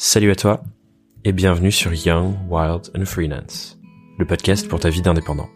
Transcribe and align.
Salut 0.00 0.30
à 0.30 0.36
toi 0.36 0.62
et 1.24 1.32
bienvenue 1.32 1.72
sur 1.72 1.92
Young, 1.92 2.36
Wild 2.48 2.82
and 2.96 3.04
Freelance, 3.04 3.80
le 4.16 4.24
podcast 4.24 4.68
pour 4.68 4.78
ta 4.78 4.90
vie 4.90 5.02
d'indépendant. 5.02 5.48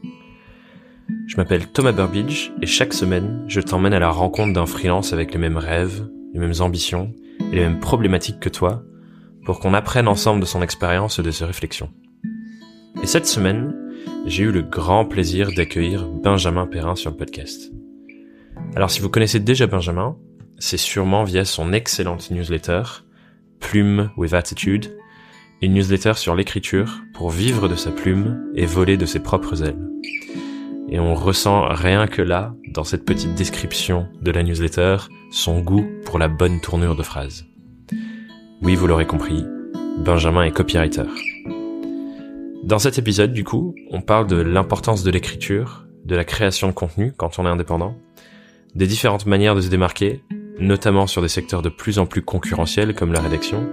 Je 1.28 1.36
m'appelle 1.36 1.68
Thomas 1.68 1.92
Burbidge 1.92 2.50
et 2.60 2.66
chaque 2.66 2.92
semaine, 2.92 3.44
je 3.46 3.60
t'emmène 3.60 3.92
à 3.92 4.00
la 4.00 4.10
rencontre 4.10 4.52
d'un 4.52 4.66
freelance 4.66 5.12
avec 5.12 5.32
les 5.32 5.38
mêmes 5.38 5.58
rêves, 5.58 6.08
les 6.34 6.40
mêmes 6.40 6.58
ambitions 6.58 7.14
et 7.52 7.54
les 7.54 7.60
mêmes 7.60 7.78
problématiques 7.78 8.40
que 8.40 8.48
toi 8.48 8.82
pour 9.44 9.60
qu'on 9.60 9.74
apprenne 9.74 10.08
ensemble 10.08 10.40
de 10.40 10.46
son 10.46 10.60
expérience 10.60 11.20
et 11.20 11.22
de 11.22 11.30
ses 11.30 11.44
réflexions. 11.44 11.92
Et 13.00 13.06
cette 13.06 13.28
semaine, 13.28 13.72
j'ai 14.26 14.42
eu 14.42 14.50
le 14.50 14.62
grand 14.62 15.04
plaisir 15.04 15.52
d'accueillir 15.52 16.08
Benjamin 16.08 16.66
Perrin 16.66 16.96
sur 16.96 17.12
le 17.12 17.16
podcast. 17.16 17.70
Alors 18.74 18.90
si 18.90 19.02
vous 19.02 19.08
connaissez 19.08 19.38
déjà 19.38 19.68
Benjamin, 19.68 20.16
c'est 20.58 20.78
sûrement 20.78 21.22
via 21.22 21.44
son 21.44 21.72
excellente 21.72 22.32
newsletter 22.32 22.82
Plume 23.62 24.10
with 24.18 24.34
Attitude, 24.34 24.98
une 25.62 25.72
newsletter 25.72 26.12
sur 26.14 26.34
l'écriture 26.34 27.00
pour 27.14 27.30
vivre 27.30 27.68
de 27.68 27.76
sa 27.76 27.90
plume 27.90 28.50
et 28.54 28.66
voler 28.66 28.98
de 28.98 29.06
ses 29.06 29.20
propres 29.20 29.62
ailes. 29.62 29.88
Et 30.90 31.00
on 31.00 31.14
ressent 31.14 31.68
rien 31.68 32.06
que 32.06 32.20
là, 32.20 32.52
dans 32.68 32.84
cette 32.84 33.06
petite 33.06 33.34
description 33.34 34.08
de 34.20 34.30
la 34.30 34.42
newsletter, 34.42 34.96
son 35.30 35.60
goût 35.60 35.86
pour 36.04 36.18
la 36.18 36.28
bonne 36.28 36.60
tournure 36.60 36.96
de 36.96 37.02
phrase. 37.02 37.46
Oui, 38.60 38.74
vous 38.74 38.86
l'aurez 38.86 39.06
compris, 39.06 39.46
Benjamin 39.98 40.42
est 40.42 40.50
copywriter. 40.50 41.08
Dans 42.64 42.78
cet 42.78 42.98
épisode, 42.98 43.32
du 43.32 43.44
coup, 43.44 43.74
on 43.90 44.02
parle 44.02 44.26
de 44.26 44.36
l'importance 44.36 45.02
de 45.02 45.10
l'écriture, 45.10 45.86
de 46.04 46.14
la 46.14 46.24
création 46.24 46.68
de 46.68 46.72
contenu 46.72 47.12
quand 47.16 47.38
on 47.38 47.46
est 47.46 47.48
indépendant, 47.48 47.96
des 48.74 48.86
différentes 48.86 49.26
manières 49.26 49.54
de 49.54 49.60
se 49.60 49.68
démarquer 49.68 50.22
notamment 50.62 51.06
sur 51.06 51.20
des 51.20 51.28
secteurs 51.28 51.60
de 51.60 51.68
plus 51.68 51.98
en 51.98 52.06
plus 52.06 52.22
concurrentiels 52.22 52.94
comme 52.94 53.12
la 53.12 53.20
rédaction. 53.20 53.68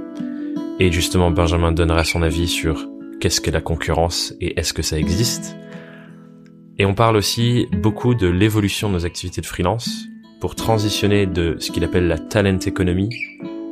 Et 0.79 0.91
justement, 0.91 1.31
Benjamin 1.31 1.71
donnera 1.71 2.03
son 2.03 2.21
avis 2.21 2.48
sur 2.48 2.88
qu'est-ce 3.20 3.41
que 3.41 3.52
la 3.52 3.62
concurrence 3.62 4.34
et 4.41 4.59
est-ce 4.59 4.73
que 4.73 4.82
ça 4.82 4.98
existe. 4.98 5.55
Et 6.77 6.85
on 6.85 6.93
parle 6.93 7.17
aussi 7.17 7.67
beaucoup 7.73 8.15
de 8.15 8.27
l'évolution 8.27 8.90
de 8.90 8.93
nos 8.93 9.05
activités 9.05 9.41
de 9.41 9.45
freelance 9.45 10.05
pour 10.40 10.55
transitionner 10.55 11.26
de 11.26 11.57
ce 11.60 11.71
qu'il 11.71 11.84
appelle 11.84 12.07
la 12.07 12.17
talent 12.17 12.60
economy 12.65 13.10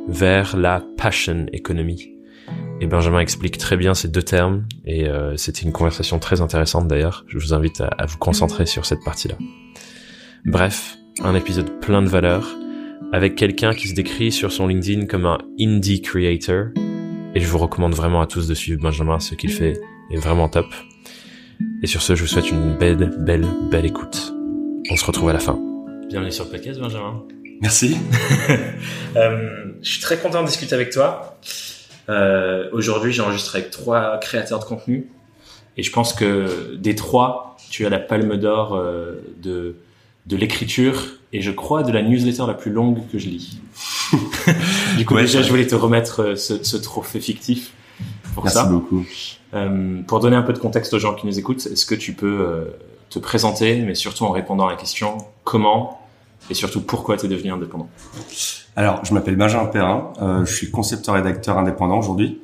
vers 0.06 0.56
la 0.56 0.82
passion 0.98 1.46
economy. 1.52 2.12
Et 2.80 2.86
Benjamin 2.86 3.20
explique 3.20 3.58
très 3.58 3.76
bien 3.76 3.94
ces 3.94 4.08
deux 4.08 4.22
termes 4.22 4.66
et 4.84 5.08
euh, 5.08 5.36
c'était 5.36 5.62
une 5.62 5.72
conversation 5.72 6.18
très 6.18 6.40
intéressante 6.40 6.86
d'ailleurs. 6.86 7.24
Je 7.26 7.38
vous 7.38 7.54
invite 7.54 7.80
à, 7.80 7.86
à 7.86 8.06
vous 8.06 8.18
concentrer 8.18 8.66
sur 8.66 8.84
cette 8.84 9.02
partie-là. 9.02 9.36
Bref, 10.44 10.98
un 11.24 11.34
épisode 11.34 11.80
plein 11.80 12.02
de 12.02 12.08
valeurs 12.08 12.46
avec 13.12 13.36
quelqu'un 13.36 13.74
qui 13.74 13.88
se 13.88 13.94
décrit 13.94 14.30
sur 14.30 14.52
son 14.52 14.66
LinkedIn 14.66 15.06
comme 15.06 15.24
un 15.24 15.38
indie 15.58 16.02
creator. 16.02 16.66
Et 17.34 17.40
je 17.40 17.46
vous 17.46 17.58
recommande 17.58 17.94
vraiment 17.94 18.20
à 18.20 18.26
tous 18.26 18.46
de 18.46 18.54
suivre 18.54 18.80
Benjamin, 18.80 19.18
ce 19.18 19.34
qu'il 19.34 19.50
fait 19.50 19.80
est 20.10 20.16
vraiment 20.16 20.48
top. 20.48 20.66
Et 21.82 21.86
sur 21.86 22.02
ce, 22.02 22.14
je 22.14 22.22
vous 22.22 22.28
souhaite 22.28 22.50
une 22.50 22.76
belle, 22.76 23.14
belle, 23.18 23.46
belle 23.70 23.86
écoute. 23.86 24.34
On 24.90 24.96
se 24.96 25.04
retrouve 25.04 25.30
à 25.30 25.32
la 25.32 25.38
fin. 25.38 25.58
Bienvenue 26.08 26.32
sur 26.32 26.44
le 26.44 26.50
podcast, 26.50 26.80
Benjamin. 26.80 27.24
Merci. 27.62 27.96
euh, 29.16 29.64
je 29.82 29.90
suis 29.90 30.00
très 30.00 30.18
content 30.18 30.42
de 30.42 30.48
discuter 30.48 30.74
avec 30.74 30.90
toi. 30.90 31.38
Euh, 32.08 32.68
Aujourd'hui, 32.72 33.12
j'enregistre 33.12 33.56
avec 33.56 33.70
trois 33.70 34.18
créateurs 34.20 34.60
de 34.60 34.64
contenu. 34.64 35.08
Et 35.76 35.82
je 35.82 35.92
pense 35.92 36.12
que 36.12 36.74
des 36.76 36.94
trois, 36.94 37.56
tu 37.70 37.86
as 37.86 37.88
la 37.88 38.00
palme 38.00 38.36
d'or 38.36 38.74
euh, 38.74 39.22
de, 39.42 39.76
de 40.26 40.36
l'écriture 40.36 41.17
et 41.32 41.40
je 41.42 41.50
crois 41.50 41.82
de 41.82 41.92
la 41.92 42.02
newsletter 42.02 42.44
la 42.46 42.54
plus 42.54 42.70
longue 42.72 42.98
que 43.12 43.18
je 43.18 43.28
lis. 43.28 43.60
du 44.96 45.04
coup, 45.04 45.14
Ouais, 45.14 45.22
déjà, 45.22 45.42
je 45.42 45.50
voulais 45.50 45.66
te 45.66 45.74
remettre 45.74 46.22
euh, 46.22 46.36
ce, 46.36 46.62
ce 46.62 46.76
trophée 46.76 47.20
fictif 47.20 47.72
pour 48.34 48.44
Merci 48.44 48.58
ça. 48.58 48.64
beaucoup. 48.64 49.04
Euh, 49.54 50.00
pour 50.06 50.20
donner 50.20 50.36
un 50.36 50.42
peu 50.42 50.52
de 50.52 50.58
contexte 50.58 50.92
aux 50.94 50.98
gens 50.98 51.14
qui 51.14 51.26
nous 51.26 51.38
écoutent, 51.38 51.66
est-ce 51.66 51.86
que 51.86 51.94
tu 51.94 52.12
peux 52.14 52.40
euh, 52.40 52.64
te 53.10 53.18
présenter, 53.18 53.80
mais 53.82 53.94
surtout 53.94 54.24
en 54.24 54.30
répondant 54.30 54.66
à 54.66 54.70
la 54.70 54.76
question 54.76 55.18
comment 55.44 56.00
et 56.50 56.54
surtout 56.54 56.80
pourquoi 56.80 57.16
tu 57.16 57.26
es 57.26 57.28
devenu 57.28 57.50
indépendant? 57.52 57.88
Alors, 58.76 59.04
je 59.04 59.12
m'appelle 59.12 59.36
Benjamin 59.36 59.66
Perrin. 59.66 60.12
euh, 60.22 60.44
je 60.46 60.54
suis 60.54 60.70
concepteur 60.70 61.14
rédacteur 61.16 61.58
indépendant 61.58 61.98
aujourd'hui. 61.98 62.38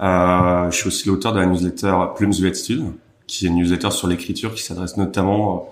Euh, 0.00 0.70
je 0.70 0.76
suis 0.76 0.88
aussi 0.88 1.08
l'auteur 1.08 1.32
de 1.32 1.40
la 1.40 1.46
newsletter 1.46 1.94
Plumes 2.16 2.32
of 2.32 2.44
Attitude, 2.44 2.84
qui 3.26 3.44
est 3.44 3.48
une 3.48 3.56
newsletter 3.56 3.90
sur 3.90 4.08
l'écriture 4.08 4.54
qui 4.54 4.62
s'adresse 4.62 4.96
notamment 4.96 5.68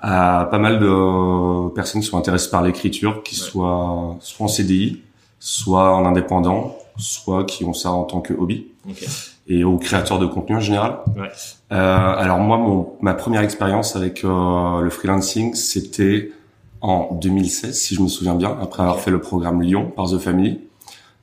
à 0.00 0.46
pas 0.50 0.58
mal 0.58 0.78
de 0.78 1.68
personnes 1.74 2.00
qui 2.02 2.06
sont 2.06 2.18
intéressées 2.18 2.50
par 2.50 2.62
l'écriture, 2.62 3.22
qui 3.22 3.34
Ouais. 3.40 3.46
soient 3.48 4.16
soit 4.20 4.44
en 4.46 4.48
CDI, 4.48 5.02
soit 5.38 5.94
en 5.94 6.04
indépendant, 6.06 6.76
soit 6.96 7.44
qui 7.44 7.64
ont 7.64 7.72
ça 7.74 7.90
en 7.90 8.04
tant 8.04 8.20
que 8.20 8.32
hobby. 8.34 8.66
Ok. 8.88 9.04
et 9.50 9.64
aux 9.64 9.76
créateurs 9.78 10.18
de 10.18 10.26
contenu 10.26 10.56
en 10.56 10.60
général. 10.60 10.98
Ouais. 11.16 11.28
Euh, 11.72 11.76
alors 11.76 12.38
moi, 12.38 12.58
mon, 12.58 12.92
ma 13.00 13.14
première 13.14 13.40
expérience 13.42 13.96
avec 13.96 14.22
euh, 14.24 14.80
le 14.82 14.90
freelancing, 14.90 15.54
c'était 15.54 16.32
en 16.82 17.08
2016, 17.20 17.74
si 17.78 17.94
je 17.94 18.02
me 18.02 18.08
souviens 18.08 18.34
bien, 18.34 18.56
après 18.62 18.82
avoir 18.82 19.00
fait 19.00 19.10
le 19.10 19.20
programme 19.20 19.60
Lyon 19.62 19.90
par 19.96 20.10
The 20.10 20.18
Family. 20.18 20.60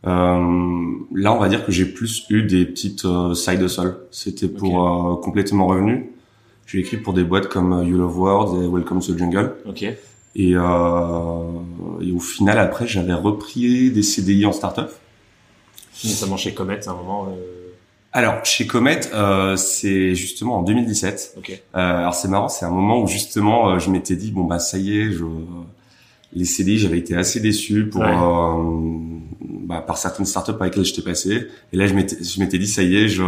Euh, 0.06 0.92
là, 1.14 1.34
on 1.34 1.40
va 1.40 1.50
dire 1.50 1.66
que 1.66 1.72
j'ai 1.72 1.86
plus 1.86 2.26
eu 2.30 2.44
des 2.44 2.66
petites 2.66 3.06
euh, 3.06 3.34
side 3.34 3.62
hustle. 3.62 3.96
C'était 4.12 4.48
pour 4.48 4.88
euh, 4.88 5.16
complètement 5.22 5.68
revenu. 5.68 6.12
J'ai 6.66 6.80
écrit 6.80 6.98
pour 6.98 7.14
des 7.14 7.24
boîtes 7.24 7.48
comme 7.48 7.74
euh, 7.74 7.84
You 7.84 7.98
Love 7.98 8.18
World 8.20 8.64
et 8.64 8.68
Welcome 8.68 9.00
to 9.02 9.14
the 9.14 9.18
Jungle. 9.18 9.54
Ok. 9.68 9.84
Et, 9.84 9.96
euh, 10.56 11.40
et 12.02 12.12
au 12.12 12.20
final, 12.20 12.58
après, 12.60 12.88
j'avais 12.88 13.14
repris 13.14 13.92
des 13.92 14.04
CDI 14.04 14.46
en 14.46 14.52
startup. 14.52 14.90
Notamment 16.04 16.38
chez 16.38 16.54
Comet 16.54 16.86
à 16.88 16.92
un 16.92 16.96
moment. 16.96 17.28
euh, 17.30 17.72
Alors, 18.12 18.44
chez 18.44 18.68
Comet, 18.68 19.00
euh, 19.14 19.56
c'est 19.56 20.14
justement 20.16 20.58
en 20.60 20.64
2017. 20.64 21.36
Ok. 21.38 21.52
Euh, 21.52 21.58
alors 21.78 22.14
c'est 22.14 22.28
marrant, 22.28 22.50
c'est 22.50 22.66
un 22.66 22.70
moment 22.72 23.02
où 23.02 23.08
justement 23.08 23.70
euh, 23.70 23.80
je 23.80 23.90
m'étais 23.92 24.16
dit 24.18 24.32
bon 24.32 24.44
bah 24.44 24.60
ça 24.60 24.78
y 24.78 24.98
est, 25.00 25.12
je 25.12 25.24
les 26.34 26.44
CDI 26.44 26.80
j'avais 26.80 26.98
été 26.98 27.16
assez 27.16 27.40
déçu 27.40 27.86
pour 27.88 28.02
Ouais. 28.02 28.08
euh, 28.10 28.98
bah, 29.40 29.82
par 29.86 29.98
certaines 29.98 30.26
startups 30.26 30.52
avec 30.60 30.76
lesquelles 30.76 30.84
j'étais 30.84 31.02
passé 31.02 31.48
et 31.72 31.78
là 31.78 31.88
je 31.88 31.94
m'étais 31.94 32.22
je 32.22 32.40
m'étais 32.42 32.58
dit 32.58 32.68
ça 32.68 32.84
y 32.84 32.98
est, 32.98 33.08
je 33.08 33.24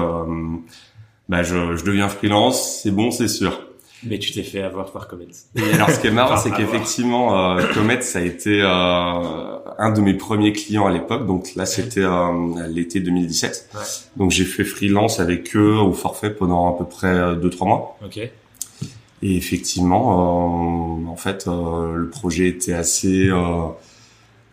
bah 1.30 1.44
je, 1.44 1.76
je 1.76 1.84
deviens 1.84 2.10
freelance, 2.10 2.82
c'est 2.84 2.92
bon, 2.92 3.12
c'est 3.12 3.28
sûr. 3.28 3.62
Mais 4.04 4.20
tu 4.20 4.32
t'es 4.32 4.44
fait 4.44 4.62
avoir 4.62 4.92
par 4.92 5.08
Comet. 5.08 5.26
Et 5.56 5.74
alors 5.74 5.90
ce 5.90 6.00
qui 6.00 6.08
est 6.08 6.12
marrant, 6.12 6.38
c'est 6.38 6.52
qu'effectivement 6.52 7.58
euh, 7.58 7.64
Comet 7.74 8.02
ça 8.02 8.20
a 8.20 8.22
été 8.22 8.62
euh, 8.62 8.68
un 9.80 9.92
de 9.92 10.02
mes 10.02 10.14
premiers 10.14 10.54
clients 10.54 10.86
à 10.86 10.92
l'époque, 10.92 11.26
donc 11.26 11.56
là 11.56 11.66
c'était 11.66 12.04
euh, 12.04 12.68
l'été 12.70 13.00
2017. 13.00 13.70
Ouais. 13.74 13.80
Donc 14.18 14.30
j'ai 14.32 14.46
fait 14.46 14.64
freelance 14.64 15.20
avec 15.20 15.56
eux 15.56 15.76
au 15.78 15.94
forfait 15.94 16.30
pendant 16.30 16.74
à 16.74 16.78
peu 16.78 16.86
près 16.86 17.36
2-3 17.36 17.68
mois. 17.68 17.98
Ok. 18.06 18.20
Et 19.24 19.36
effectivement, 19.36 21.00
euh, 21.02 21.08
en 21.10 21.16
fait, 21.16 21.48
euh, 21.48 21.96
le 21.96 22.10
projet 22.10 22.48
était 22.48 22.74
assez 22.74 23.28
euh, 23.30 23.68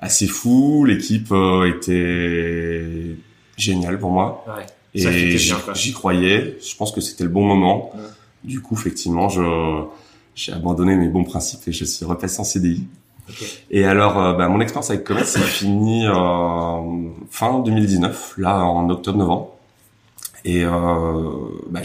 assez 0.00 0.26
fou. 0.26 0.84
L'équipe 0.86 1.30
euh, 1.32 1.68
était 1.68 3.16
géniale 3.58 3.98
pour 3.98 4.10
moi. 4.10 4.44
Ouais. 4.48 4.64
Et 4.94 5.38
j'y 5.38 5.92
croyais. 5.92 6.58
Je 6.64 6.76
pense 6.76 6.92
que 6.92 7.00
c'était 7.00 7.24
le 7.24 7.30
bon 7.30 7.44
moment. 7.44 7.90
Ouais. 7.94 8.00
Du 8.44 8.60
coup, 8.60 8.74
effectivement, 8.74 9.28
je 9.28 9.84
j'ai 10.34 10.52
abandonné 10.52 10.96
mes 10.96 11.08
bons 11.08 11.24
principes 11.24 11.66
et 11.68 11.72
je 11.72 11.84
suis 11.84 12.04
repassé 12.04 12.40
en 12.40 12.44
CDI. 12.44 12.84
Et 13.70 13.84
alors, 13.84 14.18
euh, 14.18 14.32
bah, 14.34 14.48
mon 14.48 14.60
expérience 14.60 14.90
avec 14.90 15.04
Comet 15.04 15.24
s'est 15.24 15.40
finie 15.40 16.06
euh, 16.06 17.08
fin 17.30 17.60
2019, 17.60 18.34
là 18.38 18.64
en 18.64 18.90
octobre-novembre. 18.90 19.54
Et 20.44 20.64
euh, 20.64 20.70
bah, 21.70 21.80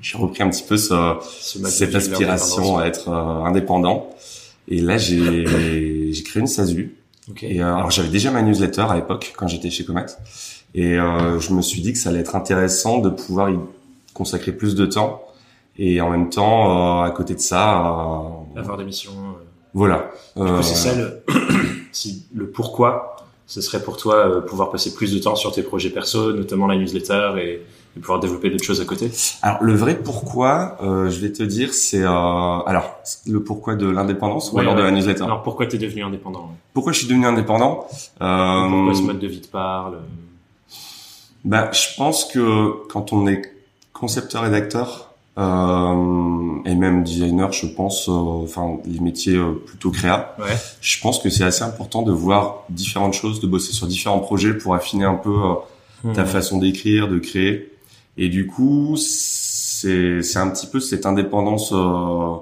j'ai 0.00 0.18
repris 0.18 0.42
un 0.42 0.50
petit 0.50 0.62
peu 0.62 0.76
ce, 0.76 1.16
cette 1.40 1.94
aspiration 1.94 2.78
à 2.78 2.86
être 2.86 3.08
euh, 3.08 3.44
indépendant. 3.44 4.10
Et 4.68 4.80
là, 4.80 4.98
j'ai 4.98 5.46
j'ai 6.12 6.22
créé 6.22 6.40
une 6.40 6.46
SASU. 6.46 6.94
Ok. 7.30 7.42
Et 7.42 7.60
euh, 7.60 7.74
alors, 7.74 7.90
j'avais 7.90 8.08
déjà 8.08 8.30
ma 8.30 8.42
newsletter 8.42 8.82
à 8.82 8.94
l'époque 8.96 9.32
quand 9.36 9.48
j'étais 9.48 9.70
chez 9.70 9.84
Comet. 9.84 10.06
Et 10.74 10.98
euh, 10.98 11.38
je 11.38 11.52
me 11.52 11.62
suis 11.62 11.80
dit 11.82 11.92
que 11.92 11.98
ça 11.98 12.10
allait 12.10 12.20
être 12.20 12.34
intéressant 12.36 12.98
de 12.98 13.08
pouvoir 13.10 13.50
y 13.50 13.58
consacrer 14.12 14.52
plus 14.52 14.74
de 14.74 14.86
temps. 14.86 15.22
Et 15.76 16.00
en 16.00 16.10
même 16.10 16.30
temps, 16.30 17.00
euh, 17.02 17.04
à 17.04 17.10
côté 17.10 17.34
de 17.34 17.40
ça, 17.40 17.78
euh, 18.56 18.58
Avoir 18.60 18.76
des 18.76 18.84
missions. 18.84 19.12
euh, 19.12 19.42
voilà. 19.72 20.10
Du 20.36 20.42
coup, 20.42 20.48
Euh, 20.48 20.62
c'est 20.62 20.74
ça 20.74 20.94
le, 20.94 21.24
si, 21.92 22.26
le 22.34 22.48
pourquoi. 22.48 23.16
Ce 23.46 23.60
serait 23.60 23.82
pour 23.82 23.98
toi 23.98 24.14
euh, 24.16 24.40
pouvoir 24.40 24.70
passer 24.70 24.94
plus 24.94 25.12
de 25.12 25.18
temps 25.18 25.34
sur 25.36 25.52
tes 25.52 25.62
projets 25.62 25.90
perso, 25.90 26.32
notamment 26.32 26.66
la 26.66 26.76
newsletter 26.76 27.32
et, 27.38 27.60
et 27.96 28.00
pouvoir 28.00 28.18
développer 28.18 28.48
d'autres 28.48 28.64
choses 28.64 28.80
à 28.80 28.86
côté? 28.86 29.10
Alors 29.42 29.62
le 29.62 29.74
vrai 29.74 29.98
pourquoi, 30.02 30.78
euh, 30.82 31.10
je 31.10 31.20
vais 31.20 31.30
te 31.30 31.42
dire, 31.42 31.74
c'est 31.74 32.02
euh, 32.02 32.08
alors 32.08 32.96
le 33.26 33.42
pourquoi 33.42 33.74
de 33.74 33.86
l'indépendance 33.86 34.50
ou 34.50 34.54
Ouais, 34.56 34.62
alors 34.62 34.76
de 34.76 34.82
la 34.82 34.90
newsletter? 34.92 35.24
Alors 35.24 35.42
pourquoi 35.42 35.66
t'es 35.66 35.76
devenu 35.76 36.02
indépendant 36.02 36.52
Pourquoi 36.72 36.92
je 36.92 36.98
suis 37.00 37.06
devenu 37.06 37.26
indépendant? 37.26 37.86
Euh, 38.22 38.68
Pourquoi 38.70 38.94
ce 38.94 39.02
mode 39.02 39.18
de 39.18 39.26
vie 39.26 39.42
te 39.42 39.48
parle? 39.48 39.98
Bah, 41.44 41.70
je 41.72 41.94
pense 41.96 42.24
que 42.24 42.86
quand 42.88 43.12
on 43.12 43.26
est 43.26 43.42
concepteur 43.92 44.42
rédacteur 44.42 45.10
euh, 45.36 46.56
et 46.64 46.74
même 46.74 47.02
designer, 47.04 47.52
je 47.52 47.66
pense, 47.66 48.08
euh, 48.08 48.12
enfin 48.12 48.78
les 48.86 49.00
métiers 49.00 49.36
euh, 49.36 49.52
plutôt 49.66 49.90
créa, 49.90 50.34
Ouais. 50.38 50.56
je 50.80 51.00
pense 51.00 51.18
que 51.18 51.28
c'est 51.28 51.44
assez 51.44 51.64
important 51.64 52.02
de 52.02 52.12
voir 52.12 52.64
différentes 52.70 53.14
choses, 53.14 53.40
de 53.40 53.46
bosser 53.46 53.72
sur 53.72 53.86
différents 53.86 54.20
projets 54.20 54.54
pour 54.54 54.74
affiner 54.74 55.04
un 55.04 55.14
peu 55.16 55.34
euh, 56.04 56.12
ta 56.14 56.24
façon 56.24 56.58
d'écrire, 56.58 57.08
de 57.08 57.18
créer. 57.18 57.72
Et 58.16 58.28
du 58.28 58.46
coup, 58.46 58.94
c'est 58.96 60.22
c'est 60.22 60.38
un 60.38 60.48
petit 60.50 60.66
peu 60.66 60.80
cette 60.80 61.04
indépendance, 61.04 61.72
euh, 61.72 62.36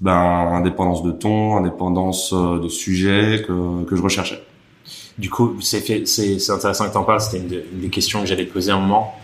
ben 0.00 0.14
indépendance 0.14 1.02
de 1.02 1.10
ton, 1.10 1.56
indépendance 1.56 2.32
de 2.32 2.68
sujet 2.68 3.44
que 3.46 3.84
que 3.84 3.96
je 3.96 4.02
recherchais. 4.02 4.40
Du 5.20 5.28
coup, 5.28 5.58
c'est 5.60 6.06
c'est 6.06 6.50
intéressant 6.50 6.86
que 6.86 6.92
tu 6.92 6.96
en 6.96 7.04
parles. 7.04 7.20
C'était 7.20 7.44
une, 7.44 7.62
une, 7.72 7.80
des 7.80 7.90
questions 7.90 8.20
que 8.20 8.26
j'allais 8.26 8.46
poser 8.46 8.72
un 8.72 8.78
moment. 8.78 9.14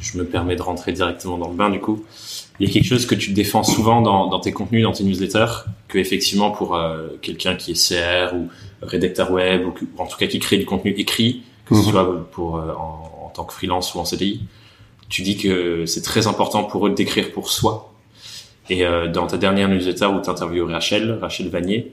Je 0.00 0.16
me 0.16 0.24
permets 0.24 0.56
de 0.56 0.62
rentrer 0.62 0.92
directement 0.92 1.36
dans 1.36 1.48
le 1.48 1.54
bain 1.54 1.70
du 1.70 1.80
coup. 1.80 2.04
Il 2.58 2.66
y 2.66 2.70
a 2.70 2.72
quelque 2.72 2.86
chose 2.86 3.04
que 3.04 3.14
tu 3.14 3.32
défends 3.32 3.62
souvent 3.62 4.00
dans, 4.00 4.28
dans 4.28 4.40
tes 4.40 4.52
contenus, 4.52 4.84
dans 4.84 4.92
tes 4.92 5.04
newsletters, 5.04 5.64
que 5.88 5.98
effectivement 5.98 6.50
pour 6.50 6.76
euh, 6.76 7.08
quelqu'un 7.20 7.56
qui 7.56 7.72
est 7.72 7.74
CR 7.74 8.34
ou 8.34 8.48
rédacteur 8.80 9.30
web 9.32 9.66
ou, 9.66 9.74
en 9.98 10.06
tout 10.06 10.16
cas 10.16 10.26
qui 10.26 10.38
crée 10.38 10.56
du 10.56 10.64
contenu 10.64 10.92
écrit, 10.92 11.42
que 11.66 11.74
ce 11.74 11.80
mhm. 11.80 11.90
soit 11.90 12.30
pour 12.30 12.56
euh, 12.56 12.72
en, 12.72 13.26
en, 13.26 13.28
tant 13.30 13.44
que 13.44 13.52
freelance 13.52 13.94
ou 13.94 13.98
en 13.98 14.04
CDI, 14.04 14.40
tu 15.08 15.22
dis 15.22 15.36
que 15.36 15.84
c'est 15.86 16.02
très 16.02 16.26
important 16.26 16.64
pour 16.64 16.86
eux 16.86 16.90
d'écrire 16.90 17.32
pour 17.32 17.50
soi. 17.50 17.92
Et 18.70 18.86
euh, 18.86 19.08
dans 19.08 19.26
ta 19.26 19.36
dernière 19.36 19.68
newsletter 19.68 20.06
où 20.06 20.20
tu 20.22 20.62
Rachel, 20.62 21.18
Rachel 21.20 21.48
Vanier, 21.48 21.92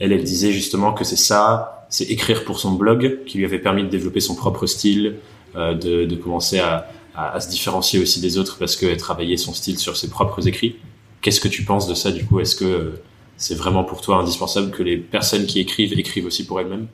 elle, 0.00 0.12
elle 0.12 0.24
disait 0.24 0.52
justement 0.52 0.92
que 0.92 1.04
c'est 1.04 1.16
ça, 1.16 1.79
c'est 1.90 2.04
écrire 2.04 2.44
pour 2.44 2.58
son 2.58 2.72
blog 2.72 3.18
qui 3.26 3.38
lui 3.38 3.44
avait 3.44 3.58
permis 3.58 3.82
de 3.82 3.88
développer 3.88 4.20
son 4.20 4.34
propre 4.34 4.66
style, 4.66 5.16
euh, 5.56 5.74
de, 5.74 6.06
de 6.06 6.16
commencer 6.16 6.58
à, 6.58 6.88
à, 7.14 7.38
se 7.40 7.50
différencier 7.50 8.00
aussi 8.00 8.20
des 8.20 8.38
autres 8.38 8.56
parce 8.58 8.76
qu'elle 8.76 8.96
travaillait 8.96 9.36
son 9.36 9.52
style 9.52 9.78
sur 9.78 9.96
ses 9.96 10.08
propres 10.08 10.46
écrits. 10.48 10.76
Qu'est-ce 11.20 11.40
que 11.40 11.48
tu 11.48 11.64
penses 11.64 11.86
de 11.86 11.94
ça 11.94 12.10
du 12.12 12.24
coup? 12.24 12.40
Est-ce 12.40 12.56
que 12.56 12.64
euh, 12.64 13.02
c'est 13.36 13.56
vraiment 13.56 13.84
pour 13.84 14.00
toi 14.00 14.16
indispensable 14.16 14.70
que 14.70 14.82
les 14.82 14.96
personnes 14.96 15.46
qui 15.46 15.60
écrivent 15.60 15.92
écrivent 15.98 16.26
aussi 16.26 16.46
pour 16.46 16.60
elles-mêmes? 16.60 16.86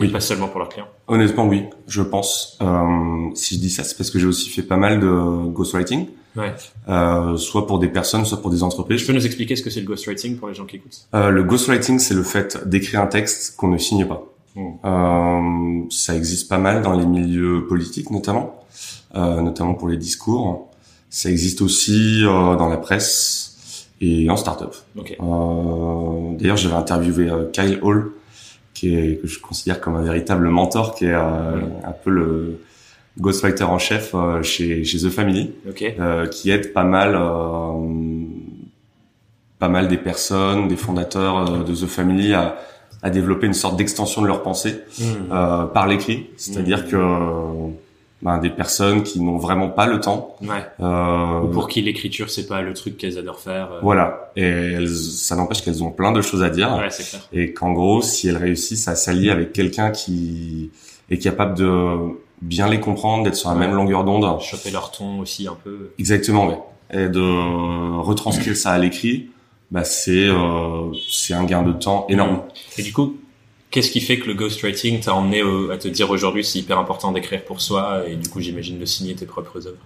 Oui, 0.00 0.08
pas 0.08 0.20
seulement 0.20 0.46
pour 0.48 0.60
leurs 0.60 0.68
clients? 0.68 0.86
Honnêtement, 1.08 1.46
oui, 1.48 1.64
je 1.88 2.02
pense. 2.02 2.56
Euh, 2.62 3.30
si 3.34 3.56
je 3.56 3.60
dis 3.60 3.70
ça, 3.70 3.82
c'est 3.82 3.96
parce 3.96 4.10
que 4.10 4.18
j'ai 4.20 4.26
aussi 4.26 4.48
fait 4.48 4.62
pas 4.62 4.76
mal 4.76 5.00
de 5.00 5.46
ghostwriting, 5.48 6.06
ouais. 6.36 6.54
euh, 6.88 7.36
soit 7.36 7.66
pour 7.66 7.80
des 7.80 7.88
personnes, 7.88 8.24
soit 8.24 8.40
pour 8.40 8.50
des 8.52 8.62
entreprises. 8.62 9.00
Tu 9.00 9.06
peux 9.06 9.12
nous 9.12 9.26
expliquer 9.26 9.56
ce 9.56 9.62
que 9.62 9.70
c'est 9.70 9.80
le 9.80 9.86
ghostwriting 9.86 10.36
pour 10.36 10.46
les 10.46 10.54
gens 10.54 10.66
qui 10.66 10.76
écoutent? 10.76 11.08
Euh, 11.14 11.30
Le 11.30 11.42
ghostwriting, 11.42 11.98
c'est 11.98 12.14
le 12.14 12.22
fait 12.22 12.68
d'écrire 12.68 13.00
un 13.00 13.08
texte 13.08 13.56
qu'on 13.56 13.66
ne 13.68 13.78
signe 13.78 14.06
pas. 14.06 14.22
Euh, 14.56 15.82
ça 15.90 16.16
existe 16.16 16.48
pas 16.48 16.58
mal 16.58 16.82
dans 16.82 16.98
les 16.98 17.06
milieux 17.06 17.66
politiques, 17.68 18.10
notamment. 18.10 18.58
Euh, 19.14 19.40
notamment 19.40 19.72
pour 19.72 19.88
les 19.88 19.96
discours. 19.96 20.68
Ça 21.08 21.30
existe 21.30 21.62
aussi 21.62 22.22
euh, 22.24 22.56
dans 22.56 22.68
la 22.68 22.76
presse 22.76 23.88
et 24.02 24.28
en 24.28 24.36
startup. 24.36 24.74
Okay. 24.98 25.16
Euh, 25.20 26.36
D'ailleurs, 26.36 26.58
j'avais 26.58 26.74
interviewé 26.74 27.30
Kyle 27.52 27.78
Hall, 27.80 28.12
qui 28.74 28.94
est, 28.94 29.20
que 29.20 29.26
je 29.26 29.40
considère 29.40 29.80
comme 29.80 29.96
un 29.96 30.02
véritable 30.02 30.48
mentor, 30.48 30.94
qui 30.94 31.06
est 31.06 31.14
un 31.14 31.94
peu 32.04 32.10
le 32.10 32.60
ghostwriter 33.18 33.64
en 33.64 33.78
chef 33.78 34.14
chez, 34.42 34.84
chez 34.84 34.98
The 34.98 35.08
Family, 35.10 35.52
okay. 35.68 35.96
qui 36.30 36.50
aide 36.50 36.72
pas 36.72 36.84
mal 36.84 37.18
pas 39.58 39.68
mal 39.68 39.88
des 39.88 39.96
personnes, 39.96 40.68
des 40.68 40.76
fondateurs 40.76 41.64
de 41.64 41.74
The 41.74 41.86
Family 41.86 42.34
à, 42.34 42.56
à 43.02 43.10
développer 43.10 43.46
une 43.46 43.54
sorte 43.54 43.76
d'extension 43.76 44.22
de 44.22 44.26
leur 44.26 44.42
pensée 44.42 44.80
mmh. 44.98 45.02
euh, 45.32 45.64
par 45.64 45.86
l'écrit. 45.86 46.26
C'est-à-dire 46.36 46.84
mmh. 46.84 46.88
que 46.88 47.72
ben, 48.22 48.38
des 48.38 48.50
personnes 48.50 49.04
qui 49.04 49.20
n'ont 49.20 49.38
vraiment 49.38 49.68
pas 49.68 49.86
le 49.86 50.00
temps. 50.00 50.36
Ouais. 50.42 50.64
Euh, 50.80 51.40
Ou 51.42 51.48
pour 51.48 51.68
qui 51.68 51.82
l'écriture 51.82 52.30
c'est 52.30 52.46
pas 52.46 52.62
le 52.62 52.74
truc 52.74 52.96
qu'elles 52.96 53.18
adorent 53.18 53.40
faire. 53.40 53.72
Euh. 53.72 53.80
Voilà. 53.82 54.32
Et 54.34 54.42
elles, 54.42 54.88
ça 54.88 55.36
n'empêche 55.36 55.62
qu'elles 55.62 55.84
ont 55.84 55.90
plein 55.90 56.12
de 56.12 56.20
choses 56.20 56.42
à 56.42 56.50
dire. 56.50 56.76
Ouais, 56.76 56.88
clair. 56.88 57.28
Et 57.32 57.52
qu'en 57.52 57.72
gros, 57.72 58.02
si 58.02 58.28
elles 58.28 58.36
réussissent 58.36 58.88
à 58.88 58.96
s'allier 58.96 59.30
avec 59.30 59.52
quelqu'un 59.52 59.90
qui 59.90 60.70
est 61.10 61.18
capable 61.18 61.56
de 61.56 61.96
bien 62.42 62.68
les 62.68 62.80
comprendre, 62.80 63.24
d'être 63.24 63.36
sur 63.36 63.50
la 63.50 63.56
même 63.56 63.74
longueur 63.74 64.04
d'onde. 64.04 64.40
Choper 64.40 64.70
leur 64.70 64.90
ton 64.90 65.20
aussi 65.20 65.46
un 65.46 65.56
peu. 65.62 65.90
Exactement, 65.98 66.46
ouais. 66.48 66.58
Et 66.90 67.08
de 67.08 67.98
retranscrire 68.00 68.56
ça 68.56 68.70
à 68.70 68.78
l'écrit, 68.78 69.28
bah 69.70 69.84
c'est 69.84 70.28
euh, 70.28 70.92
c'est 71.10 71.34
un 71.34 71.44
gain 71.44 71.62
de 71.62 71.72
temps 71.72 72.06
énorme. 72.08 72.42
Et 72.76 72.82
du 72.82 72.92
coup, 72.92 73.16
Qu'est-ce 73.70 73.90
qui 73.90 74.00
fait 74.00 74.18
que 74.18 74.26
le 74.26 74.32
ghostwriting 74.32 75.00
t'a 75.00 75.14
emmené 75.14 75.42
à 75.70 75.76
te 75.76 75.88
dire 75.88 76.08
aujourd'hui 76.08 76.42
c'est 76.42 76.58
hyper 76.58 76.78
important 76.78 77.12
d'écrire 77.12 77.44
pour 77.44 77.60
soi 77.60 78.04
et 78.08 78.16
du 78.16 78.26
coup 78.26 78.40
j'imagine 78.40 78.78
de 78.78 78.86
signer 78.86 79.14
tes 79.14 79.26
propres 79.26 79.66
œuvres? 79.66 79.76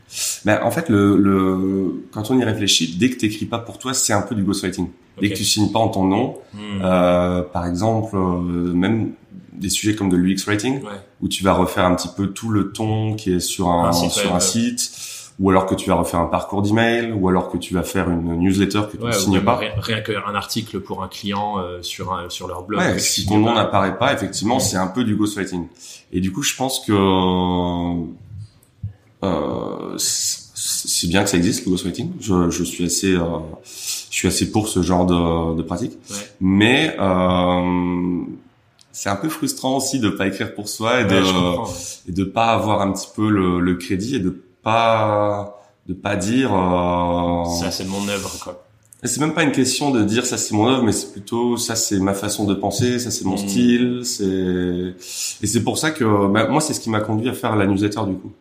Ben, 0.45 0.61
En 0.63 0.71
fait, 0.71 0.89
le, 0.89 1.17
le, 1.17 2.05
quand 2.13 2.31
on 2.31 2.39
y 2.39 2.45
réfléchit, 2.45 2.97
dès 2.97 3.11
que 3.11 3.17
t'écris 3.17 3.45
pas 3.45 3.59
pour 3.59 3.79
toi, 3.79 3.93
c'est 3.93 4.13
un 4.13 4.23
peu 4.23 4.37
du 4.37 4.45
ghostwriting. 4.45 4.89
Dès 5.21 5.31
que 5.31 5.35
tu 5.35 5.45
signes 5.45 5.73
pas 5.73 5.81
en 5.81 5.89
ton 5.89 6.05
nom, 6.05 6.39
hmm. 6.55 6.59
euh, 6.83 7.43
par 7.43 7.67
exemple, 7.67 8.17
euh, 8.17 8.73
même 8.73 9.15
des 9.53 9.69
sujets 9.69 9.97
comme 9.97 10.09
de 10.09 10.17
l'UX 10.17 10.47
writing, 10.47 10.81
où 11.21 11.29
tu 11.29 11.43
vas 11.43 11.53
refaire 11.53 11.85
un 11.85 11.95
petit 11.97 12.09
peu 12.17 12.29
tout 12.29 12.51
le 12.51 12.71
ton 12.73 13.15
qui 13.15 13.33
est 13.33 13.41
sur 13.41 13.69
un, 13.69 13.93
sur 13.93 14.35
un 14.35 14.41
site 14.41 14.93
ou 15.41 15.51
alors 15.51 15.67
que 15.67 15.75
tu 15.75 15.89
vas 15.89 15.97
refaire 15.97 16.21
un 16.21 16.27
parcours 16.27 16.63
d'email, 16.63 17.13
ou 17.13 17.29
alors 17.29 17.51
que 17.51 17.57
tu 17.57 17.75
vas 17.75 17.83
faire 17.83 18.09
une 18.11 18.37
newsletter 18.39 18.83
que 18.91 18.97
tu 18.97 19.05
ne 19.05 19.13
signes 19.13 19.41
pas. 19.41 19.61
Rien, 19.79 20.01
qu'un 20.01 20.35
article 20.35 20.81
pour 20.81 21.03
un 21.03 21.09
client 21.09 21.59
euh, 21.59 21.83
sur 21.83 22.13
un, 22.13 22.29
sur 22.29 22.49
leur 22.49 22.63
blog. 22.65 22.81
Ouais, 22.81 22.99
si 22.99 23.27
ton 23.27 23.39
nom 23.39 23.55
n'apparaît 23.55 23.99
pas, 23.99 24.13
effectivement, 24.13 24.61
c'est 24.61 24.77
un 24.77 24.87
peu 24.87 25.05
du 25.05 25.17
ghostwriting. 25.17 25.67
Et 26.13 26.21
du 26.21 26.33
coup, 26.33 26.43
je 26.43 26.55
pense 26.55 26.81
que 26.87 26.93
euh, 29.25 29.95
c'est 29.97 31.09
bien 31.09 31.25
que 31.25 31.31
ça 31.31 31.37
existe 31.37 31.65
le 31.65 31.73
ghostwriting. 31.73 32.13
Je, 32.21 32.51
je 32.51 32.63
suis 32.63 32.85
assez, 32.85 33.15
euh, 33.15 33.25
je 33.65 34.17
suis 34.17 34.29
assez 34.29 34.51
pour 34.51 34.69
ce 34.69 34.83
genre 34.83 35.07
de, 35.07 35.57
de 35.57 35.63
pratique. 35.63 35.99
Ouais. 36.11 36.17
Mais 36.41 36.97
euh, 37.01 38.21
c'est 38.93 39.09
un 39.09 39.17
peu 39.17 39.29
frustrant 39.31 39.79
aussi 39.79 39.99
de 39.99 40.11
pas 40.11 40.27
écrire 40.27 40.55
pour 40.55 40.69
soi 40.69 41.01
et 41.01 41.05
de 41.05 41.23
et 42.09 42.13
de 42.13 42.25
pas 42.25 42.49
avoir 42.49 42.83
un 42.83 42.93
petit 42.93 43.09
peu 43.17 43.31
le, 43.31 43.59
le 43.61 43.75
crédit 43.77 44.17
et 44.17 44.19
de 44.19 44.43
pas 44.63 45.59
de 45.87 45.95
pas 45.95 46.17
dire 46.17 46.53
euh, 46.55 47.45
ça 47.45 47.71
c'est 47.71 47.85
mon 47.85 48.07
œuvre 48.09 48.39
quoi. 48.43 48.65
C'est 49.05 49.21
même 49.21 49.35
pas 49.35 49.43
une 49.43 49.51
question 49.51 49.91
de 49.91 50.05
dire 50.05 50.25
ça 50.25 50.39
c'est 50.39 50.55
mon 50.55 50.69
œuvre, 50.69 50.85
mais 50.85 50.93
c'est 50.93 51.11
plutôt 51.11 51.57
ça 51.57 51.75
c'est 51.75 51.99
ma 51.99 52.15
façon 52.15 52.45
de 52.45 52.55
penser, 52.55 53.01
ça 53.01 53.11
c'est 53.11 53.25
mon 53.25 53.35
mmh. 53.35 53.49
style, 53.49 54.01
c'est 54.05 54.25
et 55.43 55.47
c'est 55.47 55.65
pour 55.65 55.77
ça 55.77 55.91
que 55.91 56.29
bah, 56.29 56.47
moi 56.49 56.61
c'est 56.61 56.73
ce 56.73 56.81
qui 56.81 56.89
m'a 56.89 57.01
conduit 57.01 57.29
à 57.29 57.33
faire 57.33 57.57
la 57.57 57.67
newsletter 57.67 58.03
du 58.07 58.15
coup. 58.15 58.33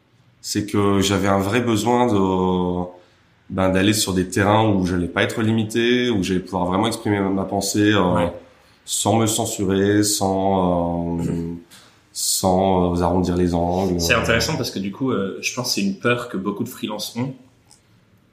C'est 0.43 0.65
que 0.65 0.99
j'avais 1.01 1.27
un 1.27 1.39
vrai 1.39 1.61
besoin 1.61 2.07
de 2.07 2.85
ben, 3.49 3.69
d'aller 3.69 3.93
sur 3.93 4.13
des 4.13 4.27
terrains 4.27 4.67
où 4.69 4.85
j'allais 4.85 5.07
pas 5.07 5.23
être 5.23 5.41
limité, 5.41 6.09
où 6.09 6.23
j'allais 6.23 6.39
pouvoir 6.39 6.65
vraiment 6.65 6.87
exprimer 6.87 7.19
ma 7.19 7.43
pensée 7.43 7.91
euh, 7.93 8.27
sans 8.85 9.17
me 9.17 9.25
censurer, 9.25 10.03
sans 10.03 11.19
euh, 11.19 11.23
sans 12.13 12.95
euh, 12.95 13.01
arrondir 13.01 13.37
les 13.37 13.53
angles. 13.53 13.99
C'est 13.99 14.13
intéressant 14.13 14.57
parce 14.57 14.71
que 14.71 14.79
du 14.79 14.91
coup, 14.91 15.11
euh, 15.11 15.37
je 15.41 15.53
pense 15.53 15.69
que 15.69 15.73
c'est 15.75 15.81
une 15.81 15.95
peur 15.95 16.29
que 16.29 16.37
beaucoup 16.37 16.63
de 16.63 16.69
freelances 16.69 17.15
ont 17.15 17.33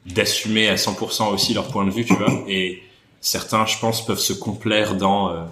d'assumer 0.06 0.68
à 0.68 0.76
100% 0.76 1.32
aussi 1.32 1.54
leur 1.54 1.68
point 1.68 1.84
de 1.84 1.90
vue, 1.90 2.04
tu 2.04 2.14
vois. 2.14 2.32
Et 2.48 2.82
certains, 3.20 3.66
je 3.66 3.78
pense, 3.78 4.04
peuvent 4.04 4.18
se 4.18 4.32
complaire 4.32 4.96
dans 4.96 5.30
euh, 5.30 5.42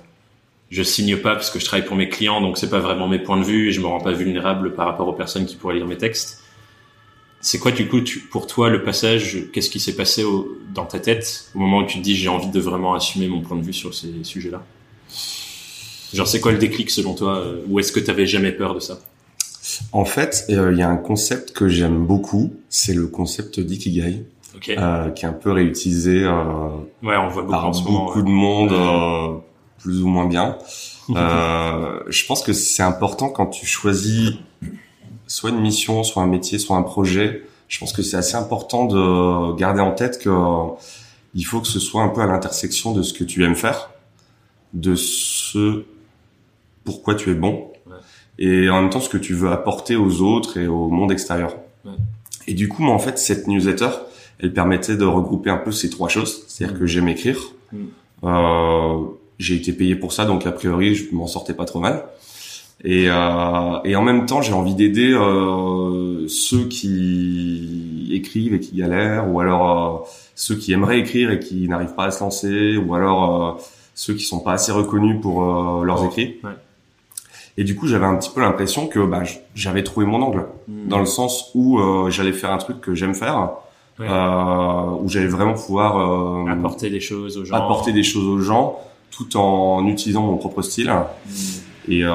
je 0.70 0.82
signe 0.82 1.16
pas 1.16 1.34
parce 1.34 1.50
que 1.50 1.58
je 1.58 1.64
travaille 1.64 1.86
pour 1.86 1.96
mes 1.96 2.08
clients, 2.08 2.40
donc 2.40 2.58
c'est 2.58 2.70
pas 2.70 2.80
vraiment 2.80 3.06
mes 3.06 3.18
points 3.18 3.38
de 3.38 3.44
vue 3.44 3.68
et 3.68 3.72
je 3.72 3.80
me 3.80 3.86
rends 3.86 4.00
pas 4.00 4.12
vulnérable 4.12 4.74
par 4.74 4.86
rapport 4.86 5.06
aux 5.08 5.12
personnes 5.12 5.46
qui 5.46 5.56
pourraient 5.56 5.74
lire 5.74 5.86
mes 5.86 5.98
textes. 5.98 6.42
C'est 7.40 7.58
quoi 7.58 7.70
du 7.70 7.86
coup 7.86 8.00
tu, 8.00 8.20
pour 8.20 8.46
toi 8.46 8.70
le 8.70 8.82
passage 8.82 9.50
Qu'est-ce 9.52 9.70
qui 9.70 9.78
s'est 9.78 9.94
passé 9.94 10.24
au, 10.24 10.58
dans 10.74 10.86
ta 10.86 10.98
tête 10.98 11.50
au 11.54 11.58
moment 11.58 11.78
où 11.78 11.86
tu 11.86 11.98
te 11.98 12.02
dis 12.02 12.16
j'ai 12.16 12.28
envie 12.28 12.48
de 12.48 12.60
vraiment 12.60 12.94
assumer 12.94 13.28
mon 13.28 13.42
point 13.42 13.56
de 13.56 13.62
vue 13.62 13.74
sur 13.74 13.94
ces 13.94 14.24
sujets-là? 14.24 14.64
Genre, 16.16 16.26
c'est 16.26 16.40
quoi 16.40 16.52
le 16.52 16.58
déclic 16.58 16.90
selon 16.90 17.14
toi 17.14 17.36
euh, 17.36 17.62
Ou 17.68 17.78
est-ce 17.78 17.92
que 17.92 18.00
tu 18.00 18.10
avais 18.10 18.26
jamais 18.26 18.52
peur 18.52 18.74
de 18.74 18.80
ça? 18.80 18.98
En 19.92 20.04
fait, 20.04 20.46
euh, 20.50 20.72
il 20.72 20.78
y 20.78 20.82
a 20.82 20.88
un 20.88 20.96
concept 20.96 21.52
que 21.52 21.68
j'aime 21.68 22.06
beaucoup, 22.06 22.54
c'est 22.68 22.94
le 22.94 23.06
concept 23.06 23.60
d'ikigai. 23.60 24.26
Euh, 24.70 25.10
qui 25.10 25.26
est 25.26 25.28
un 25.28 25.34
peu 25.34 25.52
réutilisé 25.52 26.24
euh, 26.24 26.68
ouais, 27.02 27.14
on 27.18 27.28
voit 27.28 27.42
beaucoup 27.42 27.50
par 27.50 27.70
beaucoup 27.70 28.22
de 28.22 28.30
monde, 28.30 29.42
plus 29.78 30.02
ou 30.02 30.08
moins 30.08 30.24
bien. 30.24 30.56
je 31.10 32.26
pense 32.26 32.42
que 32.42 32.54
c'est 32.54 32.82
important 32.82 33.28
quand 33.28 33.48
tu 33.48 33.66
choisis 33.66 34.30
soit 35.26 35.50
une 35.50 35.60
mission, 35.60 36.02
soit 36.04 36.22
un 36.22 36.26
métier, 36.26 36.58
soit 36.58 36.76
un 36.76 36.82
projet. 36.82 37.42
Je 37.68 37.78
pense 37.78 37.92
que 37.92 38.00
c'est 38.00 38.16
assez 38.16 38.36
important 38.36 38.86
de 38.86 39.54
garder 39.56 39.82
en 39.82 39.92
tête 39.92 40.18
que 40.18 40.30
il 41.34 41.42
faut 41.42 41.60
que 41.60 41.68
ce 41.68 41.78
soit 41.78 42.02
un 42.02 42.08
peu 42.08 42.22
à 42.22 42.26
l'intersection 42.26 42.92
de 42.92 43.02
ce 43.02 43.12
que 43.12 43.24
tu 43.24 43.44
aimes 43.44 43.56
faire, 43.56 43.90
de 44.72 44.94
ce 44.94 45.84
pourquoi 46.86 47.14
tu 47.14 47.30
es 47.30 47.34
bon 47.34 47.68
et 48.38 48.68
en 48.70 48.82
même 48.82 48.90
temps 48.90 49.00
ce 49.00 49.08
que 49.08 49.18
tu 49.18 49.34
veux 49.34 49.50
apporter 49.50 49.96
aux 49.96 50.20
autres 50.20 50.58
et 50.58 50.66
au 50.66 50.88
monde 50.88 51.12
extérieur. 51.12 51.56
Et 52.46 52.54
du 52.54 52.68
coup, 52.68 52.82
moi, 52.82 52.94
en 52.94 52.98
fait, 52.98 53.18
cette 53.18 53.48
newsletter, 53.48 53.88
elle 54.38 54.52
permettait 54.52 54.96
de 54.96 55.04
regrouper 55.04 55.50
un 55.50 55.56
peu 55.56 55.72
ces 55.72 55.90
trois 55.90 56.08
choses. 56.08 56.44
C'est-à-dire 56.46 56.76
mm. 56.76 56.80
que 56.80 56.86
j'aime 56.86 57.08
écrire. 57.08 57.38
Mm. 57.72 57.78
Euh, 58.24 59.04
j'ai 59.38 59.56
été 59.56 59.72
payé 59.72 59.96
pour 59.96 60.12
ça, 60.12 60.24
donc 60.24 60.46
a 60.46 60.52
priori, 60.52 60.94
je 60.94 61.14
m'en 61.14 61.26
sortais 61.26 61.54
pas 61.54 61.64
trop 61.64 61.80
mal. 61.80 62.04
Et, 62.84 63.06
euh, 63.08 63.78
et 63.84 63.96
en 63.96 64.02
même 64.02 64.26
temps, 64.26 64.42
j'ai 64.42 64.52
envie 64.52 64.74
d'aider 64.74 65.12
euh, 65.12 66.28
ceux 66.28 66.68
qui 66.68 68.10
écrivent 68.12 68.54
et 68.54 68.60
qui 68.60 68.76
galèrent, 68.76 69.32
ou 69.32 69.40
alors 69.40 70.04
euh, 70.04 70.08
ceux 70.34 70.56
qui 70.56 70.72
aimeraient 70.72 71.00
écrire 71.00 71.30
et 71.30 71.40
qui 71.40 71.68
n'arrivent 71.68 71.94
pas 71.94 72.04
à 72.04 72.10
se 72.10 72.20
lancer, 72.20 72.76
ou 72.76 72.94
alors 72.94 73.46
euh, 73.46 73.62
ceux 73.94 74.14
qui 74.14 74.24
sont 74.24 74.40
pas 74.40 74.52
assez 74.52 74.72
reconnus 74.72 75.20
pour 75.20 75.42
euh, 75.42 75.84
leurs 75.84 76.04
écrits. 76.04 76.36
Ouais. 76.44 76.50
Et 77.58 77.64
du 77.64 77.74
coup, 77.74 77.86
j'avais 77.86 78.04
un 78.04 78.16
petit 78.16 78.30
peu 78.34 78.40
l'impression 78.40 78.86
que 78.86 78.98
bah, 79.04 79.22
j'avais 79.54 79.82
trouvé 79.82 80.04
mon 80.06 80.20
angle, 80.22 80.46
Hmm. 80.68 80.88
dans 80.88 80.98
le 80.98 81.06
sens 81.06 81.50
où 81.54 81.78
euh, 81.78 82.10
j'allais 82.10 82.32
faire 82.32 82.52
un 82.52 82.58
truc 82.58 82.80
que 82.80 82.94
j'aime 82.94 83.14
faire, 83.14 83.50
Ouais. 83.98 84.06
euh, 84.10 84.90
où 85.02 85.08
j'allais 85.08 85.26
vraiment 85.28 85.54
pouvoir 85.54 85.96
euh, 85.98 86.50
apporter 86.50 86.90
des 86.90 87.00
choses 87.00 87.38
aux 87.38 87.44
gens. 87.46 87.54
apporter 87.54 87.92
des 87.92 88.02
choses 88.02 88.26
aux 88.26 88.40
gens, 88.40 88.78
tout 89.10 89.36
en 89.38 89.86
utilisant 89.86 90.22
mon 90.22 90.36
propre 90.36 90.60
style. 90.62 90.90
Hmm. 90.90 91.30
Et 91.88 92.02
euh, 92.04 92.10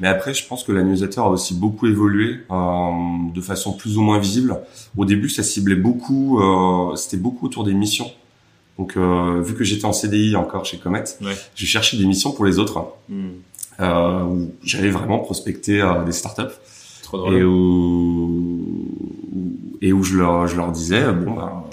mais 0.00 0.08
après, 0.08 0.32
je 0.34 0.46
pense 0.46 0.62
que 0.64 0.70
la 0.72 0.82
newsletter 0.82 1.20
a 1.20 1.28
aussi 1.28 1.52
beaucoup 1.54 1.86
évolué 1.88 2.36
euh, 2.50 2.90
de 3.34 3.40
façon 3.40 3.72
plus 3.72 3.98
ou 3.98 4.02
moins 4.02 4.18
visible. 4.18 4.60
Au 4.96 5.04
début, 5.04 5.28
ça 5.28 5.42
ciblait 5.42 5.74
beaucoup, 5.76 6.40
euh, 6.40 6.94
c'était 6.96 7.16
beaucoup 7.16 7.46
autour 7.46 7.64
des 7.64 7.74
missions. 7.74 8.06
Donc, 8.78 8.96
euh, 8.96 9.40
vu 9.42 9.54
que 9.54 9.64
j'étais 9.64 9.84
en 9.84 9.92
CDI 9.92 10.34
encore 10.36 10.64
chez 10.64 10.78
Comet, 10.78 11.04
Ouais. 11.20 11.36
j'ai 11.54 11.66
cherché 11.66 11.96
des 11.98 12.06
missions 12.06 12.32
pour 12.32 12.44
les 12.44 12.58
autres, 12.58 12.84
Hmm. 13.08 13.28
euh, 13.80 14.22
où 14.24 14.50
j'allais 14.64 14.90
vraiment 14.90 15.18
prospecter 15.18 15.80
euh, 15.82 16.02
des 16.04 16.12
startups 16.12 16.54
Trop 17.02 17.18
drôle. 17.18 17.34
et 17.36 17.42
où 17.44 18.88
et 19.80 19.92
où 19.92 20.02
je 20.02 20.16
leur 20.16 20.46
je 20.46 20.56
leur 20.56 20.70
disais 20.72 21.12
bon 21.12 21.32
bah, 21.34 21.64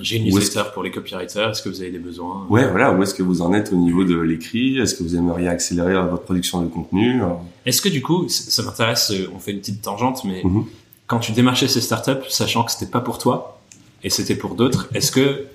J'ai 0.00 0.16
une 0.16 0.24
newsletter 0.24 0.64
pour 0.74 0.82
les 0.82 0.90
copywriters. 0.90 1.50
Est-ce 1.50 1.62
que 1.62 1.68
vous 1.70 1.80
avez 1.80 1.90
des 1.90 1.98
besoins? 1.98 2.46
Ouais 2.50 2.68
voilà 2.70 2.92
où 2.92 3.02
est-ce 3.02 3.14
que 3.14 3.22
vous 3.22 3.40
en 3.42 3.52
êtes 3.54 3.72
au 3.72 3.76
niveau 3.76 4.04
de 4.04 4.16
l'écrit? 4.18 4.78
Est-ce 4.78 4.94
que 4.94 5.02
vous 5.02 5.16
aimeriez 5.16 5.48
accélérer 5.48 5.94
votre 5.94 6.22
production 6.24 6.62
de 6.62 6.68
contenu? 6.68 7.22
Est-ce 7.64 7.80
que 7.80 7.88
du 7.88 8.02
coup, 8.02 8.26
ça 8.28 8.62
m'intéresse, 8.62 9.12
on 9.34 9.38
fait 9.38 9.52
une 9.52 9.60
petite 9.60 9.82
tangente, 9.82 10.22
mais 10.24 10.42
Mhm. 10.44 10.64
quand 11.06 11.18
tu 11.20 11.32
démarchais 11.32 11.66
ces 11.68 11.80
startups, 11.80 12.28
sachant 12.28 12.62
que 12.64 12.72
c'était 12.72 12.90
pas 12.90 13.00
pour 13.00 13.18
toi 13.18 13.60
et 14.04 14.10
c'était 14.10 14.36
pour 14.36 14.54
d'autres, 14.54 14.88
est-ce 14.94 15.10
que 15.10 15.46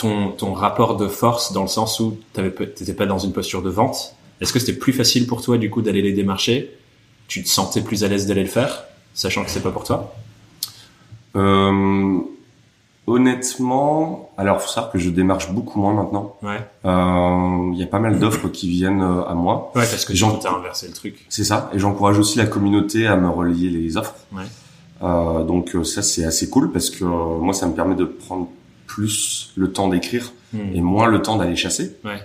ton, 0.00 0.30
ton 0.30 0.52
rapport 0.52 0.96
de 0.96 1.08
force, 1.08 1.52
dans 1.52 1.62
le 1.62 1.68
sens 1.68 2.00
où 2.00 2.16
tu 2.34 2.40
n'étais 2.40 2.94
pas 2.94 3.06
dans 3.06 3.18
une 3.18 3.32
posture 3.32 3.62
de 3.62 3.70
vente, 3.70 4.14
est-ce 4.40 4.52
que 4.52 4.58
c'était 4.58 4.78
plus 4.78 4.92
facile 4.92 5.26
pour 5.26 5.42
toi 5.42 5.58
du 5.58 5.68
coup 5.70 5.82
d'aller 5.82 6.02
les 6.02 6.12
démarcher? 6.12 6.76
Tu 7.28 7.42
te 7.42 7.48
sentais 7.48 7.82
plus 7.82 8.02
à 8.04 8.08
l'aise 8.08 8.26
d'aller 8.26 8.42
le 8.42 8.48
faire, 8.48 8.84
sachant 9.14 9.44
que 9.44 9.50
c'est 9.50 9.62
pas 9.62 9.70
pour 9.70 9.84
toi? 9.84 10.14
Euh, 11.36 12.18
honnêtement, 13.06 14.30
alors 14.36 14.60
faut 14.60 14.68
savoir 14.68 14.90
que 14.92 14.98
je 14.98 15.10
démarche 15.10 15.50
beaucoup 15.52 15.78
moins 15.80 15.94
maintenant. 15.94 16.36
Ouais. 16.42 16.60
Euh, 16.84 17.70
Il 17.72 17.78
y 17.78 17.82
a 17.82 17.86
pas 17.86 18.00
mal 18.00 18.18
d'offres 18.18 18.48
qui 18.48 18.68
viennent 18.68 19.02
euh, 19.02 19.24
à 19.28 19.34
moi. 19.34 19.70
Ouais, 19.74 19.86
parce 19.88 20.04
que 20.04 20.12
tu 20.12 20.24
as 20.24 20.52
inversé 20.52 20.88
le 20.88 20.94
truc. 20.94 21.26
C'est 21.28 21.44
ça. 21.44 21.70
Et 21.72 21.78
j'encourage 21.78 22.18
aussi 22.18 22.38
la 22.38 22.46
communauté 22.46 23.06
à 23.06 23.16
me 23.16 23.28
relier 23.28 23.68
les 23.68 23.96
offres. 23.96 24.16
Ouais. 24.32 24.42
Euh, 25.02 25.44
donc 25.44 25.74
euh, 25.74 25.82
ça 25.82 26.02
c'est 26.02 26.24
assez 26.24 26.50
cool 26.50 26.72
parce 26.72 26.90
que 26.90 27.04
euh, 27.04 27.38
moi 27.38 27.54
ça 27.54 27.66
me 27.66 27.72
permet 27.72 27.94
de 27.94 28.04
prendre 28.04 28.48
plus 28.94 29.52
le 29.56 29.70
temps 29.72 29.88
d'écrire 29.88 30.32
Hmm. 30.52 30.74
et 30.74 30.80
moins 30.80 31.06
le 31.06 31.22
temps 31.22 31.36
d'aller 31.36 31.54
chasser. 31.54 31.94
Ouais. 32.04 32.20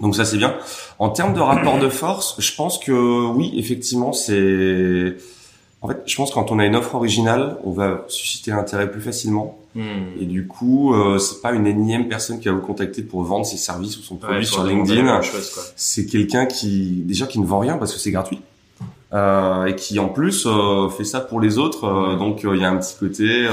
Donc 0.00 0.16
ça 0.16 0.24
c'est 0.24 0.38
bien. 0.38 0.52
En 0.98 1.08
termes 1.10 1.34
de 1.34 1.40
rapport 1.40 1.78
de 1.78 1.88
force, 1.88 2.34
je 2.40 2.52
pense 2.56 2.78
que 2.78 2.90
oui 3.36 3.52
effectivement 3.56 4.12
c'est. 4.12 5.14
En 5.82 5.86
fait, 5.88 5.98
je 6.04 6.16
pense 6.16 6.30
que 6.30 6.34
quand 6.34 6.50
on 6.50 6.58
a 6.58 6.66
une 6.66 6.74
offre 6.74 6.96
originale, 6.96 7.58
on 7.62 7.70
va 7.70 8.04
susciter 8.08 8.50
l'intérêt 8.50 8.90
plus 8.90 9.00
facilement. 9.00 9.56
Hmm. 9.76 10.20
Et 10.20 10.24
du 10.26 10.48
coup, 10.48 10.92
euh, 10.94 11.18
c'est 11.18 11.40
pas 11.42 11.52
une 11.52 11.68
énième 11.68 12.08
personne 12.08 12.40
qui 12.40 12.48
va 12.48 12.54
vous 12.54 12.66
contacter 12.72 13.02
pour 13.02 13.22
vendre 13.22 13.46
ses 13.46 13.56
services 13.56 13.96
ou 13.98 14.02
son 14.02 14.16
produit 14.16 14.44
sur 14.44 14.64
LinkedIn. 14.64 15.20
C'est 15.76 16.06
quelqu'un 16.06 16.46
qui 16.46 17.04
déjà 17.06 17.26
qui 17.28 17.38
ne 17.38 17.46
vend 17.46 17.60
rien 17.60 17.76
parce 17.78 17.92
que 17.94 18.00
c'est 18.00 18.10
gratuit 18.10 18.40
euh, 19.12 19.66
et 19.66 19.76
qui 19.76 20.00
en 20.00 20.08
plus 20.08 20.44
euh, 20.46 20.88
fait 20.88 21.04
ça 21.04 21.20
pour 21.20 21.38
les 21.40 21.56
autres. 21.58 21.84
euh, 21.84 22.16
donc 22.16 22.40
il 22.42 22.60
y 22.60 22.64
a 22.64 22.68
un 22.68 22.78
petit 22.78 22.96
côté, 22.98 23.46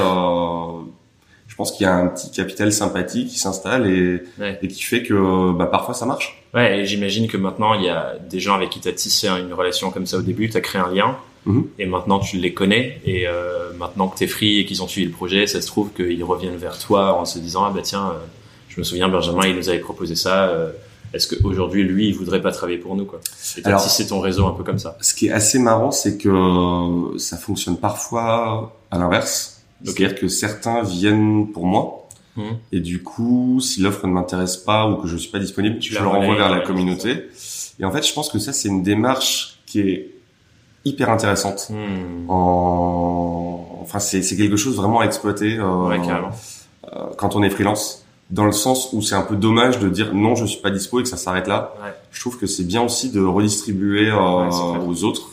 pense 1.58 1.72
qu'il 1.72 1.84
y 1.86 1.88
a 1.90 1.96
un 1.96 2.08
petit 2.08 2.30
capital 2.32 2.72
sympathie 2.72 3.26
qui 3.28 3.40
s'installe 3.40 3.88
et, 3.88 4.24
Ouais. 4.40 4.60
et 4.62 4.68
qui 4.68 4.84
fait 4.84 5.04
que 5.04 5.52
bah, 5.54 5.66
parfois 5.66 5.94
ça 5.96 6.06
marche. 6.06 6.44
Ouais, 6.54 6.80
et 6.80 6.86
j'imagine 6.86 7.28
que 7.28 7.38
maintenant, 7.38 7.74
il 7.74 7.84
y 7.84 7.90
a 7.90 8.14
des 8.30 8.40
gens 8.40 8.54
avec 8.56 8.70
qui 8.70 8.80
tu 8.80 8.88
as 8.88 8.94
tissé 8.94 9.28
une 9.28 9.54
relation 9.54 9.92
comme 9.92 10.06
ça 10.06 10.18
au 10.18 10.22
début, 10.22 10.50
tu 10.50 10.58
as 10.58 10.62
créé 10.62 10.82
un 10.82 10.92
lien, 10.94 11.18
Mhm. 11.46 11.66
et 11.80 11.86
maintenant 11.86 12.20
tu 12.20 12.38
les 12.38 12.54
connais, 12.54 13.00
et 13.06 13.28
euh, 13.28 13.72
maintenant 13.78 14.08
que 14.10 14.18
tu 14.18 14.24
es 14.26 14.28
free 14.28 14.60
et 14.60 14.66
qu'ils 14.66 14.84
ont 14.84 14.88
suivi 14.88 15.08
le 15.08 15.14
projet, 15.14 15.48
ça 15.48 15.62
se 15.62 15.68
trouve 15.68 15.90
qu'ils 15.94 16.24
reviennent 16.24 16.58
vers 16.58 16.78
toi 16.78 17.14
en 17.20 17.26
se 17.26 17.40
disant, 17.40 17.64
ah 17.66 17.72
bah 17.74 17.82
tiens, 17.84 18.08
euh, 18.10 18.20
je 18.70 18.80
me 18.80 18.84
souviens, 18.84 19.08
Benjamin, 19.10 19.48
il 19.48 19.56
nous 19.56 19.70
avait 19.70 19.80
proposé 19.80 20.16
ça, 20.16 20.50
euh, 20.50 20.72
est-ce 21.14 21.34
qu'aujourd'hui, 21.36 21.84
lui, 21.84 22.10
il 22.10 22.14
voudrait 22.16 22.42
pas 22.42 22.52
travailler 22.52 22.78
pour 22.78 22.96
nous, 22.96 23.06
quoi? 23.06 23.20
Et 23.58 23.66
Alors- 23.66 23.82
tissé 23.82 24.06
ton 24.08 24.20
réseau 24.20 24.46
un 24.46 24.52
peu 24.52 24.64
comme 24.64 24.78
ça. 24.80 24.98
Ce 25.02 25.14
qui 25.16 25.28
est 25.28 25.32
assez 25.32 25.58
marrant, 25.58 25.92
c'est 25.92 26.18
que 26.18 26.28
euh, 26.30 27.18
ça 27.18 27.38
fonctionne 27.38 27.78
parfois 27.78 28.76
à 28.92 28.98
l'inverse. 29.00 29.57
C'est-à-dire 29.84 30.16
que 30.16 30.28
certains 30.28 30.82
viennent 30.84 31.52
pour 31.52 31.66
moi. 31.66 32.08
Mhm. 32.36 32.58
Et 32.72 32.80
du 32.80 33.04
coup, 33.04 33.60
si 33.62 33.82
l'offre 33.82 34.06
ne 34.08 34.14
m'intéresse 34.14 34.58
pas 34.58 34.90
ou 34.90 34.96
que 34.98 35.08
je 35.08 35.18
suis 35.18 35.32
pas 35.32 35.40
disponible, 35.40 35.80
Tu 35.80 35.92
je 35.94 35.96
la 35.96 36.02
le 36.02 36.08
renvoie 36.08 36.26
relayes, 36.26 36.38
vers 36.38 36.50
la 36.50 36.60
communauté. 36.62 37.30
Et 37.80 37.86
en 37.86 37.92
fait, 37.92 38.08
je 38.08 38.14
pense 38.14 38.30
que 38.30 38.40
ça, 38.40 38.54
c'est 38.54 38.70
une 38.70 38.84
démarche 38.84 39.60
qui 39.66 39.82
est 39.82 40.12
hyper 40.86 41.10
intéressante. 41.10 41.70
Hmm. 41.70 42.30
En... 42.30 43.80
Enfin, 43.82 44.00
c'est 44.00 44.22
c'est 44.22 44.36
quelque 44.36 44.58
chose 44.58 44.76
vraiment 44.76 45.00
à 45.00 45.06
exploiter 45.06 45.58
euh, 45.58 45.88
Ouais, 45.88 46.00
euh, 46.00 47.06
quand 47.18 47.36
on 47.36 47.44
est 47.44 47.50
freelance. 47.50 48.04
Dans 48.30 48.46
le 48.46 48.52
sens 48.52 48.90
où 48.92 49.02
c'est 49.02 49.16
un 49.16 49.22
peu 49.22 49.38
dommage 49.38 49.80
de 49.80 49.88
dire 49.88 50.14
non, 50.14 50.36
je 50.36 50.46
suis 50.46 50.62
pas 50.62 50.70
dispo 50.70 51.00
et 51.00 51.04
que 51.04 51.10
ça 51.10 51.16
s'arrête 51.16 51.48
là. 51.48 51.74
Ouais. 51.82 51.94
Je 52.12 52.20
trouve 52.20 52.38
que 52.38 52.46
c'est 52.46 52.66
bien 52.66 52.82
aussi 52.82 53.10
de 53.10 53.24
redistribuer 53.24 54.10
euh, 54.10 54.50
Ouais, 54.50 54.80
aux 54.86 55.04
autres. 55.06 55.30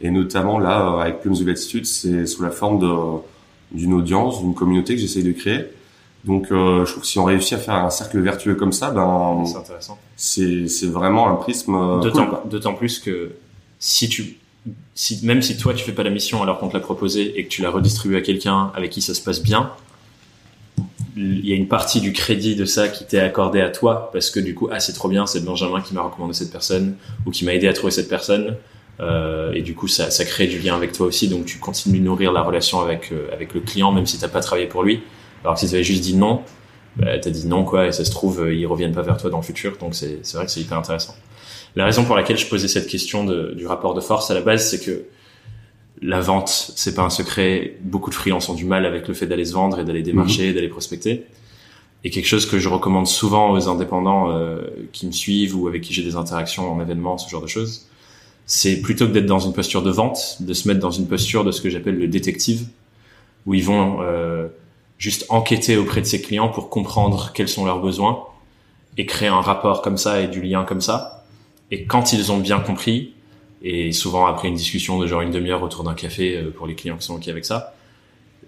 Et 0.00 0.10
notamment 0.10 0.58
là, 0.58 0.98
avec 1.00 1.20
Plumes 1.20 1.34
of 1.34 1.46
Latitude, 1.46 1.84
c'est 1.84 2.26
sous 2.26 2.42
la 2.42 2.50
forme 2.50 2.78
de 2.78 2.88
d'une 3.72 3.92
audience, 3.94 4.40
d'une 4.40 4.54
communauté 4.54 4.94
que 4.94 5.00
j'essaye 5.00 5.22
de 5.22 5.32
créer. 5.32 5.66
Donc, 6.24 6.50
euh, 6.50 6.84
je 6.84 6.90
trouve 6.90 7.02
que 7.02 7.08
si 7.08 7.18
on 7.18 7.24
réussit 7.24 7.52
à 7.54 7.58
faire 7.58 7.74
un 7.74 7.90
cercle 7.90 8.18
vertueux 8.20 8.54
comme 8.54 8.72
ça, 8.72 8.90
ben, 8.90 9.44
C'est 9.46 9.56
intéressant. 9.56 9.98
c'est 10.16 10.68
c'est 10.68 10.86
vraiment 10.88 11.28
un 11.28 11.36
prisme 11.36 11.74
euh, 11.74 12.00
D'autant 12.00 12.20
cool, 12.26 12.28
quoi. 12.30 12.44
d'autant 12.50 12.74
plus 12.74 12.98
que 12.98 13.32
si 13.78 14.08
tu 14.08 14.36
si 14.94 15.24
même 15.24 15.40
si 15.42 15.56
toi 15.56 15.72
tu 15.74 15.84
fais 15.84 15.92
pas 15.92 16.02
la 16.02 16.10
mission 16.10 16.42
alors 16.42 16.58
qu'on 16.58 16.68
te 16.68 16.74
l'a 16.74 16.80
proposé 16.80 17.38
et 17.38 17.44
que 17.44 17.48
tu 17.48 17.62
l'as 17.62 17.70
redistribué 17.70 18.18
à 18.18 18.20
quelqu'un 18.20 18.72
avec 18.74 18.90
qui 18.90 19.00
ça 19.00 19.14
se 19.14 19.20
passe 19.22 19.40
bien 19.42 19.70
il 21.16 21.46
y 21.46 21.52
a 21.52 21.56
une 21.56 21.68
partie 21.68 22.00
du 22.00 22.12
crédit 22.12 22.54
de 22.56 22.64
ça 22.64 22.88
qui 22.88 23.04
t'est 23.06 23.18
accordé 23.20 23.60
à 23.60 23.70
toi 23.70 24.10
parce 24.12 24.30
que 24.30 24.40
du 24.40 24.54
coup 24.54 24.68
ah 24.72 24.80
c'est 24.80 24.92
trop 24.92 25.08
bien 25.08 25.26
c'est 25.26 25.44
Benjamin 25.44 25.80
qui 25.80 25.94
m'a 25.94 26.02
recommandé 26.02 26.34
cette 26.34 26.50
personne 26.52 26.96
ou 27.24 27.30
qui 27.30 27.44
m'a 27.44 27.54
aidé 27.54 27.68
à 27.68 27.72
trouver 27.72 27.92
cette 27.92 28.08
personne 28.08 28.56
Euh, 29.00 29.52
et 29.52 29.62
du 29.62 29.74
coup 29.74 29.86
ça, 29.86 30.10
ça 30.10 30.24
crée 30.24 30.46
du 30.46 30.58
lien 30.58 30.74
avec 30.74 30.92
toi 30.92 31.06
aussi. 31.06 31.28
Donc 31.28 31.46
tu 31.46 31.58
continues 31.58 32.00
de 32.00 32.04
nourrir 32.04 32.32
la 32.32 32.42
relation 32.42 32.80
avec 32.80 33.12
euh, 33.12 33.28
avec 33.32 33.54
le 33.54 33.60
client 33.60 33.92
même 33.92 34.06
si 34.06 34.18
t'as 34.18 34.28
pas 34.28 34.40
travaillé 34.40 34.66
pour 34.66 34.82
lui. 34.82 35.02
Alors 35.44 35.54
que 35.54 35.60
si 35.60 35.68
tu 35.68 35.74
avais 35.74 35.84
juste 35.84 36.02
dit 36.02 36.16
non 36.16 36.42
bah, 36.96 37.18
t'as 37.18 37.30
dit 37.30 37.46
non 37.46 37.64
quoi. 37.64 37.86
Et 37.86 37.92
ça 37.92 38.04
se 38.04 38.10
trouve 38.10 38.40
euh, 38.42 38.54
ils 38.54 38.66
reviennent 38.66 38.94
pas 38.94 39.02
vers 39.02 39.16
toi 39.16 39.30
dans 39.30 39.38
le 39.38 39.44
futur. 39.44 39.76
Donc 39.78 39.94
c'est 39.94 40.18
c'est 40.22 40.36
vrai 40.36 40.46
que 40.46 40.52
c'est 40.52 40.60
hyper 40.60 40.78
intéressant. 40.78 41.14
La 41.76 41.84
raison 41.84 42.04
pour 42.04 42.16
laquelle 42.16 42.38
je 42.38 42.46
posais 42.46 42.66
cette 42.66 42.88
question 42.88 43.24
de, 43.24 43.52
du 43.56 43.66
rapport 43.66 43.94
de 43.94 44.00
force 44.00 44.30
à 44.30 44.34
la 44.34 44.40
base, 44.40 44.68
c'est 44.68 44.84
que 44.84 45.04
la 46.00 46.20
vente, 46.20 46.48
c'est 46.48 46.94
pas 46.94 47.02
un 47.02 47.10
secret. 47.10 47.76
Beaucoup 47.82 48.10
de 48.10 48.14
freelances 48.14 48.48
ont 48.48 48.54
du 48.54 48.64
mal 48.64 48.86
avec 48.86 49.06
le 49.06 49.14
fait 49.14 49.26
d'aller 49.26 49.44
se 49.44 49.52
vendre 49.52 49.78
et 49.78 49.84
d'aller 49.84 50.02
démarcher, 50.02 50.52
d'aller 50.52 50.68
prospecter. 50.68 51.26
Et 52.04 52.10
quelque 52.10 52.26
chose 52.26 52.46
que 52.46 52.58
je 52.58 52.68
recommande 52.68 53.06
souvent 53.06 53.50
aux 53.50 53.68
indépendants 53.68 54.30
euh, 54.30 54.60
qui 54.92 55.06
me 55.06 55.12
suivent 55.12 55.56
ou 55.56 55.66
avec 55.66 55.82
qui 55.82 55.92
j'ai 55.92 56.04
des 56.04 56.14
interactions 56.14 56.72
en 56.72 56.80
événement, 56.80 57.18
ce 57.18 57.28
genre 57.28 57.42
de 57.42 57.48
choses, 57.48 57.87
c'est 58.48 58.80
plutôt 58.80 59.06
que 59.06 59.12
d'être 59.12 59.26
dans 59.26 59.38
une 59.38 59.52
posture 59.52 59.82
de 59.82 59.90
vente, 59.90 60.38
de 60.40 60.54
se 60.54 60.66
mettre 60.66 60.80
dans 60.80 60.90
une 60.90 61.06
posture 61.06 61.44
de 61.44 61.52
ce 61.52 61.60
que 61.60 61.68
j'appelle 61.68 61.98
le 61.98 62.08
détective, 62.08 62.66
où 63.44 63.52
ils 63.52 63.62
vont 63.62 63.98
euh, 64.00 64.48
juste 64.96 65.26
enquêter 65.28 65.76
auprès 65.76 66.00
de 66.00 66.06
ses 66.06 66.22
clients 66.22 66.48
pour 66.48 66.70
comprendre 66.70 67.32
quels 67.34 67.48
sont 67.48 67.66
leurs 67.66 67.80
besoins 67.80 68.24
et 68.96 69.04
créer 69.04 69.28
un 69.28 69.42
rapport 69.42 69.82
comme 69.82 69.98
ça 69.98 70.22
et 70.22 70.28
du 70.28 70.40
lien 70.40 70.64
comme 70.64 70.80
ça. 70.80 71.26
Et 71.70 71.84
quand 71.84 72.14
ils 72.14 72.32
ont 72.32 72.38
bien 72.38 72.58
compris, 72.58 73.12
et 73.62 73.92
souvent 73.92 74.24
après 74.24 74.48
une 74.48 74.54
discussion 74.54 74.98
de 74.98 75.06
genre 75.06 75.20
une 75.20 75.30
demi-heure 75.30 75.62
autour 75.62 75.84
d'un 75.84 75.94
café 75.94 76.38
euh, 76.38 76.50
pour 76.50 76.66
les 76.66 76.74
clients 76.74 76.96
qui 76.96 77.04
sont 77.04 77.16
ok 77.16 77.28
avec 77.28 77.44
ça, 77.44 77.74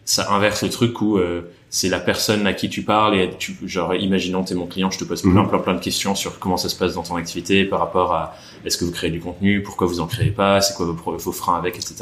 ça 0.06 0.32
inverse 0.32 0.62
le 0.62 0.70
truc 0.70 1.02
où 1.02 1.18
euh, 1.18 1.42
c'est 1.72 1.88
la 1.88 2.00
personne 2.00 2.46
à 2.48 2.52
qui 2.52 2.68
tu 2.68 2.82
parles 2.82 3.16
et 3.16 3.30
tu, 3.38 3.56
genre 3.64 3.94
imaginons 3.94 4.42
t'es 4.42 4.54
mon 4.56 4.66
client, 4.66 4.90
je 4.90 4.98
te 4.98 5.04
pose 5.04 5.22
plein 5.22 5.30
Mhm. 5.42 5.48
plein 5.48 5.58
plein 5.60 5.74
de 5.74 5.80
questions 5.80 6.14
sur 6.16 6.38
comment 6.40 6.56
ça 6.56 6.68
se 6.68 6.74
passe 6.76 6.94
dans 6.94 7.02
ton 7.04 7.14
activité 7.16 7.64
par 7.64 7.78
rapport 7.78 8.12
à 8.12 8.36
est-ce 8.64 8.76
que 8.76 8.84
vous 8.84 8.90
créez 8.90 9.10
du 9.10 9.20
contenu, 9.20 9.62
pourquoi 9.62 9.86
vous 9.86 10.00
en 10.00 10.06
créez 10.06 10.30
pas, 10.30 10.60
c'est 10.60 10.74
quoi 10.74 10.86
vos, 10.86 11.16
vos 11.16 11.32
freins 11.32 11.56
avec, 11.56 11.76
etc. 11.76 11.94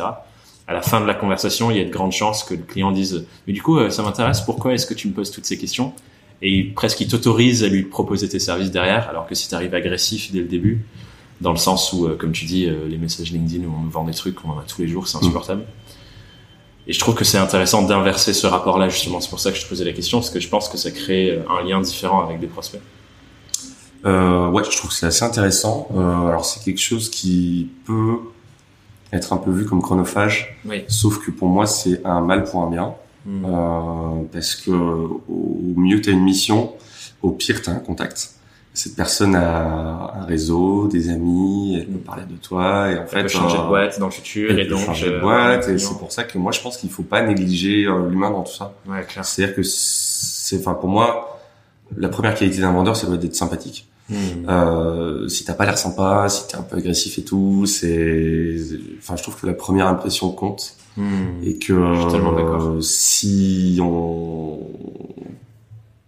À 0.67 0.73
la 0.73 0.83
fin 0.83 1.01
de 1.01 1.07
la 1.07 1.15
conversation, 1.15 1.71
il 1.71 1.77
y 1.77 1.81
a 1.81 1.85
de 1.85 1.91
grandes 1.91 2.13
chances 2.13 2.45
que 2.45 2.55
le 2.55 2.63
client 2.63 2.93
dise 2.93 3.27
mais 3.47 3.53
du 3.53 3.63
coup 3.63 3.79
euh, 3.79 3.91
ça 3.91 4.03
m'intéresse, 4.03 4.41
pourquoi 4.41 4.73
est-ce 4.75 4.87
que 4.87 4.95
tu 4.95 5.07
me 5.09 5.13
poses 5.13 5.31
toutes 5.31 5.45
ces 5.47 5.59
questions? 5.59 5.93
Et 6.41 6.51
il- 6.51 6.75
presque 6.75 7.01
il 7.01 7.09
t'autorise 7.09 7.63
à 7.65 7.69
lui 7.69 7.83
proposer 7.83 8.29
tes 8.29 8.39
services 8.39 8.71
derrière, 8.71 9.09
alors 9.09 9.27
que 9.27 9.35
si 9.35 9.49
tu 9.49 9.55
arrives 9.55 9.75
agressif 9.75 10.31
dès 10.33 10.39
le 10.41 10.47
début, 10.47 10.85
dans 11.41 11.53
le 11.53 11.57
sens 11.59 11.93
où, 11.93 12.07
euh, 12.07 12.17
comme 12.17 12.33
tu 12.33 12.47
dis, 12.47 12.67
euh, 12.67 12.87
les 12.89 12.97
messages 12.99 13.31
LinkedIn 13.33 13.65
où 13.65 13.73
on 13.79 13.83
nous 13.83 13.91
vend 13.91 14.05
des 14.05 14.15
trucs, 14.15 14.45
on 14.45 14.51
en 14.51 14.59
a 14.59 14.63
tous 14.67 14.81
les 14.81 14.89
jours, 14.89 15.07
c'est 15.09 15.19
insupportable. 15.19 15.63
Et 16.88 16.92
je 16.95 16.99
trouve 16.99 17.14
que 17.14 17.25
c'est 17.25 17.37
intéressant 17.38 17.83
d'inverser 17.83 18.33
ce 18.33 18.47
rapport-là, 18.47 18.88
justement. 18.88 19.21
C'est 19.21 19.28
pour 19.28 19.40
ça 19.40 19.50
que 19.52 19.59
je 19.59 19.64
te 19.64 19.68
posais 19.68 19.85
la 19.85 19.92
question, 19.92 20.18
parce 20.18 20.30
que 20.30 20.40
je 20.40 20.49
pense 20.49 20.68
que 20.71 20.78
ça 20.78 20.90
crée 20.90 21.30
euh, 21.33 21.42
un 21.50 21.62
lien 21.62 21.80
différent 21.83 22.25
avec 22.25 22.40
des 22.40 22.47
prospects. 22.47 22.80
Euh, 24.07 24.49
ouais, 24.49 24.62
je 24.64 24.76
trouve 24.76 24.90
que 24.90 24.97
c'est 24.97 25.07
assez 25.07 25.25
intéressant. 25.25 25.88
Euh, 25.95 26.28
alors 26.28 26.45
c'est 26.45 26.62
quelque 26.62 26.80
chose 26.80 27.11
qui 27.11 27.68
peut 27.85 28.18
être 29.12 29.33
un 29.33 29.38
peu 29.38 29.50
vu 29.50 29.64
comme 29.66 29.83
chronophage, 29.83 30.59
Oui. 30.64 30.85
sauf 30.88 31.18
que 31.25 31.30
pour 31.30 31.49
moi 31.49 31.66
c'est 31.66 32.00
un 32.04 32.21
mal 32.21 32.45
pour 32.45 32.62
un 32.62 32.71
bien, 32.71 32.95
Mm. 33.26 33.45
euh, 33.45 34.23
parce 34.33 34.54
que 34.54 34.71
au 34.71 35.61
mieux 35.76 36.00
t'as 36.00 36.12
une 36.12 36.23
mission, 36.23 36.73
au 37.21 37.33
pire 37.33 37.61
t'as 37.61 37.73
un 37.73 37.80
contact. 37.80 38.30
Cette 38.79 38.95
personne 38.95 39.35
a 39.35 40.13
un 40.15 40.25
réseau, 40.25 40.87
des 40.87 41.11
amis, 41.11 41.79
elle 41.81 41.89
peut 41.89 41.99
parler 41.99 42.23
de 42.31 42.37
toi 42.37 42.93
et 42.93 42.97
en 42.97 43.07
fait 43.07 43.23
peut 43.23 43.29
changer 43.29 43.57
euh, 43.57 43.63
de 43.63 43.67
boîte 43.67 43.99
dans 43.99 44.07
le 44.07 44.13
futur 44.13 44.53
elle 44.53 44.61
et 44.61 44.65
peut 44.67 44.71
donc 44.71 44.87
changer 44.87 45.11
de 45.11 45.15
euh, 45.17 45.21
boîte 45.21 45.69
et 45.69 45.79
c'est 45.79 45.99
pour 45.99 46.13
ça 46.13 46.23
que 46.23 46.39
moi 46.39 46.53
je 46.53 46.61
pense 46.61 46.77
qu'il 46.77 46.89
faut 46.89 47.03
pas 47.03 47.21
négliger 47.23 47.87
euh, 47.87 48.09
l'humain 48.09 48.31
dans 48.31 48.45
tout 48.45 48.55
ça. 48.55 48.73
ouais 48.87 49.03
clair 49.03 49.25
C'est-à-dire 49.25 49.57
que 49.57 49.65
c'est, 49.65 50.61
enfin 50.61 50.75
pour 50.75 50.89
moi, 50.89 51.41
la 51.97 52.09
première 52.09 52.37
qualité 52.37 52.61
d'un 52.61 52.71
vendeur, 52.71 52.95
ça 52.95 53.09
doit 53.09 53.17
être 53.17 53.23
d'être 53.23 53.35
sympathique. 53.35 53.89
Hmm. 54.09 54.15
Euh, 54.49 55.27
si 55.27 55.45
t'as 55.45 55.55
pas 55.55 55.65
l'air 55.65 55.77
sympa, 55.77 56.29
si 56.29 56.47
t'es 56.47 56.57
un 56.57 56.63
peu 56.63 56.77
agressif 56.77 57.19
et 57.19 57.25
tout, 57.25 57.67
c'est, 57.67 58.57
enfin 58.99 59.17
je 59.17 59.23
trouve 59.25 59.41
que 59.41 59.47
la 59.49 59.55
première 59.55 59.89
impression 59.89 60.31
compte 60.31 60.77
Hmm. 60.99 61.45
et 61.45 61.59
que 61.59 61.75
Je 61.95 62.01
suis 62.01 62.11
tellement 62.11 62.35
euh, 62.37 62.81
si 62.81 63.79
on 63.81 64.59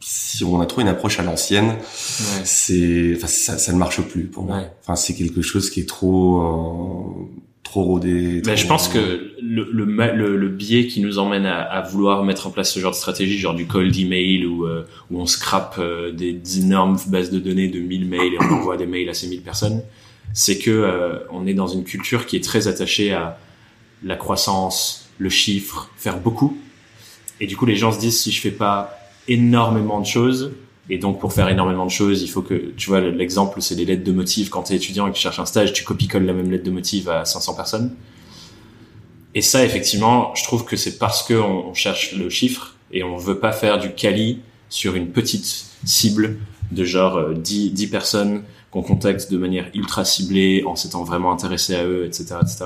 si 0.01 0.43
on 0.45 0.61
a 0.61 0.67
trop 0.67 0.81
une 0.81 0.89
approche 0.89 1.19
à 1.21 1.23
l'ancienne, 1.23 1.69
Ouais. 1.69 2.43
c'est, 2.45 3.13
enfin 3.17 3.27
ça, 3.27 3.59
ça 3.59 3.73
ne 3.73 3.79
marche 3.79 4.01
plus 4.03 4.25
pour 4.25 4.45
moi. 4.45 4.57
Ouais. 4.59 4.71
Enfin 4.83 4.97
c'est 4.97 5.15
quelque 5.15 5.43
chose 5.43 5.71
qui 5.71 5.81
est 5.81 5.89
trop 5.89 6.41
euh, 6.41 7.27
trop 7.63 7.85
rodé. 7.85 8.41
Trop- 8.43 8.57
je 8.57 8.67
pense 8.67 8.89
que 8.89 9.33
le, 9.43 9.69
le, 9.71 9.85
le, 9.85 10.37
le 10.37 10.49
biais 10.49 10.87
qui 10.87 11.01
nous 11.03 11.19
emmène 11.19 11.47
à, 11.47 11.61
à 11.63 11.83
vouloir 11.83 12.25
mettre 12.25 12.47
en 12.47 12.51
place 12.51 12.73
ce 12.73 12.81
genre 12.81 12.93
de 12.93 12.97
stratégie, 12.97 13.39
genre 13.39 13.55
du 13.55 13.67
cold 13.67 13.95
email 13.97 14.47
où, 14.47 14.65
euh, 14.65 14.87
où 15.11 15.21
on 15.21 15.27
scrape 15.27 15.77
euh, 15.79 16.11
des, 16.13 16.33
des 16.33 16.61
énormes 16.61 16.99
bases 17.09 17.31
de 17.31 17.39
données 17.39 17.69
de 17.69 17.79
1000 17.81 18.07
mails 18.09 18.35
et 18.35 18.39
on 18.41 18.55
envoie 18.55 18.77
des 18.77 18.87
mails 18.87 19.09
à 19.09 19.15
ces 19.15 19.29
1000 19.29 19.43
personnes, 19.43 19.83
c'est 20.33 20.59
que 20.59 20.71
euh, 20.71 21.19
on 21.31 21.47
est 21.47 21.55
dans 21.55 21.69
une 21.69 21.85
culture 21.85 22.27
qui 22.27 22.37
est 22.37 22.43
très 22.45 22.67
attachée 22.69 23.13
à 23.13 23.39
la 24.03 24.17
croissance, 24.17 25.11
le 25.19 25.29
chiffre, 25.29 25.91
faire 25.97 26.19
beaucoup. 26.19 26.57
Et 27.41 27.47
du 27.47 27.57
coup, 27.57 27.67
les 27.67 27.77
gens 27.77 27.93
se 27.93 28.01
disent 28.01 28.19
si 28.21 28.33
je 28.33 28.41
fais 28.41 28.51
pas 28.51 28.97
énormément 29.29 30.01
de 30.01 30.07
choses, 30.07 30.53
et 30.91 30.99
donc 30.99 31.21
pour 31.21 31.33
faire 31.33 31.49
énormément 31.49 31.87
de 31.87 31.91
choses, 31.91 32.23
il 32.23 32.29
faut 32.29 32.43
que, 32.43 32.73
tu 32.77 32.89
vois, 32.89 33.01
l'exemple, 33.01 33.63
c'est 33.63 33.77
les 33.77 33.85
lettres 33.85 34.03
de 34.03 34.11
motive. 34.11 34.51
Quand 34.51 34.65
tu 34.65 34.73
es 34.73 34.77
étudiant 34.77 35.07
et 35.07 35.11
que 35.11 35.17
tu 35.17 35.23
cherches 35.23 35.39
un 35.39 35.47
stage, 35.47 35.73
tu 35.73 35.85
copies-colles 35.85 36.25
la 36.25 36.33
même 36.33 36.51
lettre 36.51 36.65
de 36.65 36.71
motive 36.71 37.09
à 37.09 37.25
500 37.25 37.55
personnes. 37.55 37.95
Et 39.37 39.41
ça, 39.41 39.65
effectivement, 39.65 40.35
je 40.35 40.43
trouve 40.43 40.65
que 40.65 40.77
c'est 40.77 40.99
parce 40.99 41.23
que 41.23 41.35
on, 41.35 41.73
cherche 41.75 42.15
le 42.17 42.29
chiffre 42.29 42.75
et 42.91 43.05
on 43.05 43.17
veut 43.17 43.39
pas 43.39 43.53
faire 43.53 43.79
du 43.79 43.93
quali 43.93 44.41
sur 44.69 44.97
une 44.97 45.11
petite 45.13 45.67
cible 45.85 46.39
de 46.73 46.85
genre 46.85 47.17
euh, 47.17 47.35
10, 47.35 47.71
10 47.71 47.87
personnes 47.87 48.43
qu'on 48.73 48.83
contacte 48.83 49.31
de 49.31 49.39
manière 49.39 49.71
ultra 49.75 50.05
ciblée 50.05 50.65
en 50.67 50.75
s'étant 50.75 51.05
vraiment 51.05 51.33
intéressé 51.33 51.77
à 51.77 51.85
eux, 51.85 52.05
etc., 52.05 52.37
etc. 52.43 52.65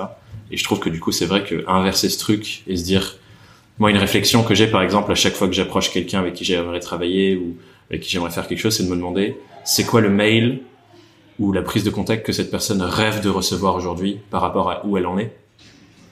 Et 0.51 0.57
je 0.57 0.65
trouve 0.65 0.81
que 0.81 0.89
du 0.89 1.01
coup, 1.01 1.13
c'est 1.13 1.27
vrai 1.27 1.45
que 1.45 1.65
inverser 1.69 2.09
ce 2.09 2.19
truc 2.19 2.63
et 2.67 2.77
se 2.77 2.85
dire, 2.85 3.19
moi, 3.79 3.91
une 3.91 3.99
réflexion 3.99 4.43
que 4.43 4.55
j'ai, 4.55 4.67
par 4.69 4.83
exemple, 4.83 5.11
à 5.11 5.15
chaque 5.15 5.35
fois 5.35 5.49
que 5.49 5.55
j'approche 5.55 5.91
quelqu'un 5.91 6.21
avec 6.21 6.35
qui 6.35 6.45
j'aimerais 6.45 6.81
travailler 6.81 7.37
ou 7.37 7.57
avec 7.91 8.03
qui 8.03 8.11
j'aimerais 8.11 8.31
faire 8.31 8.47
quelque 8.47 8.59
chose, 8.61 8.77
c'est 8.77 8.85
de 8.85 8.89
me 8.89 8.97
demander, 8.97 9.37
c'est 9.65 9.85
quoi 9.85 10.01
le 10.01 10.11
mail 10.11 10.61
ou 11.39 11.53
la 11.53 11.63
prise 11.63 11.83
de 11.85 11.91
contact 11.91 12.25
que 12.25 12.33
cette 12.33 12.51
personne 12.51 12.81
rêve 12.83 13.21
de 13.21 13.29
recevoir 13.29 13.75
aujourd'hui 13.75 14.19
par 14.31 14.41
rapport 14.41 14.71
à 14.71 14.87
où 14.87 14.97
elle 14.97 15.07
en 15.07 15.19
est? 15.19 15.33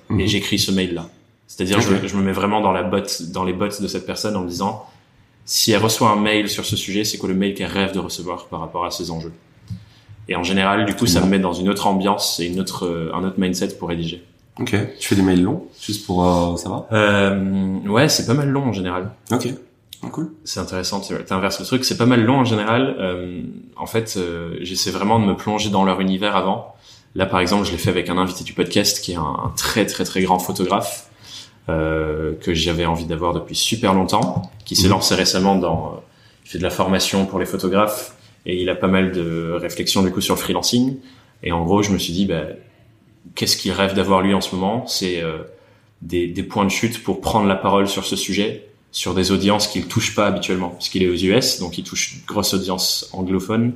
Mhm. 0.09 0.21
et 0.21 0.27
j'écris 0.27 0.59
ce 0.59 0.71
mail-là. 0.73 1.09
C'est-à-dire, 1.47 1.79
Ok. 1.79 1.85
je, 2.03 2.09
je 2.09 2.17
me 2.17 2.23
mets 2.23 2.33
vraiment 2.33 2.61
dans 2.61 2.73
la 2.73 2.83
botte, 2.83 3.23
dans 3.31 3.45
les 3.45 3.53
bottes 3.53 3.81
de 3.81 3.87
cette 3.87 4.05
personne 4.07 4.37
en 4.37 4.43
me 4.43 4.49
disant, 4.49 4.85
si 5.45 5.73
elle 5.73 5.81
reçoit 5.83 6.11
un 6.11 6.17
mail 6.17 6.49
sur 6.49 6.65
ce 6.65 6.77
sujet, 6.77 7.05
c'est 7.05 7.19
quoi 7.19 7.29
le 7.29 7.35
mail 7.35 7.55
qu'elle 7.55 7.71
rêve 7.71 7.93
de 7.93 7.99
recevoir 7.99 8.47
par 8.47 8.61
rapport 8.61 8.85
à 8.85 8.91
ces 8.91 9.11
enjeux? 9.11 9.33
Et 10.29 10.37
en 10.37 10.43
général, 10.45 10.87
du 10.87 10.95
coup, 10.95 11.07
ça 11.07 11.21
me 11.21 11.27
met 11.27 11.39
dans 11.39 11.53
une 11.53 11.69
autre 11.69 11.87
ambiance 11.87 12.41
et 12.41 12.47
une 12.47 12.61
autre, 12.61 12.87
euh, 12.87 13.11
un 13.15 13.25
autre 13.25 13.39
mindset 13.39 13.69
pour 13.79 13.89
rédiger. 13.89 14.23
Ok. 14.61 14.77
Tu 15.01 15.09
fais 15.09 15.15
des 15.15 15.23
mails 15.23 15.43
longs, 15.43 15.67
juste 15.81 16.05
pour 16.07 16.25
euh, 16.27 16.57
savoir. 16.57 16.85
Euh, 16.93 17.79
ouais, 17.89 18.09
c'est 18.09 18.27
pas 18.27 18.35
mal 18.35 18.49
long 18.49 18.65
en 18.65 18.73
général. 18.73 19.11
Ok. 19.31 19.49
Ah, 20.05 20.09
cool. 20.11 20.33
C'est 20.45 20.61
intéressant, 20.61 21.01
tu 21.01 21.15
inverses 21.31 21.61
le 21.61 21.65
truc. 21.67 21.85
C'est 21.85 21.97
pas 21.97 22.07
mal 22.07 22.23
long 22.25 22.39
en 22.41 22.45
général. 22.45 22.97
Euh, 22.99 23.43
en 23.77 23.87
fait, 23.87 24.15
euh, 24.17 24.57
j'essaie 24.61 24.91
vraiment 24.91 25.19
de 25.21 25.25
me 25.25 25.35
plonger 25.37 25.71
dans 25.71 25.85
leur 25.85 26.01
univers 26.01 26.37
avant. 26.37 26.75
Là, 27.15 27.25
par 27.27 27.41
exemple, 27.41 27.65
je 27.67 27.73
l'ai 27.73 27.79
fait 27.79 27.91
avec 27.91 28.09
un 28.11 28.19
invité 28.19 28.43
du 28.45 28.53
podcast 28.53 29.01
qui 29.03 29.13
est 29.13 29.17
un, 29.17 29.21
un 29.23 29.53
très 29.57 29.87
très 29.87 30.05
très 30.05 30.23
grand 30.23 30.39
photographe 30.39 31.09
euh, 31.69 32.33
que 32.41 32.53
j'avais 32.55 32.85
envie 32.87 33.05
d'avoir 33.07 33.33
depuis 33.35 33.55
super 33.55 33.95
longtemps, 33.95 34.51
qui 34.65 34.75
s'est 34.77 34.85
Mhm. 34.89 34.91
lancé 34.95 35.15
récemment 35.15 35.57
dans. 35.57 35.87
euh, 35.95 35.99
il 36.45 36.51
fait 36.51 36.59
de 36.59 36.65
la 36.65 36.71
formation 36.71 37.25
pour 37.25 37.39
les 37.39 37.47
photographes 37.47 38.15
et 38.45 38.61
il 38.61 38.69
a 38.69 38.75
pas 38.75 38.89
mal 38.89 39.13
de 39.13 39.53
réflexions 39.53 40.03
du 40.03 40.11
coup 40.11 40.21
sur 40.21 40.35
le 40.35 40.41
freelancing. 40.41 40.97
Et 41.45 41.53
en 41.53 41.65
gros, 41.65 41.83
je 41.83 41.93
me 41.93 41.99
suis 41.99 42.13
dit, 42.13 42.27
bah, 42.27 42.43
qu'est-ce 43.35 43.57
qu'il 43.57 43.73
rêve 43.73 43.95
d'avoir 43.95 44.23
lui 44.23 44.35
en 44.35 44.41
ce 44.41 44.55
moment 44.55 44.87
C'est 44.87 45.23
euh, 45.23 45.39
des, 46.01 46.27
des 46.27 46.43
points 46.43 46.65
de 46.65 46.71
chute 46.71 47.03
pour 47.03 47.21
prendre 47.21 47.47
la 47.47 47.57
parole 47.57 47.89
sur 47.89 48.05
ce 48.05 48.17
sujet 48.17 48.69
sur 48.93 49.15
des 49.15 49.33
audiences 49.33 49.67
qu'il 49.67 49.87
touche 49.89 50.15
pas 50.15 50.27
habituellement, 50.27 50.69
parce 50.69 50.91
qu'il 50.91 51.03
est 51.03 51.09
aux 51.09 51.17
US, 51.17 51.59
donc 51.59 51.79
il 51.79 51.85
touche 51.85 52.13
une 52.13 52.21
grosse 52.27 52.53
audience 52.53 53.09
anglophone 53.13 53.73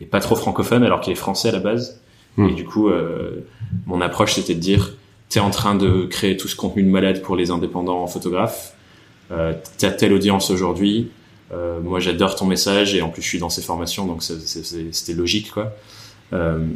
et 0.00 0.06
pas 0.06 0.20
trop 0.20 0.36
francophone, 0.36 0.84
alors 0.84 1.00
qu'il 1.00 1.12
est 1.12 1.16
français 1.16 1.48
à 1.48 1.52
la 1.52 1.58
base. 1.58 2.00
Hmm. 2.36 2.48
Et 2.48 2.52
du 2.52 2.64
coup, 2.64 2.88
euh, 2.88 3.44
mon 3.86 4.00
approche 4.00 4.34
c'était 4.34 4.54
de 4.54 4.60
dire, 4.60 4.94
t'es 5.28 5.40
en 5.40 5.50
train 5.50 5.74
de 5.74 6.06
créer 6.06 6.36
tout 6.36 6.46
ce 6.46 6.54
contenu 6.54 6.84
de 6.84 6.88
malade 6.88 7.20
pour 7.20 7.34
les 7.34 7.50
indépendants 7.50 8.06
photographes, 8.06 8.74
euh, 9.32 9.52
t'as 9.76 9.90
telle 9.90 10.12
audience 10.12 10.50
aujourd'hui, 10.50 11.10
euh, 11.52 11.80
moi 11.80 11.98
j'adore 11.98 12.36
ton 12.36 12.46
message 12.46 12.94
et 12.94 13.02
en 13.02 13.08
plus 13.08 13.22
je 13.22 13.28
suis 13.28 13.38
dans 13.40 13.50
ces 13.50 13.62
formations, 13.62 14.06
donc 14.06 14.22
c'était 14.22 15.14
logique 15.14 15.50
quoi. 15.50 15.74
Euh, 16.34 16.66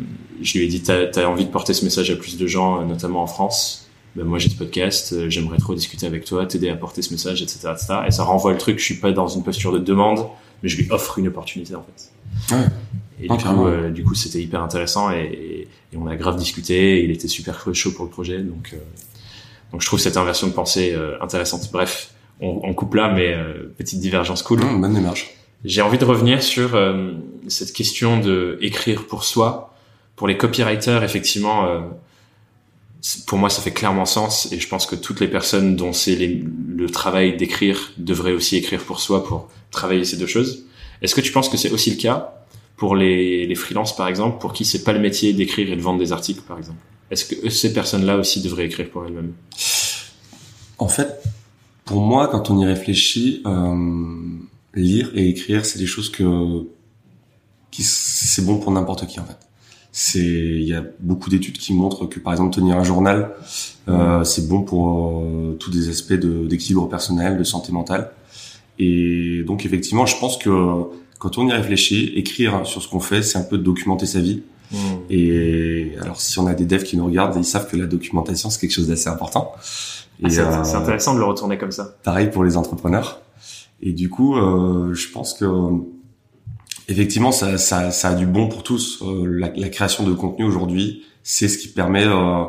je 0.43 0.57
lui 0.59 0.65
ai 0.65 0.69
dit, 0.69 0.83
t'as 0.83 1.07
as 1.15 1.27
envie 1.29 1.45
de 1.45 1.51
porter 1.51 1.75
ce 1.75 1.85
message 1.85 2.11
à 2.11 2.17
plus 2.17 2.37
de 2.39 2.47
gens, 2.47 2.81
euh, 2.81 2.85
notamment 2.85 3.23
en 3.23 3.27
France? 3.27 3.85
Ben 4.17 4.25
moi 4.25 4.39
j'ai 4.39 4.49
ce 4.49 4.55
podcast, 4.57 5.13
euh, 5.13 5.29
j'aimerais 5.29 5.59
trop 5.59 5.75
discuter 5.75 6.07
avec 6.07 6.25
toi, 6.25 6.47
t'aider 6.47 6.71
à 6.71 6.77
porter 6.77 7.03
ce 7.03 7.13
message, 7.13 7.43
etc., 7.43 7.69
etc. 7.73 7.95
Et 8.07 8.11
ça 8.11 8.25
renvoie 8.25 8.53
le 8.53 8.59
truc, 8.59 8.79
je 8.79 8.85
suis 8.85 8.95
pas 8.97 9.13
dans 9.13 9.29
une 9.29 9.43
posture 9.45 9.71
de 9.73 9.79
demande, 9.79 10.27
mais 10.63 10.69
je 10.69 10.77
lui 10.79 10.91
offre 10.91 11.19
une 11.19 11.29
opportunité 11.29 11.75
en 11.75 11.83
fait. 11.85 12.55
Ouais. 12.55 12.63
Et 13.21 13.27
Ah, 13.29 13.37
du, 13.37 13.45
coup, 13.45 13.67
euh, 13.67 13.91
du 13.91 14.05
coup, 14.05 14.15
c'était 14.15 14.41
hyper 14.41 14.63
intéressant 14.63 15.11
et, 15.13 15.69
et- 15.93 15.97
on 15.97 16.07
a 16.07 16.17
grave 16.17 16.37
discuté. 16.37 17.01
Et 17.01 17.05
il 17.05 17.11
était 17.11 17.29
super 17.29 17.65
chaud 17.75 17.93
pour 17.93 18.05
le 18.05 18.11
projet, 18.11 18.39
donc 18.39 18.71
euh, 18.75 18.77
donc 19.73 19.83
je 19.83 19.87
trouve 19.87 19.99
cette 20.01 20.17
inversion 20.17 20.47
de 20.47 20.53
pensée 20.53 20.93
euh, 20.95 21.17
intéressante. 21.23 21.69
Bref, 21.73 22.13
on, 22.41 22.61
on 22.63 22.75
coupe 22.75 22.95
là, 22.95 23.13
mais 23.13 23.35
euh, 23.35 23.73
petite 23.77 24.01
divergence 24.01 24.43
cool. 24.43 24.61
Mmh, 24.61 24.81
bonne 24.81 24.95
démarche. 24.95 25.31
J'ai 25.65 25.83
envie 25.83 25.99
de 25.99 26.05
revenir 26.05 26.43
sur 26.43 26.75
euh, 26.75 27.13
cette 27.49 27.73
question 27.73 28.21
de 28.21 28.59
écrire 28.61 29.07
pour 29.07 29.25
soi. 29.25 29.75
Pour 30.17 30.29
les 30.29 30.37
copywriters, 30.37 31.03
effectivement, 31.05 31.67
euh, 31.67 31.81
pour 33.27 33.39
moi, 33.39 33.51
ça 33.51 33.63
fait 33.63 33.73
clairement 33.73 34.05
sens 34.05 34.53
et 34.53 34.61
je 34.61 34.69
pense 34.69 34.87
que 34.87 34.97
toutes 34.97 35.21
les 35.21 35.29
personnes 35.29 35.77
dont 35.77 35.93
c'est 35.93 36.17
le 36.17 36.91
travail 36.91 37.37
d'écrire 37.37 37.93
devraient 37.99 38.33
aussi 38.33 38.57
écrire 38.57 38.83
pour 38.83 39.01
soi 39.01 39.25
pour 39.25 39.49
travailler 39.71 40.05
ces 40.05 40.17
deux 40.17 40.27
choses. 40.27 40.65
Est-ce 41.03 41.15
que 41.15 41.21
tu 41.21 41.33
penses 41.33 41.49
que 41.49 41.57
c'est 41.57 41.71
aussi 41.71 41.91
le 41.91 41.97
cas 41.97 42.35
pour 42.77 42.95
les, 42.97 43.47
les 43.47 43.55
freelances, 43.55 43.95
par 43.95 44.09
exemple, 44.09 44.39
pour 44.41 44.53
qui 44.53 44.65
c'est 44.65 44.85
pas 44.85 44.93
le 44.93 45.01
métier 45.01 45.33
d'écrire 45.33 45.71
et 45.73 45.77
de 45.77 45.81
vendre 45.81 45.99
des 45.99 46.13
articles, 46.13 46.43
par 46.43 46.59
exemple? 46.59 46.79
Est-ce 47.11 47.25
que 47.25 47.49
ces 47.51 47.73
personnes-là 47.73 48.17
aussi 48.17 48.43
devraient 48.43 48.67
écrire 48.67 48.91
pour 48.91 49.05
elles-mêmes? 49.05 49.33
En 50.79 50.89
fait, 50.89 51.23
pour 51.85 52.01
moi, 52.01 52.29
quand 52.29 52.51
on 52.51 52.61
y 52.61 52.67
réfléchit, 52.67 53.43
euh, 53.47 53.75
lire 54.81 55.11
et 55.15 55.29
écrire, 55.29 55.65
c'est 55.67 55.79
des 55.79 55.87
choses 55.87 56.11
que 56.11 56.67
qui 57.71 57.83
c'est 57.83 58.45
bon 58.45 58.59
pour 58.59 58.73
n'importe 58.73 59.07
qui 59.07 59.21
en 59.21 59.25
fait. 59.25 59.37
C'est 59.93 60.21
il 60.21 60.63
y 60.69 60.75
a 60.75 60.83
beaucoup 61.01 61.29
d'études 61.31 61.59
qui 61.59 61.73
montrent 61.75 62.07
que 62.07 62.19
par 62.21 62.33
exemple 62.33 62.55
tenir 62.55 62.77
un 62.77 62.85
journal, 62.85 63.31
euh, 63.89 64.23
c'est 64.25 64.49
bon 64.49 64.63
pour 64.63 65.23
euh, 65.23 65.57
tous 65.59 65.71
des 65.71 65.89
aspects 65.89 66.13
de- 66.13 66.47
d'équilibre 66.47 66.89
personnel, 66.89 67.37
de 67.39 67.45
santé 67.45 67.73
mentale. 67.73 68.11
Et 68.79 69.43
donc 69.47 69.65
effectivement, 69.67 70.07
je 70.07 70.17
pense 70.19 70.37
que 70.39 70.51
quand 71.19 71.37
on 71.39 71.49
y 71.49 71.53
réfléchit, 71.53 72.13
écrire 72.15 72.65
sur 72.65 72.81
ce 72.83 72.89
qu'on 72.89 73.01
fait, 73.01 73.23
c'est 73.23 73.39
un 73.39 73.43
peu 73.43 73.59
de 73.59 73.63
documenter 73.65 74.07
sa 74.07 74.21
vie. 74.21 74.43
Et 75.11 75.93
alors, 76.03 76.21
si 76.21 76.39
on 76.39 76.47
a 76.47 76.53
des 76.55 76.67
devs 76.67 76.85
qui 76.85 76.97
nous 76.99 77.07
regardent, 77.07 77.35
ils 77.37 77.45
savent 77.45 77.69
que 77.69 77.77
la 77.77 77.87
documentation, 77.87 78.51
c'est 78.51 78.61
quelque 78.61 78.73
chose 78.75 78.87
d'assez 78.89 79.09
important. 79.09 79.53
Ah, 80.23 80.29
c'est 80.29 80.41
euh, 80.41 80.63
c'est 80.65 80.75
intéressant 80.77 81.15
de 81.15 81.19
le 81.21 81.25
retourner 81.25 81.57
comme 81.59 81.73
ça. 81.73 81.97
pareil 82.05 82.31
pour 82.31 82.45
les 82.45 82.57
entrepreneurs. 82.57 83.21
Et 83.81 83.93
du 83.93 84.09
coup, 84.09 84.37
euh, 84.37 84.93
je 84.95 85.09
pense 85.11 85.35
que 85.35 85.47
effectivement, 86.89 87.33
ça, 87.33 87.59
ça, 87.59 87.91
ça 87.91 88.09
a 88.11 88.15
du 88.15 88.27
bon 88.27 88.49
pour 88.49 88.63
tous. 88.63 89.03
Euh, 89.03 89.27
la, 89.27 89.51
la 89.55 89.69
création 89.69 90.05
de 90.05 90.13
contenu 90.13 90.45
aujourd'hui, 90.45 91.05
c'est 91.23 91.49
ce 91.49 91.59
qui 91.59 91.69
permet 91.69 92.05
euh, 92.07 92.45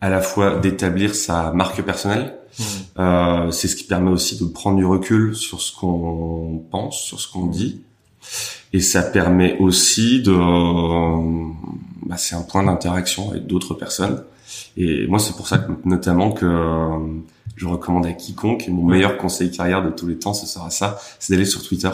à 0.00 0.08
la 0.08 0.20
fois 0.20 0.56
d'établir 0.56 1.14
sa 1.14 1.52
marque 1.52 1.82
personnelle. 1.82 2.38
Euh, 2.98 3.50
c'est 3.50 3.68
ce 3.68 3.76
qui 3.76 3.84
permet 3.84 4.10
aussi 4.10 4.38
de 4.38 4.44
prendre 4.44 4.76
du 4.76 4.84
recul 4.84 5.34
sur 5.34 5.60
ce 5.60 5.74
qu'on 5.74 6.62
pense, 6.70 7.00
sur 7.00 7.20
ce 7.20 7.30
qu'on 7.30 7.46
dit. 7.46 7.80
Et 8.72 8.80
ça 8.80 9.02
permet 9.02 9.56
aussi 9.58 10.22
de... 10.22 10.32
bah, 12.06 12.16
c'est 12.16 12.34
un 12.34 12.42
point 12.42 12.62
d'interaction 12.62 13.30
avec 13.30 13.46
d'autres 13.46 13.74
personnes. 13.74 14.22
Et 14.76 15.06
moi, 15.06 15.18
c'est 15.18 15.36
pour 15.36 15.48
ça 15.48 15.58
que 15.58 15.72
notamment 15.84 16.32
que 16.32 16.46
euh, 16.46 16.98
je 17.56 17.66
recommande 17.66 18.06
à 18.06 18.12
quiconque, 18.12 18.68
et 18.68 18.70
mon 18.70 18.84
meilleur 18.84 19.18
conseil 19.18 19.50
carrière 19.50 19.82
de 19.84 19.90
tous 19.90 20.06
les 20.06 20.18
temps, 20.18 20.34
ce 20.34 20.46
sera 20.46 20.70
ça, 20.70 20.98
c'est 21.18 21.32
d'aller 21.32 21.44
sur 21.44 21.62
Twitter. 21.62 21.90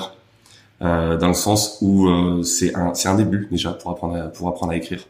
Euh, 0.81 1.17
dans 1.17 1.29
le 1.29 1.35
sens 1.35 1.79
où 1.81 2.09
euh, 2.09 2.43
c'est 2.45 2.77
un 2.77 2.95
c'est 2.95 3.09
un 3.09 3.17
début 3.17 3.49
déjà 3.51 3.73
pour 3.73 3.91
apprendre 3.91 4.17
à, 4.17 4.21
pour 4.29 4.49
apprendre 4.49 4.73
à 4.73 4.77
écrire. 4.77 5.01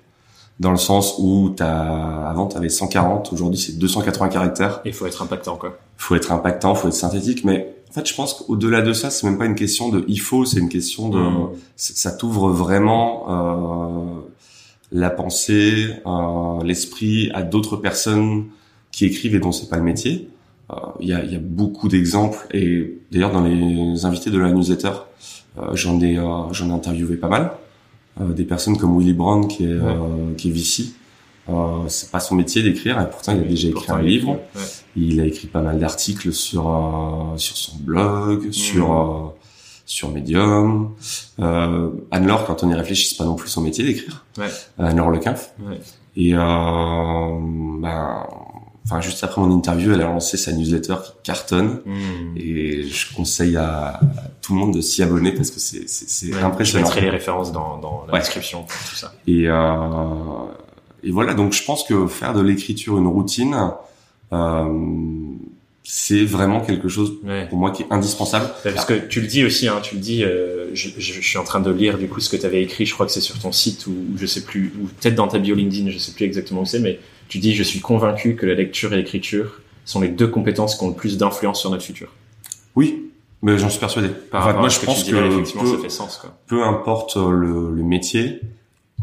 Dans 0.60 0.70
le 0.70 0.78
sens 0.78 1.16
où 1.18 1.50
t'as 1.54 2.26
avant 2.26 2.46
t'avais 2.46 2.70
140, 2.70 3.32
aujourd'hui 3.32 3.60
c'est 3.60 3.78
280 3.78 4.28
caractères 4.30 4.80
Il 4.86 4.94
faut 4.94 5.06
être 5.06 5.22
impactant, 5.22 5.56
quoi. 5.56 5.78
faut 5.98 6.16
être 6.16 6.32
impactant, 6.32 6.74
faut 6.74 6.88
être 6.88 6.94
synthétique, 6.94 7.44
mais 7.44 7.74
En 7.90 7.92
fait, 7.92 8.06
je 8.08 8.14
pense 8.14 8.34
qu'au-delà 8.34 8.82
de 8.82 8.92
ça, 8.92 9.10
c'est 9.10 9.26
même 9.26 9.38
pas 9.38 9.46
une 9.46 9.54
question 9.54 9.88
de 9.90 10.04
il 10.08 10.20
faut, 10.20 10.44
c'est 10.44 10.58
une 10.58 10.68
question 10.68 11.10
de 11.10 11.18
Mm. 11.18 11.50
ça 11.76 12.12
t'ouvre 12.12 12.50
vraiment 12.50 13.26
euh, 13.28 14.20
la 14.92 15.10
pensée, 15.10 15.88
euh, 16.06 16.62
l'esprit 16.64 17.30
à 17.34 17.42
d'autres 17.42 17.76
personnes 17.76 18.46
qui 18.92 19.04
écrivent 19.04 19.34
et 19.34 19.38
dont 19.40 19.52
c'est 19.52 19.68
pas 19.68 19.76
le 19.76 19.82
métier. 19.82 20.28
Euh, 20.70 20.74
Il 21.00 21.08
y, 21.08 21.12
a, 21.12 21.22
il 21.24 21.32
y 21.32 21.36
a 21.36 21.40
beaucoup 21.40 21.88
d'exemples 21.88 22.46
et 22.52 22.98
d'ailleurs 23.10 23.32
dans 23.32 23.42
les 23.44 24.04
invités 24.04 24.30
de 24.30 24.38
la 24.38 24.50
newsletter, 24.50 24.92
euh, 25.58 25.74
j'en 25.74 26.00
ai 26.00 26.18
euh, 26.18 26.52
j'en 26.52 26.68
ai 26.68 26.72
interviewé 26.72 27.16
pas 27.16 27.28
mal. 27.28 27.52
Euh, 28.20 28.32
des 28.32 28.44
personnes 28.44 28.76
comme 28.76 28.98
Willy 28.98 29.12
Brown 29.14 29.46
qui 29.46 29.64
est 29.64 29.68
euh, 29.68 30.34
qui 30.36 30.48
est 30.48 30.52
VC. 30.52 30.90
Euh, 31.48 31.88
c'est 31.88 32.10
pas 32.10 32.20
son 32.20 32.34
métier 32.34 32.62
d'écrire 32.62 33.00
et 33.00 33.08
pourtant 33.08 33.32
il 33.32 33.40
a 33.40 33.44
déjà 33.44 33.68
écrit 33.68 33.90
un 33.90 34.02
livre. 34.02 34.32
ouais. 34.54 34.62
Il 34.96 35.20
a 35.20 35.24
écrit 35.24 35.46
pas 35.46 35.62
mal 35.62 35.78
d'articles 35.78 36.32
sur 36.32 36.68
euh, 36.68 37.36
sur 37.38 37.56
son 37.56 37.76
blog, 37.78 38.50
sur 38.50 38.92
euh, 38.92 39.34
sur 39.88 40.10
Medium. 40.10 40.94
Euh, 41.40 41.90
Anne-Laure, 42.10 42.44
quand 42.46 42.62
on 42.62 42.70
y 42.70 42.74
réfléchit, 42.74 43.08
c'est 43.08 43.16
pas 43.16 43.24
non 43.24 43.34
plus 43.34 43.48
son 43.48 43.62
métier 43.62 43.84
d'écrire. 43.84 44.24
Ouais. 44.36 44.48
Anne-Laure 44.78 45.10
Lequinf. 45.10 45.50
Ouais. 45.60 45.80
Et 46.14 46.34
euh, 46.34 46.38
ben, 46.38 48.26
enfin 48.84 49.00
juste 49.00 49.24
après 49.24 49.40
mon 49.40 49.50
interview, 49.50 49.92
elle 49.92 50.02
a 50.02 50.06
lancé 50.06 50.36
sa 50.36 50.52
newsletter 50.52 50.96
qui 51.04 51.12
cartonne. 51.24 51.80
Mm. 51.86 52.36
Et 52.36 52.82
je 52.84 53.14
conseille 53.14 53.56
à, 53.56 53.98
tout 54.42 54.52
le 54.52 54.60
monde 54.60 54.74
de 54.74 54.80
s'y 54.82 55.02
abonner 55.02 55.32
parce 55.32 55.50
que 55.50 55.58
c'est 55.58 55.88
c'est 55.88 56.34
Ouais, 56.34 56.42
impressionnant. 56.42 56.84
Je 56.84 56.90
mettrai 56.90 57.00
les 57.00 57.10
références 57.10 57.50
dans, 57.50 57.78
dans 57.78 58.04
la 58.06 58.12
Ouais. 58.12 58.18
description, 58.20 58.64
tout 58.64 58.94
ça. 58.94 59.12
Et, 59.26 59.44
euh, 59.46 60.04
et 61.02 61.10
voilà, 61.10 61.32
donc 61.32 61.52
je 61.54 61.64
pense 61.64 61.82
que 61.84 62.06
faire 62.08 62.34
de 62.34 62.42
l'écriture 62.42 62.98
une 62.98 63.06
routine, 63.06 63.70
euh, 64.32 64.64
c'est 65.90 66.22
vraiment 66.26 66.60
quelque 66.60 66.86
chose 66.88 67.14
Ouais. 67.24 67.46
pour 67.48 67.56
moi 67.58 67.70
qui 67.70 67.82
est 67.82 67.86
indispensable. 67.88 68.50
Parce 68.62 68.84
que 68.84 68.92
tu 68.92 69.22
le 69.22 69.26
dis 69.26 69.42
aussi, 69.42 69.68
hein, 69.68 69.80
tu 69.82 69.94
le 69.94 70.02
dis. 70.02 70.22
euh, 70.22 70.68
je, 70.74 70.90
je, 70.98 71.14
je 71.14 71.20
suis 71.26 71.38
en 71.38 71.44
train 71.44 71.60
de 71.60 71.70
lire 71.70 71.96
du 71.96 72.08
coup 72.08 72.20
ce 72.20 72.28
que 72.28 72.36
tu 72.36 72.44
avais 72.44 72.62
écrit. 72.62 72.84
Je 72.84 72.92
crois 72.92 73.06
que 73.06 73.12
c'est 73.12 73.22
sur 73.22 73.38
ton 73.38 73.52
site 73.52 73.86
ou, 73.86 73.94
je 74.18 74.26
sais 74.26 74.42
plus, 74.42 74.70
ou 74.78 74.84
peut-être 75.00 75.14
dans 75.14 75.28
ta 75.28 75.38
bio 75.38 75.54
LinkedIn. 75.54 75.88
Je 75.90 75.96
sais 75.96 76.12
plus 76.12 76.26
exactement 76.26 76.60
où 76.60 76.66
c'est, 76.66 76.78
mais 76.80 77.00
tu 77.28 77.38
dis 77.38 77.54
je 77.54 77.62
suis 77.62 77.80
convaincu 77.80 78.36
que 78.36 78.44
la 78.44 78.52
lecture 78.52 78.92
et 78.92 78.96
l'écriture 78.96 79.62
sont 79.86 80.00
les 80.02 80.08
deux 80.08 80.28
compétences 80.28 80.76
qui 80.76 80.84
ont 80.84 80.88
le 80.88 80.94
plus 80.94 81.16
d'influence 81.16 81.58
sur 81.60 81.70
notre 81.70 81.84
futur. 81.84 82.12
Oui, 82.76 83.10
mais 83.40 83.56
j'en 83.56 83.70
suis 83.70 83.80
persuadé. 83.80 84.08
Par 84.30 84.46
Enfin, 84.46 84.58
moi, 84.58 84.68
je 84.68 84.80
que 84.80 84.84
pense 84.84 85.04
que 85.04 85.10
peu, 85.58 85.66
ça 85.76 85.78
fait 85.82 85.88
sens. 85.88 86.18
Quoi. 86.18 86.36
peu 86.48 86.62
importe 86.64 87.16
le, 87.16 87.72
le 87.74 87.82
métier, 87.82 88.40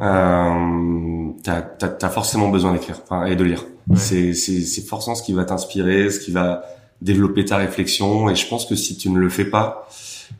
euh, 0.01 1.29
t'as 1.43 1.61
t'as 1.61 1.87
t'as 1.87 2.09
forcément 2.09 2.49
besoin 2.49 2.73
d'écrire 2.73 2.99
enfin, 3.03 3.25
et 3.25 3.35
de 3.35 3.43
lire. 3.43 3.63
Ouais. 3.87 3.97
C'est 3.97 4.33
c'est 4.33 4.61
c'est 4.61 4.81
forcément 4.85 5.15
ce 5.15 5.23
qui 5.23 5.33
va 5.33 5.45
t'inspirer, 5.45 6.09
ce 6.11 6.19
qui 6.19 6.31
va 6.31 6.63
développer 7.01 7.45
ta 7.45 7.57
réflexion. 7.57 8.29
Et 8.29 8.35
je 8.35 8.47
pense 8.47 8.65
que 8.65 8.75
si 8.75 8.97
tu 8.97 9.09
ne 9.09 9.17
le 9.19 9.29
fais 9.29 9.45
pas, 9.45 9.87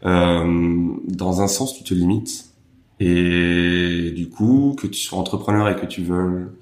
euh, 0.05 0.87
dans 1.07 1.41
un 1.41 1.47
sens, 1.47 1.75
tu 1.75 1.83
te 1.83 1.93
limites. 1.93 2.45
Et 2.99 4.11
du 4.15 4.29
coup, 4.29 4.75
que 4.79 4.87
tu 4.87 4.99
sois 4.99 5.19
entrepreneur 5.19 5.67
et 5.69 5.75
que 5.75 5.85
tu 5.85 6.01
veux, 6.01 6.57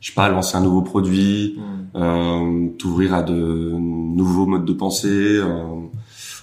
je 0.00 0.08
sais 0.08 0.14
pas, 0.14 0.28
lancer 0.28 0.56
un 0.56 0.60
nouveau 0.62 0.82
produit, 0.82 1.58
Mm. 1.58 1.96
euh, 1.96 2.68
t'ouvrir 2.78 3.14
à 3.14 3.22
de 3.22 3.34
nouveaux 3.34 4.46
modes 4.46 4.64
de 4.64 4.72
pensée, 4.72 5.08
euh, 5.08 5.64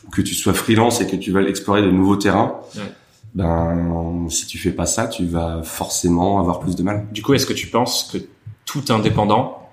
ou 0.05 0.09
que 0.11 0.21
tu 0.21 0.33
sois 0.35 0.53
freelance 0.53 1.01
et 1.01 1.07
que 1.07 1.15
tu 1.15 1.31
veuilles 1.31 1.47
explorer 1.47 1.81
de 1.81 1.89
nouveaux 1.91 2.15
terrains, 2.17 2.55
ben 3.35 4.27
si 4.29 4.45
tu 4.47 4.57
fais 4.57 4.71
pas 4.71 4.85
ça, 4.85 5.07
tu 5.07 5.25
vas 5.25 5.61
forcément 5.63 6.39
avoir 6.39 6.59
plus 6.59 6.75
de 6.75 6.83
mal. 6.83 7.07
Du 7.11 7.21
coup, 7.21 7.33
est-ce 7.33 7.45
que 7.45 7.53
tu 7.53 7.67
penses 7.67 8.09
que 8.11 8.17
tout 8.65 8.83
indépendant 8.89 9.69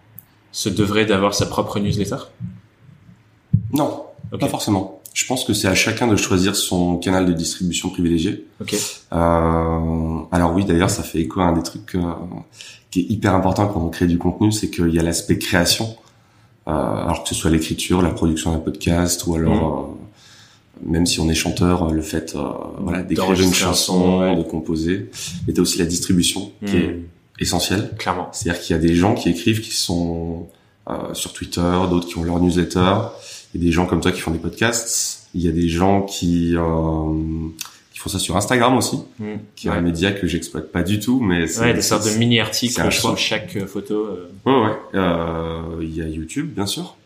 se 0.52 0.68
devrait 0.68 1.06
d'avoir 1.06 1.34
sa 1.34 1.46
propre 1.46 1.78
newsletter? 1.80 2.16
Non, 3.72 4.04
pas 4.38 4.48
forcément. 4.48 5.00
Je 5.14 5.24
pense 5.24 5.44
que 5.44 5.54
c'est 5.54 5.68
à 5.68 5.74
chacun 5.74 6.06
de 6.06 6.16
choisir 6.16 6.54
son 6.54 6.98
canal 6.98 7.24
de 7.24 7.32
distribution 7.32 7.88
privilégié. 7.88 8.46
Ok. 8.60 8.74
Euh, 8.74 10.18
alors 10.30 10.52
oui, 10.54 10.64
d'ailleurs, 10.64 10.90
ça 10.90 11.02
fait 11.02 11.20
écho 11.20 11.40
à 11.40 11.44
un 11.44 11.52
des 11.52 11.62
trucs 11.62 11.94
euh, 11.94 12.02
qui 12.90 13.00
est 13.00 13.04
hyper 13.04 13.34
important 13.34 13.66
quand 13.66 13.80
on 13.80 13.88
crée 13.88 14.06
du 14.06 14.18
contenu, 14.18 14.52
c'est 14.52 14.70
qu'il 14.70 14.90
y 14.90 14.98
a 14.98 15.02
l'aspect 15.02 15.38
création. 15.38 15.96
Euh, 16.68 16.72
alors 16.72 17.22
que 17.22 17.28
ce 17.28 17.34
soit 17.34 17.50
l'écriture, 17.50 18.02
la 18.02 18.10
production 18.10 18.52
d'un 18.52 18.58
podcast, 18.58 19.24
ou 19.26 19.36
alors 19.36 19.94
euh, 19.96 20.06
même 20.84 21.06
si 21.06 21.20
on 21.20 21.28
est 21.28 21.34
chanteur, 21.34 21.92
le 21.92 22.02
fait 22.02 22.34
euh, 22.34 22.40
voilà 22.80 23.02
d'écrire 23.02 23.40
une 23.40 23.54
chanson, 23.54 24.20
ouais. 24.20 24.36
de 24.36 24.42
composer, 24.42 25.10
mais 25.46 25.52
t'as 25.52 25.62
aussi 25.62 25.78
la 25.78 25.84
distribution 25.84 26.50
qui 26.64 26.76
est 26.76 27.00
essentielle. 27.38 27.92
Clairement. 27.98 28.28
C'est-à-dire 28.32 28.60
qu'il 28.60 28.74
y 28.76 28.78
a 28.78 28.82
des 28.82 28.94
gens 28.94 29.14
qui 29.14 29.28
écrivent, 29.28 29.60
qui 29.60 29.72
sont 29.72 30.48
euh, 30.90 31.14
sur 31.14 31.32
Twitter, 31.32 31.72
d'autres 31.88 32.08
qui 32.08 32.18
ont 32.18 32.24
leur 32.24 32.40
newsletter. 32.40 32.94
Il 33.56 33.62
y 33.62 33.64
a 33.64 33.68
des 33.68 33.72
gens 33.72 33.86
comme 33.86 34.00
toi 34.02 34.12
qui 34.12 34.20
font 34.20 34.32
des 34.32 34.38
podcasts. 34.38 35.28
Il 35.34 35.40
y 35.40 35.48
a 35.48 35.52
des 35.52 35.68
gens 35.68 36.02
qui 36.02 36.54
euh, 36.56 37.48
qui 37.92 37.98
font 38.00 38.10
ça 38.10 38.18
sur 38.18 38.36
Instagram 38.36 38.76
aussi, 38.76 38.98
Mm. 39.18 39.24
qui 39.54 39.68
est 39.68 39.70
Ouais. 39.70 39.76
un 39.78 39.80
média 39.80 40.12
que 40.12 40.26
j'exploite 40.26 40.70
pas 40.70 40.82
du 40.82 41.00
tout, 41.00 41.20
mais 41.20 41.46
c'est 41.46 41.60
Ouais, 41.62 41.72
des 41.74 41.80
sortes 41.80 42.04
de 42.04 42.10
un 42.10 42.90
sous 42.90 43.00
choix. 43.00 43.16
chaque 43.16 43.56
euh, 43.56 43.66
photo. 43.66 43.94
euh. 43.94 44.28
Ouais, 44.44 44.66
ouais. 44.68 44.76
Euh, 44.94 45.60
il 45.80 45.96
y 45.96 46.02
a 46.02 46.06
YouTube, 46.08 46.52
bien 46.54 46.66
sûr. 46.66 46.96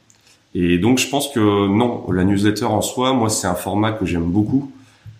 Et 0.56 0.78
donc, 0.78 0.98
je 0.98 1.08
pense 1.08 1.28
que 1.28 1.38
non, 1.68 2.10
la 2.10 2.24
newsletter 2.24 2.64
en 2.64 2.82
soi, 2.82 3.12
moi, 3.12 3.30
c'est 3.30 3.46
un 3.46 3.54
format 3.54 3.92
que 3.92 4.04
j'aime 4.04 4.24
beaucoup 4.28 4.72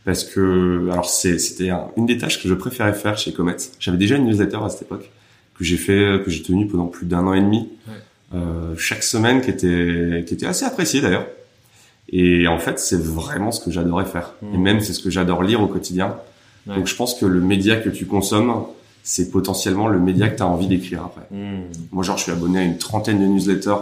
parce 0.04 0.24
que, 0.24 0.88
alors, 0.90 1.08
c'est- 1.08 1.38
c'était 1.38 1.70
un- 1.70 1.86
une 1.96 2.06
des 2.06 2.18
tâches 2.18 2.42
que 2.42 2.48
je 2.48 2.54
préférais 2.54 2.92
faire 2.94 3.16
chez 3.16 3.32
Comet. 3.32 3.56
J'avais 3.78 3.98
déjà 3.98 4.16
une 4.16 4.24
newsletter 4.26 4.58
à 4.64 4.68
cette 4.70 4.82
époque 4.82 5.08
que 5.56 5.62
j'ai 5.62 5.76
fait, 5.76 6.20
que 6.24 6.30
j'ai 6.32 6.42
tenu 6.42 6.66
pendant 6.66 6.86
plus 6.86 7.06
d'un 7.06 7.24
an 7.28 7.34
et 7.34 7.40
demi, 7.40 7.68
Ouais. 7.86 7.94
Euh, 8.34 8.74
chaque 8.76 9.02
semaine, 9.02 9.40
qui 9.40 9.50
était, 9.50 10.24
qui 10.26 10.34
était 10.34 10.46
assez 10.46 10.64
appréciée 10.64 11.00
d'ailleurs. 11.00 11.26
Et 12.12 12.48
en 12.48 12.58
fait, 12.58 12.78
c'est 12.78 13.00
vraiment 13.00 13.52
ce 13.52 13.60
que 13.60 13.70
j'adorais 13.70 14.04
faire. 14.04 14.34
Mhm. 14.42 14.54
Et 14.54 14.58
même, 14.58 14.80
c'est 14.80 14.92
ce 14.92 15.00
que 15.00 15.10
j'adore 15.10 15.42
lire 15.42 15.60
au 15.62 15.66
quotidien. 15.66 16.16
Ouais. 16.66 16.74
Donc, 16.76 16.86
je 16.86 16.94
pense 16.96 17.14
que 17.14 17.26
le 17.26 17.40
média 17.40 17.76
que 17.76 17.88
tu 17.88 18.06
consommes, 18.06 18.64
c'est 19.02 19.30
potentiellement 19.30 19.88
le 19.88 19.98
média 19.98 20.28
que 20.28 20.36
tu 20.36 20.42
as 20.42 20.46
envie 20.46 20.66
d'écrire 20.66 21.04
après. 21.04 21.26
Mm. 21.30 21.62
Moi, 21.92 22.04
genre, 22.04 22.18
je 22.18 22.24
suis 22.24 22.32
abonné 22.32 22.58
à 22.58 22.62
une 22.62 22.78
trentaine 22.78 23.18
de 23.20 23.26
newsletters, 23.26 23.76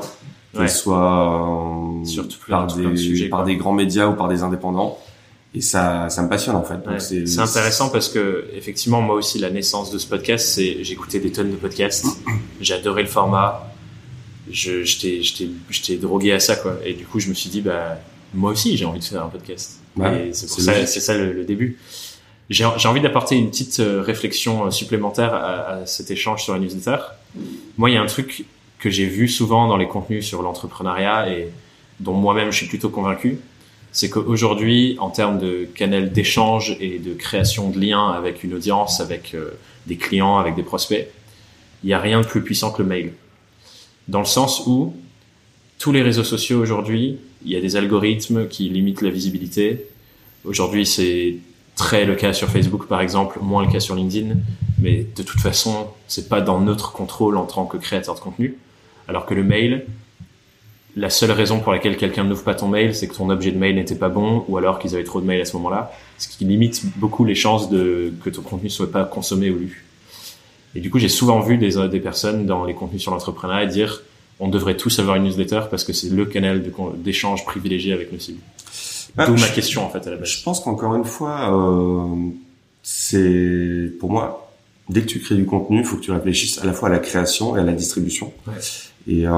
qu'elles 0.53 0.63
Ouais. 0.63 0.69
soient 0.69 2.03
euh, 2.03 2.25
par, 2.49 2.67
des, 2.75 3.29
par 3.29 3.45
des 3.45 3.57
grands 3.57 3.73
médias 3.73 4.07
ou 4.07 4.15
par 4.15 4.29
des 4.29 4.43
indépendants. 4.43 4.99
Et 5.55 5.61
ça, 5.61 6.09
ça 6.11 6.23
me 6.23 6.29
passionne 6.29 6.57
en 6.57 6.63
fait. 6.63 6.87
Ouais. 6.87 7.01
c'est 7.01 7.27
C'est 7.27 7.41
intéressant 7.41 7.89
parce 7.89 8.09
que 8.11 8.47
effectivement 8.55 9.01
moi 9.01 9.15
aussi 9.17 9.39
la 9.39 9.51
naissance 9.51 9.91
de 9.91 9.97
ce 9.99 10.07
podcast 10.07 10.47
c'est 10.47 10.85
j'écoutais 10.85 11.21
des 11.21 11.33
tonnes 11.33 11.51
de 11.51 11.57
podcasts, 11.57 12.07
adoré 12.71 13.03
le 13.03 13.09
format, 13.09 13.67
je 14.53 14.83
j'étais 14.85 15.23
j'étais 15.23 15.49
j'étais 15.71 15.97
drogué 15.97 16.33
à 16.33 16.41
ça 16.41 16.57
quoi 16.57 16.79
et 16.85 16.95
du 16.95 17.05
coup 17.05 17.21
je 17.21 17.29
me 17.29 17.35
suis 17.35 17.51
dit 17.51 17.61
bah 17.61 17.99
moi 18.35 18.53
aussi 18.53 18.77
j'ai 18.77 18.85
envie 18.85 19.01
de 19.01 19.05
faire 19.05 19.25
un 19.25 19.29
podcast 19.29 19.81
Ouais, 19.97 20.29
et 20.29 20.33
c'est 20.33 20.49
ça 20.49 20.87
c'est 20.87 21.01
ça 21.01 21.17
le, 21.17 21.33
le 21.33 21.45
début. 21.45 21.79
J'ai 22.51 22.67
j'ai 22.77 22.89
envie 22.89 23.01
d'apporter 23.01 23.37
une 23.37 23.51
petite 23.51 23.81
euh, 23.81 24.01
réflexion 24.01 24.67
euh, 24.67 24.71
supplémentaire 24.71 25.35
à, 25.35 25.69
à 25.69 25.87
cet 25.87 26.11
échange 26.11 26.45
sur 26.45 26.53
la 26.53 26.61
newsletter. 26.61 26.99
Moi 27.79 27.91
il 27.91 27.95
y 27.95 27.97
a 27.97 28.03
un 28.03 28.07
truc 28.07 28.45
que 28.79 28.91
j'ai 28.91 29.07
vu 29.07 29.29
souvent 29.29 29.67
dans 29.67 29.77
les 29.77 29.89
contenus 29.89 30.27
sur 30.27 30.43
l'entrepreneuriat 30.43 31.31
et 31.33 31.49
dont 32.01 32.15
moi-même 32.15 32.51
je 32.53 32.59
suis 32.59 32.67
plutôt 32.67 32.91
convaincu, 32.91 33.39
c'est 33.93 34.11
qu'aujourd'hui, 34.11 34.97
en 35.01 35.11
termes 35.11 35.39
de 35.39 35.67
canal 35.75 36.13
d'échange 36.13 36.77
et 36.81 36.99
de 36.99 37.15
création 37.15 37.71
de 37.71 37.81
liens 37.81 38.11
avec 38.11 38.45
une 38.45 38.55
audience, 38.55 39.01
avec 39.01 39.35
euh, 39.35 39.51
des 39.87 39.97
clients, 39.97 40.39
avec 40.39 40.55
des 40.55 40.63
prospects, 40.63 41.09
il 41.83 41.87
n'y 41.87 41.95
a 41.95 41.99
rien 41.99 42.21
de 42.21 42.27
plus 42.27 42.43
puissant 42.43 42.71
que 42.71 42.83
le 42.83 42.89
mail. 42.89 43.13
Dans 44.09 44.21
le 44.21 44.25
sens 44.25 44.67
où 44.67 44.95
tous 45.79 45.93
les 45.93 46.03
réseaux 46.03 46.25
sociaux 46.25 46.61
aujourd'hui, 46.61 47.19
il 47.45 47.53
y 47.53 47.57
a 47.57 47.61
des 47.61 47.77
algorithmes 47.77 48.49
qui 48.49 48.69
limitent 48.69 49.03
la 49.03 49.11
visibilité. 49.11 49.85
Aujourd'hui, 50.45 50.87
c'est 50.87 51.37
très 51.77 52.05
le 52.05 52.15
cas 52.17 52.33
sur 52.33 52.49
Facebook, 52.49 52.87
par 52.87 53.01
exemple, 53.01 53.39
moins 53.41 53.65
le 53.65 53.71
cas 53.71 53.81
sur 53.81 53.95
LinkedIn. 53.95 54.35
Mais 54.81 55.07
de 55.15 55.23
toute 55.23 55.41
façon, 55.41 55.89
c'est 56.09 56.29
pas 56.29 56.41
dans 56.41 56.61
notre 56.61 56.93
contrôle 56.93 57.37
en 57.37 57.45
tant 57.45 57.67
que 57.67 57.77
créateur 57.77 58.15
de 58.15 58.21
contenu. 58.21 58.57
Alors 59.09 59.27
que 59.27 59.35
le 59.35 59.45
mail, 59.45 59.85
la 60.97 61.11
seule 61.11 61.31
raison 61.31 61.61
pour 61.61 61.73
laquelle 61.73 61.97
quelqu'un 61.97 62.25
n'ouvre 62.25 62.45
pas 62.45 62.55
ton 62.55 62.69
mail, 62.69 62.95
c'est 62.95 63.09
que 63.09 63.15
ton 63.15 63.29
objet 63.31 63.53
de 63.53 63.59
mail 63.59 63.77
n'était 63.77 63.95
pas 63.95 64.09
bon, 64.09 64.45
ou 64.49 64.57
alors 64.57 64.79
qu'ils 64.79 64.95
avaient 64.95 65.05
trop 65.05 65.21
de 65.21 65.27
mails 65.27 65.43
à 65.43 65.45
ce 65.45 65.57
moment-là, 65.57 65.93
ce 66.17 66.29
qui 66.29 66.45
limite 66.45 66.83
beaucoup 66.97 67.25
les 67.25 67.35
chances 67.35 67.69
de 67.69 68.13
que 68.25 68.31
ton 68.31 68.43
contenu 68.43 68.71
soit 68.71 68.91
pas 68.91 69.05
consommé 69.05 69.51
ou 69.51 69.59
lu. 69.59 69.88
Et 70.75 70.81
du 70.81 70.91
coup, 70.91 70.99
j'ai 70.99 71.09
souvent 71.09 71.41
vu 71.41 71.57
des, 71.59 71.89
des 71.89 72.01
personnes 72.01 72.47
dans 72.47 72.65
les 72.65 72.75
contenus 72.75 73.03
sur 73.03 73.11
l'entrepreneuriat 73.13 73.67
dire 73.67 74.03
on 74.41 74.49
devrait 74.49 74.77
tous 74.77 74.99
avoir 75.01 75.17
une 75.17 75.25
newsletter 75.25 75.63
parce 75.71 75.83
que 75.83 75.93
c'est 75.93 76.11
le 76.11 76.25
canal 76.25 76.65
d'échange 76.99 77.45
privilégié 77.45 77.93
avec 77.93 78.13
nos 78.13 78.19
cibles. 78.21 78.39
Ah, 79.17 79.27
D'où 79.27 79.35
ma 79.35 79.49
question 79.49 79.85
en 79.85 79.89
fait 79.91 80.07
à 80.07 80.11
la 80.11 80.17
base. 80.17 80.29
Je 80.29 80.43
pense 80.45 80.61
qu'encore 80.61 80.95
une 80.95 81.05
fois, 81.05 81.53
euh, 81.53 82.31
c'est 82.83 83.91
pour 83.99 84.11
moi, 84.11 84.53
dès 84.89 85.01
que 85.03 85.07
tu 85.07 85.19
crées 85.21 85.35
du 85.35 85.45
contenu, 85.45 85.79
il 85.81 85.85
faut 85.85 85.97
que 85.97 86.03
tu 86.03 86.13
réfléchisses 86.13 86.59
à 86.59 86.67
la 86.67 86.73
fois 86.73 86.89
à 86.89 86.93
la 86.93 86.99
création 87.01 87.57
et 87.57 87.61
à 87.61 87.65
la 87.65 87.73
distribution. 87.73 88.33
Ouais. 88.47 88.53
Et 89.09 89.27
euh, 89.27 89.31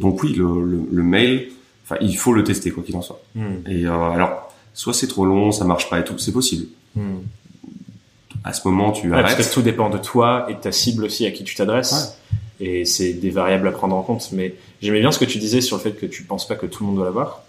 donc 0.00 0.22
oui, 0.22 0.32
le, 0.34 0.44
le, 0.64 0.80
le 0.90 1.02
mail, 1.02 1.48
enfin, 1.84 1.96
il 2.00 2.16
faut 2.16 2.32
le 2.32 2.44
tester 2.44 2.70
quoi 2.70 2.82
qu'il 2.82 2.96
en 2.96 3.02
soit. 3.02 3.20
Hmm, 3.34 3.56
Et 3.68 3.86
euh, 3.86 3.92
alors, 4.10 4.52
soit 4.74 4.94
c'est 4.94 5.08
trop 5.08 5.26
long, 5.26 5.52
ça 5.52 5.64
marche 5.64 5.90
pas 5.90 5.98
et 6.00 6.04
tout, 6.04 6.16
c'est 6.18 6.32
possible. 6.32 6.66
hmm. 6.96 7.16
À 8.44 8.52
ce 8.52 8.66
moment, 8.66 8.92
tu 8.92 9.06
Ouais, 9.10 9.20
parce 9.20 9.34
arrêtes. 9.34 9.48
que 9.48 9.54
tout 9.54 9.62
dépend 9.62 9.90
de 9.90 9.98
toi 9.98 10.46
et 10.48 10.54
de 10.54 10.58
ta 10.60 10.72
cible 10.72 11.04
aussi 11.04 11.26
à 11.26 11.30
qui 11.30 11.44
tu 11.44 11.54
t'adresses. 11.54 12.18
Et 12.60 12.84
c'est 12.84 13.12
des 13.12 13.30
variables 13.30 13.68
à 13.68 13.72
prendre 13.72 13.94
en 13.96 14.02
compte. 14.02 14.30
Mais 14.32 14.54
j'aimais 14.82 15.00
bien 15.00 15.12
ce 15.12 15.18
que 15.18 15.24
tu 15.24 15.38
disais 15.38 15.60
sur 15.60 15.76
le 15.76 15.82
fait 15.82 15.92
que 15.92 16.06
tu 16.06 16.22
penses 16.24 16.46
pas 16.48 16.54
que 16.56 16.66
tout 16.66 16.82
le 16.82 16.88
monde 16.88 16.96
doit 16.96 17.04
l'avoir. 17.04 17.42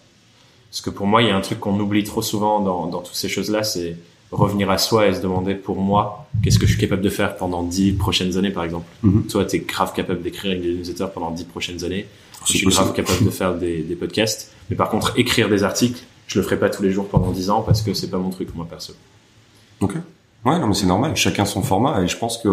Parce 0.70 0.82
que 0.82 0.90
pour 0.90 1.08
moi, 1.08 1.22
il 1.24 1.30
y 1.30 1.32
a 1.32 1.36
un 1.36 1.42
truc 1.42 1.60
qu'on 1.60 1.80
oublie 1.80 2.04
trop 2.04 2.22
souvent 2.22 2.60
dans, 2.60 2.86
dans 2.88 3.02
toutes 3.02 3.16
ces 3.16 3.30
choses-là, 3.30 3.64
c'est 3.64 3.96
revenir 4.32 4.70
à 4.70 4.78
soi 4.78 5.08
et 5.08 5.16
se 5.16 5.22
demander 5.22 5.56
pour 5.56 5.78
moi, 5.82 6.28
qu'est-ce 6.44 6.60
que 6.60 6.68
je 6.68 6.72
suis 6.74 6.80
capable 6.80 7.02
de 7.02 7.10
faire 7.10 7.36
pendant 7.38 7.64
dix 7.64 7.94
prochaines 7.94 8.38
années, 8.38 8.52
par 8.52 8.64
exemple. 8.64 8.86
Mhm. 9.02 9.26
Toi, 9.26 9.46
tu 9.46 9.56
es 9.56 9.60
grave 9.60 9.94
capable 9.94 10.22
d'écrire 10.22 10.60
des 10.60 10.74
newsletters 10.76 11.08
pendant 11.12 11.32
dix 11.32 11.46
prochaines 11.46 11.84
années. 11.84 12.06
Je 12.46 12.58
suis 12.58 12.68
grave 12.68 12.94
capable 12.94 13.26
de 13.26 13.32
faire 13.32 13.56
des, 13.56 13.82
des 13.82 13.96
podcasts. 13.96 14.52
Mais 14.70 14.76
par 14.76 14.90
contre, 14.90 15.18
écrire 15.18 15.50
des 15.50 15.64
articles, 15.64 16.00
je 16.28 16.38
le 16.38 16.46
ferai 16.46 16.60
pas 16.60 16.70
tous 16.70 16.84
les 16.84 16.92
jours 16.92 17.08
pendant 17.08 17.32
dix 17.32 17.50
ans 17.50 17.64
parce 17.64 17.82
que 17.82 17.96
c'est 17.96 18.10
pas 18.12 18.20
mon 18.20 18.30
truc, 18.30 18.54
moi, 18.54 18.68
perso. 18.70 18.94
Ok. 19.80 19.96
Ouais, 20.46 20.58
non, 20.60 20.68
mais 20.68 20.74
c'est 20.74 20.86
normal. 20.88 21.16
Chacun 21.16 21.46
son 21.46 21.62
format 21.62 22.02
et 22.02 22.08
je 22.08 22.18
pense 22.18 22.38
que, 22.38 22.48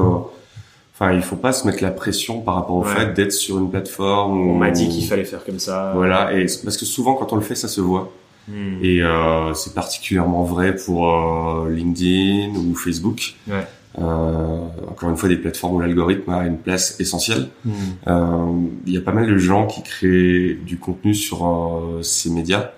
enfin, 0.94 1.12
il 1.12 1.22
faut 1.22 1.36
pas 1.36 1.52
se 1.52 1.66
mettre 1.66 1.82
la 1.82 1.90
pression 1.90 2.40
par 2.40 2.54
rapport 2.56 2.76
au 2.76 2.84
Ouais. 2.84 2.94
fait 2.94 3.12
d'être 3.14 3.32
sur 3.32 3.58
une 3.58 3.70
plateforme. 3.70 4.50
On 4.50 4.54
m'a 4.56 4.70
dit 4.70 4.88
qu'il 4.88 5.06
fallait 5.06 5.24
faire 5.24 5.44
comme 5.44 5.58
ça. 5.58 5.92
Voilà, 5.94 6.32
et 6.32 6.46
parce 6.64 6.76
que 6.76 6.84
souvent 6.84 7.14
quand 7.14 7.32
on 7.32 7.36
le 7.36 7.42
fait, 7.42 7.54
ça 7.54 7.68
se 7.68 7.80
voit. 7.80 8.12
Hmm. 8.48 8.78
Et 8.82 9.02
euh, 9.02 9.54
c'est 9.54 9.74
particulièrement 9.74 10.44
vrai 10.44 10.74
pour 10.76 11.10
euh, 11.10 11.70
LinkedIn 11.70 12.56
ou 12.56 12.74
Facebook. 12.74 13.34
Ouais. 13.48 13.66
Euh, 13.98 14.58
encore 14.90 15.08
une 15.08 15.16
fois, 15.16 15.28
des 15.28 15.36
plateformes 15.38 15.74
où 15.76 15.80
l'algorithme 15.80 16.30
a 16.30 16.44
une 16.46 16.58
place 16.58 17.00
essentielle. 17.00 17.48
Hmm. 17.64 17.70
Euh, 18.08 18.46
Il 18.86 18.92
y 18.92 18.98
a 18.98 19.00
pas 19.00 19.12
mal 19.12 19.26
de 19.26 19.38
gens 19.38 19.66
qui 19.66 19.82
créent 19.82 20.54
du 20.64 20.78
contenu 20.78 21.14
sur 21.14 21.46
euh, 21.46 22.02
ces 22.02 22.30
médias 22.30 22.70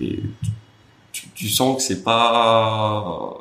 et 0.00 0.20
tu, 1.34 1.48
sens 1.48 1.76
que 1.76 1.82
c'est 1.82 2.02
pas, 2.04 3.34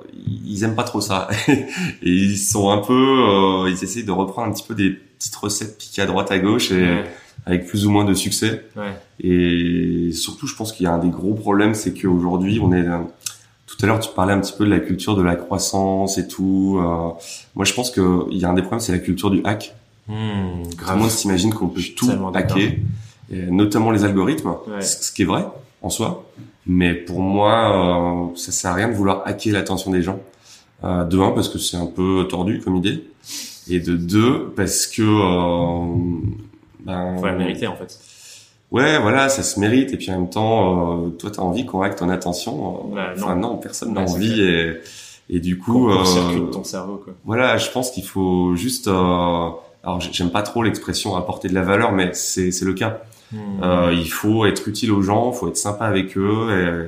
ils 0.46 0.64
aiment 0.64 0.76
pas 0.76 0.84
trop 0.84 1.02
ça 1.02 1.28
et 1.48 1.66
ils 2.04 2.38
sont 2.38 2.70
un 2.70 2.78
peu, 2.80 2.94
euh, 2.94 3.70
ils 3.70 3.84
essayent 3.84 4.04
de 4.04 4.12
reprendre 4.12 4.50
un 4.50 4.52
petit 4.54 4.64
peu 4.68 4.76
des 4.76 4.90
petites 4.92 5.36
recettes 5.36 5.78
piquées 5.78 6.02
à 6.02 6.06
droite 6.06 6.32
à 6.32 6.40
gauche 6.40 6.72
et 6.72 6.82
Ouais. 6.84 7.04
avec 7.46 7.66
plus 7.68 7.86
ou 7.86 7.92
moins 7.92 8.06
de 8.06 8.14
succès. 8.14 8.66
Ouais. 8.76 8.94
Et 9.20 10.12
surtout, 10.12 10.48
je 10.48 10.56
pense 10.56 10.72
qu'il 10.72 10.86
y 10.86 10.88
a 10.88 10.94
un 10.94 10.98
des 11.00 11.10
gros 11.10 11.34
problèmes, 11.34 11.74
c'est 11.74 11.94
qu'aujourd'hui, 11.94 12.60
on 12.62 12.72
est 12.74 12.86
tout 13.66 13.78
à 13.82 13.86
l'heure, 13.88 14.00
tu 14.00 14.10
parlais 14.16 14.34
un 14.34 14.40
petit 14.40 14.54
peu 14.58 14.66
de 14.66 14.70
la 14.70 14.80
culture 14.80 15.16
de 15.16 15.24
la 15.24 15.36
croissance 15.36 16.18
et 16.18 16.28
tout. 16.28 16.78
euh, 16.80 17.10
moi, 17.56 17.66
je 17.66 17.74
pense 17.74 17.90
que 17.92 18.26
il 18.32 18.38
y 18.38 18.46
a 18.46 18.50
un 18.50 18.54
des 18.54 18.62
problèmes, 18.62 18.80
c'est 18.82 18.92
la 18.92 19.00
culture 19.00 19.30
du 19.32 19.42
hack. 19.44 19.74
Hmm. 20.08 20.64
Tout 20.78 20.92
le 20.94 20.98
monde 21.00 21.10
s'imagine 21.10 21.54
qu'on 21.54 21.68
peut 21.70 21.82
tout 21.96 22.12
hacker, 22.34 22.58
et 23.32 23.42
notamment 23.50 23.90
les 23.92 24.04
algorithmes, 24.04 24.50
Ouais. 24.68 24.82
ce 24.82 25.12
qui 25.12 25.22
est 25.22 25.26
vrai 25.26 25.46
en 25.84 25.90
soi. 25.90 26.26
Mais 26.66 26.94
pour 26.96 27.20
moi, 27.20 28.30
euh, 28.32 28.36
ça 28.36 28.52
sert 28.52 28.72
à 28.72 28.74
rien 28.76 28.88
de 28.88 28.94
vouloir 28.94 29.22
hacker 29.26 29.54
l'attention 29.54 29.92
des 29.92 30.02
gens. 30.02 30.20
Euh, 30.84 31.04
de 31.06 31.18
un, 31.20 31.32
parce 31.32 31.48
que 31.50 31.60
c'est 31.60 31.78
un 31.78 31.86
peu 31.86 32.26
tordu 32.30 32.60
comme 32.60 32.76
idée, 32.76 33.06
et 33.70 33.80
de 33.80 33.96
deux, 33.96 34.52
parce 34.56 34.88
que 34.88 35.02
euh, 35.02 35.86
ben, 36.82 37.18
Faut 37.18 37.26
la 37.26 37.34
mériter, 37.34 37.68
en 37.68 37.76
fait. 37.76 37.98
Ouais, 38.72 39.00
voilà, 39.00 39.30
ça 39.30 39.44
se 39.44 39.60
mérite. 39.60 39.94
Et 39.94 39.98
puis 39.98 40.12
en 40.12 40.20
même 40.20 40.30
temps, 40.30 41.06
euh, 41.06 41.10
toi, 41.12 41.30
t'as 41.32 41.42
envie 41.42 41.66
qu'on 41.66 41.82
hack 41.82 41.96
ton 41.96 42.10
attention. 42.10 42.90
euh, 42.92 42.96
Bah, 42.96 43.14
non. 43.18 43.24
Enfin, 43.24 43.36
non, 43.36 43.58
personne 43.58 43.94
n'a 43.94 44.02
envie. 44.02 44.42
Et, 44.42 44.74
et 45.30 45.40
du 45.40 45.58
coup, 45.60 45.88
Qu'on 45.88 46.02
euh, 46.02 46.40
ton 46.52 46.64
cerveau, 46.64 46.98
quoi. 47.04 47.14
voilà, 47.24 47.58
je 47.58 47.70
pense 47.70 47.92
qu'il 47.92 48.04
faut 48.04 48.56
juste. 48.56 48.88
euh, 48.88 49.50
alors, 49.84 50.00
j'ai- 50.02 50.12
j'aime 50.12 50.32
pas 50.32 50.42
trop 50.44 50.64
l'expression 50.64 51.16
apporter 51.16 51.48
de 51.50 51.54
la 51.54 51.62
valeur, 51.62 51.92
mais 51.92 52.14
c'est 52.14 52.50
le 52.62 52.74
cas. 52.74 53.02
Euh, 53.62 53.92
il 53.94 54.10
faut 54.12 54.46
être 54.46 54.68
utile 54.68 54.92
aux 54.92 55.02
gens, 55.02 55.32
il 55.34 55.38
faut 55.38 55.48
être 55.48 55.58
sympa 55.58 55.86
avec 55.86 56.18
eux. 56.18 56.48
Et 56.52 56.88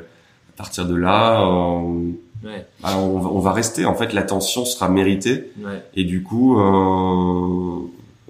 à 0.53 0.57
partir 0.57 0.85
de 0.85 0.95
là, 0.95 1.41
euh, 1.41 2.11
Ouais. 2.43 2.65
bah, 2.83 2.95
on, 2.97 3.19
va- 3.19 3.29
on 3.29 3.39
va 3.39 3.51
rester. 3.53 3.85
En 3.85 3.95
fait, 3.95 4.13
l'attention 4.13 4.65
sera 4.65 4.87
méritée. 4.89 5.51
Ouais. 5.63 5.81
Et 5.95 6.03
du 6.03 6.21
coup, 6.23 6.59
euh, 6.59 6.63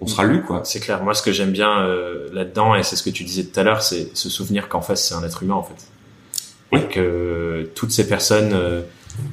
on 0.01 0.07
sera 0.07 0.23
lu, 0.25 0.41
quoi. 0.41 0.61
C'est 0.63 0.79
clair. 0.79 1.03
Moi, 1.03 1.13
ce 1.13 1.21
que 1.21 1.31
j'aime 1.31 1.51
bien 1.51 1.79
euh, 1.81 2.27
là-dedans, 2.33 2.75
et 2.75 2.83
c'est 2.83 2.95
ce 2.95 3.03
que 3.03 3.09
tu 3.09 3.23
disais 3.23 3.43
tout 3.43 3.59
à 3.59 3.63
l'heure, 3.63 3.81
c'est 3.81 4.15
se 4.15 4.29
souvenir 4.29 4.69
qu'en 4.69 4.81
face, 4.81 5.05
c'est 5.07 5.15
un 5.15 5.23
être 5.23 5.43
humain, 5.43 5.55
en 5.55 5.63
fait. 5.63 5.87
Oui. 6.71 6.79
Et 6.79 6.83
que 6.93 7.69
toutes 7.75 7.91
ces 7.91 8.07
personnes, 8.07 8.51
euh, 8.53 8.81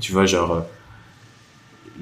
tu 0.00 0.12
vois, 0.12 0.26
genre, 0.26 0.52
euh, 0.52 0.60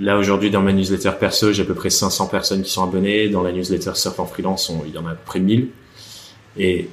là, 0.00 0.16
aujourd'hui, 0.18 0.50
dans 0.50 0.62
ma 0.62 0.72
newsletter 0.72 1.12
perso, 1.18 1.52
j'ai 1.52 1.62
à 1.62 1.66
peu 1.66 1.74
près 1.74 1.90
500 1.90 2.26
personnes 2.28 2.62
qui 2.62 2.70
sont 2.70 2.82
abonnées. 2.82 3.28
Dans 3.28 3.42
la 3.42 3.52
newsletter 3.52 3.92
Surf 3.94 4.18
en 4.20 4.26
freelance, 4.26 4.70
on- 4.70 4.82
il 4.86 4.94
y 4.94 4.98
en 4.98 5.06
a 5.06 5.10
à 5.10 5.14
peu 5.14 5.24
près 5.26 5.40
1000. 5.40 5.68
Et 6.62 6.88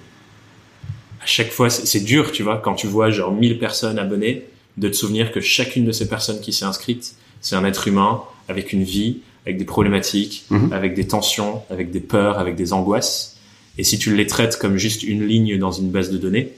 à 1.22 1.26
chaque 1.26 1.52
fois, 1.52 1.70
c'est 1.70 2.00
dur, 2.00 2.32
tu 2.32 2.42
vois, 2.42 2.58
quand 2.58 2.74
tu 2.76 2.88
vois, 2.88 3.12
genre, 3.12 3.34
1000 3.34 3.60
personnes 3.60 4.00
abonnées, 4.00 4.46
de 4.78 4.88
te 4.88 4.96
souvenir 4.96 5.32
que 5.32 5.42
chacune 5.42 5.84
de 5.86 5.92
ces 5.92 6.08
personnes 6.08 6.40
qui 6.40 6.54
s'est 6.54 6.64
inscrite, 6.66 7.16
c'est 7.42 7.56
un 7.56 7.66
être 7.66 7.88
humain 7.88 8.22
avec 8.48 8.72
une 8.72 8.84
vie, 8.84 9.18
avec 9.46 9.58
des 9.58 9.66
problématiques, 9.66 10.46
Mhm. 10.50 10.72
avec 10.72 10.94
des 10.94 11.06
tensions, 11.08 11.64
avec 11.70 11.92
des 11.92 12.00
peurs, 12.00 12.40
avec 12.40 12.56
des 12.56 12.72
angoisses. 12.74 13.38
Et 13.78 13.84
si 13.84 14.00
tu 14.00 14.16
les 14.16 14.26
traites 14.26 14.58
comme 14.58 14.78
juste 14.78 15.04
une 15.04 15.26
ligne 15.28 15.58
dans 15.58 15.72
une 15.72 15.90
base 15.92 16.10
de 16.12 16.18
données, 16.18 16.54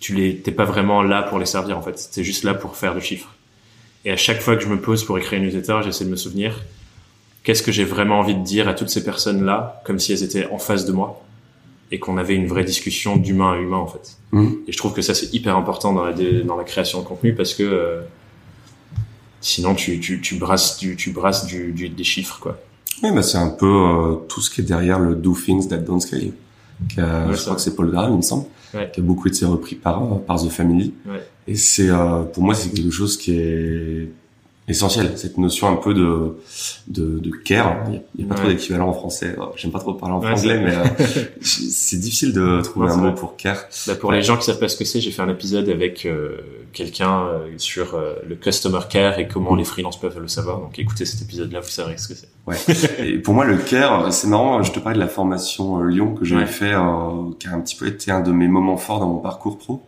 tu 0.00 0.14
les, 0.14 0.36
t'es 0.36 0.52
pas 0.52 0.64
vraiment 0.64 1.02
là 1.02 1.22
pour 1.22 1.38
les 1.38 1.46
servir 1.46 1.78
en 1.78 1.82
fait. 1.82 2.10
T'es 2.12 2.22
juste 2.24 2.44
là 2.44 2.52
pour 2.52 2.76
faire 2.76 2.94
du 2.94 3.00
chiffre. 3.00 3.34
Et 4.04 4.10
à 4.10 4.16
chaque 4.16 4.40
fois 4.42 4.56
que 4.56 4.62
je 4.62 4.68
me 4.68 4.78
pose 4.80 5.04
pour 5.04 5.16
écrire 5.16 5.38
une 5.40 5.46
newsletter, 5.46 5.78
j'essaie 5.84 6.04
de 6.04 6.10
me 6.10 6.16
souvenir 6.16 6.62
qu'est-ce 7.42 7.62
que 7.62 7.72
j'ai 7.72 7.84
vraiment 7.84 8.18
envie 8.18 8.34
de 8.34 8.42
dire 8.44 8.68
à 8.68 8.74
toutes 8.74 8.90
ces 8.90 9.02
personnes 9.04 9.44
là, 9.44 9.80
comme 9.86 9.98
si 9.98 10.12
elles 10.12 10.22
étaient 10.22 10.46
en 10.46 10.58
face 10.58 10.84
de 10.84 10.92
moi? 10.92 11.24
Et 11.90 11.98
qu'on 11.98 12.16
avait 12.18 12.34
une 12.34 12.46
vraie 12.46 12.64
discussion 12.64 13.16
d'humain 13.16 13.52
à 13.52 13.56
humain 13.58 13.76
en 13.78 13.86
fait. 13.86 14.16
Mhm. 14.32 14.56
Et 14.66 14.72
je 14.72 14.78
trouve 14.78 14.92
que 14.94 15.02
ça 15.02 15.14
c'est 15.14 15.32
hyper 15.34 15.56
important 15.56 15.92
dans 15.92 16.04
la 16.04 16.12
dans 16.44 16.56
la 16.56 16.64
création 16.64 17.00
de 17.00 17.04
contenu 17.06 17.34
parce 17.34 17.54
que 17.54 17.62
euh, 17.62 18.00
sinon 19.40 19.74
tu 19.74 20.00
tu 20.00 20.20
tu 20.20 20.36
brasses 20.36 20.78
du 20.78 20.96
tu 20.96 21.10
brasses 21.10 21.46
du, 21.46 21.72
du 21.72 21.88
des 21.88 22.04
chiffres 22.04 22.38
quoi. 22.40 22.58
Oui, 23.02 23.10
bah 23.12 23.22
c'est 23.22 23.38
un 23.38 23.48
peu 23.48 23.66
euh, 23.66 24.14
tout 24.28 24.40
ce 24.40 24.50
qui 24.50 24.60
est 24.60 24.64
derrière 24.64 24.98
le 24.98 25.14
Do 25.16 25.34
Things 25.36 25.68
That 25.68 25.78
Don't 25.78 26.00
Scale. 26.00 26.32
A- 26.98 27.26
Ouais, 27.28 27.36
je 27.36 27.40
crois 27.42 27.54
que 27.56 27.60
c'est 27.60 27.74
Paul 27.76 27.90
Graham, 27.90 28.12
il 28.12 28.16
me 28.18 28.22
semble, 28.22 28.46
Ouais. 28.72 28.90
qui 28.92 29.00
a 29.00 29.02
beaucoup 29.02 29.28
été 29.28 29.44
repris 29.44 29.76
par 29.76 30.02
euh, 30.02 30.16
par 30.18 30.42
The 30.42 30.48
Family. 30.48 30.94
Ouais. 31.06 31.22
Et 31.46 31.54
c'est 31.56 31.90
euh, 31.90 32.22
pour 32.22 32.42
moi 32.42 32.54
c'est 32.54 32.70
quelque 32.72 32.90
chose 32.90 33.16
qui 33.16 33.32
est 33.38 34.08
essentiel, 34.66 35.12
cette 35.16 35.36
notion 35.38 35.68
un 35.68 35.76
peu 35.76 35.92
de 35.94 36.36
de, 36.88 37.18
de 37.18 37.30
care. 37.30 37.76
Il 37.88 37.94
y 37.94 37.96
a, 37.96 38.00
y 38.18 38.24
a 38.24 38.28
pas 38.28 38.34
trop 38.34 38.48
d'équivalent 38.48 38.88
en 38.88 38.92
français. 38.92 39.34
Oh, 39.38 39.48
J'aime 39.56 39.70
pas 39.72 39.78
trop 39.78 39.94
parler 39.94 40.14
en 40.14 40.20
Ouais, 40.20 40.36
c'est- 40.36 40.58
mais 40.58 40.74
euh, 40.74 40.84
c'est 41.42 41.98
difficile 41.98 42.32
de 42.32 42.60
trouver 42.62 42.90
un 42.90 42.96
mot 42.96 43.12
pour 43.12 43.36
care. 43.36 43.58
Bah, 43.86 43.94
pour 43.94 44.10
Ouais. 44.10 44.16
les 44.16 44.22
gens 44.22 44.36
qui 44.36 44.44
savent 44.44 44.58
pas 44.58 44.68
ce 44.68 44.76
que 44.76 44.84
c'est, 44.84 45.00
j'ai 45.00 45.10
fait 45.10 45.22
un 45.22 45.28
épisode 45.28 45.68
avec 45.68 46.06
euh, 46.06 46.38
quelqu'un 46.72 47.24
euh, 47.26 47.48
sur 47.58 47.98
le 48.26 48.34
customer 48.36 48.80
care 48.88 49.18
et 49.18 49.28
comment 49.28 49.54
les 49.54 49.64
freelances 49.64 49.98
peuvent 50.00 50.18
le 50.18 50.28
savoir. 50.28 50.58
Donc 50.60 50.78
écoutez 50.78 51.04
cet 51.04 51.22
épisode-là, 51.22 51.60
vous 51.60 51.68
saurez 51.68 51.96
ce 51.98 52.08
que 52.08 52.14
c'est. 52.14 52.28
Ouais. 52.46 52.56
Et 53.06 53.18
pour 53.18 53.34
moi, 53.34 53.44
le 53.44 53.56
care, 53.58 54.12
c'est 54.12 54.28
marrant. 54.28 54.62
Je 54.62 54.72
te 54.72 54.78
parlais 54.78 54.96
de 54.96 55.00
la 55.02 55.08
formation 55.08 55.82
Lyon 55.82 56.14
que 56.14 56.24
j'avais 56.24 56.46
fait, 56.46 56.72
qui 57.38 57.48
a 57.48 57.52
un 57.52 57.60
petit 57.60 57.76
peu 57.76 57.86
été 57.86 58.10
un 58.10 58.20
de 58.20 58.32
mes 58.32 58.48
moments 58.48 58.76
forts 58.76 59.00
dans 59.00 59.08
mon 59.08 59.18
parcours 59.18 59.58
pro. 59.58 59.82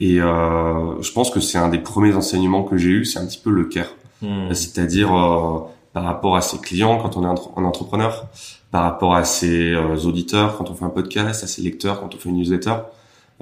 Et 0.00 0.20
euh, 0.20 1.00
je 1.02 1.12
pense 1.12 1.30
que 1.30 1.40
c'est 1.40 1.58
un 1.58 1.68
des 1.68 1.78
premiers 1.78 2.14
enseignements 2.14 2.62
que 2.64 2.76
j'ai 2.78 2.88
eu, 2.88 3.04
c'est 3.04 3.18
un 3.18 3.26
petit 3.26 3.38
peu 3.42 3.50
le 3.50 3.64
care. 3.64 3.88
Hmm. 4.22 4.52
C'est-à-dire 4.52 5.14
euh, 5.14 5.60
par 5.92 6.04
rapport 6.04 6.36
à 6.36 6.40
ses 6.40 6.58
clients 6.58 6.98
quand 6.98 7.16
on 7.16 7.22
est 7.22 7.38
un 7.56 7.64
entrepreneur, 7.64 8.26
par 8.70 8.82
rapport 8.84 9.14
à 9.14 9.24
ses 9.24 9.72
euh, 9.72 9.96
auditeurs 10.04 10.56
quand 10.56 10.70
on 10.70 10.74
fait 10.74 10.84
un 10.84 10.90
podcast, 10.90 11.44
à 11.44 11.46
ses 11.46 11.62
lecteurs 11.62 12.00
quand 12.00 12.14
on 12.14 12.18
fait 12.18 12.28
une 12.28 12.36
newsletter, 12.36 12.74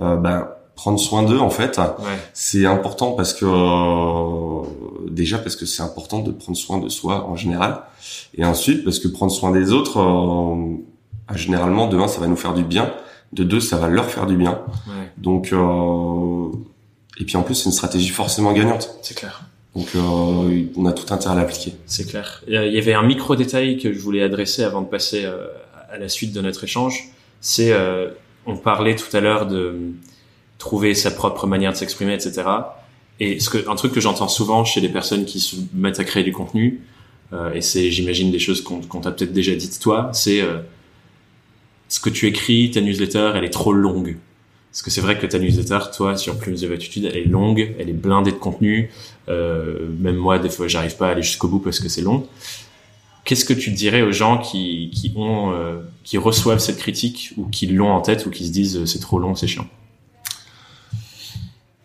euh, 0.03 0.17
ben 0.17 0.49
prendre 0.75 0.99
soin 1.01 1.25
d'eux 1.25 1.41
en 1.41 1.51
fait, 1.51 1.77
Ouais. 1.79 2.19
c'est 2.35 2.65
important 2.65 3.11
parce 3.13 3.35
que 3.35 3.45
euh, 3.45 4.63
déjà 5.11 5.39
parce 5.39 5.57
que 5.57 5.67
c'est 5.67 5.83
important 5.83 6.21
de 6.21 6.31
prendre 6.31 6.57
soin 6.57 6.79
de 6.79 6.89
soi 6.89 7.27
en 7.29 7.35
général, 7.35 7.83
et 8.37 8.45
ensuite 8.45 8.85
parce 8.85 9.01
que 9.01 9.09
prendre 9.09 9.33
soin 9.33 9.51
des 9.51 9.73
autres, 9.73 9.99
euh, 9.99 11.35
généralement 11.35 11.89
de 11.89 11.99
un 11.99 12.07
ça 12.07 12.21
va 12.21 12.29
nous 12.29 12.37
faire 12.37 12.55
du 12.55 12.63
bien, 12.63 12.93
de 13.33 13.45
deux 13.45 13.61
ça 13.61 13.77
va 13.77 13.89
leur 13.89 14.07
faire 14.11 14.27
du 14.27 14.37
bien, 14.37 14.61
Ouais. 14.87 15.11
donc 15.19 15.53
euh, 15.53 16.49
et 17.21 17.25
puis 17.25 17.37
en 17.37 17.43
plus 17.43 17.55
c'est 17.55 17.67
une 17.67 17.73
stratégie 17.73 18.09
forcément 18.09 18.53
gagnante. 18.53 18.91
C'est 19.03 19.17
clair. 19.17 19.43
Donc 19.77 19.89
euh, 19.95 20.65
on 20.77 20.87
a 20.87 20.93
tout 20.93 21.13
intérêt 21.13 21.35
à 21.35 21.37
l'appliquer. 21.39 21.75
C'est 21.87 22.07
clair. 22.09 22.43
Il 22.49 22.55
y 22.55 22.79
avait 22.79 22.95
un 22.95 23.03
micro 23.03 23.37
détail 23.37 23.79
que 23.79 23.93
je 23.93 23.99
voulais 24.01 24.23
adresser 24.23 24.63
avant 24.65 24.81
de 24.83 24.87
passer 24.89 25.25
euh, 25.25 25.47
à 25.91 25.99
la 25.99 26.09
suite 26.09 26.33
de 26.33 26.41
notre 26.41 26.65
échange. 26.65 27.11
C'est, 27.41 27.71
euh, 27.73 28.09
on 28.47 28.57
parlait 28.57 28.97
tout 28.97 29.15
à 29.17 29.21
l'heure 29.21 29.47
de 29.47 29.77
trouver 30.59 30.95
sa 30.95 31.11
propre 31.11 31.47
manière 31.47 31.73
de 31.73 31.77
s'exprimer, 31.77 32.15
etc. 32.15 32.43
Et 33.21 33.39
ce 33.41 33.51
que, 33.51 33.69
un 33.69 33.77
truc 33.77 33.93
que 33.93 34.01
j'entends 34.01 34.27
souvent 34.29 34.65
chez 34.65 34.81
les 34.81 34.89
personnes 34.89 35.25
qui 35.25 35.39
se 35.39 35.57
mettent 35.75 36.01
à 36.01 36.05
créer 36.05 36.25
du 36.25 36.33
contenu, 36.33 36.81
euh, 37.33 37.53
et 37.53 37.61
c'est, 37.61 37.91
j'imagine, 37.91 38.31
des 38.33 38.39
choses 38.39 38.63
qu'on 38.63 38.81
qu'on 38.81 39.01
t'a 39.01 39.13
peut-être 39.13 39.33
déjà 39.33 39.55
dites 39.55 39.79
toi, 39.81 40.11
c'est 40.13 40.41
euh, 40.41 40.59
ce 41.89 42.01
que 42.01 42.11
tu 42.11 42.27
écris, 42.27 42.71
ta 42.71 42.81
newsletter, 42.81 43.33
elle 43.35 43.45
est 43.45 43.51
trop 43.51 43.73
longue. 43.73 44.17
Parce 44.71 44.83
que 44.83 44.91
c'est 44.91 45.01
vrai 45.01 45.19
que 45.19 45.27
ta 45.27 45.39
newsletter, 45.39 45.79
toi, 45.97 46.17
sur 46.17 46.39
Plumes 46.39 46.59
of 46.63 46.71
Attitude, 46.71 47.07
elle 47.07 47.17
est 47.17 47.25
longue, 47.25 47.75
elle 47.79 47.89
est 47.89 47.95
blindée 47.95 48.33
de 48.33 48.37
contenu. 48.37 48.91
Euh, 49.29 49.89
même 49.99 50.17
moi, 50.17 50.39
des 50.39 50.51
fois, 50.51 50.69
j'arrive 50.69 50.97
pas 50.97 51.09
à 51.09 51.11
aller 51.13 51.23
jusqu'au 51.23 51.49
bout 51.49 51.59
parce 51.59 51.81
que 51.81 51.89
c'est 51.89 52.03
long. 52.03 52.27
Qu'est-ce 53.25 53.45
que 53.45 53.53
tu 53.53 53.71
dirais 53.73 54.03
aux 54.03 54.13
gens 54.13 54.39
qui, 54.39 54.91
qui 54.95 55.13
ont, 55.17 55.53
euh, 55.53 55.81
qui 56.03 56.17
reçoivent 56.17 56.61
cette 56.61 56.79
critique 56.79 57.35
ou 57.37 57.45
qui 57.45 57.67
l'ont 57.67 57.91
en 57.91 58.01
tête 58.01 58.25
ou 58.25 58.31
qui 58.31 58.47
se 58.47 58.53
disent 58.53 58.79
euh, 58.79 58.87
c'est 58.87 59.01
trop 59.01 59.19
long, 59.19 59.35
c'est 59.35 59.47
chiant? 59.47 59.67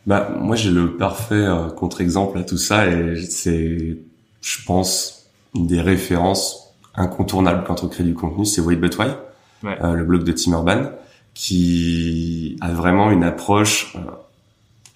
Bah 0.06 0.30
moi 0.40 0.56
j'ai 0.56 0.72
le 0.72 0.96
parfait 0.96 1.36
euh, 1.36 1.70
contre-exemple 1.70 2.38
à 2.38 2.44
tout 2.44 2.58
ça 2.58 2.88
et 2.88 3.22
c'est, 3.26 3.98
je 4.42 4.58
pense, 4.66 5.26
une 5.54 5.68
des 5.68 5.82
références 5.82 6.74
incontournables 6.96 7.66
quand 7.66 7.84
on 7.84 7.90
crée 7.90 8.06
du 8.06 8.14
contenu, 8.14 8.46
c'est 8.46 8.62
Wait 8.62 8.78
But 8.78 8.96
Ouais. 9.64 9.78
euh, 9.84 9.94
le 9.94 10.04
blog 10.04 10.24
de 10.24 10.32
Tim 10.32 10.52
Urban, 10.52 10.92
qui 11.34 12.58
a 12.62 12.72
vraiment 12.74 13.12
une 13.12 13.24
approche 13.24 13.96
euh, 13.96 14.00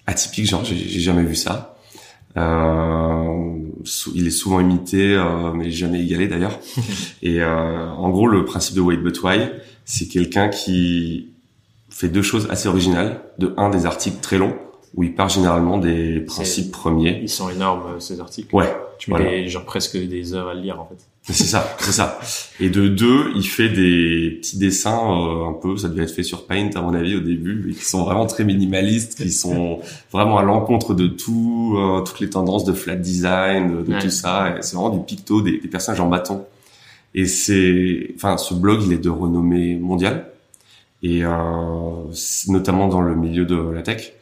atypique, 0.06 0.46
genre 0.46 0.64
j'ai 0.64 1.00
jamais 1.00 1.24
vu 1.24 1.34
ça. 1.34 1.74
Euh, 2.36 3.54
il 4.14 4.26
est 4.26 4.30
souvent 4.30 4.60
imité, 4.60 5.14
euh, 5.14 5.52
mais 5.52 5.70
jamais 5.70 6.02
égalé 6.02 6.28
d'ailleurs. 6.28 6.58
et 7.22 7.40
euh, 7.40 7.88
en 7.88 8.10
gros, 8.10 8.26
le 8.28 8.44
principe 8.44 8.76
de 8.76 8.80
Wait 8.80 8.96
But 8.96 9.22
Why, 9.22 9.50
c'est 9.84 10.06
quelqu'un 10.08 10.48
qui 10.48 11.30
fait 11.88 12.08
deux 12.08 12.22
choses 12.22 12.46
assez 12.50 12.68
originales. 12.68 13.20
De 13.38 13.54
un, 13.56 13.70
des 13.70 13.86
articles 13.86 14.20
très 14.20 14.38
longs 14.38 14.56
où 14.94 15.02
il 15.02 15.14
part 15.14 15.28
généralement 15.28 15.78
des 15.78 16.20
principes 16.20 16.72
premiers. 16.72 17.20
Ils 17.22 17.28
sont 17.28 17.50
énormes 17.50 18.00
ces 18.00 18.20
articles. 18.20 18.54
Ouais. 18.54 18.72
Tu 18.98 19.12
mets 19.12 19.46
genre 19.48 19.64
presque 19.64 19.96
des 19.96 20.34
heures 20.34 20.48
à 20.48 20.54
lire 20.54 20.80
en 20.80 20.86
fait. 20.86 21.06
C'est 21.30 21.44
ça, 21.44 21.76
c'est 21.78 21.92
ça. 21.92 22.18
Et 22.58 22.70
de 22.70 22.88
deux, 22.88 23.32
il 23.34 23.46
fait 23.46 23.68
des 23.68 24.38
petits 24.40 24.56
dessins 24.56 24.98
euh, 24.98 25.48
un 25.48 25.52
peu, 25.52 25.76
ça 25.76 25.88
devait 25.88 26.04
être 26.04 26.14
fait 26.14 26.22
sur 26.22 26.46
Paint 26.46 26.70
à 26.74 26.80
mon 26.80 26.94
avis 26.94 27.16
au 27.16 27.20
début, 27.20 27.74
qui 27.78 27.84
sont 27.84 28.02
vraiment 28.04 28.26
très 28.26 28.44
minimalistes, 28.44 29.16
qui 29.22 29.30
sont 29.32 29.80
vraiment 30.10 30.38
à 30.38 30.42
l'encontre 30.42 30.94
de 30.94 31.06
tout, 31.06 31.76
euh, 31.76 32.00
toutes 32.00 32.20
les 32.20 32.30
tendances 32.30 32.64
de 32.64 32.72
flat 32.72 32.96
design, 32.96 33.84
de, 33.84 34.00
tout 34.00 34.10
ça. 34.10 34.54
C'est 34.60 34.74
vraiment 34.74 34.96
du 34.96 35.04
picto, 35.04 35.42
des, 35.42 35.58
des 35.58 35.68
personnages 35.68 36.00
en 36.00 36.08
bâton. 36.08 36.44
Et 37.14 37.26
c'est, 37.26 38.10
enfin, 38.16 38.36
ce 38.36 38.54
blog, 38.54 38.82
il 38.86 38.92
est 38.92 38.98
de 38.98 39.10
renommée 39.10 39.76
mondiale 39.76 40.26
et 41.02 41.24
euh, 41.24 41.30
notamment 42.48 42.88
dans 42.88 43.00
le 43.00 43.14
milieu 43.14 43.44
de 43.44 43.56
la 43.56 43.82
tech. 43.82 44.12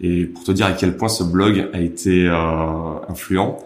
Et 0.00 0.24
pour 0.24 0.44
te 0.44 0.52
dire 0.52 0.66
à 0.66 0.72
quel 0.72 0.96
point 0.96 1.08
ce 1.08 1.22
blog 1.22 1.68
a 1.72 1.80
été 1.80 2.26
euh, 2.26 2.98
influent, 3.08 3.58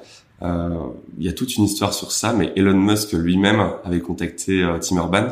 il 0.42 1.24
y 1.24 1.28
a 1.28 1.32
toute 1.32 1.56
une 1.56 1.64
histoire 1.64 1.92
sur 1.92 2.12
ça, 2.12 2.32
mais 2.32 2.52
Elon 2.56 2.76
Musk 2.76 3.12
lui-même 3.12 3.70
avait 3.84 4.00
contacté 4.00 4.62
euh, 4.62 4.78
Tim 4.78 4.96
Urban 4.96 5.28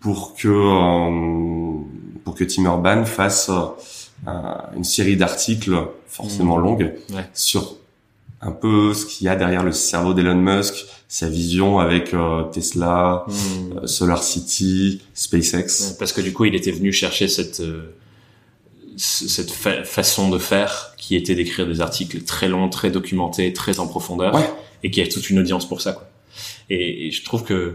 pour 0.00 0.34
que 0.36 0.48
euh, 0.48 1.82
pour 2.24 2.34
que 2.34 2.44
Tim 2.44 2.64
Urban 2.64 3.04
fasse 3.04 3.50
euh, 3.50 4.30
une 4.76 4.84
série 4.84 5.16
d'articles 5.16 5.76
forcément 6.06 6.58
mmh. 6.58 6.62
longues 6.62 6.94
sur 7.34 7.76
un 8.40 8.52
peu 8.52 8.94
ce 8.94 9.06
qu'il 9.06 9.26
y 9.26 9.28
a 9.28 9.34
derrière 9.34 9.64
le 9.64 9.72
cerveau 9.72 10.14
d'Elon 10.14 10.36
Musk, 10.36 10.86
sa 11.08 11.28
vision 11.28 11.80
avec 11.80 12.14
Tesla, 12.52 13.24
mmh. 13.26 13.86
Solar 13.88 14.22
City, 14.22 15.02
SpaceX. 15.14 15.96
Parce 15.98 16.12
que 16.12 16.20
du 16.20 16.32
coup, 16.32 16.44
il 16.44 16.54
était 16.54 16.70
venu 16.70 16.92
chercher 16.92 17.26
cette 17.26 17.60
cette 18.98 19.50
façon 19.50 20.28
de 20.28 20.38
faire 20.38 20.94
qui 20.96 21.16
était 21.16 21.34
d'écrire 21.34 21.66
des 21.66 21.80
articles 21.80 22.22
très 22.24 22.48
longs, 22.48 22.68
très 22.68 22.90
documentés, 22.90 23.52
très 23.52 23.80
en 23.80 23.86
profondeur, 23.86 24.38
et 24.82 24.90
qui 24.90 25.00
a 25.00 25.06
toute 25.06 25.30
une 25.30 25.38
audience 25.38 25.68
pour 25.68 25.80
ça. 25.80 25.92
Quoi. 25.92 26.08
Et, 26.70 27.10
je 27.10 27.24
trouve 27.24 27.44
que 27.44 27.74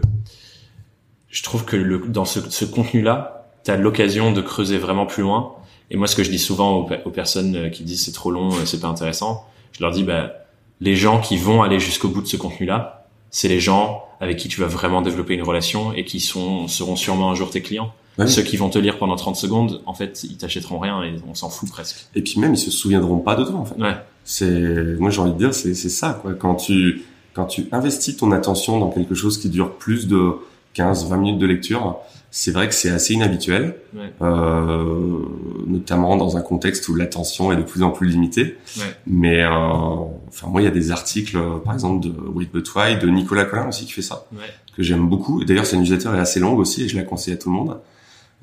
je 1.28 1.42
trouve 1.42 1.64
que 1.64 1.76
le, 1.76 1.98
dans 1.98 2.24
ce, 2.24 2.38
ce 2.48 2.64
contenu-là, 2.64 3.48
tu 3.64 3.70
as 3.70 3.76
l'occasion 3.76 4.30
de 4.30 4.40
creuser 4.40 4.78
vraiment 4.78 5.04
plus 5.04 5.22
loin. 5.22 5.54
Et 5.90 5.96
moi, 5.96 6.06
ce 6.06 6.14
que 6.14 6.22
je 6.22 6.30
dis 6.30 6.38
souvent 6.38 6.86
aux, 7.04 7.10
personnes 7.10 7.56
euh, 7.56 7.68
qui 7.70 7.82
disent 7.82 8.04
c'est 8.04 8.12
trop 8.12 8.30
long, 8.30 8.52
euh, 8.52 8.64
c'est 8.64 8.80
pas 8.80 8.86
intéressant, 8.86 9.44
je 9.72 9.82
leur 9.82 9.90
dis 9.90 10.04
bah 10.04 10.32
les 10.80 10.96
gens 10.96 11.20
qui 11.20 11.36
vont 11.36 11.62
aller 11.62 11.80
jusqu'au 11.80 12.08
bout 12.08 12.22
de 12.22 12.26
ce 12.26 12.36
contenu-là, 12.36 13.06
c'est 13.30 13.48
les 13.48 13.60
gens 13.60 14.04
avec 14.20 14.36
qui 14.36 14.48
tu 14.48 14.60
vas 14.60 14.66
vraiment 14.66 15.02
développer 15.02 15.34
une 15.34 15.42
relation 15.42 15.92
et 15.92 16.04
qui 16.04 16.20
sont 16.20 16.68
seront 16.68 16.96
sûrement 16.96 17.30
un 17.30 17.34
jour 17.34 17.50
tes 17.50 17.62
clients. 17.62 17.92
Ceux 18.26 18.42
qui 18.42 18.56
vont 18.56 18.70
te 18.70 18.78
lire 18.78 18.98
pendant 18.98 19.16
30 19.16 19.36
secondes, 19.36 19.80
en 19.86 19.94
fait, 19.94 20.24
ils 20.24 20.36
t'achèteront 20.36 20.78
rien 20.78 21.02
et 21.02 21.14
on 21.28 21.34
s'en 21.34 21.48
fout 21.48 21.68
presque. 21.68 22.06
Et 22.14 22.22
puis 22.22 22.38
même, 22.38 22.54
ils 22.54 22.58
se 22.58 22.70
souviendront 22.70 23.18
pas 23.18 23.34
de 23.34 23.44
toi, 23.44 23.56
en 23.56 23.64
fait. 23.64 23.80
Ouais. 23.80 23.96
C'est, 24.24 24.98
moi, 24.98 25.10
j'ai 25.10 25.20
envie 25.20 25.32
de 25.32 25.38
dire, 25.38 25.54
c'est, 25.54 25.74
c'est 25.74 25.88
ça, 25.88 26.18
quoi. 26.22 26.34
Quand 26.34 26.54
tu, 26.54 27.02
quand 27.34 27.46
tu 27.46 27.66
investis 27.72 28.16
ton 28.16 28.32
attention 28.32 28.78
dans 28.78 28.90
quelque 28.90 29.14
chose 29.14 29.38
qui 29.38 29.48
dure 29.48 29.72
plus 29.72 30.06
de 30.06 30.32
15, 30.74 31.08
20 31.08 31.16
minutes 31.16 31.38
de 31.40 31.46
lecture, 31.46 31.98
c'est 32.30 32.50
vrai 32.50 32.68
que 32.68 32.74
c'est 32.74 32.90
assez 32.90 33.14
inhabituel, 33.14 33.76
ouais. 33.94 34.12
euh, 34.22 35.18
notamment 35.66 36.16
dans 36.16 36.36
un 36.36 36.40
contexte 36.40 36.88
où 36.88 36.94
l'attention 36.94 37.52
est 37.52 37.56
de 37.56 37.62
plus 37.62 37.82
en 37.82 37.90
plus 37.90 38.08
limitée. 38.08 38.56
Ouais. 38.76 38.82
Mais 39.06 39.42
euh, 39.42 39.50
enfin 39.50 40.48
moi, 40.48 40.60
il 40.60 40.64
y 40.64 40.68
a 40.68 40.72
des 40.72 40.90
articles, 40.90 41.38
par 41.64 41.74
exemple 41.74 42.08
de 42.08 42.12
Wait 42.34 42.50
But 42.52 42.74
Why, 42.74 42.98
de 42.98 43.08
Nicolas 43.08 43.44
Collin 43.44 43.68
aussi 43.68 43.86
qui 43.86 43.92
fait 43.92 44.02
ça, 44.02 44.26
ouais. 44.32 44.38
que 44.76 44.82
j'aime 44.82 45.08
beaucoup. 45.08 45.44
D'ailleurs, 45.44 45.66
sa 45.66 45.76
newsletter 45.76 46.08
est 46.08 46.18
assez 46.18 46.40
longue 46.40 46.58
aussi 46.58 46.84
et 46.84 46.88
je 46.88 46.96
la 46.96 47.04
conseille 47.04 47.34
à 47.34 47.36
tout 47.36 47.50
le 47.50 47.56
monde. 47.56 47.78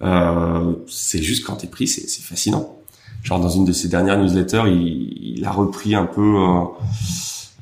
Euh, 0.01 0.73
c'est 0.87 1.21
juste 1.21 1.45
quand 1.45 1.57
t'es 1.57 1.67
pris, 1.67 1.87
c'est, 1.87 2.07
c'est 2.07 2.23
fascinant. 2.23 2.77
Genre 3.23 3.39
dans 3.39 3.49
une 3.49 3.65
de 3.65 3.71
ses 3.71 3.87
dernières 3.87 4.17
newsletters, 4.17 4.63
il, 4.67 5.37
il 5.37 5.45
a 5.45 5.51
repris 5.51 5.95
un 5.95 6.05
peu. 6.05 6.21
Euh, 6.21 6.63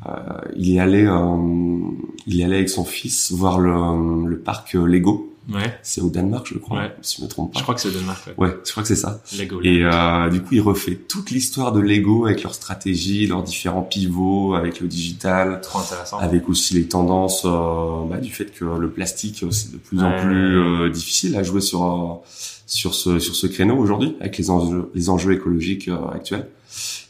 euh, 0.08 0.40
il 0.56 0.76
est 0.76 0.80
allé, 0.80 1.06
euh, 1.06 1.92
il 2.26 2.40
est 2.40 2.46
allé 2.46 2.56
avec 2.56 2.70
son 2.70 2.86
fils 2.86 3.32
voir 3.32 3.60
le, 3.60 4.28
le 4.28 4.40
parc 4.40 4.74
Lego. 4.74 5.34
Ouais. 5.52 5.80
C'est 5.82 6.02
au 6.02 6.10
Danemark, 6.10 6.48
je 6.48 6.58
crois, 6.58 6.80
ouais. 6.80 6.96
si 7.02 7.18
je 7.18 7.24
me 7.24 7.28
trompe 7.28 7.54
pas. 7.54 7.60
Je 7.60 7.64
crois 7.64 7.76
que 7.76 7.82
c'est 7.82 7.90
au 7.90 7.92
Danemark. 7.92 8.28
Ouais. 8.28 8.48
ouais, 8.48 8.58
je 8.64 8.72
crois 8.72 8.84
que 8.84 8.88
c'est 8.88 8.96
ça. 8.96 9.22
Lego. 9.38 9.62
Et 9.64 9.84
euh, 9.84 10.30
du 10.30 10.42
coup, 10.42 10.54
il 10.54 10.62
refait 10.62 10.96
toute 10.96 11.32
l'histoire 11.32 11.72
de 11.72 11.80
Lego 11.80 12.26
avec 12.26 12.44
leur 12.44 12.54
stratégie, 12.54 13.28
leurs 13.28 13.44
différents 13.44 13.82
pivots, 13.82 14.54
avec 14.56 14.80
le 14.80 14.88
digital. 14.88 15.60
Trop 15.62 15.80
intéressant. 15.80 16.20
Avec 16.20 16.50
aussi 16.50 16.74
les 16.76 16.88
tendances 16.88 17.44
euh, 17.46 18.06
bah, 18.10 18.18
du 18.18 18.32
fait 18.32 18.54
que 18.54 18.66
le 18.66 18.90
plastique 18.90 19.44
c'est 19.52 19.72
de 19.72 19.78
plus 19.78 20.02
en 20.02 20.20
plus 20.22 20.58
euh, 20.58 20.90
difficile 20.90 21.36
à 21.36 21.44
jouer 21.44 21.62
sur 21.62 22.22
sur 22.66 22.94
ce 22.94 23.20
sur 23.20 23.36
ce 23.36 23.48
créneau 23.48 23.78
aujourd'hui 23.78 24.16
avec 24.20 24.38
les 24.38 24.50
enjeux 24.50 24.92
les 24.94 25.10
enjeux 25.10 25.34
écologiques 25.34 25.88
euh, 25.88 26.08
actuels. 26.14 26.48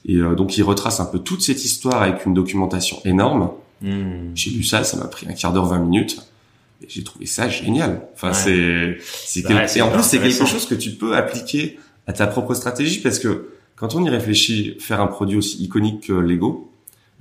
Et 0.06 0.15
euh, 0.15 0.36
donc, 0.36 0.58
il 0.58 0.63
retrace 0.63 0.99
un 0.99 1.06
peu 1.06 1.19
toute 1.19 1.41
cette 1.41 1.63
histoire 1.63 2.02
avec 2.02 2.25
une 2.25 2.34
documentation 2.34 2.97
énorme. 3.06 3.52
Mmh. 3.82 4.32
J'ai 4.36 4.52
lu 4.52 4.63
ça, 4.63 4.84
ça 4.84 4.97
m'a 4.97 5.08
pris 5.08 5.28
un 5.28 5.34
quart 5.34 5.54
d'heure, 5.54 5.65
20 5.65 5.80
minutes 5.80 6.21
j'ai 6.88 7.04
trouvé 7.04 7.26
ça 7.26 7.50
génial. 7.50 8.02
Enfin, 8.13 8.30
Ouais. 8.30 8.98
c'est, 9.26 9.46
ouais, 9.48 9.65
et 9.78 9.82
en 9.82 9.92
plus, 9.92 10.04
c'est 10.04 10.20
quelque 10.20 10.46
chose 10.46 10.65
que 10.65 10.76
tu 10.76 10.92
peux 10.92 11.15
appliquer 11.15 11.78
à 12.08 12.13
ta 12.13 12.28
propre 12.28 12.54
stratégie 12.54 13.00
parce 13.02 13.20
que 13.20 13.50
quand 13.76 13.96
on 13.96 14.04
y 14.04 14.10
réfléchit, 14.10 14.76
faire 14.80 15.00
un 15.02 15.08
produit 15.08 15.38
aussi 15.38 15.63
iconique 15.63 16.08
que 16.08 16.13
Lego, 16.13 16.72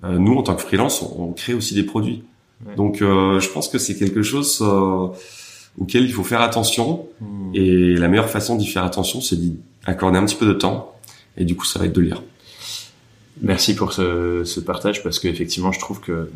euh, 0.04 0.18
nous, 0.18 0.34
en 0.34 0.42
tant 0.42 0.54
que 0.54 0.62
freelance, 0.62 1.02
on, 1.02 1.24
on 1.24 1.32
crée 1.32 1.54
aussi 1.54 1.74
des 1.74 1.82
produits. 1.82 2.22
Ouais. 2.66 2.74
Donc, 2.76 3.02
euh, 3.02 3.38
je 3.40 3.48
pense 3.48 3.68
que 3.68 3.78
c'est 3.78 3.96
quelque 3.96 4.22
chose 4.22 4.58
euh, 4.62 5.06
auquel 5.78 6.04
il 6.04 6.12
faut 6.12 6.24
faire 6.24 6.40
attention. 6.40 7.06
Mmh. 7.20 7.54
Et 7.54 7.94
la 7.96 8.08
meilleure 8.08 8.30
façon 8.30 8.56
d'y 8.56 8.66
faire 8.66 8.84
attention, 8.84 9.20
c'est 9.20 9.36
d'y 9.36 9.56
accorder 9.84 10.18
un 10.18 10.24
petit 10.24 10.36
peu 10.36 10.46
de 10.46 10.52
temps. 10.52 10.94
Et 11.36 11.44
du 11.44 11.54
coup, 11.54 11.64
ça 11.64 11.78
va 11.78 11.86
être 11.86 11.94
de 11.94 12.00
lire. 12.00 12.22
Merci 13.40 13.76
pour 13.76 13.92
ce, 13.92 14.42
ce 14.44 14.58
partage 14.58 15.02
parce 15.04 15.20
que 15.20 15.28
effectivement, 15.28 15.70
je 15.70 15.78
trouve 15.78 16.00
que 16.00 16.28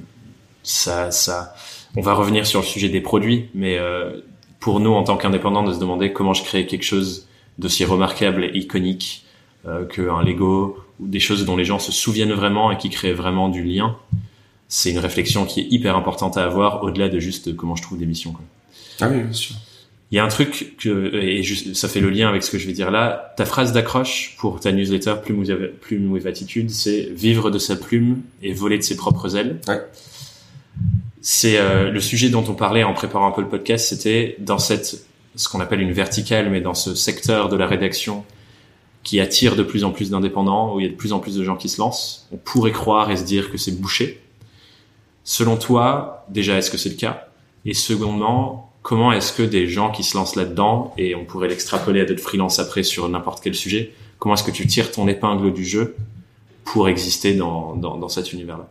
ça, 0.62 1.10
ça, 1.10 1.54
on 1.96 2.00
va 2.00 2.14
revenir 2.14 2.46
sur 2.46 2.60
le 2.60 2.66
sujet 2.66 2.88
des 2.88 3.00
produits, 3.00 3.48
mais 3.54 3.78
euh, 3.78 4.20
pour 4.60 4.80
nous 4.80 4.92
en 4.92 5.04
tant 5.04 5.16
qu'indépendants, 5.16 5.62
de 5.62 5.72
se 5.72 5.78
demander 5.78 6.12
comment 6.12 6.34
je 6.34 6.44
crée 6.44 6.66
quelque 6.66 6.84
chose 6.84 7.26
d'aussi 7.58 7.84
remarquable 7.84 8.44
et 8.44 8.58
iconique 8.58 9.24
euh, 9.66 9.84
qu'un 9.84 10.22
Lego 10.22 10.78
ou 11.00 11.06
des 11.06 11.20
choses 11.20 11.44
dont 11.44 11.56
les 11.56 11.64
gens 11.64 11.78
se 11.78 11.92
souviennent 11.92 12.32
vraiment 12.32 12.70
et 12.72 12.78
qui 12.78 12.90
créent 12.90 13.12
vraiment 13.12 13.48
du 13.48 13.62
lien, 13.62 13.96
c'est 14.68 14.90
une 14.90 14.98
réflexion 14.98 15.44
qui 15.44 15.60
est 15.60 15.66
hyper 15.70 15.96
importante 15.96 16.36
à 16.36 16.44
avoir 16.44 16.82
au-delà 16.82 17.08
de 17.08 17.18
juste 17.18 17.54
comment 17.56 17.76
je 17.76 17.82
trouve 17.82 17.98
des 17.98 18.06
missions. 18.06 18.32
Quoi. 18.32 18.44
Ah 19.00 19.08
oui, 19.10 19.20
bien 19.20 19.32
sûr. 19.32 19.56
Il 20.10 20.16
y 20.16 20.18
a 20.18 20.24
un 20.24 20.28
truc 20.28 20.76
que 20.78 21.14
et 21.14 21.42
juste, 21.42 21.74
ça 21.74 21.88
fait 21.88 22.00
le 22.00 22.10
lien 22.10 22.28
avec 22.28 22.42
ce 22.42 22.50
que 22.50 22.58
je 22.58 22.66
vais 22.66 22.74
dire 22.74 22.90
là. 22.90 23.32
Ta 23.36 23.46
phrase 23.46 23.72
d'accroche 23.72 24.36
pour 24.38 24.60
ta 24.60 24.70
newsletter 24.70 25.14
Plume 25.22 25.38
with, 25.38 25.80
Plume 25.80 26.12
with 26.12 26.26
Attitude, 26.26 26.70
c'est 26.70 27.08
vivre 27.14 27.50
de 27.50 27.58
sa 27.58 27.76
plume 27.76 28.20
et 28.42 28.52
voler 28.52 28.76
de 28.76 28.82
ses 28.82 28.96
propres 28.96 29.36
ailes. 29.36 29.60
Ouais. 29.66 29.80
C'est 31.22 31.56
euh, 31.56 31.90
le 31.90 32.00
sujet 32.00 32.30
dont 32.30 32.44
on 32.48 32.54
parlait 32.54 32.82
en 32.82 32.94
préparant 32.94 33.28
un 33.28 33.30
peu 33.30 33.42
le 33.42 33.48
podcast. 33.48 33.88
C'était 33.88 34.36
dans 34.40 34.58
cette 34.58 35.06
ce 35.34 35.48
qu'on 35.48 35.60
appelle 35.60 35.80
une 35.80 35.92
verticale, 35.92 36.50
mais 36.50 36.60
dans 36.60 36.74
ce 36.74 36.94
secteur 36.94 37.48
de 37.48 37.56
la 37.56 37.66
rédaction 37.66 38.24
qui 39.02 39.18
attire 39.18 39.56
de 39.56 39.62
plus 39.62 39.84
en 39.84 39.90
plus 39.90 40.10
d'indépendants, 40.10 40.74
où 40.74 40.80
il 40.80 40.86
y 40.86 40.88
a 40.88 40.90
de 40.90 40.96
plus 40.96 41.12
en 41.12 41.20
plus 41.20 41.36
de 41.36 41.44
gens 41.44 41.56
qui 41.56 41.68
se 41.68 41.80
lancent. 41.80 42.28
On 42.32 42.36
pourrait 42.36 42.72
croire 42.72 43.10
et 43.10 43.16
se 43.16 43.24
dire 43.24 43.50
que 43.50 43.56
c'est 43.56 43.80
bouché. 43.80 44.20
Selon 45.24 45.56
toi, 45.56 46.26
déjà, 46.28 46.58
est-ce 46.58 46.70
que 46.70 46.76
c'est 46.76 46.90
le 46.90 46.96
cas? 46.96 47.28
Et 47.64 47.74
secondement, 47.74 48.72
comment 48.82 49.12
est-ce 49.12 49.32
que 49.32 49.42
des 49.42 49.68
gens 49.68 49.90
qui 49.90 50.02
se 50.02 50.16
lancent 50.16 50.36
là-dedans, 50.36 50.92
et 50.98 51.14
on 51.14 51.24
pourrait 51.24 51.48
l'extrapoler 51.48 52.00
à 52.00 52.04
d'autres 52.04 52.20
freelance 52.20 52.58
après 52.58 52.82
sur 52.82 53.08
n'importe 53.08 53.42
quel 53.42 53.54
sujet, 53.54 53.92
comment 54.18 54.34
est-ce 54.34 54.44
que 54.44 54.50
tu 54.50 54.66
tires 54.66 54.90
ton 54.90 55.08
épingle 55.08 55.52
du 55.52 55.64
jeu 55.64 55.96
pour 56.64 56.88
exister 56.88 57.34
dans, 57.34 57.74
dans, 57.74 57.96
dans 57.96 58.08
cet 58.08 58.32
univers-là? 58.32 58.68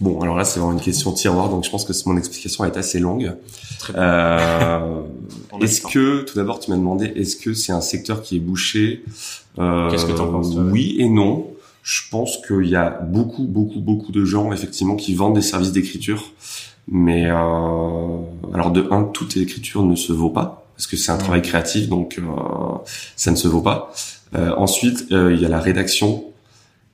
Bon, 0.00 0.20
alors 0.20 0.36
là, 0.36 0.44
c'est 0.44 0.58
vraiment 0.58 0.72
une 0.72 0.80
question 0.80 1.12
tiroir, 1.12 1.48
donc 1.48 1.64
je 1.64 1.70
pense 1.70 1.84
que 1.84 1.92
mon 2.06 2.16
explication 2.16 2.64
est 2.64 2.76
assez 2.76 2.98
longue. 2.98 3.34
Euh, 3.94 5.00
est-ce 5.60 5.80
que, 5.82 6.22
tout 6.22 6.34
d'abord, 6.36 6.58
tu 6.60 6.70
m'as 6.70 6.76
demandé, 6.76 7.06
est-ce 7.14 7.36
que 7.36 7.54
c'est 7.54 7.72
un 7.72 7.80
secteur 7.80 8.22
qui 8.22 8.36
est 8.36 8.40
bouché? 8.40 9.04
Euh, 9.58 9.90
Qu'est-ce 9.90 10.06
que 10.06 10.12
t'en 10.12 10.28
penses, 10.30 10.52
toi? 10.52 10.62
Oui 10.62 10.96
et 10.98 11.08
non. 11.08 11.46
Je 11.82 12.00
pense 12.10 12.38
qu'il 12.46 12.66
y 12.68 12.76
a 12.76 12.90
beaucoup, 12.90 13.44
beaucoup, 13.44 13.80
beaucoup 13.80 14.10
de 14.10 14.24
gens, 14.24 14.52
effectivement, 14.52 14.96
qui 14.96 15.14
vendent 15.14 15.34
des 15.34 15.42
services 15.42 15.72
d'écriture. 15.72 16.32
Mais 16.88 17.26
euh, 17.26 17.34
alors 18.52 18.70
de 18.70 18.86
un, 18.90 19.04
toute 19.04 19.36
écriture 19.38 19.82
ne 19.84 19.96
se 19.96 20.12
vaut 20.12 20.28
pas 20.28 20.66
parce 20.76 20.86
que 20.86 20.96
c'est 20.98 21.10
un 21.12 21.14
Ouais. 21.14 21.20
travail 21.20 21.40
créatif, 21.42 21.88
donc 21.88 22.18
euh, 22.18 22.22
ça 23.16 23.30
ne 23.30 23.36
se 23.36 23.48
vaut 23.48 23.62
pas. 23.62 23.92
Euh, 24.34 24.52
ensuite, 24.56 25.06
euh, 25.12 25.32
il 25.34 25.40
y 25.40 25.46
a 25.46 25.48
la 25.48 25.60
rédaction 25.60 26.24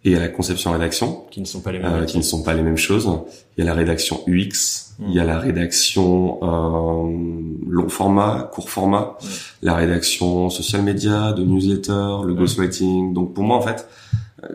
et 0.05 0.17
a 0.17 0.19
la 0.21 0.29
conception-rédaction 0.29 1.25
Qui 1.31 1.41
ne 1.41 1.45
sont 1.47 1.61
pas 1.61 1.73
les 1.73 1.79
mêmes. 1.79 1.93
euh, 1.93 2.05
qui 2.07 2.17
ne 2.17 2.23
sont 2.23 2.43
pas 2.43 2.55
les 2.55 2.63
mêmes 2.63 2.79
choses. 2.79 3.09
Il 3.57 3.65
y 3.65 3.67
a 3.67 3.71
la 3.71 3.75
rédaction 3.75 4.23
UX, 4.27 4.87
Mm. 4.99 5.05
il 5.09 5.15
y 5.15 5.21
a 5.21 5.25
la 5.25 5.39
rédaction 5.39 6.39
euh, 6.43 7.69
long 7.69 7.89
format, 7.89 8.51
court 8.53 8.71
format, 8.71 9.17
Ouais. 9.23 9.29
la 9.63 9.75
rédaction 9.75 10.49
social 10.51 10.83
media, 10.83 11.33
de 11.33 11.43
newsletter, 11.45 12.25
le 12.25 12.33
Ouais. 12.33 12.39
ghostwriting. 12.39 13.13
Donc 13.13 13.35
pour 13.35 13.45
moi 13.45 13.57
en 13.57 13.63
fait, 13.63 13.87
euh, 14.45 14.49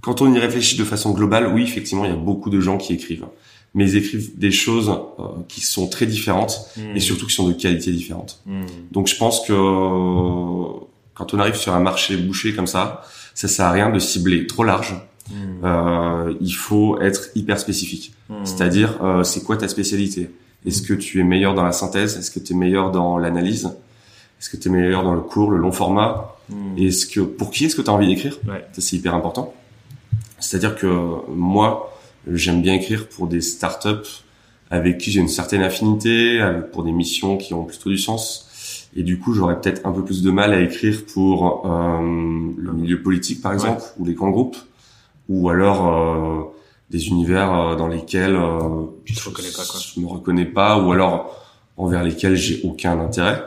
quand 0.00 0.22
on 0.22 0.32
y 0.34 0.38
réfléchit 0.38 0.76
de 0.78 0.84
façon 0.84 1.10
globale, 1.12 1.52
oui, 1.54 1.62
effectivement, 1.64 2.04
il 2.04 2.10
y 2.10 2.14
a 2.14 2.16
beaucoup 2.16 2.48
de 2.50 2.60
gens 2.60 2.78
qui 2.78 2.92
écrivent, 2.94 3.26
mais 3.74 3.84
ils 3.90 3.96
écrivent 3.96 4.38
des 4.38 4.50
choses 4.52 4.88
euh, 4.90 5.22
qui 5.48 5.60
sont 5.60 5.88
très 5.88 6.06
différentes 6.06 6.70
et 6.94 7.00
surtout 7.00 7.26
qui 7.26 7.34
sont 7.34 7.46
de 7.48 7.52
qualité 7.52 7.90
différente. 7.92 8.40
Donc, 8.92 9.08
je 9.08 9.16
pense 9.16 9.46
que 9.46 9.52
quand 11.14 11.34
on 11.34 11.38
arrive 11.38 11.56
sur 11.56 11.74
un 11.74 11.80
marché 11.80 12.16
bouché 12.16 12.54
comme 12.54 12.66
ça, 12.66 13.02
ça 13.36 13.46
sert 13.46 13.66
à 13.66 13.70
rien 13.70 13.90
de 13.90 14.00
cibler 14.00 14.48
trop 14.48 14.64
large. 14.64 14.96
Euh, 15.62 16.34
il 16.40 16.54
faut 16.54 17.00
être 17.00 17.28
hyper 17.34 17.60
spécifique. 17.60 18.14
C'est-à-dire, 18.44 18.98
euh, 19.04 19.22
c'est 19.22 19.44
quoi 19.44 19.56
ta 19.56 19.68
spécialité? 19.68 20.30
Est-ce 20.64 20.82
que 20.82 20.94
tu 20.94 21.20
es 21.20 21.24
meilleur 21.24 21.54
dans 21.54 21.64
la 21.64 21.72
synthèse? 21.72 22.16
Est-ce 22.16 22.30
que 22.30 22.40
tu 22.40 22.54
es 22.54 22.56
meilleur 22.56 22.90
dans 22.90 23.18
l'analyse? 23.18 23.66
Est-ce 24.40 24.50
que 24.50 24.56
tu 24.56 24.68
es 24.68 24.70
meilleur 24.70 25.04
dans 25.04 25.14
le 25.14 25.20
court, 25.20 25.50
le 25.50 25.58
long 25.58 25.70
format? 25.70 26.36
Est-ce 26.78 27.06
que 27.06 27.20
pour 27.20 27.50
qui 27.50 27.66
est-ce 27.66 27.76
que 27.76 27.82
tu 27.82 27.90
as 27.90 27.92
envie 27.92 28.06
d'écrire? 28.06 28.38
Ça 28.72 28.80
c'est 28.80 28.96
hyper 28.96 29.14
important. 29.14 29.54
C'est-à-dire 30.38 30.74
que 30.76 30.86
moi, 31.28 31.98
j'aime 32.32 32.62
bien 32.62 32.74
écrire 32.74 33.08
pour 33.08 33.26
des 33.26 33.40
startups 33.40 34.22
avec 34.70 34.98
qui 34.98 35.10
j'ai 35.10 35.20
une 35.20 35.28
certaine 35.28 35.62
affinité, 35.62 36.40
pour 36.72 36.84
des 36.84 36.92
missions 36.92 37.36
qui 37.36 37.52
ont 37.52 37.64
plutôt 37.64 37.90
du 37.90 37.98
sens. 37.98 38.45
Et 38.96 39.02
du 39.02 39.18
coup, 39.18 39.34
j'aurais 39.34 39.60
peut-être 39.60 39.86
un 39.86 39.92
peu 39.92 40.02
plus 40.02 40.22
de 40.22 40.30
mal 40.30 40.52
à 40.52 40.60
écrire 40.60 41.04
pour 41.12 41.66
euh, 41.66 42.00
le 42.56 42.72
milieu 42.72 43.02
politique, 43.02 43.42
par 43.42 43.52
exemple, 43.52 43.82
ou 43.98 44.06
les 44.06 44.14
grands 44.14 44.30
groupes, 44.30 44.56
ou 45.28 45.50
alors 45.50 45.86
euh, 45.86 46.42
des 46.90 47.08
univers 47.08 47.52
euh, 47.52 47.76
dans 47.76 47.88
lesquels 47.88 48.34
euh, 48.34 48.86
tu 49.04 49.14
te 49.14 49.28
reconnais 49.28 49.50
pas, 49.50 49.64
quoi. 49.64 49.80
je 49.80 50.00
me 50.00 50.06
reconnais 50.06 50.46
pas, 50.46 50.78
ou 50.82 50.92
alors 50.92 51.44
envers 51.76 52.02
lesquels 52.02 52.36
j'ai 52.36 52.60
aucun 52.64 52.98
intérêt. 53.00 53.42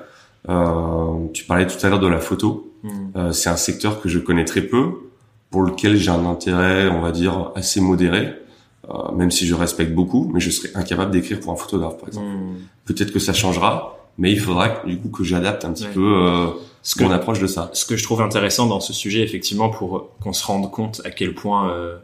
Euh, 0.48 1.28
tu 1.34 1.46
parlais 1.46 1.68
tout 1.68 1.84
à 1.84 1.90
l'heure 1.90 2.00
de 2.00 2.08
la 2.08 2.20
photo. 2.20 2.66
Hmm. 2.82 3.34
c'est 3.34 3.50
un 3.50 3.58
secteur 3.58 4.00
que 4.00 4.08
je 4.08 4.20
connais 4.20 4.46
très 4.46 4.62
peu, 4.62 4.92
pour 5.50 5.64
lequel 5.64 5.98
j'ai 5.98 6.12
un 6.12 6.26
intérêt, 6.26 6.88
on 6.88 7.02
va 7.02 7.12
dire, 7.12 7.52
assez 7.54 7.82
modéré, 7.82 8.36
euh, 8.90 9.12
même 9.12 9.32
si 9.32 9.46
je 9.46 9.54
respecte 9.54 9.94
beaucoup, 9.94 10.32
mais 10.34 10.40
je 10.40 10.50
serais 10.50 10.70
incapable 10.76 11.12
d'écrire 11.12 11.42
pour 11.42 11.52
un 11.52 11.58
photographe, 11.58 11.98
par 11.98 12.08
exemple. 12.08 12.28
Hmm. 12.28 12.56
Peut-être 12.86 13.12
que 13.12 13.20
ça 13.20 13.34
changera, 13.34 13.99
mais 14.20 14.32
il 14.32 14.40
faudra 14.40 14.70
que, 14.70 14.88
du 14.88 15.00
coup 15.00 15.10
que 15.10 15.24
j'adapte 15.24 15.66
un 15.66 15.74
petit 15.74 15.86
Ouais. 15.86 15.94
peu 15.94 16.24
euh, 16.28 16.48
Ce 16.84 16.94
que, 16.96 17.04
mon 17.04 17.12
approche 17.12 17.40
de 17.40 17.48
ça. 17.48 17.72
ce 17.74 17.86
que 17.86 17.96
je 17.98 18.04
trouve 18.04 18.22
intéressant 18.22 18.68
dans 18.68 18.80
ce 18.80 18.94
sujet, 18.94 19.22
effectivement, 19.24 19.70
pour 19.70 20.10
qu'on 20.22 20.34
se 20.34 20.46
rende 20.46 20.70
compte 20.70 21.02
à 21.06 21.10
quel 21.10 21.34
point, 21.34 21.72
euh, 21.72 21.98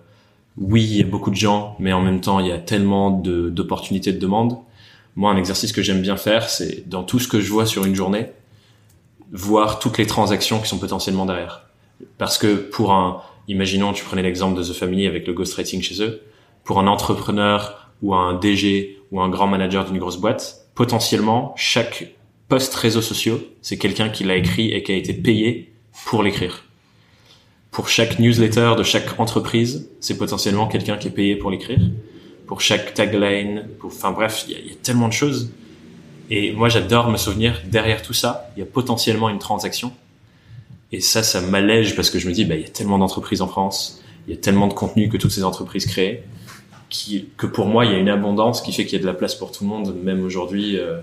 oui, 0.57 0.84
il 0.84 0.97
y 0.97 1.01
a 1.01 1.05
beaucoup 1.05 1.30
de 1.30 1.36
gens, 1.36 1.76
mais 1.80 1.93
en 1.93 2.01
même 2.01 2.22
temps, 2.22 2.39
il 2.39 2.47
y 2.47 2.51
a 2.51 2.57
tellement 2.57 3.11
de- 3.11 3.49
d'opportunités 3.49 4.11
de 4.13 4.20
demande. 4.20 4.57
Moi, 5.18 5.30
un 5.32 5.38
exercice 5.38 5.72
que 5.72 5.82
j'aime 5.82 6.01
bien 6.01 6.18
faire, 6.18 6.49
c'est 6.49 6.88
dans 6.89 7.03
tout 7.03 7.20
ce 7.20 7.28
que 7.28 7.39
je 7.39 7.49
vois 7.51 7.66
sur 7.66 7.86
une 7.86 7.95
journée, 7.95 8.32
voir 9.32 9.80
toutes 9.80 9.97
les 9.97 10.05
transactions 10.07 10.59
qui 10.59 10.68
sont 10.68 10.78
potentiellement 10.78 11.26
derrière. 11.26 11.63
Parce 12.18 12.38
que 12.38 12.55
pour 12.55 12.93
un, 12.93 13.22
imaginons, 13.47 13.93
tu 13.93 14.03
prenais 14.03 14.22
l'exemple 14.24 14.57
de 14.57 14.63
The 14.63 14.74
Family 14.74 15.07
avec 15.07 15.28
le 15.28 15.34
ghostwriting 15.34 15.82
chez 15.82 16.01
eux, 16.01 16.22
pour 16.63 16.80
un 16.80 16.88
entrepreneur 16.88 17.89
ou 18.01 18.13
un 18.13 18.34
DG 18.34 18.99
ou 19.11 19.22
un 19.22 19.30
grand 19.30 19.47
manager 19.47 19.86
d'une 19.86 19.97
grosse 19.99 20.18
boîte, 20.18 20.64
potentiellement, 20.76 21.54
chaque 21.58 22.08
post 22.48 22.76
réseaux 22.76 23.02
sociaux, 23.02 23.42
c'est 23.62 23.78
quelqu'un 23.78 24.10
qui 24.10 24.24
l'a 24.24 24.36
écrit 24.36 24.72
et 24.72 24.84
qui 24.84 24.92
a 24.92 24.96
été 24.96 25.14
payé 25.14 25.74
pour 26.06 26.22
l'écrire. 26.22 26.66
Pour 27.72 27.90
chaque 27.90 28.20
newsletter 28.20 28.74
de 28.78 28.84
chaque 28.84 29.20
entreprise, 29.20 29.90
c'est 30.00 30.18
potentiellement 30.18 30.68
quelqu'un 30.68 30.98
qui 30.98 31.08
est 31.08 31.12
payé 31.12 31.36
pour 31.36 31.50
l'écrire. 31.50 31.80
Pour 32.46 32.62
chaque 32.62 32.94
tagline, 32.94 33.68
pour, 33.80 33.90
enfin 33.92 34.12
bref, 34.12 34.46
il 34.48 34.54
y, 34.54 34.72
a- 34.72 34.76
tellement 34.84 35.08
de 35.08 35.14
choses. 35.14 35.50
Et 36.30 36.52
moi, 36.52 36.70
j'adore 36.70 37.10
me 37.10 37.18
souvenir, 37.18 37.62
derrière 37.66 38.02
tout 38.02 38.14
ça, 38.14 38.50
il 38.56 38.60
y 38.60 38.64
a 38.64 38.66
potentiellement 38.66 39.30
une 39.30 39.40
transaction. 39.40 39.92
Et 40.92 41.02
ça, 41.02 41.24
ça 41.24 41.42
m'allège 41.42 41.96
parce 41.96 42.10
que 42.10 42.20
je 42.20 42.28
me 42.28 42.34
dis, 42.34 42.46
bah, 42.46 42.56
il 42.56 42.62
y 42.62 42.66
a 42.66 42.70
tellement 42.70 43.00
d'entreprises 43.00 43.42
en 43.42 43.48
France, 43.48 44.02
il 44.28 44.36
y 44.36 44.38
a 44.38 44.40
tellement 44.40 44.68
de 44.68 44.74
contenu 44.74 45.10
que 45.10 45.18
toutes 45.18 45.32
ces 45.32 45.44
entreprises 45.44 45.86
créent, 45.86 46.24
qui, 46.96 47.28
que 47.38 47.46
pour 47.46 47.66
moi, 47.66 47.86
il 47.86 47.91
y 47.91 47.96
a 47.96 47.98
une 47.98 48.10
abondance 48.10 48.62
qui 48.62 48.72
fait 48.72 48.86
qu'il 48.86 48.93
y 48.93 49.02
a 49.02 49.02
de 49.02 49.06
la 49.06 49.14
place 49.14 49.36
pour 49.36 49.52
tout 49.52 49.64
le 49.64 49.70
monde, 49.70 49.96
même 50.02 50.24
aujourd'hui, 50.24 50.78
euh, 50.78 51.00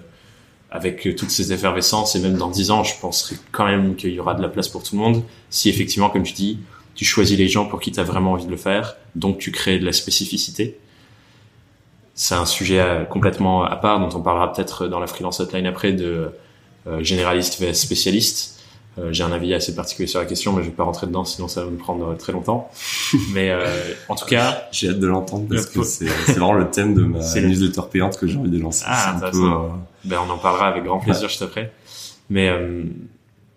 avec 0.71 1.17
toutes 1.17 1.31
ces 1.31 1.53
effervescences, 1.53 2.17
et 2.17 2.21
même 2.21 2.37
dans 2.37 2.49
dix 2.49 2.71
ans, 2.71 2.83
je 2.83 2.99
penserai 2.99 3.37
quand 3.51 3.67
même 3.67 3.95
qu'il 3.95 4.13
y 4.13 4.19
aura 4.21 4.35
de 4.35 4.41
la 4.41 4.49
place 4.49 4.69
pour 4.69 4.83
tout 4.83 4.97
le 4.97 5.03
monde, 5.03 5.23
si 5.51 5.69
effectivement, 5.69 6.09
comme 6.09 6.23
tu 6.23 6.33
dis, 6.33 6.59
tu 6.95 7.05
choisis 7.05 7.37
les 7.37 7.49
gens 7.49 7.67
pour 7.67 7.81
qui 7.81 7.93
tu 7.93 8.01
as 8.01 8.05
vraiment 8.05 8.33
envie 8.33 8.47
de 8.47 8.51
le 8.51 8.57
faire, 8.57 8.97
donc 9.15 9.39
tu 9.39 9.53
crées 9.53 9.79
de 9.79 9.85
la 9.85 9.93
spécificité. 9.93 10.79
C'est 12.15 12.35
un 12.35 12.47
sujet 12.47 12.81
euh, 12.81 13.05
complètement 13.05 13.65
à 13.65 13.77
part, 13.77 14.01
dont 14.01 14.17
on 14.17 14.23
parlera 14.23 14.53
peut-être 14.53 14.89
dans 14.89 15.01
la 15.01 15.07
freelance 15.07 15.41
hotline 15.41 15.67
après, 15.67 15.93
de 15.93 16.31
euh, 16.87 17.03
généraliste 17.03 17.61
vs 17.63 17.75
spécialiste. 17.75 18.52
Euh, 18.99 19.13
J'ai 19.13 19.25
un 19.25 19.33
avis 19.33 19.55
assez 19.55 19.75
particulier 19.75 20.07
sur 20.07 20.21
la 20.21 20.27
question, 20.27 20.53
mais 20.53 20.63
je 20.63 20.69
vais 20.69 20.75
pas 20.75 20.85
rentrer 20.85 21.07
dedans, 21.07 21.25
sinon 21.25 21.49
ça 21.49 21.65
va 21.65 21.71
me 21.71 21.79
prendre 21.79 22.11
euh, 22.11 22.15
très 22.15 22.33
longtemps. 22.33 22.71
mais 23.33 23.51
euh, 23.51 23.95
en 24.09 24.15
tout 24.15 24.27
cas, 24.27 24.69
J'ai 24.73 24.91
hâte 24.91 25.01
de 25.01 25.07
l'entendre 25.07 25.47
parce 25.49 25.67
que 25.67 25.83
c'est 25.83 26.05
vraiment 26.05 26.53
le 26.53 26.71
thème 26.71 26.95
de 26.95 27.03
ma 27.03 27.19
newsletter 27.19 27.83
payante 27.91 28.19
que 28.19 28.27
j'ai 28.27 28.37
envie 28.37 28.51
de 28.51 28.59
lancer. 28.59 28.85
Ah, 28.87 29.17
un 29.17 29.31
peu, 29.31 29.45
euh, 29.45 29.69
Ben, 30.05 30.19
on 30.27 30.31
en 30.31 30.39
parlera 30.39 30.69
avec 30.69 30.85
grand 30.85 30.99
plaisir 30.99 31.29
juste 31.29 31.43
après. 31.43 31.73
Mais 32.29 32.49
euh, 32.49 32.85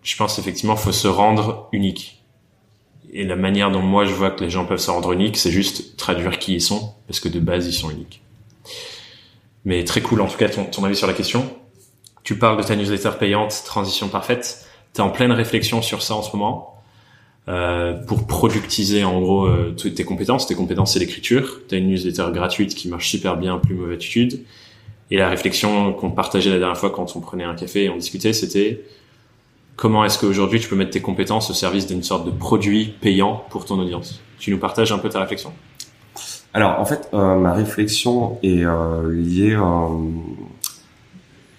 je 0.02 0.16
pense 0.16 0.38
effectivement 0.38 0.76
faut 0.76 0.92
se 0.92 1.08
rendre 1.08 1.68
unique. 1.72 2.22
Et 3.12 3.24
la 3.24 3.36
manière 3.36 3.70
dont 3.70 3.82
moi 3.82 4.04
je 4.04 4.12
vois 4.12 4.30
que 4.30 4.42
les 4.42 4.50
gens 4.50 4.64
peuvent 4.64 4.78
se 4.78 4.90
rendre 4.90 5.12
uniques, 5.12 5.36
c'est 5.36 5.50
juste 5.50 5.96
traduire 5.96 6.38
qui 6.38 6.54
ils 6.54 6.60
sont, 6.60 6.92
parce 7.06 7.20
que 7.20 7.28
de 7.28 7.40
base 7.40 7.66
ils 7.66 7.72
sont 7.72 7.90
uniques. 7.90 8.22
Mais 9.64 9.84
très 9.84 10.00
cool 10.00 10.20
en 10.20 10.26
tout 10.28 10.36
cas 10.36 10.48
ton, 10.48 10.64
ton 10.64 10.84
avis 10.84 10.96
sur 10.96 11.06
la 11.06 11.12
question. 11.12 11.48
Tu 12.22 12.36
parles 12.38 12.56
de 12.56 12.62
ta 12.62 12.74
newsletter 12.74 13.10
payante, 13.18 13.62
transition 13.64 14.08
parfaite. 14.08 14.65
T'es 14.96 15.02
en 15.02 15.10
pleine 15.10 15.32
réflexion 15.32 15.82
sur 15.82 16.00
ça 16.00 16.14
en 16.14 16.22
ce 16.22 16.34
moment. 16.34 16.72
Euh, 17.48 17.92
pour 17.92 18.26
productiser 18.26 19.04
en 19.04 19.20
gros 19.20 19.44
euh, 19.44 19.74
toutes 19.76 19.94
tes 19.94 20.04
compétences. 20.04 20.46
Tes 20.46 20.54
compétences 20.54 20.94
c'est 20.94 20.98
l'écriture. 20.98 21.60
T'as 21.68 21.76
une 21.76 21.88
newsletter 21.88 22.28
gratuite 22.32 22.74
qui 22.74 22.88
marche 22.88 23.10
super 23.10 23.36
bien, 23.36 23.58
plus 23.58 23.74
mauvaise 23.74 23.96
attitude. 23.96 24.42
Et 25.10 25.18
la 25.18 25.28
réflexion 25.28 25.92
qu'on 25.92 26.10
partageait 26.10 26.48
la 26.50 26.58
dernière 26.58 26.78
fois 26.78 26.88
quand 26.88 27.14
on 27.14 27.20
prenait 27.20 27.44
un 27.44 27.54
café 27.54 27.84
et 27.84 27.90
on 27.90 27.96
discutait, 27.96 28.32
c'était 28.32 28.80
comment 29.76 30.02
est-ce 30.02 30.18
qu'aujourd'hui 30.18 30.60
tu 30.60 30.68
peux 30.68 30.76
mettre 30.76 30.92
tes 30.92 31.02
compétences 31.02 31.50
au 31.50 31.54
service 31.54 31.86
d'une 31.86 32.02
sorte 32.02 32.24
de 32.24 32.30
produit 32.30 32.94
payant 33.02 33.44
pour 33.50 33.66
ton 33.66 33.78
audience? 33.78 34.22
Tu 34.38 34.50
nous 34.50 34.58
partages 34.58 34.92
un 34.92 34.98
peu 34.98 35.10
ta 35.10 35.20
réflexion? 35.20 35.52
Alors, 36.56 36.80
en 36.80 36.86
fait, 36.86 37.10
euh, 37.12 37.36
ma 37.36 37.52
réflexion 37.52 38.38
est 38.42 38.64
euh, 38.64 39.12
liée 39.12 39.52
euh, 39.52 39.88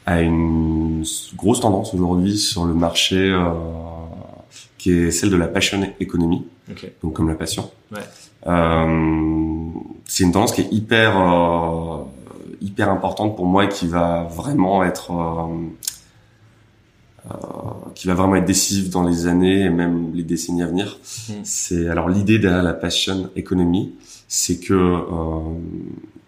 à 0.07 0.21
une 0.21 1.03
grosse 1.35 1.59
tendance 1.59 1.93
aujourd'hui 1.93 2.37
sur 2.37 2.65
le 2.65 2.73
marché 2.73 3.29
euh, 3.29 3.49
qui 4.77 4.91
est 4.91 5.11
celle 5.11 5.29
de 5.29 5.35
la 5.35 5.49
passion 5.49 5.83
economy, 5.99 6.47
Ok. 6.71 6.89
donc 7.03 7.13
comme 7.13 7.27
la 7.27 7.35
passion. 7.35 7.69
Ouais. 7.91 7.99
Euh, 8.47 9.69
c'est 10.05 10.23
une 10.23 10.31
tendance 10.31 10.53
qui 10.53 10.61
est 10.61 10.71
hyper 10.71 11.19
euh, 11.19 12.03
hyper 12.61 12.89
importante 12.89 13.35
pour 13.35 13.45
moi 13.45 13.65
et 13.65 13.69
qui 13.69 13.85
va 13.85 14.23
vraiment 14.33 14.81
être 14.81 15.11
euh, 15.11 15.47
euh, 17.29 17.33
qui 17.93 18.07
va 18.07 18.13
vraiment 18.13 18.37
être 18.37 18.45
décisive 18.45 18.89
dans 18.89 19.03
les 19.03 19.27
années 19.27 19.63
et 19.63 19.69
même 19.69 20.11
les 20.13 20.23
décennies 20.23 20.63
à 20.63 20.67
venir. 20.67 20.99
Mm. 21.27 21.33
C'est 21.43 21.89
alors 21.89 22.07
l'idée 22.07 22.39
derrière 22.39 22.63
la 22.63 22.73
passion 22.73 23.29
economy, 23.35 23.93
c'est 24.29 24.57
que 24.61 24.73
euh, 24.73 25.39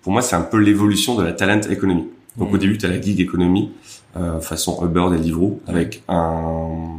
pour 0.02 0.12
moi 0.12 0.22
c'est 0.22 0.36
un 0.36 0.42
peu 0.42 0.58
l'évolution 0.58 1.16
de 1.16 1.24
la 1.24 1.32
talent 1.32 1.62
economy. 1.70 2.10
Donc 2.40 2.52
Mm. 2.52 2.54
au 2.56 2.58
début 2.58 2.78
tu 2.78 2.86
as 2.86 2.90
la 2.90 3.00
gig 3.02 3.20
economy 3.20 3.70
euh, 4.18 4.40
façon 4.40 4.84
Uber, 4.84 5.06
Deliveroo 5.12 5.60
avec 5.68 6.02
un 6.08 6.98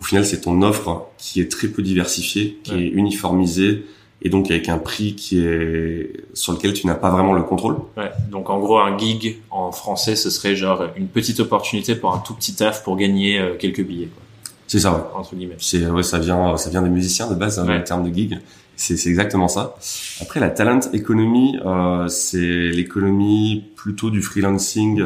au 0.00 0.04
final 0.04 0.24
c'est 0.24 0.42
ton 0.42 0.62
offre 0.62 1.06
qui 1.18 1.40
est 1.40 1.50
très 1.50 1.66
peu 1.68 1.82
diversifiée, 1.82 2.58
qui 2.62 2.72
Ouais. 2.72 2.82
est 2.82 2.88
uniformisée 2.88 3.84
et 4.22 4.28
donc 4.30 4.50
avec 4.50 4.68
un 4.68 4.78
prix 4.78 5.14
qui 5.14 5.40
est 5.40 6.12
sur 6.34 6.52
lequel 6.52 6.72
tu 6.72 6.86
n'as 6.86 6.94
pas 6.94 7.10
vraiment 7.10 7.32
le 7.32 7.42
contrôle. 7.42 7.76
Ouais. 7.96 8.10
Donc 8.30 8.50
en 8.50 8.58
gros 8.60 8.78
un 8.78 8.96
gig 8.98 9.38
en 9.50 9.72
français 9.72 10.14
ce 10.16 10.30
serait 10.30 10.54
genre 10.56 10.84
une 10.96 11.08
petite 11.08 11.40
opportunité 11.40 11.94
pour 11.96 12.12
un 12.14 12.18
tout 12.18 12.34
petit 12.34 12.54
taf 12.54 12.84
pour 12.84 12.96
gagner 12.96 13.38
euh, 13.38 13.54
quelques 13.56 13.84
billets 13.84 14.06
quoi, 14.08 14.22
C'est 14.68 14.80
ça 14.80 14.92
ouais. 14.92 15.00
entre 15.16 15.34
guillemets. 15.34 15.56
C'est 15.58 15.86
ouais, 15.86 16.02
ça 16.02 16.18
vient 16.18 16.56
ça 16.56 16.70
vient 16.70 16.82
des 16.82 16.90
musiciens 16.90 17.28
de 17.28 17.34
base 17.34 17.58
hein, 17.58 17.66
Ouais. 17.66 17.78
le 17.78 17.84
terme 17.84 18.08
de 18.08 18.14
gig. 18.14 18.38
C'est 18.80 19.08
exactement 19.08 19.48
ça. 19.48 19.74
Après 20.22 20.38
la 20.40 20.50
talent 20.50 20.78
economy, 20.92 21.58
euh, 21.66 22.06
c'est 22.08 22.38
l'économie 22.70 23.64
plutôt 23.74 24.08
du 24.10 24.22
freelancing 24.22 25.04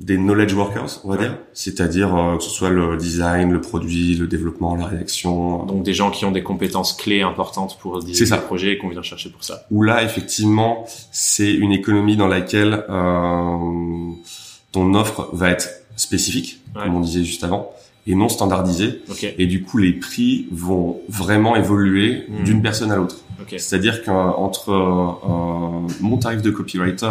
des 0.00 0.16
knowledge 0.16 0.52
workers, 0.54 1.00
on 1.04 1.08
va 1.10 1.14
Ouais. 1.16 1.20
dire. 1.22 1.38
C'est-à-dire 1.52 2.14
euh, 2.16 2.36
que 2.36 2.42
ce 2.44 2.50
soit 2.50 2.70
le 2.70 2.96
design, 2.96 3.50
le 3.52 3.60
produit, 3.60 4.14
le 4.16 4.26
développement, 4.28 4.74
la 4.76 4.86
rédaction. 4.86 5.64
Donc 5.66 5.82
des 5.82 5.94
gens 5.94 6.10
qui 6.12 6.24
ont 6.24 6.30
des 6.32 6.42
compétences 6.44 6.92
clés 6.92 7.22
importantes 7.22 7.76
pour 7.80 8.02
des, 8.02 8.14
ça. 8.14 8.38
projets 8.38 8.72
et 8.72 8.78
qu'on 8.78 8.88
vient 8.88 9.02
chercher 9.02 9.30
pour 9.30 9.42
ça. 9.44 9.66
Où 9.72 9.82
là 9.82 10.02
effectivement 10.04 10.84
c'est 11.12 11.52
une 11.52 11.72
économie 11.72 12.16
dans 12.16 12.28
laquelle 12.28 12.84
euh, 12.88 14.10
ton 14.72 14.94
offre 14.94 15.28
va 15.32 15.50
être 15.50 15.68
spécifique, 15.96 16.60
Ouais. 16.76 16.82
comme 16.84 16.96
on 16.96 17.00
disait 17.00 17.24
juste 17.24 17.44
avant, 17.44 17.70
et 18.06 18.14
non 18.14 18.28
standardisée. 18.28 19.00
Ok. 19.10 19.34
Et 19.38 19.46
du 19.46 19.62
coup, 19.62 19.78
les 19.78 19.92
prix 19.92 20.46
vont 20.52 21.00
vraiment 21.08 21.56
évoluer 21.56 22.24
Hmm. 22.28 22.44
d'une 22.44 22.62
personne 22.62 22.90
à 22.92 22.96
l'autre. 22.96 23.16
Ok. 23.40 23.54
C'est-à-dire 23.58 24.02
qu'entre 24.04 24.70
euh, 24.72 25.86
mon 26.00 26.16
tarif 26.18 26.42
de 26.42 26.50
copywriter 26.50 27.10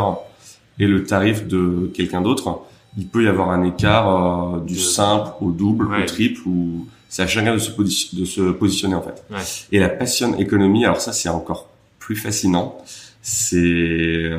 et 0.79 0.87
le 0.87 1.03
tarif 1.03 1.47
de 1.47 1.91
quelqu'un 1.93 2.21
d'autre, 2.21 2.61
il 2.97 3.07
peut 3.07 3.23
y 3.23 3.27
avoir 3.27 3.49
un 3.51 3.63
écart 3.63 4.61
du 4.61 4.77
simple 4.77 5.31
au 5.41 5.51
double, 5.51 5.87
au 5.93 6.05
triple, 6.05 6.41
ou 6.47 6.87
c'est 7.09 7.23
à 7.23 7.27
chacun 7.27 7.53
de 7.53 7.59
se, 7.59 7.71
de 8.15 8.25
se 8.25 8.51
positionner 8.51 8.95
en 8.95 9.01
fait. 9.01 9.23
Ouais. 9.31 9.39
Et 9.71 9.79
la 9.79 9.89
passion 9.89 10.37
économie, 10.37 10.85
alors 10.85 11.01
ça 11.01 11.11
c'est 11.11 11.29
encore 11.29 11.69
plus 11.99 12.15
fascinant, 12.15 12.77
c'est 13.21 14.29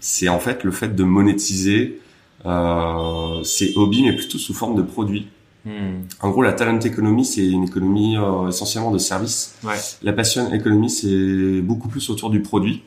c'est 0.00 0.28
en 0.28 0.38
fait 0.38 0.64
le 0.64 0.70
fait 0.70 0.94
de 0.94 1.04
monétiser 1.04 2.00
euh, 2.46 3.42
ses 3.44 3.72
hobbies, 3.76 4.02
mais 4.04 4.12
plutôt 4.14 4.38
sous 4.38 4.54
forme 4.54 4.76
de 4.76 4.82
produits. 4.82 5.28
Hmm. 5.64 6.02
En 6.20 6.30
gros, 6.30 6.42
la 6.42 6.52
talent 6.52 6.80
economy, 6.80 7.24
c'est 7.24 7.46
une 7.46 7.64
économie 7.64 8.16
euh, 8.16 8.48
essentiellement 8.48 8.90
de 8.90 8.98
services. 8.98 9.54
Ouais. 9.62 9.76
La 10.02 10.12
passion 10.12 10.52
economy, 10.52 10.90
c'est 10.90 11.60
beaucoup 11.60 11.88
plus 11.88 12.10
autour 12.10 12.30
du 12.30 12.40
produit. 12.40 12.82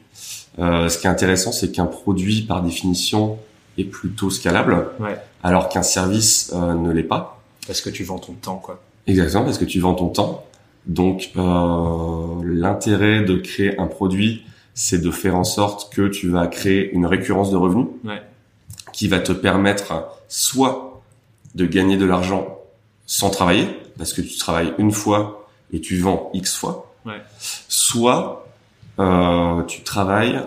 Euh, 0.60 0.90
ce 0.90 0.98
qui 0.98 1.08
est 1.08 1.10
intéressant, 1.10 1.52
c'est 1.52 1.72
qu'un 1.72 1.86
produit, 1.86 2.42
par 2.42 2.62
définition, 2.62 3.38
est 3.78 3.84
plutôt 3.86 4.30
scalable, 4.30 4.88
Ouais. 5.00 5.18
alors 5.44 5.70
qu'un 5.70 5.84
service 5.84 6.52
euh, 6.54 6.74
ne 6.74 6.92
l'est 6.92 7.04
pas. 7.04 7.42
Parce 7.68 7.82
que 7.82 7.90
tu 7.90 8.04
vends 8.04 8.20
ton 8.20 8.34
temps, 8.34 8.58
quoi. 8.58 8.82
Exactement, 9.08 9.44
parce 9.46 9.58
que 9.58 9.66
tu 9.66 9.80
vends 9.80 9.94
ton 9.96 10.10
temps. 10.10 10.44
Donc, 10.86 11.32
euh, 11.36 12.42
l'intérêt 12.44 13.24
de 13.24 13.36
créer 13.38 13.80
un 13.80 13.88
produit, 13.88 14.44
c'est 14.74 15.02
de 15.02 15.12
faire 15.12 15.36
en 15.36 15.44
sorte 15.44 15.94
que 15.94 16.08
tu 16.08 16.30
vas 16.30 16.48
créer 16.48 16.92
une 16.94 17.06
récurrence 17.06 17.52
de 17.52 17.58
revenus 17.58 17.88
Ouais. 18.04 18.22
Qui 18.96 19.08
va 19.10 19.20
te 19.20 19.34
permettre 19.34 20.08
soit 20.30 21.02
de 21.54 21.66
gagner 21.66 21.98
de 21.98 22.06
l'argent 22.06 22.58
sans 23.06 23.30
travailler, 23.30 23.68
parce 23.98 24.14
que 24.14 24.22
tu 24.22 24.38
travailles 24.38 24.74
une 24.78 24.92
fois 24.92 25.48
et 25.74 25.82
tu 25.82 25.98
vends 26.00 26.30
X 26.34 26.56
fois, 26.56 26.94
Ouais. 27.06 27.22
soit 27.68 28.48
euh, 29.00 29.62
tu 29.64 29.82
travailles 29.84 30.40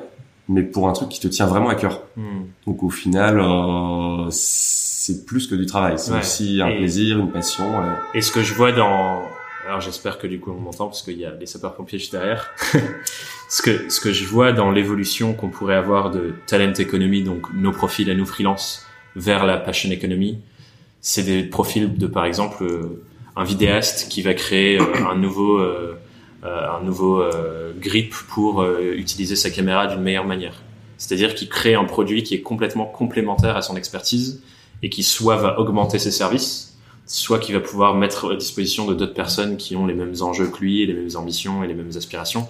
mais 0.50 0.62
pour 0.62 0.88
un 0.88 0.94
truc 0.94 1.10
qui 1.10 1.20
te 1.20 1.28
tient 1.28 1.44
vraiment 1.46 1.68
à 1.68 1.74
cœur. 1.74 2.00
Hmm. 2.16 2.44
Donc 2.66 2.82
au 2.82 2.88
final, 2.88 3.38
euh, 3.38 4.28
c'est 4.30 5.26
plus 5.26 5.46
que 5.46 5.54
du 5.54 5.66
travail, 5.66 5.98
c'est 5.98 6.12
Ouais. 6.12 6.20
aussi 6.20 6.62
un 6.62 6.68
Et- 6.68 6.78
plaisir, 6.78 7.18
une 7.18 7.30
passion. 7.30 7.82
euh. 7.82 7.92
Et 8.14 8.22
ce 8.22 8.32
que 8.32 8.40
je 8.42 8.54
vois 8.54 8.72
dans, 8.72 9.20
alors 9.68 9.82
j'espère 9.82 10.18
que 10.18 10.26
du 10.26 10.40
coup 10.40 10.50
on 10.50 10.60
m'entend 10.60 10.86
parce 10.86 11.02
qu'il 11.02 11.18
y 11.18 11.26
a 11.26 11.30
les 11.30 11.46
sapeurs-pompiers 11.46 11.98
juste 11.98 12.12
derrière. 12.12 12.50
ce 13.50 13.62
que 13.62 13.90
ce 13.90 14.00
que 14.00 14.12
je 14.12 14.24
vois 14.24 14.52
dans 14.52 14.70
l'évolution 14.70 15.34
qu'on 15.34 15.50
pourrait 15.50 15.76
avoir 15.76 16.10
de 16.10 16.34
talent 16.46 16.72
economy, 16.72 17.22
donc 17.22 17.52
nos 17.52 17.72
profils 17.72 18.10
à 18.10 18.14
nous 18.14 18.26
freelance, 18.26 18.86
vers 19.14 19.44
la 19.44 19.58
passion 19.58 19.90
economy, 19.90 20.38
c'est 21.00 21.22
des 21.22 21.42
profils 21.42 21.96
de 21.96 22.06
par 22.06 22.24
exemple 22.24 22.64
euh, 22.64 23.02
un 23.38 23.44
vidéaste 23.44 24.08
qui 24.08 24.20
va 24.20 24.34
créer 24.34 24.80
euh, 24.80 24.84
un 25.08 25.14
nouveau 25.14 25.58
euh, 25.58 25.96
euh, 26.44 26.70
un 26.70 26.82
nouveau 26.82 27.22
grip 27.80 28.14
pour 28.28 28.64
utiliser 28.64 29.34
sa 29.34 29.50
caméra 29.50 29.88
d'une 29.88 30.00
meilleure 30.00 30.24
manière. 30.24 30.62
C'est-à-dire 30.96 31.34
qu'il 31.34 31.48
crée 31.48 31.74
un 31.74 31.84
produit 31.84 32.22
qui 32.22 32.34
est 32.34 32.42
complètement 32.42 32.86
complémentaire 32.86 33.56
à 33.56 33.62
son 33.62 33.76
expertise 33.76 34.40
et 34.82 34.88
qui 34.88 35.02
soit 35.02 35.36
va 35.36 35.58
augmenter 35.58 35.98
ses 35.98 36.12
services, 36.12 36.67
soit 37.08 37.38
qui 37.38 37.52
va 37.52 37.60
pouvoir 37.60 37.94
mettre 37.94 38.32
à 38.32 38.36
disposition 38.36 38.86
de 38.86 38.94
d'autres 38.94 39.14
personnes 39.14 39.56
qui 39.56 39.74
ont 39.74 39.86
les 39.86 39.94
mêmes 39.94 40.14
enjeux 40.20 40.46
que 40.46 40.58
lui, 40.58 40.86
les 40.86 40.94
mêmes 40.94 41.16
ambitions 41.16 41.64
et 41.64 41.66
les 41.66 41.74
mêmes 41.74 41.90
aspirations. 41.96 42.46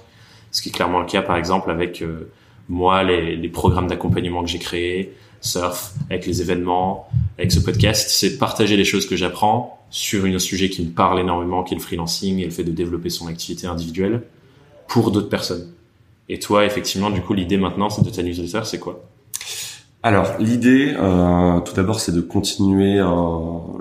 Ce 0.50 0.60
qui 0.60 0.68
est 0.68 0.72
clairement 0.72 1.00
le 1.00 1.06
cas, 1.06 1.22
par 1.22 1.36
exemple, 1.36 1.70
avec 1.70 2.02
euh, 2.02 2.30
moi, 2.68 3.02
les, 3.04 3.36
les 3.36 3.48
programmes 3.48 3.86
d'accompagnement 3.86 4.42
que 4.42 4.50
j'ai 4.50 4.58
créés, 4.58 5.14
Surf, 5.40 5.92
avec 6.10 6.26
les 6.26 6.42
événements, 6.42 7.08
avec 7.38 7.52
ce 7.52 7.60
podcast, 7.60 8.10
c'est 8.10 8.38
partager 8.38 8.76
les 8.76 8.84
choses 8.84 9.06
que 9.06 9.14
j'apprends 9.14 9.78
sur 9.90 10.24
un 10.24 10.38
sujet 10.38 10.68
qui 10.68 10.84
me 10.84 10.90
parle 10.90 11.20
énormément, 11.20 11.62
qui 11.62 11.74
est 11.74 11.76
le 11.76 11.82
freelancing 11.82 12.40
et 12.40 12.44
le 12.44 12.50
fait 12.50 12.64
de 12.64 12.72
développer 12.72 13.10
son 13.10 13.28
activité 13.28 13.66
individuelle 13.66 14.22
pour 14.88 15.12
d'autres 15.12 15.28
personnes. 15.28 15.72
Et 16.28 16.38
toi, 16.40 16.64
effectivement, 16.64 17.10
du 17.10 17.20
coup, 17.20 17.34
l'idée 17.34 17.56
maintenant, 17.56 17.88
c'est 17.88 18.02
de 18.02 18.10
ta 18.10 18.22
newsletter, 18.22 18.62
c'est 18.64 18.80
quoi? 18.80 19.04
Alors 20.02 20.36
l'idée, 20.38 20.94
euh, 20.96 21.60
tout 21.60 21.74
d'abord, 21.74 21.98
c'est 21.98 22.12
de 22.12 22.20
continuer 22.20 22.98
euh, 22.98 23.06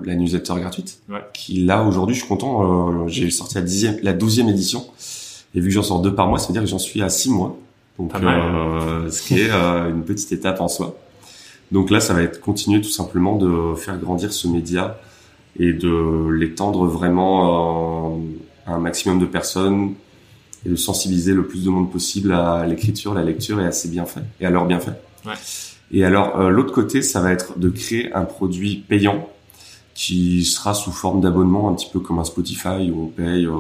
la 0.03 0.15
newsletter 0.15 0.55
gratuite. 0.55 0.99
Ouais. 1.09 1.20
Qui 1.34 1.63
là 1.63 1.84
aujourd'hui, 1.84 2.15
je 2.15 2.22
suis 2.22 2.28
content. 2.28 3.03
euh, 3.03 3.07
j'ai 3.07 3.30
sorti 3.30 3.55
la 3.55 3.61
dixième, 3.61 3.97
la 4.01 4.13
douzième 4.13 4.49
édition, 4.49 4.86
et 5.53 5.59
vu 5.59 5.68
que 5.68 5.74
j'en 5.74 5.84
sors 5.84 6.01
deux 6.01 6.15
par 6.15 6.28
mois, 6.28 6.39
ça 6.39 6.47
veut 6.47 6.53
dire 6.53 6.63
que 6.63 6.68
j'en 6.68 6.80
suis 6.80 7.01
à 7.01 7.09
six 7.09 7.30
mois. 7.30 7.55
Donc, 7.99 8.11
euh, 8.15 9.09
ce 9.09 9.22
qui 9.24 9.39
est 9.39 9.49
euh, 9.51 9.89
une 9.89 10.03
petite 10.03 10.32
étape 10.32 10.61
en 10.61 10.68
soi. 10.68 10.95
Donc 11.72 11.89
là, 11.89 11.99
ça 11.99 12.13
va 12.13 12.22
être 12.22 12.39
continuer 12.39 12.80
tout 12.82 12.89
simplement 12.89 13.36
de 13.36 13.76
faire 13.76 13.97
grandir 13.97 14.32
ce 14.32 14.47
média 14.47 14.99
et 15.59 15.74
de 15.74 16.30
l'étendre 16.30 16.86
vraiment 16.86 18.15
euh, 18.15 18.18
à 18.68 18.74
un 18.74 18.80
maximum 18.80 19.20
de 19.20 19.26
personnes 19.26 19.93
et 20.65 20.70
de 20.70 20.76
sensibiliser 20.76 21.34
le 21.34 21.45
plus 21.45 21.63
de 21.65 21.70
monde 21.70 21.91
possible 21.91 22.32
à 22.32 22.65
l'écriture, 22.65 23.13
la 23.13 23.24
lecture 23.24 23.59
et 23.59 23.65
à 23.65 23.72
ses 23.72 23.89
bienfaits 23.89 24.22
et 24.39 24.45
à 24.45 24.49
leurs 24.49 24.65
bienfaits. 24.65 24.93
Ouais. 25.26 25.34
Et 25.92 26.04
alors 26.04 26.40
euh, 26.40 26.50
l'autre 26.50 26.74
côté, 26.74 27.02
ça 27.02 27.22
va 27.22 27.32
être 27.32 27.58
de 27.60 27.70
créer 27.70 28.12
un 28.14 28.26
produit 28.26 28.84
payant 28.88 29.28
qui 29.94 30.44
sera 30.46 30.74
sous 30.74 30.92
forme 30.92 31.22
d'abonnement, 31.22 31.70
un 31.70 31.74
petit 31.74 31.90
peu 31.92 32.00
comme 32.00 32.20
un 32.20 32.24
Spotify 32.24 32.92
où 32.92 33.04
on 33.06 33.08
paye 33.08 33.46
euh, 33.46 33.54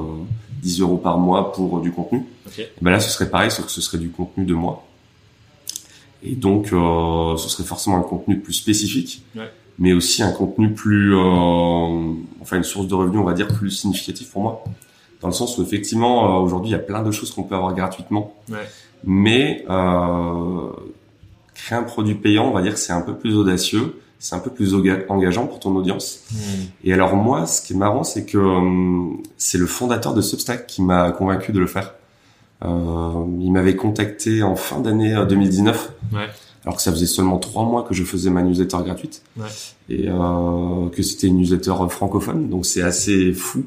10 0.61 0.81
euros 0.81 0.97
par 0.97 1.17
mois 1.17 1.51
pour 1.53 1.77
euh, 1.77 1.81
du 1.81 1.91
contenu. 1.91 2.25
Ok. 2.45 2.59
Et 2.59 2.69
ben 2.81 2.91
là, 2.91 2.99
ce 2.99 3.09
serait 3.09 3.29
pareil, 3.29 3.49
sauf 3.49 3.65
que 3.65 3.71
ce 3.71 3.81
serait 3.81 3.97
du 3.97 4.09
contenu 4.09 4.45
de 4.45 4.53
moi. 4.53 4.83
Et 6.23 6.35
donc, 6.35 6.73
euh, 6.73 7.37
ce 7.37 7.49
serait 7.49 7.63
forcément 7.63 7.97
un 7.97 8.01
contenu 8.01 8.39
plus 8.39 8.53
spécifique, 8.53 9.23
Ouais. 9.35 9.49
mais 9.79 9.93
aussi 9.93 10.21
un 10.23 10.31
contenu 10.31 10.73
plus, 10.73 11.15
euh, 11.15 12.13
enfin 12.41 12.57
une 12.57 12.63
source 12.63 12.87
de 12.87 12.95
revenus, 12.95 13.19
on 13.19 13.23
va 13.23 13.33
dire, 13.33 13.47
plus 13.47 13.71
significative 13.71 14.27
pour 14.29 14.41
moi. 14.41 14.63
Dans 15.21 15.27
le 15.27 15.33
sens 15.33 15.57
où 15.57 15.63
effectivement, 15.63 16.37
euh, 16.37 16.39
aujourd'hui, 16.43 16.69
il 16.69 16.73
y 16.73 16.75
a 16.75 16.79
plein 16.79 17.01
de 17.03 17.11
choses 17.11 17.31
qu'on 17.31 17.43
peut 17.43 17.55
avoir 17.55 17.73
gratuitement, 17.73 18.33
Ouais. 18.49 18.57
mais 19.03 19.63
euh, 19.69 20.69
créer 21.57 21.77
un 21.77 21.83
produit 21.83 22.15
payant, 22.15 22.47
on 22.47 22.51
va 22.53 22.61
dire 22.61 22.73
que 22.73 22.79
c'est 22.79 22.93
un 22.93 23.01
peu 23.01 23.15
plus 23.15 23.35
audacieux, 23.35 23.99
c'est 24.19 24.35
un 24.35 24.39
peu 24.39 24.49
plus 24.49 24.73
engageant 25.09 25.45
pour 25.47 25.59
ton 25.59 25.75
audience. 25.75 26.21
Et 26.83 26.93
alors 26.93 27.15
moi, 27.15 27.45
ce 27.45 27.61
qui 27.61 27.73
est 27.73 27.75
marrant, 27.77 28.03
c'est 28.03 28.25
que 28.25 28.37
hum, 28.37 29.21
c'est 29.37 29.57
le 29.57 29.65
fondateur 29.67 30.13
de 30.13 30.21
Substack 30.21 30.65
qui 30.67 30.81
m'a 30.81 31.11
convaincu 31.11 31.51
de 31.51 31.59
le 31.59 31.67
faire. 31.67 31.93
Euh, 32.65 33.23
il 33.39 33.51
m'avait 33.51 33.75
contacté 33.75 34.41
en 34.41 34.55
fin 34.55 34.79
d'année 34.79 35.13
euh, 35.15 35.25
2019, 35.25 35.91
Ouais. 36.13 36.27
alors 36.65 36.77
que 36.77 36.81
ça 36.81 36.91
faisait 36.91 37.05
seulement 37.05 37.37
trois 37.37 37.63
mois 37.63 37.83
que 37.83 37.93
je 37.93 38.03
faisais 38.03 38.31
ma 38.31 38.41
newsletter 38.41 38.77
gratuite 38.83 39.21
Ouais. 39.37 39.45
et 39.89 40.09
euh, 40.09 40.89
que 40.89 41.03
c'était 41.03 41.27
une 41.27 41.37
newsletter 41.37 41.73
francophone. 41.89 42.49
Donc 42.49 42.65
c'est 42.65 42.81
assez 42.81 43.31
fou 43.33 43.63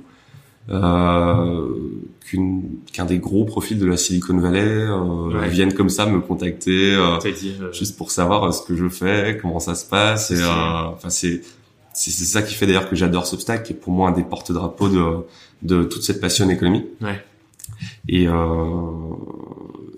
euh, 0.70 1.68
qu'un 2.92 3.04
des 3.04 3.18
gros 3.18 3.44
profils 3.44 3.78
de 3.78 3.86
la 3.86 3.96
Silicon 3.96 4.38
Valley 4.38 4.60
euh, 4.60 5.38
Ouais. 5.40 5.48
vienne 5.48 5.74
comme 5.74 5.88
ça 5.88 6.06
me 6.06 6.20
contacter. 6.20 6.94
euh, 6.94 7.18
dit, 7.18 7.54
juste 7.72 7.96
pour 7.96 8.10
savoir 8.10 8.52
ce 8.54 8.62
que 8.62 8.76
je 8.76 8.88
fais, 8.88 9.38
comment 9.40 9.58
ça 9.60 9.74
se 9.74 9.84
passe. 9.86 10.30
Et, 10.30 10.40
euh, 10.40 10.46
enfin, 10.92 11.10
c'est 11.10 11.42
ça 11.94 12.42
qui 12.42 12.54
fait 12.54 12.66
d'ailleurs 12.66 12.88
que 12.88 12.96
j'adore 12.96 13.26
Substack, 13.26 13.64
qui 13.64 13.72
est 13.72 13.76
pour 13.76 13.92
moi 13.92 14.08
un 14.08 14.12
des 14.12 14.22
porte-drapeaux 14.22 14.88
de 14.88 15.04
de 15.62 15.84
toute 15.84 16.02
cette 16.02 16.20
passion 16.20 16.48
économie. 16.48 16.86
Ouais. 17.02 17.22
Et 18.08 18.26
euh, 18.28 18.74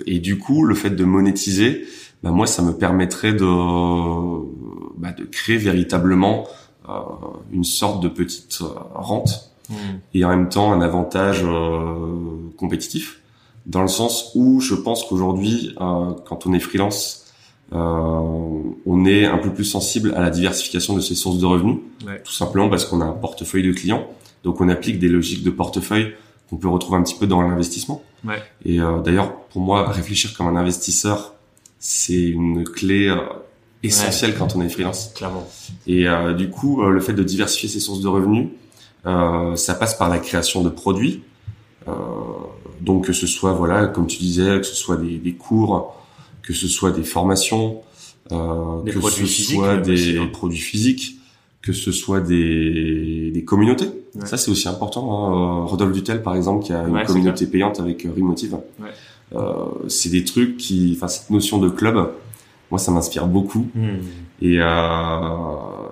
et 0.06 0.18
du 0.18 0.38
coup, 0.38 0.64
le 0.64 0.74
fait 0.74 0.90
de 0.90 1.04
monétiser, 1.04 1.84
bah 2.22 2.30
moi, 2.30 2.46
ça 2.46 2.62
me 2.62 2.72
permettrait 2.72 3.32
de 3.34 3.44
bah, 4.98 5.12
de 5.12 5.24
créer 5.24 5.56
véritablement 5.56 6.46
euh, 6.88 6.92
une 7.52 7.64
sorte 7.64 8.02
de 8.02 8.08
petite 8.08 8.58
rente 8.94 9.51
et 10.14 10.24
en 10.24 10.28
même 10.30 10.48
temps 10.48 10.72
un 10.72 10.80
avantage 10.80 11.42
euh, 11.44 12.36
compétitif 12.56 13.20
dans 13.66 13.82
le 13.82 13.88
sens 13.88 14.32
où 14.34 14.60
je 14.60 14.74
pense 14.74 15.04
qu'aujourd'hui 15.04 15.74
euh, 15.80 16.12
quand 16.26 16.46
on 16.46 16.52
est 16.52 16.58
freelance 16.60 17.18
euh, 17.72 17.76
on 17.78 19.04
est 19.06 19.24
un 19.24 19.38
peu 19.38 19.52
plus 19.52 19.64
sensible 19.64 20.12
à 20.16 20.20
la 20.20 20.30
diversification 20.30 20.94
de 20.94 21.00
ses 21.00 21.14
sources 21.14 21.38
de 21.38 21.46
revenus 21.46 21.76
Ouais. 22.06 22.20
tout 22.24 22.32
simplement 22.32 22.68
parce 22.68 22.84
qu'on 22.84 23.00
a 23.00 23.04
un 23.04 23.12
portefeuille 23.12 23.62
de 23.62 23.72
clients 23.72 24.06
donc 24.44 24.60
on 24.60 24.68
applique 24.68 24.98
des 24.98 25.08
logiques 25.08 25.44
de 25.44 25.50
portefeuille 25.50 26.14
qu'on 26.50 26.56
peut 26.56 26.68
retrouver 26.68 26.98
un 26.98 27.02
petit 27.02 27.14
peu 27.14 27.26
dans 27.26 27.40
l'investissement 27.42 28.02
Ouais. 28.26 28.42
et 28.64 28.80
euh, 28.80 29.00
d'ailleurs 29.00 29.34
pour 29.52 29.62
moi 29.62 29.88
réfléchir 29.90 30.34
comme 30.36 30.48
un 30.48 30.56
investisseur 30.56 31.34
c'est 31.78 32.20
une 32.28 32.64
clé 32.64 33.08
euh, 33.08 33.16
essentielle 33.84 34.34
quand 34.36 34.54
on 34.56 34.60
est 34.62 34.68
freelance 34.68 35.12
Clairement. 35.14 35.46
et 35.86 36.06
euh, 36.08 36.34
du 36.34 36.50
coup, 36.50 36.82
euh, 36.82 36.90
le 36.90 37.00
fait 37.00 37.12
de 37.14 37.22
diversifier 37.24 37.68
ses 37.68 37.80
sources 37.80 38.00
de 38.00 38.06
revenus, 38.06 38.48
ça 39.04 39.74
passe 39.74 39.94
par 39.94 40.08
la 40.08 40.18
création 40.18 40.62
de 40.62 40.68
produits. 40.68 41.22
Euh, 41.88 41.92
donc 42.80 43.06
que 43.06 43.12
ce 43.12 43.26
soit, 43.26 43.52
voilà, 43.52 43.86
comme 43.86 44.06
tu 44.06 44.18
disais, 44.18 44.58
que 44.58 44.66
ce 44.66 44.74
soit 44.74 44.96
des, 44.96 45.18
des 45.18 45.32
cours, 45.32 45.94
que 46.42 46.52
ce 46.52 46.68
soit 46.68 46.90
des 46.90 47.02
formations, 47.04 47.80
euh, 48.30 48.82
Des 48.82 48.92
que 48.92 48.98
produits 48.98 49.28
ce 49.28 49.52
soit 49.54 49.76
des 49.78 49.92
aussi, 49.92 50.18
hein. 50.18 50.28
produits 50.32 50.58
physiques, 50.58 51.16
que 51.60 51.72
ce 51.72 51.92
soit 51.92 52.20
des, 52.20 53.30
des 53.32 53.44
communautés. 53.44 53.86
Ouais. 54.14 54.26
Ça, 54.26 54.36
c'est 54.36 54.50
aussi 54.50 54.68
important. 54.68 55.04
Hein. 55.10 55.62
Euh, 55.62 55.64
Rodolphe 55.66 55.92
Dutel, 55.92 56.22
par 56.22 56.34
exemple, 56.34 56.64
qui 56.64 56.72
a 56.72 56.82
une 56.82 56.94
Ouais, 56.94 57.04
communauté 57.04 57.46
payante 57.46 57.80
avec 57.80 58.04
euh, 58.04 58.10
Remotive. 58.14 58.58
Ouais. 58.80 58.88
Euh, 59.34 59.66
c'est 59.88 60.10
des 60.10 60.24
trucs 60.24 60.56
qui, 60.56 60.94
enfin, 60.96 61.08
cette 61.08 61.30
notion 61.30 61.58
de 61.58 61.68
club, 61.68 62.10
moi, 62.70 62.78
ça 62.78 62.90
m'inspire 62.90 63.26
beaucoup. 63.26 63.66
Hmm. 63.74 63.98
Et, 64.40 64.58
euh, 64.60 64.66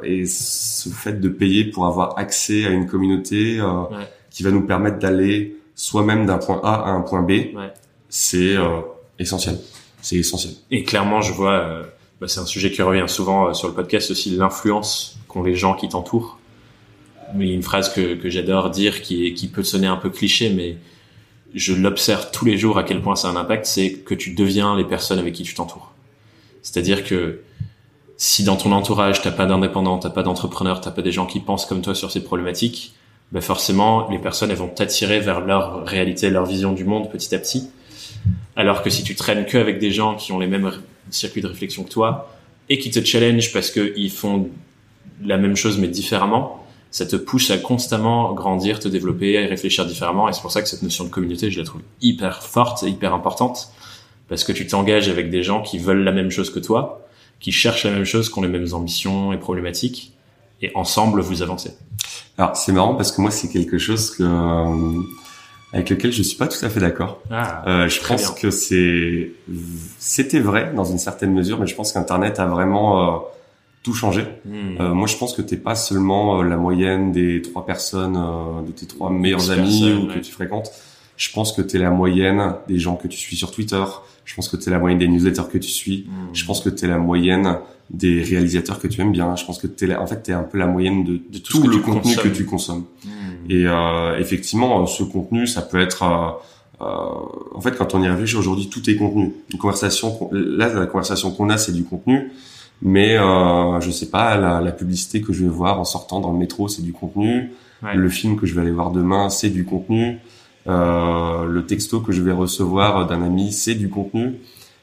et 0.04 0.26
ce 0.26 0.88
fait 0.90 1.20
de 1.20 1.28
payer 1.28 1.64
pour 1.64 1.86
avoir 1.86 2.18
accès 2.18 2.66
à 2.66 2.70
une 2.70 2.86
communauté 2.86 3.58
euh, 3.60 3.82
Ouais. 3.90 4.08
qui 4.30 4.42
va 4.42 4.50
nous 4.50 4.62
permettre 4.66 4.98
d'aller 4.98 5.56
soi-même 5.74 6.26
d'un 6.26 6.38
point 6.38 6.60
A 6.62 6.86
à 6.86 6.90
un 6.90 7.00
point 7.02 7.22
B, 7.22 7.30
Ouais. 7.30 7.72
c'est 8.08 8.56
euh, 8.56 8.80
essentiel. 9.18 9.58
C'est 10.02 10.16
essentiel. 10.16 10.54
Et 10.70 10.82
clairement, 10.84 11.20
je 11.20 11.32
vois, 11.32 11.52
euh, 11.52 11.82
bah, 12.20 12.28
c'est 12.28 12.40
un 12.40 12.46
sujet 12.46 12.70
qui 12.70 12.82
revient 12.82 13.04
souvent 13.08 13.52
sur 13.54 13.68
le 13.68 13.74
podcast 13.74 14.10
aussi, 14.10 14.30
l'influence 14.36 15.18
qu'ont 15.28 15.42
les 15.42 15.54
gens 15.54 15.74
qui 15.74 15.88
t'entourent. 15.88 16.38
Mais 17.34 17.52
une 17.52 17.62
phrase 17.62 17.92
que, 17.92 18.14
que 18.14 18.28
j'adore 18.28 18.70
dire 18.70 19.02
qui, 19.02 19.26
est, 19.26 19.34
qui 19.34 19.46
peut 19.48 19.62
sonner 19.62 19.86
un 19.86 19.96
peu 19.96 20.10
cliché, 20.10 20.50
mais 20.50 20.76
je 21.54 21.72
l'observe 21.74 22.30
tous 22.32 22.44
les 22.44 22.56
jours 22.58 22.78
à 22.78 22.82
quel 22.82 23.00
point 23.02 23.14
ça 23.16 23.28
a 23.28 23.30
un 23.32 23.36
impact, 23.36 23.66
c'est 23.66 23.92
que 23.92 24.14
tu 24.14 24.34
deviens 24.34 24.76
les 24.76 24.84
personnes 24.84 25.18
avec 25.18 25.34
qui 25.34 25.42
tu 25.44 25.54
t'entoures. 25.54 25.92
C'est-à-dire 26.62 27.04
que 27.04 27.40
si 28.22 28.44
dans 28.44 28.56
ton 28.56 28.70
entourage 28.72 29.22
t'as 29.22 29.30
pas 29.30 29.46
d'indépendants, 29.46 29.96
t'as 29.96 30.10
pas 30.10 30.22
d'entrepreneurs, 30.22 30.82
t'as 30.82 30.90
pas 30.90 31.00
des 31.00 31.10
gens 31.10 31.24
qui 31.24 31.40
pensent 31.40 31.64
comme 31.64 31.80
toi 31.80 31.94
sur 31.94 32.12
ces 32.12 32.22
problématiques, 32.22 32.92
ben 33.32 33.40
forcément 33.40 34.10
les 34.10 34.18
personnes 34.18 34.50
elles 34.50 34.58
vont 34.58 34.68
t'attirer 34.68 35.20
vers 35.20 35.40
leur 35.40 35.86
réalité, 35.86 36.28
leur 36.28 36.44
vision 36.44 36.74
du 36.74 36.84
monde 36.84 37.10
petit 37.10 37.34
à 37.34 37.38
petit. 37.38 37.70
Alors 38.56 38.82
que 38.82 38.90
si 38.90 39.04
tu 39.04 39.14
traînes 39.14 39.46
que 39.46 39.56
avec 39.56 39.78
des 39.78 39.90
gens 39.90 40.16
qui 40.16 40.32
ont 40.32 40.38
les 40.38 40.48
mêmes 40.48 40.70
circuits 41.08 41.40
de 41.40 41.46
réflexion 41.46 41.82
que 41.82 41.88
toi 41.88 42.30
et 42.68 42.78
qui 42.78 42.90
te 42.90 43.02
challenge 43.02 43.54
parce 43.54 43.70
qu'ils 43.70 44.12
font 44.12 44.50
la 45.24 45.38
même 45.38 45.56
chose 45.56 45.78
mais 45.78 45.88
différemment, 45.88 46.62
ça 46.90 47.06
te 47.06 47.16
pousse 47.16 47.50
à 47.50 47.56
constamment 47.56 48.34
grandir, 48.34 48.80
te 48.80 48.88
développer, 48.88 49.42
à 49.42 49.48
réfléchir 49.48 49.86
différemment. 49.86 50.28
Et 50.28 50.34
c'est 50.34 50.42
pour 50.42 50.52
ça 50.52 50.60
que 50.60 50.68
cette 50.68 50.82
notion 50.82 51.04
de 51.04 51.08
communauté, 51.08 51.50
je 51.50 51.58
la 51.58 51.64
trouve 51.64 51.80
hyper 52.02 52.42
forte 52.42 52.82
et 52.82 52.88
hyper 52.88 53.14
importante 53.14 53.70
parce 54.28 54.44
que 54.44 54.52
tu 54.52 54.66
t'engages 54.66 55.08
avec 55.08 55.30
des 55.30 55.42
gens 55.42 55.62
qui 55.62 55.78
veulent 55.78 56.04
la 56.04 56.12
même 56.12 56.30
chose 56.30 56.50
que 56.50 56.58
toi, 56.58 57.06
qui 57.40 57.52
cherchent 57.52 57.84
la 57.84 57.92
même 57.92 58.04
chose, 58.04 58.30
qui 58.30 58.38
ont 58.38 58.42
les 58.42 58.48
mêmes 58.48 58.72
ambitions 58.72 59.32
et 59.32 59.38
problématiques, 59.38 60.12
et 60.62 60.70
ensemble 60.74 61.20
vous 61.20 61.42
avancez. 61.42 61.72
Alors 62.38 62.56
c'est 62.56 62.72
marrant 62.72 62.94
parce 62.94 63.12
que 63.12 63.20
moi 63.20 63.30
c'est 63.30 63.48
quelque 63.48 63.78
chose 63.78 64.10
que 64.10 64.22
euh, 64.22 65.02
avec 65.72 65.90
lequel 65.90 66.12
je 66.12 66.22
suis 66.22 66.36
pas 66.36 66.48
tout 66.48 66.64
à 66.64 66.68
fait 66.68 66.80
d'accord. 66.80 67.20
Ah, 67.30 67.62
euh, 67.66 67.88
je 67.88 68.00
pense 68.04 68.30
que 68.30 68.50
c'est 68.50 69.32
c'était 69.98 70.40
vrai 70.40 70.72
dans 70.74 70.84
une 70.84 70.98
certaine 70.98 71.32
mesure, 71.32 71.58
mais 71.60 71.66
je 71.66 71.74
pense 71.74 71.92
qu'Internet 71.92 72.40
a 72.40 72.46
vraiment 72.46 73.16
euh, 73.16 73.18
tout 73.82 73.94
changé. 73.94 74.24
Hmm. 74.44 74.80
Euh, 74.80 74.94
moi, 74.94 75.06
je 75.06 75.16
pense 75.16 75.32
que 75.32 75.42
t'es 75.42 75.56
pas 75.56 75.76
seulement 75.76 76.42
la 76.42 76.56
moyenne 76.56 77.12
des 77.12 77.40
trois 77.40 77.64
personnes 77.64 78.18
de 78.66 78.72
tes 78.72 78.86
trois 78.86 79.10
meilleurs 79.10 79.50
amis 79.50 79.92
ou 79.92 80.12
que 80.12 80.18
tu 80.18 80.32
fréquentes. 80.32 80.72
Je 81.16 81.30
pense 81.32 81.52
que 81.52 81.62
tu 81.62 81.76
es 81.76 81.78
la 81.78 81.90
moyenne 81.90 82.54
des 82.66 82.78
gens 82.78 82.96
que 82.96 83.06
tu 83.06 83.18
suis 83.18 83.36
sur 83.36 83.52
Twitter. 83.52 83.84
Je 84.30 84.36
pense 84.36 84.48
que 84.48 84.56
tu 84.56 84.68
es 84.68 84.72
la 84.72 84.78
moyenne 84.78 85.00
des 85.00 85.08
newsletters 85.08 85.48
que 85.50 85.58
tu 85.58 85.68
suis. 85.68 86.06
Hmm. 86.06 86.32
Je 86.32 86.44
pense 86.44 86.60
que 86.60 86.68
tu 86.68 86.84
es 86.84 86.88
la 86.88 86.98
moyenne 86.98 87.58
des 87.90 88.22
réalisateurs 88.22 88.78
que 88.78 88.86
tu 88.86 89.00
aimes 89.00 89.10
bien. 89.10 89.34
Je 89.34 89.44
pense 89.44 89.58
que 89.58 89.66
tu 89.66 89.90
es 89.90 89.96
en 89.96 90.06
fait, 90.06 90.22
tu 90.22 90.30
es 90.30 90.34
un 90.34 90.44
peu 90.44 90.56
la 90.56 90.68
moyenne 90.68 91.02
de, 91.02 91.14
de 91.14 91.38
tout, 91.38 91.66
le 91.66 91.78
contenu 91.78 92.14
que 92.14 92.28
tu 92.28 92.44
consommes. 92.44 92.84
Hmm. 93.04 93.50
Et 93.50 93.66
euh, 93.66 94.16
effectivement, 94.20 94.86
ce 94.86 95.02
contenu, 95.02 95.48
ça 95.48 95.62
peut 95.62 95.80
être... 95.80 96.04
Euh, 96.04 96.84
euh, 96.84 97.56
en 97.56 97.60
fait, 97.60 97.76
quand 97.76 97.92
on 97.96 98.02
y 98.04 98.08
réfléchit 98.08 98.36
aujourd'hui, 98.36 98.68
tout 98.68 98.88
est 98.88 98.94
contenu. 98.94 99.34
Une 99.52 99.58
conversation, 99.58 100.30
là, 100.30 100.72
la 100.72 100.86
conversation 100.86 101.32
qu'on 101.32 101.50
a, 101.50 101.58
c'est 101.58 101.72
du 101.72 101.82
contenu. 101.82 102.30
Mais 102.82 103.18
euh, 103.18 103.80
je 103.80 103.90
sais 103.90 104.10
pas, 104.10 104.36
la, 104.36 104.60
la, 104.60 104.70
publicité 104.70 105.22
que 105.22 105.32
je 105.32 105.42
vais 105.42 105.50
voir 105.50 105.80
en 105.80 105.84
sortant 105.84 106.20
dans 106.20 106.30
le 106.30 106.38
métro, 106.38 106.68
c'est 106.68 106.82
du 106.82 106.92
contenu. 106.92 107.50
Le 107.82 108.08
film 108.08 108.36
que 108.38 108.46
je 108.46 108.54
vais 108.54 108.60
aller 108.60 108.70
voir 108.70 108.92
demain, 108.92 109.28
c'est 109.28 109.50
du 109.50 109.64
contenu. 109.64 110.20
Euh, 110.66 111.44
le 111.44 111.66
texto 111.66 112.00
que 112.00 112.12
je 112.12 112.22
vais 112.22 112.32
recevoir 112.32 113.06
d'un 113.06 113.22
ami, 113.22 113.52
c'est 113.52 113.74
du 113.74 113.88
contenu. 113.88 114.36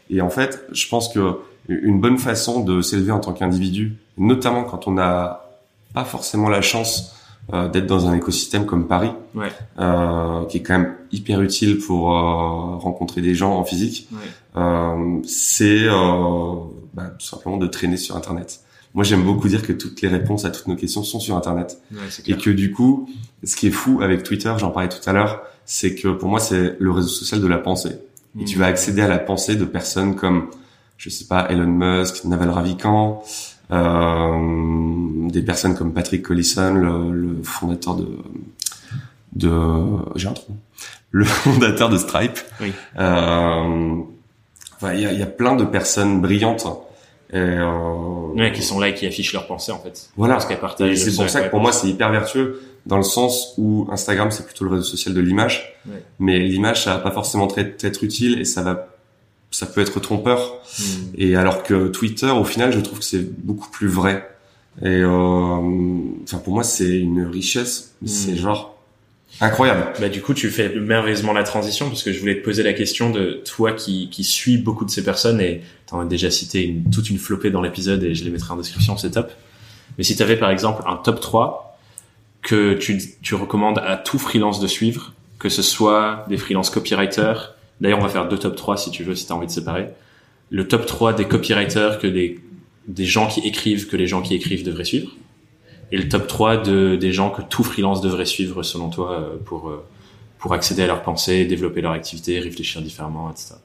Et 0.09 0.21
en 0.21 0.30
fait, 0.30 0.65
je 0.71 0.88
pense 0.88 1.09
que 1.09 1.38
une 1.69 1.99
bonne 1.99 2.17
façon 2.17 2.61
de 2.61 2.82
s'élever 2.82 3.11
en 3.11 3.19
tant 3.19 3.34
qu'individu, 3.34 3.97
notamment 4.17 4.63
quand 4.63 4.88
on 4.88 4.91
n'a 4.91 5.41
pas 5.93 6.05
forcément 6.05 6.49
la 6.49 6.61
chance 6.61 7.13
euh, 7.53 7.69
d'être 7.69 7.88
dans 7.88 8.07
un 8.07 8.13
écosystème 8.13 8.65
comme 8.65 8.88
Paris, 8.88 9.11
ouais. 9.34 9.51
euh, 9.80 10.43
qui 10.45 10.57
est 10.57 10.61
quand 10.61 10.80
même 10.80 10.95
hyper 11.13 11.41
utile 11.41 11.78
pour 11.80 12.13
euh, 12.13 12.75
rencontrer 12.75 13.21
des 13.21 13.36
gens 13.36 13.55
en 13.55 13.63
physique, 13.63 14.09
ouais. 14.11 14.17
Euh, 14.57 15.19
c'est 15.23 15.88
bah, 16.93 17.11
tout 17.17 17.25
simplement 17.25 17.57
de 17.57 17.67
traîner 17.67 17.95
sur 17.95 18.17
Internet. 18.17 18.61
Moi, 18.95 19.03
j'aime 19.03 19.23
beaucoup 19.23 19.47
dire 19.47 19.61
que 19.61 19.71
toutes 19.71 20.01
les 20.01 20.07
réponses 20.07 20.43
à 20.45 20.49
toutes 20.49 20.67
nos 20.67 20.75
questions 20.75 21.03
sont 21.03 21.19
sur 21.19 21.38
Internet. 21.38 21.80
et 22.25 22.36
que 22.36 22.49
du 22.49 22.71
coup, 22.71 23.07
ce 23.43 23.55
qui 23.55 23.67
est 23.67 23.71
fou 23.71 24.01
avec 24.01 24.23
Twitter, 24.23 24.53
j'en 24.57 24.71
parlais 24.71 24.89
tout 24.89 25.07
à 25.07 25.13
l'heure, 25.13 25.41
c'est 25.68 25.93
que 25.93 26.07
pour 26.07 26.30
moi, 26.30 26.39
c'est 26.39 26.78
le 26.80 26.91
réseau 26.91 27.09
social 27.09 27.41
de 27.41 27.47
la 27.47 27.57
pensée. 27.59 27.99
Et 28.39 28.45
tu 28.45 28.57
vas 28.57 28.68
mmh. 28.68 28.70
accéder 28.70 29.01
à 29.01 29.07
la 29.07 29.20
pensée 29.20 29.55
de 29.55 29.65
personnes 29.65 30.15
comme, 30.15 30.49
je 30.97 31.09
sais 31.09 31.26
pas, 31.26 31.47
Elon 31.49 31.68
Musk, 31.68 32.24
Naval 32.24 32.49
Ravikant, 32.49 33.24
euh, 33.72 35.30
des 35.30 35.41
personnes 35.41 35.76
comme 35.76 35.93
Patrick 35.93 36.24
Collison, 36.24 36.74
le, 36.74 37.11
le 37.11 37.43
fondateur 37.43 37.95
de, 37.95 38.07
de, 39.34 39.51
j'ai 40.15 40.30
un 40.30 40.34
trou, 40.34 40.55
le 41.11 41.26
fondateur 41.26 41.89
de 41.89 41.97
Stripe. 41.97 42.39
Oui. 42.61 42.72
Euh, 42.97 44.01
il 44.93 44.99
y, 44.99 45.05
a, 45.05 45.11
y, 45.11 45.24
a, 45.24 45.26
plein 45.26 45.55
de 45.55 45.65
personnes 45.65 46.22
brillantes. 46.22 46.68
Euh, 47.34 48.34
ouais, 48.36 48.53
qui 48.53 48.61
sont 48.61 48.80
là 48.80 48.89
et 48.89 48.93
qui 48.93 49.05
affichent 49.05 49.34
leurs 49.34 49.47
pensées 49.47 49.71
en 49.71 49.80
fait. 49.80 50.09
Voilà. 50.15 50.39
C'est 50.39 50.55
pour 50.57 51.30
ça 51.30 51.41
que 51.41 51.49
pour 51.49 51.59
moi 51.59 51.71
c'est 51.71 51.88
hyper 51.88 52.11
vertueux 52.11 52.61
dans 52.86 52.97
le 52.97 53.03
sens 53.03 53.53
où 53.57 53.86
Instagram 53.91 54.32
c'est 54.32 54.45
plutôt 54.45 54.63
le 54.63 54.71
réseau 54.71 54.84
social 54.84 55.13
de 55.13 55.19
l'image, 55.19 55.75
ouais. 55.88 56.01
mais 56.19 56.39
l'image 56.39 56.86
ça 56.86 56.93
va 56.95 56.99
pas 56.99 57.11
forcément 57.11 57.49
être 57.57 58.03
utile 58.03 58.39
et 58.39 58.45
ça 58.45 58.63
va 58.63 58.88
ça 59.51 59.65
peut 59.65 59.82
être 59.82 59.99
trompeur. 59.99 60.61
Hmm. 60.80 60.84
Et 61.17 61.36
alors 61.36 61.63
que 61.63 61.88
Twitter, 61.88 62.30
au 62.30 62.43
final, 62.43 62.71
je 62.71 62.80
trouve 62.80 62.99
que 62.99 63.05
c'est 63.05 63.23
beaucoup 63.43 63.69
plus 63.69 63.88
vrai. 63.88 64.30
Et 64.82 64.88
euh, 64.88 65.59
enfin 66.23 66.38
pour 66.38 66.53
moi, 66.53 66.63
c'est 66.63 66.99
une 66.99 67.25
richesse. 67.25 67.95
Hmm. 68.01 68.07
C'est 68.07 68.36
genre 68.36 68.76
incroyable. 69.42 69.94
Bah 70.00 70.10
du 70.10 70.22
coup, 70.22 70.34
tu 70.34 70.50
fais 70.50 70.70
merveilleusement 70.70 71.34
la 71.34 71.44
transition 71.44 71.88
parce 71.88 72.04
que 72.04 72.12
je 72.12 72.20
voulais 72.20 72.36
te 72.36 72.44
poser 72.44 72.64
la 72.64 72.74
question 72.74 73.10
de 73.10 73.42
toi 73.46 73.74
qui 73.74 74.10
qui 74.10 74.24
suis 74.24 74.58
beaucoup 74.58 74.86
de 74.86 74.92
ces 74.92 75.04
personnes 75.04 75.42
et 75.42 75.62
t'en 75.86 76.00
as 76.00 76.06
déjà 76.06 76.32
cité 76.32 76.64
une, 76.64 76.90
toute 76.90 77.10
une 77.10 77.18
flopée 77.18 77.52
dans 77.52 77.62
l'épisode 77.62 78.04
et 78.04 78.16
je 78.16 78.24
les 78.24 78.30
mettrai 78.32 78.54
en 78.54 78.58
description, 78.58 78.98
c'est 78.98 79.12
top. 79.12 79.32
Mais 79.98 80.04
si 80.04 80.16
tu 80.16 80.24
avais 80.24 80.38
par 80.38 80.50
exemple 80.50 80.84
un 80.88 80.96
top 80.96 81.20
3 81.20 81.78
que 82.42 82.74
tu, 82.74 83.02
tu 83.22 83.36
recommandes 83.36 83.80
à 83.80 83.98
tout 83.98 84.20
freelance 84.20 84.60
de 84.60 84.68
suivre, 84.68 85.14
que 85.40 85.50
ce 85.50 85.62
soit 85.62 86.26
des 86.30 86.38
freelance 86.38 86.70
copywriters, 86.70 87.58
D'ailleurs, 87.82 88.00
on 88.00 88.04
va 88.04 88.10
faire 88.10 88.28
deux 88.28 88.38
top 88.38 88.56
3 88.56 88.78
si 88.78 88.92
tu 88.92 89.04
veux, 89.04 89.16
si 89.16 89.26
tu 89.26 89.32
as 89.32 89.36
envie 89.36 89.48
de 89.48 89.52
séparer. 89.52 89.88
Le 90.50 90.68
top 90.68 90.86
3 90.86 91.14
des 91.14 91.26
copywriters 91.26 92.00
que 92.00 92.08
des, 92.08 92.40
des 92.88 93.06
gens 93.06 93.28
qui 93.28 93.42
écrivent, 93.42 93.88
que 93.88 93.98
les 93.98 94.08
gens 94.08 94.22
qui 94.22 94.34
écrivent 94.36 94.64
devraient 94.64 94.86
suivre. 94.86 95.12
Et 95.92 95.98
le 95.98 96.10
top 96.10 96.28
3 96.28 96.58
de, 96.58 96.96
des 96.96 97.12
gens 97.12 97.30
que 97.30 97.42
tout 97.42 97.64
freelance 97.64 98.02
devrait 98.02 98.26
suivre 98.26 98.64
selon 98.64 98.90
toi 98.90 99.12
euh, 99.12 99.38
pour, 99.46 99.70
euh, 99.70 99.86
pour 100.38 100.54
accéder 100.54 100.84
à 100.84 100.88
leurs 100.88 101.02
pensées, 101.02 101.46
développer 101.46 101.82
leur 101.82 101.94
activité, 101.94 102.40
réfléchir 102.40 102.82
différemment, 102.82 103.32
etc. 103.32 103.56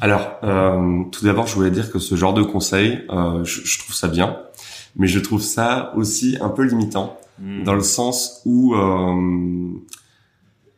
Alors, 0.00 0.30
euh, 0.44 1.02
tout 1.10 1.24
d'abord, 1.24 1.46
je 1.46 1.54
voulais 1.54 1.70
dire 1.70 1.90
que 1.90 1.98
ce 1.98 2.14
genre 2.14 2.34
de 2.34 2.42
conseil, 2.42 3.00
euh, 3.10 3.44
je, 3.44 3.62
je, 3.64 3.78
trouve 3.80 3.94
ça 3.94 4.08
bien, 4.08 4.38
mais 4.96 5.08
je 5.08 5.18
trouve 5.18 5.42
ça 5.42 5.92
aussi 5.96 6.38
un 6.40 6.50
peu 6.50 6.62
limitant, 6.62 7.18
hmm. 7.40 7.64
dans 7.64 7.74
le 7.74 7.82
sens 7.82 8.40
où, 8.44 8.74
euh, 8.74 9.70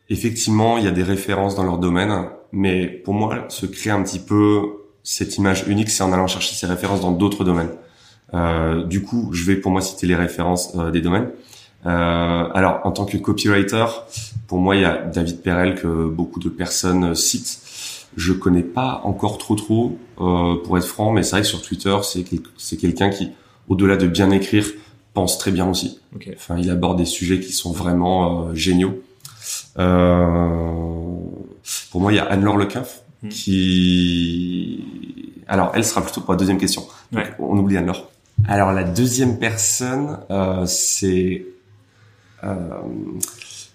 effectivement, 0.09 0.79
il 0.79 0.85
y 0.85 0.89
a 0.89 0.93
des 0.93 1.03
références 1.03 1.55
dans 1.55 1.65
leur 1.65 1.79
domaine, 1.79 2.29
mais 2.53 2.87
pour 2.87 3.13
moi, 3.13 3.45
se 3.49 3.67
créer 3.67 3.93
un 3.93 4.03
petit 4.03 4.21
peu 4.21 4.63
cette 5.03 5.37
image 5.37 5.65
unique, 5.69 5.91
c'est 5.91 6.03
en 6.03 6.13
allant 6.13 6.27
chercher 6.27 6.55
ces 6.55 6.67
références 6.67 7.03
dans 7.03 7.13
d'autres 7.13 7.45
domaines. 7.45 7.71
Euh, 8.35 8.85
du 8.85 9.03
coup, 9.03 9.31
je 9.33 9.45
vais 9.45 9.57
pour 9.57 9.72
moi 9.72 9.81
citer 9.81 10.07
les 10.07 10.16
références 10.16 10.72
euh, 10.76 10.91
des 10.91 11.01
domaines. 11.01 11.31
Euh, 11.87 12.49
alors, 12.55 12.81
en 12.85 12.93
tant 12.93 13.07
que 13.07 13.16
copywriter, 13.16 13.87
pour 14.47 14.59
moi, 14.59 14.76
il 14.76 14.83
y 14.83 14.85
a 14.85 14.99
David 14.99 15.43
Perel 15.43 15.74
que 15.74 16.09
beaucoup 16.09 16.41
de 16.41 16.49
personnes 16.49 17.14
citent. 17.14 17.61
Je 18.16 18.33
connais 18.33 18.62
pas 18.62 19.01
encore 19.05 19.39
trop 19.39 19.55
trop, 19.55 19.99
euh, 20.20 20.57
pour 20.64 20.76
être 20.76 20.87
franc, 20.87 21.12
mais 21.12 21.22
c'est 21.22 21.33
vrai 21.33 21.43
que 21.43 21.47
sur 21.47 21.62
Twitter, 21.62 21.97
c'est 22.03 22.24
c'est 22.59 22.76
quelqu'un 22.76 23.11
qui, 23.11 23.31
au-delà 23.68 23.97
de 23.97 24.07
bien 24.07 24.31
écrire, 24.31 24.66
pense 25.14 25.39
très 25.39 25.51
bien 25.51 25.68
aussi. 25.68 26.01
Okay. 26.16 26.35
Enfin, 26.37 26.57
il 26.59 26.70
aborde 26.70 26.99
des 26.99 27.05
sujets 27.05 27.41
qui 27.41 27.53
sont 27.53 27.72
vraiment 27.72 28.49
euh, 28.49 28.55
géniaux. 28.55 29.01
Euh, 29.78 30.59
pour 31.91 32.01
moi, 32.01 32.12
il 32.12 32.16
y 32.16 32.18
a 32.18 32.24
Anne-Laure 32.24 32.59
Lequinf 32.59 33.03
hmm. 33.22 33.28
qui... 33.28 34.85
Alors, 35.49 35.72
elle 35.74 35.85
sera 35.85 36.03
plutôt 36.03 36.20
pour 36.20 36.33
la 36.33 36.39
deuxième 36.39 36.59
question. 36.59 36.83
on 37.39 37.57
oublie 37.59 37.76
Anne-Laure. 37.76 38.11
Alors, 38.49 38.72
la 38.72 38.84
deuxième 38.84 39.38
personne, 39.38 40.18
euh, 40.30 40.64
c'est... 40.66 41.47
Euh, 42.45 42.57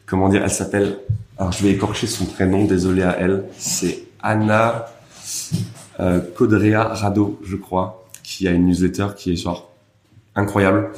comment 0.05 0.29
dire 0.29 0.43
Elle 0.43 0.51
s'appelle... 0.51 0.97
Alors, 1.37 1.51
je 1.51 1.63
vais 1.63 1.71
écorcher 1.71 2.07
son 2.07 2.25
prénom, 2.25 2.65
désolé 2.65 3.03
à 3.03 3.17
elle. 3.19 3.45
C'est 3.57 4.03
Anna 4.21 4.87
euh, 5.99 6.19
Codrea 6.35 6.83
Rado, 6.93 7.39
je 7.43 7.55
crois, 7.55 8.05
qui 8.23 8.47
a 8.47 8.51
une 8.51 8.67
newsletter 8.67 9.07
qui 9.15 9.33
est 9.33 9.35
genre 9.35 9.71
incroyable. 10.35 10.89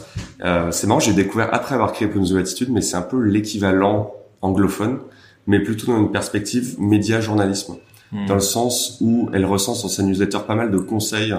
Euh, 0.43 0.71
c'est 0.71 0.87
marrant, 0.87 0.99
j'ai 0.99 1.13
découvert 1.13 1.53
après 1.53 1.75
avoir 1.75 1.93
créé 1.93 2.07
Punzo 2.07 2.37
Attitude, 2.37 2.69
mais 2.71 2.81
c'est 2.81 2.95
un 2.97 3.01
peu 3.01 3.21
l'équivalent 3.21 4.13
anglophone, 4.41 4.99
mais 5.45 5.59
plutôt 5.59 5.87
dans 5.87 5.99
une 5.99 6.11
perspective 6.11 6.75
média-journalisme, 6.79 7.75
hmm. 8.11 8.25
dans 8.25 8.35
le 8.35 8.41
sens 8.41 8.97
où 9.01 9.29
elle 9.33 9.45
recense 9.45 9.83
dans 9.83 9.89
sa 9.89 10.03
newsletter 10.03 10.39
pas 10.47 10.55
mal 10.55 10.71
de 10.71 10.77
conseils 10.77 11.33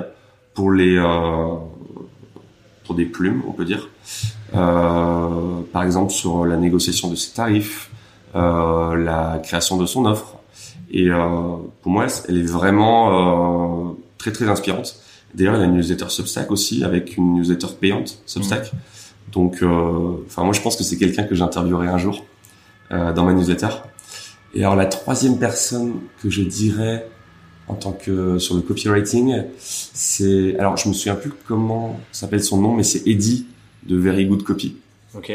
pour 0.55 0.70
les 0.70 0.97
euh, 0.97 1.57
pour 2.89 2.97
des 2.97 3.05
plumes, 3.05 3.43
on 3.47 3.53
peut 3.53 3.66
dire. 3.66 3.91
Euh, 4.55 5.61
par 5.74 5.82
exemple 5.82 6.11
sur 6.11 6.47
la 6.47 6.57
négociation 6.57 7.11
de 7.11 7.16
ses 7.16 7.32
tarifs, 7.34 7.91
euh, 8.34 8.97
la 8.97 9.41
création 9.45 9.76
de 9.76 9.84
son 9.84 10.07
offre. 10.07 10.36
Et 10.91 11.11
euh, 11.11 11.18
pour 11.82 11.93
moi, 11.93 12.07
elle 12.28 12.39
est 12.39 12.51
vraiment 12.59 13.91
euh, 13.91 13.93
très 14.16 14.32
très 14.32 14.49
inspirante. 14.49 14.97
D'ailleurs, 15.34 15.57
il 15.57 15.61
a 15.61 15.64
une 15.66 15.74
newsletter 15.74 16.09
Substack 16.09 16.51
aussi, 16.51 16.82
avec 16.82 17.18
une 17.18 17.34
newsletter 17.34 17.66
payante 17.78 18.22
Substack. 18.24 18.72
Donc, 19.32 19.62
euh, 19.62 20.24
enfin, 20.26 20.45
moi, 20.45 20.55
je 20.55 20.62
pense 20.62 20.76
que 20.76 20.82
c'est 20.82 20.97
quelqu'un 20.97 21.24
que 21.24 21.34
j'interviewerai 21.34 21.89
un 21.89 21.99
jour 21.99 22.24
euh, 22.91 23.12
dans 23.12 23.24
ma 23.24 23.34
newsletter. 23.34 23.68
Et 24.55 24.61
alors, 24.64 24.76
la 24.76 24.86
troisième 24.86 25.39
personne 25.39 26.01
que 26.22 26.30
je 26.30 26.41
dirais 26.41 27.07
en 27.69 27.75
tant 27.75 27.93
que 27.93 28.39
sur 28.39 28.55
le 28.55 28.62
copywriting, 28.62 29.43
c'est 29.59 30.57
alors 30.59 30.77
je 30.77 30.89
me 30.89 30.95
souviens 30.95 31.14
plus 31.14 31.33
comment 31.47 31.99
s'appelle 32.12 32.43
son 32.43 32.61
nom, 32.61 32.75
mais 32.75 32.83
c'est 32.83 33.07
Eddie 33.07 33.47
de 33.85 33.97
Very 33.97 34.27
Good 34.27 34.43
Copy. 34.43 34.77
Ok. 35.14 35.31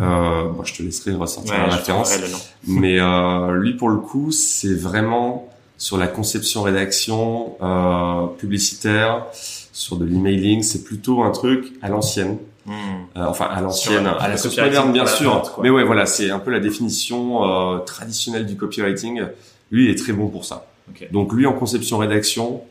Euh, 0.00 0.48
bon, 0.48 0.64
je 0.64 0.74
te 0.74 0.82
laisserai 0.82 1.14
ressortir 1.14 1.54
la 1.54 1.76
référence. 1.76 2.18
Mais 2.66 3.00
euh, 3.00 3.54
lui, 3.54 3.74
pour 3.74 3.88
le 3.88 3.96
coup, 3.96 4.30
c'est 4.30 4.74
vraiment 4.74 5.48
sur 5.78 5.96
la 5.96 6.08
conception 6.08 6.62
rédaction 6.62 7.56
euh, 7.62 8.26
publicitaire, 8.38 9.26
sur 9.32 9.96
de 9.96 10.04
l'emailing. 10.04 10.62
C'est 10.62 10.84
plutôt 10.84 11.22
un 11.22 11.30
truc 11.30 11.72
à 11.82 11.88
l'ancienne. 11.88 12.38
Hmm. 12.66 12.72
Euh, 13.16 13.24
enfin, 13.26 13.46
à 13.46 13.62
l'ancienne, 13.62 14.06
à 14.06 14.28
la 14.28 14.36
sauce 14.36 14.58
moderne, 14.58 14.92
bien 14.92 15.06
sûr. 15.06 15.58
mais 15.62 15.70
ouais, 15.70 15.84
voilà, 15.84 16.04
c'est 16.04 16.30
un 16.30 16.38
peu 16.38 16.50
la 16.50 16.60
définition 16.60 17.44
euh, 17.44 17.78
traditionnelle 17.78 18.44
du 18.44 18.56
copywriting. 18.56 19.22
Lui, 19.70 19.84
il 19.84 19.90
est 19.90 19.98
très 19.98 20.12
bon 20.12 20.28
pour 20.28 20.44
ça. 20.44 20.66
Donc 21.12 21.32
lui, 21.32 21.46
en 21.46 21.52
conception 21.52 21.98
rédaction, 21.98 22.62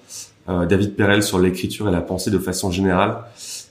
euh, 0.49 0.65
David 0.65 0.95
Perel 0.95 1.23
sur 1.23 1.39
l'écriture 1.39 1.87
et 1.89 1.91
la 1.91 2.01
pensée 2.01 2.31
de 2.31 2.39
façon 2.39 2.71
générale, 2.71 3.17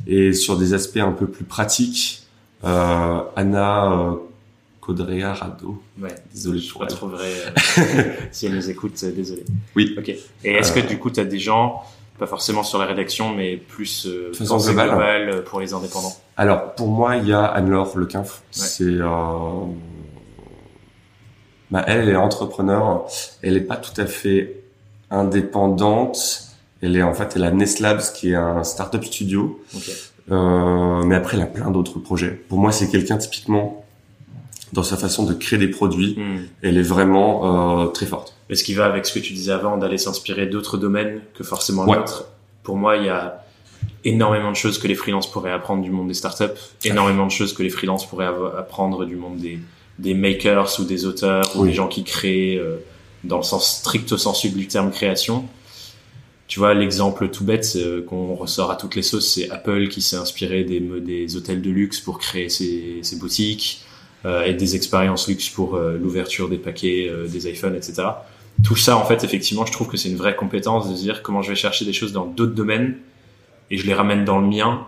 et 0.06 0.32
sur 0.32 0.56
des 0.56 0.74
aspects 0.74 0.98
un 0.98 1.12
peu 1.12 1.26
plus 1.26 1.44
pratiques, 1.44 2.22
euh, 2.64 3.20
Anna 3.36 3.92
euh, 3.92 4.14
Codrea 4.86 5.34
Rado. 5.34 5.82
Ouais. 6.00 6.14
Désolé 6.32 6.60
je 6.60 6.78
la 6.78 6.86
trouverai 6.86 7.32
euh, 7.46 8.02
si 8.30 8.46
elle 8.46 8.54
nous 8.54 8.70
écoute. 8.70 8.98
Euh, 9.02 9.12
désolé. 9.12 9.44
Oui. 9.74 9.94
Ok. 9.98 10.08
Et 10.44 10.52
est-ce 10.52 10.72
que 10.72 10.80
du 10.80 10.98
coup, 10.98 11.10
tu 11.10 11.18
as 11.18 11.24
des 11.24 11.40
gens, 11.40 11.82
pas 12.18 12.26
forcément 12.26 12.62
sur 12.62 12.78
la 12.78 12.86
rédaction, 12.86 13.34
mais 13.34 13.56
plus 13.56 14.06
euh, 14.06 14.32
façon 14.32 14.58
globale, 14.58 14.88
globale 14.88 15.44
pour 15.44 15.60
les 15.60 15.74
indépendants? 15.74 16.16
Alors 16.36 16.74
pour 16.74 16.88
moi, 16.88 17.16
il 17.16 17.26
y 17.26 17.32
a 17.32 17.44
Anne-Laure 17.44 17.98
Lequinf. 17.98 18.28
Ouais. 18.28 18.40
C'est 18.52 18.98
bah, 21.70 21.84
elle, 21.86 22.00
elle 22.00 22.08
est 22.10 22.16
entrepreneur. 22.16 23.06
Elle 23.42 23.56
est 23.56 23.62
pas 23.62 23.76
tout 23.76 23.98
à 24.00 24.06
fait 24.06 24.62
indépendante. 25.10 26.42
Elle 26.82 26.96
est 26.96 27.02
en 27.02 27.14
fait, 27.14 27.34
elle 27.36 27.44
a 27.44 27.50
Nestlabs 27.50 28.12
qui 28.14 28.30
est 28.30 28.36
un 28.36 28.64
startup 28.64 29.04
studio. 29.04 29.60
Okay. 29.74 29.92
Euh, 30.30 31.02
mais 31.02 31.14
après, 31.14 31.36
elle 31.36 31.42
a 31.42 31.46
plein 31.46 31.70
d'autres 31.70 31.98
projets. 31.98 32.30
Pour 32.30 32.58
moi, 32.58 32.72
c'est 32.72 32.88
quelqu'un 32.88 33.16
typiquement 33.16 33.84
dans 34.72 34.82
sa 34.82 34.96
façon 34.96 35.24
de 35.24 35.32
créer 35.32 35.58
des 35.58 35.68
produits. 35.68 36.16
Hmm. 36.18 36.46
Elle 36.62 36.76
est 36.76 36.82
vraiment 36.82 37.84
euh, 37.84 37.86
très 37.86 38.06
forte. 38.06 38.34
Mais 38.48 38.56
ce 38.56 38.64
qui 38.64 38.74
va 38.74 38.86
avec 38.86 39.06
ce 39.06 39.14
que 39.14 39.18
tu 39.20 39.32
disais 39.32 39.52
avant, 39.52 39.76
d'aller 39.76 39.98
s'inspirer 39.98 40.46
d'autres 40.46 40.76
domaines 40.76 41.20
que 41.34 41.44
forcément 41.44 41.84
l'autre. 41.84 42.28
Pour 42.62 42.76
moi, 42.76 42.96
il 42.96 43.04
y 43.04 43.08
a 43.08 43.44
énormément 44.04 44.50
de 44.50 44.56
choses 44.56 44.78
que 44.78 44.88
les 44.88 44.94
freelances 44.94 45.30
pourraient 45.30 45.52
apprendre 45.52 45.82
du 45.82 45.90
monde 45.90 46.08
des 46.08 46.14
startups, 46.14 46.44
énormément 46.84 47.26
de 47.26 47.30
choses 47.30 47.52
que 47.52 47.62
les 47.62 47.70
freelances 47.70 48.06
pourraient 48.06 48.28
apprendre 48.58 49.04
du 49.04 49.16
monde 49.16 49.38
des, 49.38 49.60
des 49.98 50.14
makers 50.14 50.78
ou 50.78 50.84
des 50.84 51.06
auteurs 51.06 51.56
ou 51.56 51.66
des 51.66 51.72
gens 51.72 51.88
qui 51.88 52.04
créent 52.04 52.56
euh, 52.56 52.76
dans 53.24 53.38
le 53.38 53.42
sens 53.42 53.78
strict 53.78 54.16
sensu 54.16 54.50
du 54.50 54.66
terme 54.66 54.90
création. 54.90 55.48
Tu 56.48 56.60
vois, 56.60 56.74
l'exemple 56.74 57.28
tout 57.28 57.44
bête 57.44 57.72
euh, 57.76 58.02
qu'on 58.02 58.34
ressort 58.34 58.70
à 58.70 58.76
toutes 58.76 58.94
les 58.94 59.02
sauces, 59.02 59.34
c'est 59.34 59.50
Apple 59.50 59.88
qui 59.88 60.00
s'est 60.00 60.16
inspiré 60.16 60.62
des, 60.62 60.80
des 60.80 61.36
hôtels 61.36 61.60
de 61.60 61.70
luxe 61.70 62.00
pour 62.00 62.18
créer 62.18 62.48
ses, 62.48 63.00
ses 63.02 63.16
boutiques 63.16 63.82
euh, 64.24 64.44
et 64.44 64.54
des 64.54 64.76
expériences 64.76 65.26
luxe 65.28 65.48
pour 65.48 65.74
euh, 65.74 65.98
l'ouverture 65.98 66.48
des 66.48 66.58
paquets, 66.58 67.10
des 67.28 67.50
iPhones, 67.50 67.74
etc. 67.74 68.04
Tout 68.62 68.76
ça, 68.76 68.96
en 68.96 69.04
fait, 69.04 69.24
effectivement, 69.24 69.66
je 69.66 69.72
trouve 69.72 69.88
que 69.88 69.96
c'est 69.96 70.08
une 70.08 70.16
vraie 70.16 70.36
compétence 70.36 70.88
de 70.88 70.94
dire 70.94 71.22
comment 71.22 71.42
je 71.42 71.50
vais 71.50 71.56
chercher 71.56 71.84
des 71.84 71.92
choses 71.92 72.12
dans 72.12 72.26
d'autres 72.26 72.54
domaines 72.54 72.96
et 73.70 73.76
je 73.76 73.86
les 73.86 73.94
ramène 73.94 74.24
dans 74.24 74.38
le 74.38 74.46
mien 74.46 74.86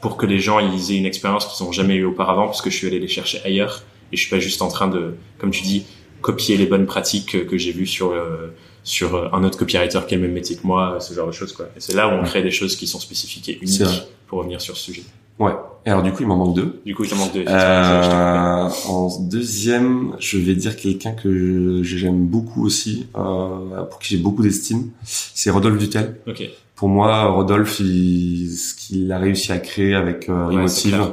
pour 0.00 0.16
que 0.16 0.26
les 0.26 0.38
gens 0.38 0.58
ils 0.58 0.92
aient 0.92 0.98
une 0.98 1.06
expérience 1.06 1.46
qu'ils 1.46 1.64
n'ont 1.64 1.72
jamais 1.72 1.94
eu 1.94 2.04
auparavant 2.04 2.46
parce 2.46 2.62
que 2.62 2.70
je 2.70 2.76
suis 2.76 2.86
allé 2.86 2.98
les 2.98 3.08
chercher 3.08 3.40
ailleurs 3.44 3.82
et 4.12 4.16
je 4.16 4.20
suis 4.20 4.30
pas 4.30 4.38
juste 4.38 4.62
en 4.62 4.68
train 4.68 4.88
de, 4.88 5.16
comme 5.38 5.50
tu 5.50 5.62
dis, 5.62 5.84
copier 6.20 6.56
les 6.56 6.66
bonnes 6.66 6.86
pratiques 6.86 7.46
que 7.46 7.58
j'ai 7.58 7.72
vues 7.72 7.86
sur 7.86 8.12
euh, 8.12 8.54
sur 8.82 9.34
un 9.34 9.42
autre 9.42 9.58
copywriter 9.58 10.00
qui 10.06 10.14
a 10.14 10.16
le 10.16 10.22
même 10.22 10.32
métier 10.32 10.56
que 10.56 10.66
moi, 10.66 10.98
ce 11.00 11.12
genre 11.12 11.26
de 11.26 11.32
choses 11.32 11.52
quoi. 11.52 11.66
Et 11.76 11.80
c'est 11.80 11.94
là 11.94 12.08
où 12.08 12.12
on 12.12 12.22
crée 12.22 12.42
des 12.42 12.52
choses 12.52 12.76
qui 12.76 12.86
sont 12.86 13.00
spécifiques 13.00 13.48
et 13.48 13.58
uniques 13.60 13.82
pour 14.28 14.38
revenir 14.38 14.60
sur 14.60 14.76
ce 14.76 14.84
sujet. 14.84 15.02
Ouais. 15.38 15.52
Et 15.84 15.90
alors 15.90 16.02
du 16.02 16.12
coup, 16.12 16.22
il 16.22 16.26
m'en 16.26 16.36
manque 16.36 16.54
deux. 16.54 16.80
Du 16.84 16.94
coup, 16.94 17.04
il 17.04 17.10
t'en 17.10 17.16
manque 17.16 17.32
deux. 17.32 17.44
Euh, 17.46 18.68
en 18.88 19.20
deuxième, 19.20 20.16
je 20.18 20.38
vais 20.38 20.54
dire 20.54 20.76
quelqu'un 20.76 21.12
que 21.12 21.82
j'aime 21.82 22.26
beaucoup 22.26 22.64
aussi, 22.64 23.06
euh, 23.16 23.84
pour 23.84 23.98
qui 23.98 24.16
j'ai 24.16 24.22
beaucoup 24.22 24.42
d'estime, 24.42 24.90
c'est 25.04 25.50
Rodolphe 25.50 25.78
Dutel. 25.78 26.16
Ok. 26.26 26.48
Pour 26.76 26.88
moi, 26.88 27.24
Rodolphe, 27.24 27.80
il, 27.80 28.50
ce 28.50 28.74
qu'il 28.74 29.10
a 29.10 29.18
réussi 29.18 29.50
à 29.50 29.58
créer 29.58 29.94
avec 29.94 30.28
euh, 30.28 30.50
Emotive, 30.50 31.12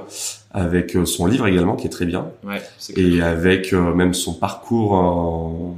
avec 0.51 0.95
euh, 0.95 1.05
son 1.05 1.25
livre 1.25 1.47
également, 1.47 1.75
qui 1.75 1.87
est 1.87 1.89
très 1.89 2.05
bien, 2.05 2.27
ouais, 2.43 2.61
et 2.95 3.21
avec 3.21 3.73
euh, 3.73 3.93
même 3.93 4.13
son 4.13 4.33
parcours 4.33 5.75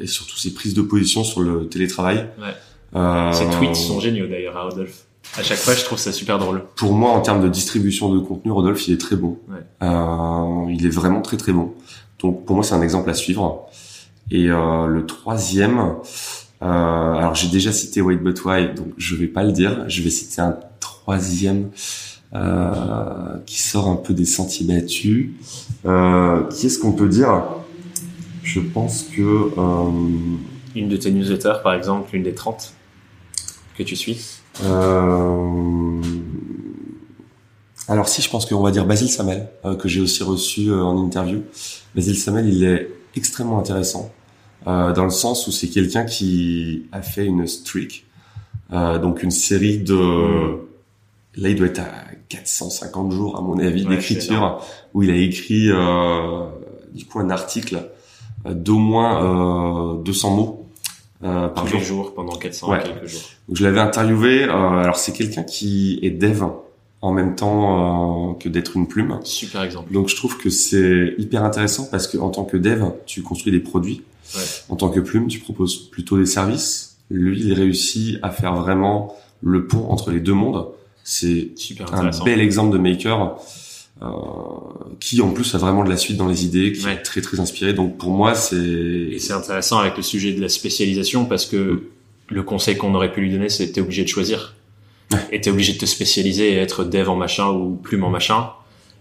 et 0.00 0.06
surtout 0.06 0.36
ses 0.36 0.54
prises 0.54 0.74
de 0.74 0.82
position 0.82 1.22
sur 1.22 1.42
le 1.42 1.68
télétravail. 1.68 2.26
Ouais. 2.38 2.54
Euh, 2.96 3.32
Ses 3.32 3.48
tweets 3.50 3.76
sont 3.76 4.00
géniaux 4.00 4.26
d'ailleurs 4.26 4.56
à 4.56 4.62
Rodolphe. 4.64 5.04
À 5.38 5.42
chaque 5.42 5.58
fois, 5.58 5.74
je 5.74 5.84
trouve 5.84 5.98
ça 5.98 6.10
super 6.12 6.38
drôle. 6.38 6.64
Pour 6.74 6.92
moi, 6.92 7.10
en 7.10 7.20
termes 7.20 7.42
de 7.42 7.48
distribution 7.48 8.12
de 8.12 8.18
contenu, 8.18 8.50
Rodolphe, 8.50 8.88
il 8.88 8.94
est 8.94 9.00
très 9.00 9.14
bon. 9.16 9.38
Ouais. 9.48 9.58
Euh, 9.82 10.72
il 10.72 10.84
est 10.84 10.90
vraiment 10.90 11.20
très 11.20 11.36
très 11.36 11.52
bon. 11.52 11.74
Donc 12.20 12.44
pour 12.46 12.56
moi, 12.56 12.64
c'est 12.64 12.74
un 12.74 12.82
exemple 12.82 13.08
à 13.10 13.14
suivre. 13.14 13.68
Et 14.32 14.48
euh, 14.50 14.86
le 14.86 15.06
troisième, 15.06 15.78
euh, 15.78 15.92
alors 16.60 17.34
j'ai 17.34 17.48
déjà 17.48 17.72
cité 17.72 18.02
Wait 18.02 18.16
But 18.16 18.44
Why, 18.44 18.74
donc 18.74 18.88
je 18.96 19.16
vais 19.16 19.26
pas 19.26 19.44
le 19.44 19.52
dire. 19.52 19.88
Je 19.88 20.02
vais 20.02 20.10
citer 20.10 20.42
un 20.42 20.58
troisième 20.78 21.70
euh, 22.34 23.38
qui 23.46 23.60
sort 23.60 23.88
un 23.88 23.96
peu 23.96 24.14
des 24.14 24.24
sentiers 24.24 24.66
battus. 24.66 25.30
Euh, 25.86 26.44
qui 26.48 26.66
est-ce 26.66 26.78
qu'on 26.78 26.92
peut 26.92 27.08
dire? 27.08 27.42
Je 28.42 28.60
pense 28.60 29.04
que 29.04 29.50
euh, 29.58 29.90
une 30.74 30.88
de 30.88 30.96
tes 30.96 31.10
newsletters, 31.10 31.60
par 31.62 31.74
exemple, 31.74 32.14
une 32.14 32.22
des 32.22 32.34
30 32.34 32.74
que 33.76 33.82
tu 33.82 33.96
suis? 33.96 34.40
Euh... 34.64 36.00
Alors 37.88 38.08
si, 38.08 38.22
je 38.22 38.30
pense 38.30 38.46
qu'on 38.46 38.62
va 38.62 38.70
dire 38.70 38.86
Basile 38.86 39.08
Samel, 39.08 39.48
euh, 39.64 39.74
que 39.74 39.88
j'ai 39.88 40.00
aussi 40.00 40.22
reçu 40.22 40.68
euh, 40.68 40.82
en 40.82 40.96
interview. 41.04 41.42
Basile 41.94 42.16
Samel, 42.16 42.48
il 42.48 42.62
est 42.62 42.88
extrêmement 43.16 43.58
intéressant 43.58 44.12
euh, 44.66 44.92
dans 44.92 45.04
le 45.04 45.10
sens 45.10 45.46
où 45.46 45.52
c'est 45.52 45.68
quelqu'un 45.68 46.04
qui 46.04 46.86
a 46.92 47.02
fait 47.02 47.24
une 47.24 47.46
streak, 47.46 48.06
euh, 48.72 48.98
donc 48.98 49.22
une 49.22 49.30
série 49.30 49.78
de... 49.78 50.58
Là, 51.36 51.48
il 51.48 51.56
doit 51.56 51.68
être 51.68 51.80
à 51.80 52.04
450 52.28 53.12
jours, 53.12 53.36
à 53.36 53.40
mon 53.40 53.58
avis, 53.58 53.86
ouais, 53.86 53.96
d'écriture, 53.96 54.64
où 54.94 55.02
il 55.02 55.10
a 55.10 55.16
écrit 55.16 55.70
euh, 55.70 56.46
du 56.92 57.04
coup 57.04 57.20
un 57.20 57.30
article 57.30 57.88
d'au 58.44 58.78
moins 58.78 59.94
200 60.02 60.30
mots 60.34 60.60
euh, 61.22 61.48
par 61.48 61.64
Tous 61.64 61.70
jour. 61.70 61.80
les 61.80 61.84
jours 61.84 62.14
pendant 62.14 62.34
400 62.34 62.70
ouais. 62.70 62.82
quelques 62.82 63.06
jours. 63.06 63.20
Donc, 63.48 63.56
je 63.56 63.64
l'avais 63.64 63.80
interviewé. 63.80 64.44
Euh, 64.44 64.78
alors 64.78 64.96
c'est 64.96 65.12
quelqu'un 65.12 65.42
qui 65.42 65.98
est 66.02 66.10
dev 66.10 66.42
en 67.02 67.12
même 67.12 67.34
temps 67.34 68.30
euh, 68.30 68.34
que 68.34 68.48
d'être 68.48 68.76
une 68.76 68.88
plume. 68.88 69.20
Super 69.24 69.62
exemple. 69.62 69.92
Donc 69.92 70.08
je 70.08 70.16
trouve 70.16 70.38
que 70.38 70.48
c'est 70.48 71.14
hyper 71.18 71.44
intéressant 71.44 71.88
parce 71.90 72.08
que 72.08 72.16
en 72.16 72.30
tant 72.30 72.44
que 72.44 72.56
dev, 72.56 72.84
tu 73.04 73.22
construis 73.22 73.52
des 73.52 73.60
produits. 73.60 74.02
Ouais. 74.34 74.42
En 74.68 74.76
tant 74.76 74.90
que 74.90 75.00
plume, 75.00 75.28
tu 75.28 75.38
proposes 75.38 75.90
plutôt 75.90 76.18
des 76.18 76.26
services. 76.26 76.96
Lui, 77.10 77.40
il 77.40 77.52
réussit 77.52 78.18
à 78.22 78.30
faire 78.30 78.54
vraiment 78.54 79.16
le 79.42 79.66
pont 79.66 79.88
entre 79.90 80.10
les 80.10 80.20
deux 80.20 80.34
mondes. 80.34 80.66
C'est 81.04 81.50
un 81.92 82.10
bel 82.24 82.40
exemple 82.40 82.72
de 82.72 82.78
maker 82.78 83.36
euh, 84.02 84.06
qui 85.00 85.20
en 85.20 85.30
plus 85.30 85.54
a 85.54 85.58
vraiment 85.58 85.84
de 85.84 85.90
la 85.90 85.96
suite 85.96 86.16
dans 86.16 86.28
les 86.28 86.44
idées, 86.44 86.72
qui 86.72 86.84
ouais. 86.86 86.94
est 86.94 87.02
très 87.02 87.20
très 87.20 87.40
inspiré. 87.40 87.72
Donc 87.72 87.98
pour 87.98 88.10
moi, 88.10 88.34
c'est 88.34 88.56
et 88.56 89.18
c'est 89.18 89.32
intéressant 89.32 89.78
avec 89.78 89.96
le 89.96 90.02
sujet 90.02 90.32
de 90.32 90.40
la 90.40 90.48
spécialisation 90.48 91.24
parce 91.24 91.46
que 91.46 91.56
mmh. 91.56 91.80
le 92.28 92.42
conseil 92.42 92.76
qu'on 92.76 92.94
aurait 92.94 93.12
pu 93.12 93.20
lui 93.22 93.30
donner, 93.30 93.48
c'est 93.48 93.72
t'es 93.72 93.80
obligé 93.80 94.04
de 94.04 94.08
choisir. 94.08 94.54
Et 95.32 95.40
t'es 95.40 95.50
obligé 95.50 95.72
de 95.72 95.78
te 95.78 95.86
spécialiser 95.86 96.52
et 96.52 96.56
être 96.56 96.84
dev 96.84 97.08
en 97.08 97.16
machin 97.16 97.50
ou 97.50 97.74
plume 97.74 98.04
en 98.04 98.10
machin. 98.10 98.50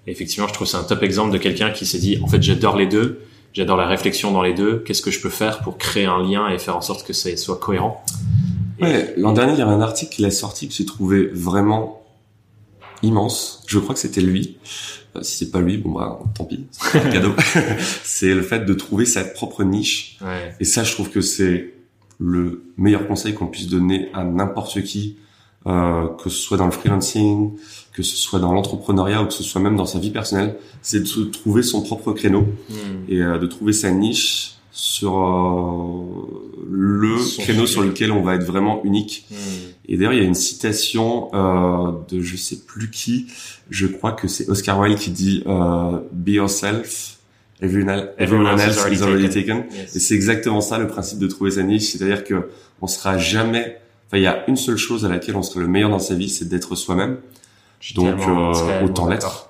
Et 0.08 0.12
effectivement, 0.12 0.48
je 0.48 0.54
trouve 0.54 0.68
c'est 0.68 0.78
un 0.78 0.84
top 0.84 1.04
exemple 1.04 1.32
de 1.32 1.38
quelqu'un 1.38 1.70
qui 1.70 1.86
s'est 1.86 2.00
dit 2.00 2.18
en 2.24 2.28
fait 2.28 2.42
j'adore 2.42 2.76
les 2.76 2.88
deux, 2.88 3.22
j'adore 3.54 3.78
la 3.78 3.88
réflexion 3.88 4.32
dans 4.32 4.42
les 4.42 4.54
deux. 4.54 4.80
Qu'est-ce 4.80 5.02
que 5.02 5.12
je 5.12 5.22
peux 5.22 5.30
faire 5.30 5.60
pour 5.60 5.78
créer 5.78 6.06
un 6.06 6.22
lien 6.22 6.50
et 6.50 6.60
faire 6.60 6.78
en 6.78 6.82
sorte 6.82 7.06
que 7.06 7.14
ça 7.14 7.36
soit 7.38 7.58
cohérent. 7.58 8.04
Ouais, 8.82 9.14
l'an 9.18 9.34
dernier, 9.34 9.54
il 9.54 9.60
y 9.60 9.62
avait 9.62 9.72
un 9.72 9.82
article 9.82 10.16
qu'il 10.16 10.26
a 10.26 10.32
sorti 10.32 10.68
que 10.68 10.74
j'ai 10.74 10.86
trouvé 10.86 11.28
vraiment 11.28 12.02
immense. 13.04 13.64
Je 13.68 13.80
crois 13.80 13.94
que 13.94 14.00
c'était 14.00 14.22
lui. 14.22 14.58
Euh, 15.16 15.24
si 15.24 15.46
c'est 15.46 15.52
pas 15.52 15.60
lui, 15.60 15.78
bon 15.78 15.92
bah 15.92 16.20
tant 16.36 16.46
pis, 16.46 16.68
c'est 16.72 17.00
un 17.00 17.10
cadeau. 17.10 17.34
c'est 18.04 18.34
le 18.34 18.42
fait 18.42 18.66
de 18.66 18.74
trouver 18.74 19.06
sa 19.06 19.24
propre 19.24 19.64
niche. 19.64 20.18
Ouais. 20.22 20.56
Et 20.60 20.66
ça, 20.66 20.84
je 20.84 20.94
trouve 20.94 21.10
que 21.10 21.22
c'est 21.22 21.74
le 22.20 22.64
meilleur 22.78 23.08
conseil 23.08 23.34
qu'on 23.34 23.48
puisse 23.48 23.68
donner 23.68 24.10
à 24.14 24.24
n'importe 24.24 24.84
qui, 24.84 25.18
euh, 25.66 26.08
que 26.22 26.30
ce 26.30 26.38
soit 26.38 26.58
dans 26.58 26.66
le 26.66 26.72
freelancing, 26.72 27.58
que 27.94 28.04
ce 28.04 28.16
soit 28.16 28.40
dans 28.40 28.54
l'entrepreneuriat 28.54 29.24
ou 29.24 29.26
que 29.26 29.34
ce 29.34 29.44
soit 29.44 29.62
même 29.62 29.76
dans 29.76 29.86
sa 29.86 30.00
vie 30.00 30.12
personnelle, 30.12 30.56
c'est 30.82 31.02
de 31.02 31.24
trouver 31.26 31.64
son 31.64 31.82
propre 31.82 32.14
créneau 32.14 32.48
mm. 32.70 32.74
et 33.10 33.22
euh, 33.22 33.38
de 33.38 33.48
trouver 33.48 33.74
sa 33.74 33.92
niche 33.92 34.60
sur 34.80 35.18
le 36.70 37.42
créneau 37.42 37.68
sur 37.68 37.82
lequel 37.82 38.12
on 38.12 38.22
va 38.22 38.36
être 38.36 38.46
vraiment 38.46 38.82
unique. 38.86 39.26
Hmm. 39.30 39.36
Et 39.88 39.98
d'ailleurs, 39.98 40.14
il 40.14 40.20
y 40.20 40.22
a 40.22 40.26
une 40.26 40.36
citation 40.36 41.30
euh, 41.34 41.92
de 42.10 42.22
je 42.22 42.38
sais 42.38 42.60
plus 42.66 42.90
qui, 42.90 43.28
je 43.70 43.88
crois 43.88 44.14
que 44.14 44.28
c'est 44.28 44.48
Oscar 44.50 44.80
Wilde 44.80 44.98
qui 44.98 45.12
dit 45.12 45.44
euh, 45.48 46.00
"Be 46.14 46.30
yourself, 46.30 47.18
everyone, 47.62 48.08
everyone 48.18 48.60
else 48.60 48.78
is 48.90 49.04
already 49.04 49.30
taken." 49.30 49.66
Et 49.94 50.00
c'est 50.00 50.16
exactement 50.16 50.62
ça 50.62 50.78
le 50.78 50.88
principe 50.88 51.20
de 51.20 51.28
trouver 51.28 51.52
sa 51.52 51.64
niche, 51.64 51.92
c'est-à-dire 51.92 52.24
que 52.24 52.50
on 52.82 52.88
sera 52.88 53.18
jamais. 53.18 53.80
Enfin, 54.08 54.18
il 54.18 54.24
y 54.24 54.28
a 54.28 54.48
une 54.48 54.56
seule 54.56 54.78
chose 54.78 55.04
à 55.04 55.10
laquelle 55.10 55.36
on 55.36 55.44
sera 55.44 55.60
le 55.60 55.68
meilleur 55.68 55.90
dans 55.90 56.00
sa 56.00 56.16
vie, 56.16 56.30
c'est 56.30 56.48
d'être 56.48 56.76
soi-même. 56.76 57.18
Donc 57.96 58.20
euh, 58.28 58.84
autant 58.84 59.08
l'être. 59.08 59.50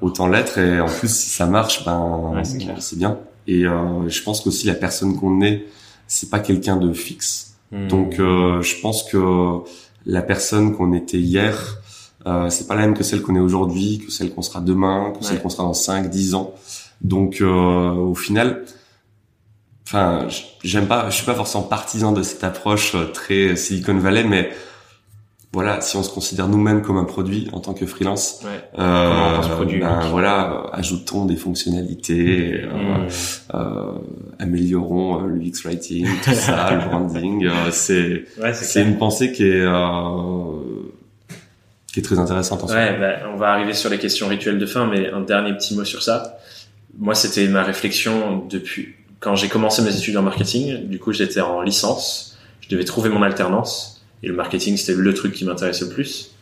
Autant 0.00 0.26
l'être 0.26 0.58
et 0.58 0.80
en 0.80 0.88
plus 0.88 1.14
si 1.14 1.30
ça 1.30 1.46
marche, 1.46 1.84
ben 1.84 2.42
c'est 2.78 2.98
bien. 2.98 3.18
Et 3.46 3.64
euh, 3.64 4.08
je 4.08 4.22
pense 4.22 4.40
qu'aussi 4.40 4.66
la 4.66 4.74
personne 4.74 5.16
qu'on 5.16 5.40
est, 5.40 5.66
c'est 6.06 6.30
pas 6.30 6.40
quelqu'un 6.40 6.76
de 6.76 6.92
fixe. 6.92 7.56
Hmm. 7.72 7.88
Donc 7.88 8.18
euh, 8.18 8.62
je 8.62 8.80
pense 8.80 9.02
que 9.04 9.60
la 10.04 10.22
personne 10.22 10.76
qu'on 10.76 10.92
était 10.92 11.18
hier, 11.18 11.78
euh, 12.26 12.48
c'est 12.50 12.66
pas 12.66 12.74
la 12.74 12.82
même 12.82 12.94
que 12.94 13.04
celle 13.04 13.22
qu'on 13.22 13.36
est 13.36 13.40
aujourd'hui, 13.40 14.02
que 14.04 14.12
celle 14.12 14.32
qu'on 14.32 14.42
sera 14.42 14.60
demain, 14.60 15.12
que 15.18 15.24
celle 15.24 15.40
qu'on 15.40 15.48
sera 15.48 15.64
dans 15.64 15.74
5, 15.74 16.08
10 16.08 16.34
ans. 16.34 16.54
Donc 17.02 17.40
euh, 17.40 17.90
au 17.90 18.14
final, 18.14 18.64
enfin, 19.86 20.28
j'aime 20.62 20.86
pas, 20.86 21.10
je 21.10 21.16
suis 21.16 21.26
pas 21.26 21.34
forcément 21.34 21.64
partisan 21.64 22.12
de 22.12 22.22
cette 22.22 22.44
approche 22.44 22.96
très 23.12 23.56
Silicon 23.56 23.98
Valley, 23.98 24.24
mais 24.24 24.50
voilà, 25.56 25.80
si 25.80 25.96
on 25.96 26.02
se 26.02 26.10
considère 26.10 26.48
nous-mêmes 26.48 26.82
comme 26.82 26.98
un 26.98 27.04
produit 27.04 27.48
en 27.54 27.60
tant 27.60 27.72
que 27.72 27.86
freelance, 27.86 28.42
ouais. 28.44 28.50
euh, 28.78 29.38
produit, 29.38 29.80
ben, 29.80 30.00
voilà, 30.10 30.66
ajoutons 30.74 31.24
des 31.24 31.36
fonctionnalités, 31.36 32.60
euh, 32.62 33.06
mmh. 33.06 33.08
euh, 33.54 33.92
améliorons 34.38 35.24
euh, 35.24 35.28
l'UX 35.28 35.62
writing, 35.64 36.06
tout 36.22 36.34
ça, 36.34 36.70
le 36.72 36.86
branding. 36.86 37.46
Euh, 37.46 37.70
c'est 37.70 38.26
ouais, 38.38 38.52
c'est 38.52 38.82
une 38.82 38.98
pensée 38.98 39.32
qui 39.32 39.44
est 39.44 39.64
qui 41.90 42.00
est 42.00 42.02
très 42.02 42.18
intéressante. 42.18 42.64
En 42.64 42.66
ouais, 42.66 42.98
ben, 42.98 43.20
on 43.32 43.38
va 43.38 43.48
arriver 43.48 43.72
sur 43.72 43.88
les 43.88 43.98
questions 43.98 44.28
rituelles 44.28 44.58
de 44.58 44.66
fin, 44.66 44.84
mais 44.84 45.08
un 45.08 45.22
dernier 45.22 45.54
petit 45.54 45.74
mot 45.74 45.86
sur 45.86 46.02
ça. 46.02 46.36
Moi, 46.98 47.14
c'était 47.14 47.48
ma 47.48 47.62
réflexion 47.62 48.44
depuis 48.46 48.94
quand 49.20 49.36
j'ai 49.36 49.48
commencé 49.48 49.80
mes 49.80 49.96
études 49.96 50.18
en 50.18 50.22
marketing. 50.22 50.86
Du 50.86 50.98
coup, 50.98 51.14
j'étais 51.14 51.40
en 51.40 51.62
licence. 51.62 52.36
Je 52.60 52.68
devais 52.68 52.84
trouver 52.84 53.08
mon 53.08 53.22
alternance 53.22 53.95
et 54.22 54.28
le 54.28 54.34
marketing, 54.34 54.76
c'était 54.76 54.94
le 54.94 55.14
truc 55.14 55.32
qui 55.32 55.44
m'intéressait 55.44 55.84
le 55.84 55.90
plus. 55.90 56.32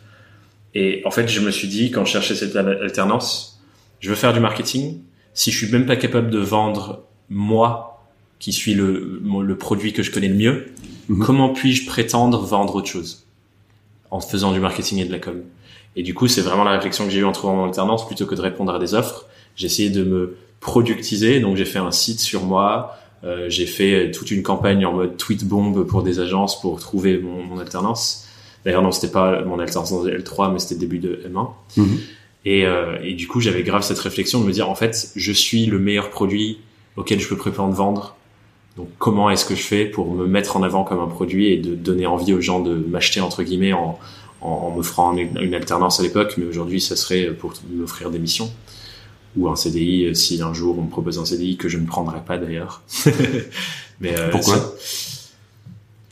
Et 0.74 1.02
en 1.04 1.10
fait, 1.10 1.28
je 1.28 1.40
me 1.40 1.50
suis 1.50 1.68
dit, 1.68 1.90
quand 1.90 2.04
je 2.04 2.12
cherchais 2.12 2.34
cette 2.34 2.56
alternance, 2.56 3.60
je 4.00 4.08
veux 4.10 4.16
faire 4.16 4.32
du 4.32 4.40
marketing. 4.40 5.00
Si 5.32 5.50
je 5.50 5.58
suis 5.58 5.72
même 5.72 5.86
pas 5.86 5.96
capable 5.96 6.30
de 6.30 6.38
vendre 6.38 7.04
moi, 7.28 8.04
qui 8.38 8.52
suis 8.52 8.74
le, 8.74 9.22
le 9.42 9.56
produit 9.56 9.92
que 9.92 10.02
je 10.02 10.10
connais 10.10 10.28
le 10.28 10.34
mieux, 10.34 10.66
mhm. 11.08 11.18
comment 11.18 11.48
puis-je 11.50 11.86
prétendre 11.86 12.44
vendre 12.44 12.74
autre 12.74 12.88
chose 12.88 13.26
en 14.10 14.20
faisant 14.20 14.52
du 14.52 14.60
marketing 14.60 14.98
et 14.98 15.04
de 15.04 15.12
la 15.12 15.18
com? 15.18 15.42
Et 15.96 16.02
du 16.02 16.12
coup, 16.12 16.28
c'est 16.28 16.40
vraiment 16.40 16.64
la 16.64 16.72
réflexion 16.72 17.04
que 17.04 17.10
j'ai 17.10 17.20
eue 17.20 17.24
en 17.24 17.32
trouvant 17.32 17.56
mon 17.56 17.64
alternance, 17.64 18.06
plutôt 18.06 18.26
que 18.26 18.34
de 18.34 18.40
répondre 18.40 18.74
à 18.74 18.78
des 18.78 18.94
offres. 18.94 19.26
J'ai 19.56 19.66
essayé 19.66 19.90
de 19.90 20.02
me 20.02 20.36
productiser, 20.60 21.40
donc 21.40 21.56
j'ai 21.56 21.64
fait 21.64 21.78
un 21.78 21.92
site 21.92 22.20
sur 22.20 22.44
moi, 22.44 22.96
euh, 23.24 23.48
j'ai 23.48 23.66
fait 23.66 24.10
toute 24.10 24.30
une 24.30 24.42
campagne 24.42 24.84
en 24.84 24.92
mode 24.92 25.16
tweet 25.16 25.46
bomb 25.46 25.84
pour 25.84 26.02
des 26.02 26.20
agences 26.20 26.60
pour 26.60 26.78
trouver 26.78 27.18
mon, 27.18 27.42
mon 27.42 27.58
alternance. 27.58 28.26
D'ailleurs, 28.64 28.82
non, 28.82 28.92
c'était 28.92 29.12
pas 29.12 29.44
mon 29.44 29.58
alternance 29.58 29.90
dans 29.92 30.04
L3, 30.04 30.52
mais 30.52 30.58
c'était 30.58 30.76
début 30.76 30.98
de 30.98 31.20
M1. 31.26 31.48
Mhm. 31.76 31.98
Et, 32.46 32.66
euh, 32.66 32.98
et, 33.02 33.14
du 33.14 33.26
coup, 33.26 33.40
j'avais 33.40 33.62
grave 33.62 33.82
cette 33.82 33.98
réflexion 33.98 34.40
de 34.40 34.46
me 34.46 34.52
dire, 34.52 34.68
en 34.68 34.74
fait, 34.74 35.10
je 35.16 35.32
suis 35.32 35.64
le 35.66 35.78
meilleur 35.78 36.10
produit 36.10 36.58
auquel 36.96 37.18
je 37.20 37.28
peux 37.28 37.36
préparer 37.36 37.70
de 37.70 37.74
vendre. 37.74 38.16
Donc, 38.76 38.88
comment 38.98 39.30
est-ce 39.30 39.46
que 39.46 39.54
je 39.54 39.62
fais 39.62 39.86
pour 39.86 40.12
me 40.12 40.26
mettre 40.26 40.56
en 40.56 40.62
avant 40.62 40.84
comme 40.84 41.00
un 41.00 41.06
produit 41.06 41.52
et 41.52 41.56
de 41.56 41.74
donner 41.74 42.06
envie 42.06 42.34
aux 42.34 42.40
gens 42.40 42.60
de 42.60 42.74
m'acheter 42.74 43.20
entre 43.20 43.42
guillemets 43.42 43.72
en, 43.72 43.98
en, 44.42 44.70
m'offrant 44.70 45.16
une, 45.16 45.38
une, 45.40 45.54
alternance 45.54 46.00
à 46.00 46.02
l'époque, 46.02 46.34
mais 46.36 46.44
aujourd'hui, 46.44 46.80
ça 46.80 46.96
serait 46.96 47.28
pour 47.28 47.54
m'offrir 47.72 48.10
des 48.10 48.18
missions 48.18 48.50
ou 49.36 49.48
un 49.48 49.56
CDI 49.56 50.06
euh, 50.06 50.14
si 50.14 50.40
un 50.42 50.52
jour 50.52 50.78
on 50.78 50.82
me 50.82 50.90
propose 50.90 51.18
un 51.18 51.24
CDI 51.24 51.56
que 51.56 51.68
je 51.68 51.78
ne 51.78 51.86
prendrai 51.86 52.20
pas 52.24 52.38
d'ailleurs. 52.38 52.82
Mais 54.00 54.18
euh, 54.18 54.30
pourquoi? 54.30 54.74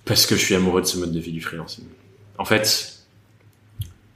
Parce 0.05 0.27
que 0.27 0.37
je 0.37 0.41
suis 0.45 0.55
amoureux 0.55 0.83
de 0.83 0.87
ce 0.87 0.99
mode 0.99 1.12
de 1.12 1.20
vie 1.20 1.33
du 1.33 1.41
freelancing. 1.41 1.85
En 2.39 2.45
fait, 2.45 3.05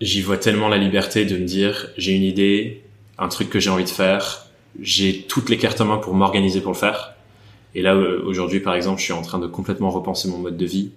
j'y 0.01 0.21
vois 0.23 0.39
tellement 0.39 0.69
la 0.69 0.79
liberté 0.79 1.25
de 1.25 1.37
me 1.37 1.45
dire 1.45 1.89
j'ai 1.97 2.13
une 2.13 2.25
idée, 2.25 2.83
un 3.19 3.29
truc 3.29 3.51
que 3.51 3.61
j'ai 3.61 3.71
envie 3.71 3.85
de 3.85 3.89
faire, 3.89 4.47
j'ai 4.81 5.23
toutes 5.23 5.49
les 5.49 5.59
cartes 5.59 5.81
en 5.81 5.87
main 5.87 5.99
pour 5.99 6.15
m'organiser 6.15 6.61
pour 6.61 6.73
le 6.73 6.79
faire. 6.79 7.15
Et 7.75 7.83
là 7.83 7.95
euh, 7.95 8.23
aujourd'hui 8.25 8.61
par 8.61 8.75
exemple, 8.75 8.99
je 9.01 9.05
suis 9.05 9.13
en 9.13 9.23
train 9.23 9.39
de 9.39 9.47
complètement 9.47 9.91
repenser 9.91 10.29
mon 10.29 10.39
mode 10.39 10.57
de 10.57 10.67
vie 10.67 10.91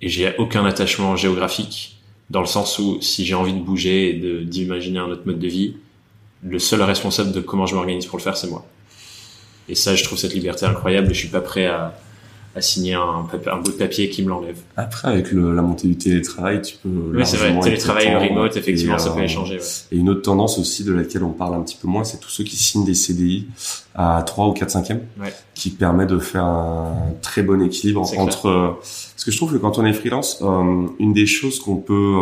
et 0.00 0.08
j'ai 0.08 0.36
aucun 0.36 0.64
attachement 0.64 1.16
géographique 1.16 1.96
dans 2.30 2.40
le 2.40 2.46
sens 2.46 2.78
où 2.78 3.00
si 3.00 3.24
j'ai 3.24 3.34
envie 3.34 3.52
de 3.52 3.60
bouger 3.60 4.10
et 4.10 4.44
d'imaginer 4.44 4.98
un 4.98 5.06
autre 5.06 5.22
mode 5.26 5.38
de 5.38 5.48
vie, 5.48 5.76
le 6.44 6.58
seul 6.58 6.82
responsable 6.82 7.32
de 7.32 7.40
comment 7.40 7.66
je 7.66 7.74
m'organise 7.74 8.06
pour 8.06 8.18
le 8.18 8.22
faire, 8.22 8.36
c'est 8.36 8.50
moi. 8.50 8.64
Et 9.68 9.74
ça, 9.74 9.94
je 9.94 10.04
trouve 10.04 10.18
cette 10.18 10.34
liberté 10.34 10.66
incroyable 10.66 11.10
et 11.10 11.14
je 11.14 11.18
suis 11.18 11.28
pas 11.28 11.40
prêt 11.40 11.66
à, 11.66 11.94
à 12.54 12.60
signer 12.60 12.94
un, 12.94 13.26
un, 13.46 13.56
bout 13.56 13.72
de 13.72 13.76
papier 13.76 14.08
qui 14.10 14.22
me 14.22 14.28
l'enlève. 14.28 14.58
Après, 14.76 15.08
avec 15.08 15.32
le, 15.32 15.54
la 15.54 15.62
montée 15.62 15.88
du 15.88 15.96
télétravail, 15.96 16.62
tu 16.62 16.76
peux. 16.76 17.12
Oui, 17.14 17.26
c'est 17.26 17.36
vrai. 17.36 17.58
Télétravail 17.60 18.06
et 18.06 18.16
remote, 18.16 18.56
effectivement, 18.56 18.98
ça 18.98 19.10
peut 19.10 19.20
euh, 19.20 19.24
échanger. 19.24 19.56
Ouais. 19.56 19.62
Et 19.90 19.96
une 19.96 20.08
autre 20.08 20.22
tendance 20.22 20.58
aussi 20.58 20.84
de 20.84 20.92
laquelle 20.92 21.24
on 21.24 21.32
parle 21.32 21.54
un 21.54 21.62
petit 21.62 21.76
peu 21.80 21.88
moins, 21.88 22.04
c'est 22.04 22.20
tous 22.20 22.28
ceux 22.28 22.44
qui 22.44 22.56
signent 22.56 22.84
des 22.84 22.94
CDI 22.94 23.48
à 23.94 24.22
3 24.24 24.48
ou 24.48 24.52
4 24.52 24.70
5 24.70 24.90
e 24.90 24.94
qui 25.54 25.70
permet 25.70 26.06
de 26.06 26.18
faire 26.18 26.44
un 26.44 26.94
très 27.22 27.42
bon 27.42 27.60
équilibre 27.60 28.02
entre. 28.18 28.46
Euh, 28.46 28.68
parce 28.80 29.24
que 29.24 29.30
je 29.30 29.36
trouve 29.36 29.52
que 29.52 29.58
quand 29.58 29.78
on 29.78 29.84
est 29.84 29.92
freelance, 29.92 30.38
euh, 30.42 30.86
une 30.98 31.12
des 31.12 31.26
choses 31.26 31.58
qu'on 31.58 31.76
peut, 31.76 32.14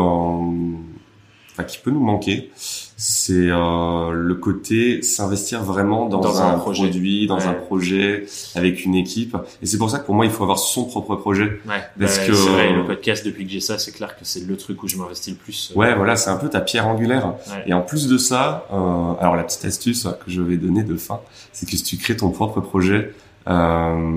enfin, 1.53 1.64
qui 1.64 1.78
peut 1.78 1.90
nous 1.90 2.00
manquer, 2.00 2.50
c'est 2.96 3.48
euh, 3.48 4.12
le 4.12 4.34
côté 4.34 5.03
s'investir 5.03 5.62
vraiment 5.64 6.09
dans, 6.09 6.40
un, 6.40 6.59
projet. 6.59 6.84
produit, 6.84 7.26
dans 7.26 7.48
un 7.48 7.53
projet 7.53 8.26
avec 8.55 8.84
une 8.84 8.94
équipe. 8.94 9.36
Et 9.61 9.66
c'est 9.66 9.76
pour 9.76 9.90
ça 9.90 9.98
que 9.98 10.07
pour 10.07 10.14
moi, 10.14 10.24
il 10.24 10.30
faut 10.30 10.44
avoir 10.44 10.59
son 10.59 10.84
propre 10.84 11.16
projet. 11.16 11.61
Ouais. 11.66 11.82
Parce 11.98 12.18
que 12.20 12.32
c'est 12.32 12.48
vrai, 12.48 12.72
le 12.72 12.84
podcast 12.84 13.26
depuis 13.26 13.44
que 13.44 13.50
j'ai 13.50 13.61
ça, 13.61 13.78
c'est 13.78 13.92
clair 13.92 14.16
que 14.16 14.24
c'est 14.24 14.46
le 14.46 14.57
truc 14.57 14.82
où 14.82 14.88
je 14.88 14.96
m'investis 14.96 15.34
le 15.34 15.38
plus. 15.38 15.72
Euh. 15.72 15.78
Ouais, 15.78 15.94
voilà, 15.94 16.16
c'est 16.16 16.30
un 16.30 16.36
peu 16.36 16.48
ta 16.48 16.61
pierre 16.61 16.86
angulaire. 16.86 17.34
Et 17.66 17.74
en 17.74 17.82
plus 17.82 18.07
de 18.07 18.18
ça, 18.18 18.66
euh, 18.72 18.76
alors 19.20 19.36
la 19.36 19.44
petite 19.44 19.64
astuce 19.64 20.05
que 20.05 20.30
je 20.30 20.40
vais 20.40 20.57
donner 20.57 20.84
de 20.84 20.96
fin, 20.96 21.20
c'est 21.53 21.66
que 21.66 21.76
si 21.76 21.82
tu 21.82 21.96
crées 21.96 22.16
ton 22.16 22.30
propre 22.30 22.61
projet, 22.61 23.12
euh, 23.48 24.12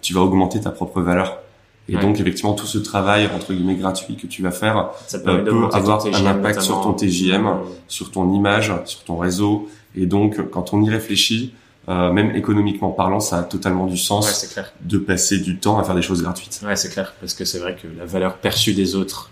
tu 0.00 0.14
vas 0.14 0.20
augmenter 0.22 0.60
ta 0.60 0.70
propre 0.70 1.02
valeur. 1.02 1.41
Et 1.88 1.96
donc 1.96 2.20
effectivement 2.20 2.54
tout 2.54 2.66
ce 2.66 2.78
travail 2.78 3.28
entre 3.34 3.52
guillemets 3.52 3.74
gratuit 3.74 4.16
que 4.16 4.26
tu 4.26 4.40
vas 4.40 4.52
faire 4.52 4.90
ça 5.08 5.18
euh, 5.26 5.44
peut 5.44 5.68
avoir 5.72 6.06
un 6.06 6.26
impact 6.26 6.60
sur 6.60 6.80
ton 6.80 6.92
TJM, 6.92 7.58
sur 7.88 8.10
ton 8.10 8.32
image, 8.32 8.72
sur 8.84 9.02
ton 9.04 9.18
réseau. 9.18 9.68
Et 9.96 10.06
donc 10.06 10.50
quand 10.50 10.72
on 10.72 10.82
y 10.82 10.88
réfléchit, 10.88 11.52
euh, 11.88 12.12
même 12.12 12.36
économiquement 12.36 12.90
parlant, 12.90 13.18
ça 13.18 13.38
a 13.38 13.42
totalement 13.42 13.86
du 13.86 13.96
sens 13.96 14.46
clair. 14.52 14.72
de 14.82 14.98
passer 14.98 15.38
du 15.38 15.58
temps 15.58 15.78
à 15.78 15.84
faire 15.84 15.96
des 15.96 16.02
choses 16.02 16.22
gratuites. 16.22 16.60
Ouais, 16.64 16.76
c'est 16.76 16.90
clair, 16.90 17.12
parce 17.18 17.34
que 17.34 17.44
c'est 17.44 17.58
vrai 17.58 17.74
que 17.74 17.88
la 17.98 18.06
valeur 18.06 18.36
perçue 18.36 18.72
des 18.72 18.94
autres, 18.94 19.30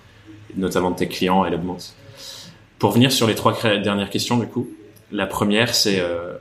notamment 0.56 0.90
de 0.90 0.96
tes 0.96 1.06
clients, 1.06 1.44
elle 1.44 1.54
augmente. 1.54 1.94
Pour 2.80 2.90
venir 2.90 3.12
sur 3.12 3.28
les 3.28 3.36
trois 3.36 3.52
dernières 3.78 4.10
questions, 4.10 4.36
du 4.36 4.46
coup, 4.46 4.68
la 5.12 5.26
première, 5.26 5.74
c'est 5.74 6.00
euh, 6.00 6.38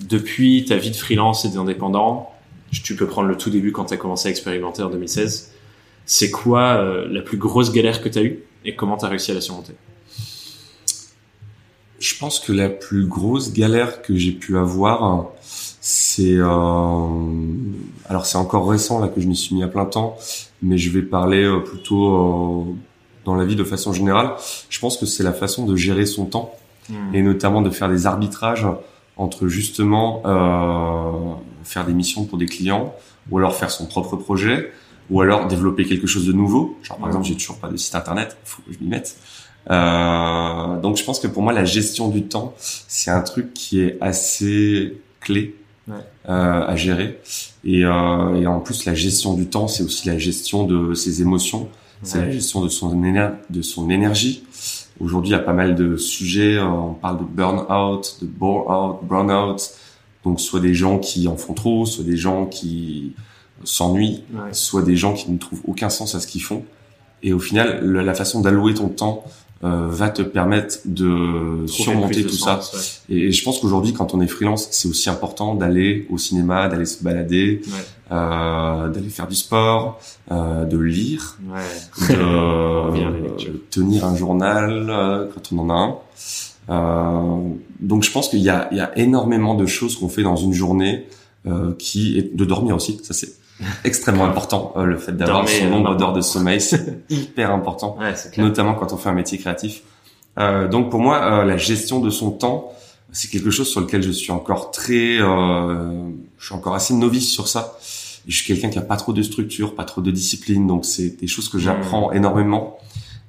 depuis 0.00 0.64
ta 0.64 0.76
vie 0.76 0.90
de 0.90 0.96
freelance 0.96 1.44
et 1.44 1.50
d'indépendant, 1.50 2.33
tu 2.82 2.96
peux 2.96 3.06
prendre 3.06 3.28
le 3.28 3.36
tout 3.36 3.50
début 3.50 3.72
quand 3.72 3.86
tu 3.86 3.94
as 3.94 3.96
commencé 3.96 4.28
à 4.28 4.30
expérimenter 4.30 4.82
en 4.82 4.90
2016. 4.90 5.52
C'est 6.06 6.30
quoi 6.30 6.76
euh, 6.76 7.06
la 7.10 7.22
plus 7.22 7.38
grosse 7.38 7.72
galère 7.72 8.02
que 8.02 8.08
tu 8.08 8.18
as 8.18 8.22
eue 8.22 8.44
et 8.64 8.74
comment 8.74 8.96
tu 8.96 9.04
as 9.04 9.08
réussi 9.08 9.30
à 9.30 9.34
la 9.34 9.40
surmonter? 9.40 9.74
Je 11.98 12.18
pense 12.18 12.38
que 12.38 12.52
la 12.52 12.68
plus 12.68 13.06
grosse 13.06 13.52
galère 13.52 14.02
que 14.02 14.14
j'ai 14.14 14.32
pu 14.32 14.58
avoir, 14.58 15.30
c'est 15.80 16.36
euh... 16.36 16.46
alors 18.06 18.26
c'est 18.26 18.36
encore 18.36 18.68
récent 18.68 19.00
là 19.00 19.08
que 19.08 19.20
je 19.20 19.26
m'y 19.26 19.36
suis 19.36 19.54
mis 19.54 19.62
à 19.62 19.68
plein 19.68 19.86
temps, 19.86 20.16
mais 20.62 20.76
je 20.76 20.90
vais 20.90 21.02
parler 21.02 21.44
euh, 21.44 21.60
plutôt 21.60 22.66
euh, 22.68 22.74
dans 23.24 23.34
la 23.34 23.44
vie 23.44 23.56
de 23.56 23.64
façon 23.64 23.92
générale. 23.92 24.32
Je 24.68 24.78
pense 24.80 24.98
que 24.98 25.06
c'est 25.06 25.22
la 25.22 25.32
façon 25.32 25.64
de 25.64 25.76
gérer 25.76 26.04
son 26.04 26.26
temps 26.26 26.54
hmm. 26.90 27.14
et 27.14 27.22
notamment 27.22 27.62
de 27.62 27.70
faire 27.70 27.88
des 27.88 28.06
arbitrages 28.06 28.66
entre 29.16 29.48
justement 29.48 30.22
euh, 30.26 31.34
faire 31.64 31.84
des 31.84 31.92
missions 31.92 32.24
pour 32.24 32.38
des 32.38 32.46
clients, 32.46 32.94
ou 33.30 33.38
alors 33.38 33.54
faire 33.56 33.70
son 33.70 33.86
propre 33.86 34.16
projet, 34.16 34.70
ou 35.10 35.20
alors 35.20 35.46
développer 35.46 35.84
quelque 35.84 36.06
chose 36.06 36.26
de 36.26 36.32
nouveau. 36.32 36.78
Genre 36.82 36.98
par 36.98 37.08
exemple, 37.08 37.26
j'ai 37.26 37.34
toujours 37.34 37.58
pas 37.58 37.68
de 37.68 37.76
site 37.76 37.94
internet, 37.94 38.36
il 38.44 38.48
faut 38.48 38.62
que 38.62 38.72
je 38.72 38.78
m'y 38.78 38.88
mette. 38.88 39.16
Euh, 39.70 40.80
donc 40.80 40.96
je 40.96 41.04
pense 41.04 41.20
que 41.20 41.26
pour 41.26 41.42
moi, 41.42 41.52
la 41.52 41.64
gestion 41.64 42.08
du 42.08 42.24
temps, 42.24 42.54
c'est 42.58 43.10
un 43.10 43.22
truc 43.22 43.54
qui 43.54 43.80
est 43.80 43.98
assez 44.00 44.98
clé 45.20 45.56
ouais. 45.88 45.94
euh, 46.28 46.66
à 46.66 46.76
gérer. 46.76 47.20
Et, 47.64 47.84
euh, 47.84 48.34
et, 48.40 48.46
en 48.46 48.60
plus, 48.60 48.84
la 48.84 48.94
gestion 48.94 49.34
du 49.34 49.46
temps, 49.46 49.68
c'est 49.68 49.82
aussi 49.82 50.08
la 50.08 50.18
gestion 50.18 50.64
de 50.64 50.94
ses 50.94 51.22
émotions, 51.22 51.68
c'est 52.02 52.20
la 52.20 52.30
gestion 52.30 52.60
de 52.60 52.68
son, 52.68 52.94
de 52.94 53.62
son 53.62 53.90
énergie. 53.90 54.44
Aujourd'hui, 55.00 55.30
il 55.30 55.32
y 55.32 55.36
a 55.36 55.40
pas 55.40 55.54
mal 55.54 55.74
de 55.74 55.96
sujets. 55.96 56.60
On 56.60 56.94
parle 56.94 57.18
de 57.18 57.24
burn-out, 57.24 58.18
de 58.20 58.26
bore-out, 58.26 58.98
burn-out. 59.02 59.70
Donc 60.24 60.40
soit 60.40 60.60
des 60.60 60.74
gens 60.74 60.98
qui 60.98 61.28
en 61.28 61.36
font 61.36 61.54
trop, 61.54 61.86
soit 61.86 62.04
des 62.04 62.16
gens 62.16 62.46
qui 62.46 63.12
s'ennuient, 63.64 64.22
soit 64.52 64.82
des 64.82 64.96
gens 64.96 65.14
qui 65.14 65.30
ne 65.30 65.38
trouvent 65.38 65.62
aucun 65.66 65.88
sens 65.88 66.14
à 66.14 66.20
ce 66.20 66.26
qu'ils 66.26 66.42
font. 66.42 66.64
Et 67.22 67.32
au 67.32 67.38
final, 67.38 67.84
la 67.84 68.14
façon 68.14 68.40
d'allouer 68.40 68.74
ton 68.74 68.88
temps 68.88 69.24
euh, 69.62 69.88
va 69.88 70.10
te 70.10 70.20
permettre 70.20 70.78
de 70.84 71.64
surmonter 71.66 72.24
tout 72.24 72.34
ça. 72.34 72.60
Et, 73.08 73.32
je 73.32 73.44
pense 73.44 73.60
qu'aujourd'hui, 73.60 73.94
quand 73.94 74.12
on 74.12 74.20
est 74.20 74.26
freelance, 74.26 74.68
c'est 74.72 74.88
aussi 74.88 75.08
important 75.08 75.54
d'aller 75.54 76.06
au 76.10 76.18
cinéma, 76.18 76.68
d'aller 76.68 76.84
se 76.84 77.02
balader, 77.02 77.62
euh, 78.12 78.88
d'aller 78.88 79.08
faire 79.08 79.26
du 79.26 79.34
sport, 79.34 80.00
euh, 80.30 80.66
de 80.66 80.76
lire, 80.76 81.38
de 82.10 83.62
tenir 83.70 84.04
un 84.04 84.14
journal 84.16 84.86
euh, 84.90 85.26
quand 85.32 85.56
on 85.56 85.60
en 85.60 85.70
a 85.70 85.74
un. 85.74 85.96
Euh, 86.70 87.38
donc 87.80 88.04
je 88.04 88.10
pense 88.10 88.28
qu'il 88.28 88.40
y 88.40 88.50
a, 88.50 88.68
il 88.70 88.78
y 88.78 88.80
a 88.80 88.96
énormément 88.98 89.54
de 89.54 89.66
choses 89.66 89.96
qu'on 89.96 90.08
fait 90.08 90.22
dans 90.22 90.36
une 90.36 90.52
journée 90.52 91.06
qui 91.78 92.18
est 92.18 92.34
de 92.34 92.44
dormir 92.46 92.74
aussi. 92.74 92.98
Ça 93.02 93.12
c'est 93.12 93.34
extrêmement 93.84 94.24
important 94.24 94.72
euh, 94.76 94.84
le 94.84 94.98
fait 94.98 95.12
d'avoir 95.12 95.48
son 95.48 95.68
nombre 95.68 95.96
d'heures 95.96 96.12
de 96.12 96.20
sommeil. 96.20 96.60
C'est 96.60 97.04
hyper 97.10 97.52
important 97.52 97.96
notamment 98.36 98.74
quand 98.74 98.92
on 98.92 98.96
fait 98.96 99.08
un 99.08 99.14
métier 99.14 99.38
créatif. 99.38 99.82
Euh, 100.38 100.68
donc 100.68 100.90
pour 100.90 101.00
moi 101.00 101.42
euh, 101.42 101.44
la 101.44 101.56
gestion 101.56 102.00
de 102.00 102.10
son 102.10 102.32
temps 102.32 102.72
c'est 103.12 103.30
quelque 103.30 103.52
chose 103.52 103.68
sur 103.68 103.80
lequel 103.80 104.02
je 104.02 104.10
suis 104.10 104.32
encore 104.32 104.72
très 104.72 105.20
euh, 105.20 106.08
je 106.38 106.46
suis 106.46 106.54
encore 106.54 106.74
assez 106.74 106.94
novice 106.94 107.30
sur 107.30 107.48
ça. 107.48 107.78
Et 108.26 108.30
je 108.30 108.36
suis 108.36 108.46
quelqu'un 108.46 108.70
qui 108.70 108.78
a 108.78 108.82
pas 108.82 108.96
trop 108.96 109.12
de 109.12 109.22
structure 109.22 109.74
pas 109.74 109.84
trop 109.84 110.00
de 110.00 110.10
discipline. 110.10 110.66
Donc 110.66 110.84
c'est 110.84 111.20
des 111.20 111.26
choses 111.26 111.48
que 111.48 111.58
j'apprends 111.58 112.10
hmm. 112.10 112.16
énormément. 112.16 112.78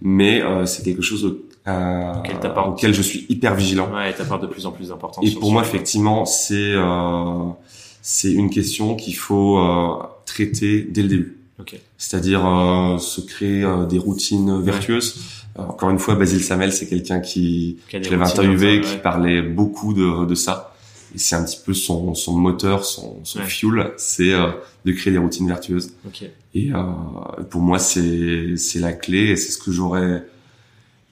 Mais 0.02 0.44
c'est 0.66 0.84
quelque 0.84 1.02
chose 1.02 1.38
auquel, 1.68 2.94
je 2.94 3.02
suis 3.02 3.26
hyper 3.30 3.56
vigilant 3.56 3.92
ouais 3.94 4.14
t'apportes 4.14 4.44
de 4.44 4.48
plus 4.48 4.66
en 4.66 4.72
plus 4.72 4.90
d'importance 4.90 5.26
et 5.26 5.32
pour 5.32 5.52
moi 5.52 5.64
effectivement 5.64 6.26
c'est 6.26 6.76
c'est 8.08 8.32
une 8.32 8.52
question 8.52 8.96
qu'il 8.96 9.16
faut 9.16 9.58
euh, 9.58 9.98
traiter 10.28 10.84
dès 10.84 11.02
le 11.02 11.08
début. 11.08 11.38
Okay. 11.60 11.82
C'est-à-dire 11.98 12.46
euh, 12.46 13.00
se 13.00 13.20
créer 13.20 13.64
euh, 13.64 13.88
des 13.88 13.98
routines 13.98 14.62
vertueuses. 14.62 15.24
encore 15.56 15.90
une 15.90 15.98
fois, 15.98 16.14
Basile 16.14 16.44
Samel, 16.44 16.72
c'est 16.72 16.88
quelqu'un 16.88 17.20
qui, 17.20 17.80
qui 17.90 18.04
je 18.04 18.12
l'avais 18.12 18.26
interviewé, 18.26 18.82
qui 18.82 18.98
parlait 18.98 19.42
beaucoup 19.42 19.96
de, 19.96 20.24
de 20.26 20.36
ça. 20.36 20.76
Et 21.16 21.18
c'est 21.18 21.36
un 21.36 21.44
petit 21.44 21.58
peu 21.66 21.74
son, 21.74 22.14
son 22.14 22.38
moteur, 22.38 22.86
son, 22.86 23.22
son 23.24 23.40
fuel, 23.42 23.94
c'est 23.98 24.34
de 24.86 24.92
créer 24.92 25.12
des 25.12 25.18
routines 25.18 25.48
vertueuses. 25.48 25.94
Okay. 26.06 26.30
Et 26.54 26.70
pour 27.50 27.62
moi, 27.62 27.80
c'est 27.80 28.56
c'est 28.56 28.80
la 28.80 28.94
clé 28.94 29.32
et 29.32 29.36
c'est 29.36 29.52
ce 29.52 29.58
que 29.58 29.72
j'aurais 29.72 30.24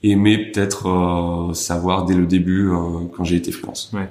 aimé 0.03 0.51
peut-être 0.51 1.51
savoir 1.53 2.05
dès 2.05 2.13
le 2.13 2.25
début 2.25 2.69
quand 3.15 3.23
j'ai 3.23 3.37
été 3.37 3.51
freelance. 3.51 3.89
Ouais. 3.93 4.09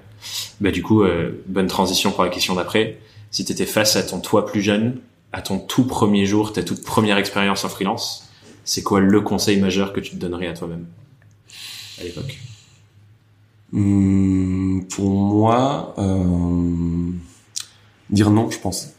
Bah 0.61 0.70
du 0.70 0.82
coup, 0.82 1.03
euh, 1.03 1.43
bonne 1.47 1.66
transition 1.66 2.12
pour 2.12 2.24
la 2.24 2.30
question 2.30 2.55
d'après. 2.55 2.99
Si 3.30 3.45
tu 3.45 3.53
étais 3.53 3.66
face 3.66 3.97
à 3.97 4.03
ton 4.03 4.20
toi 4.20 4.47
plus 4.47 4.61
jeune, 4.61 5.01
à 5.32 5.43
ton 5.43 5.59
tout 5.59 5.84
premier 5.84 6.26
jour, 6.26 6.53
ta 6.53 6.62
toute 6.62 6.84
première 6.84 7.16
expérience 7.18 7.64
en 7.64 7.68
freelance, 7.68 8.28
c'est 8.64 8.82
quoi 8.82 9.01
le 9.01 9.20
conseil 9.20 9.59
majeur 9.61 9.93
que 9.93 10.01
tu 10.01 10.12
te 10.12 10.16
donnerais 10.16 10.47
à 10.47 10.55
toi-même 10.55 10.86
à 12.01 12.05
l'époque? 12.05 12.38
Hum, 13.72 14.84
Pour 14.90 15.11
moi, 15.11 15.95
euh, 15.99 17.11
dire 18.11 18.30
non, 18.30 18.51
je 18.51 18.59
pense. 18.59 18.90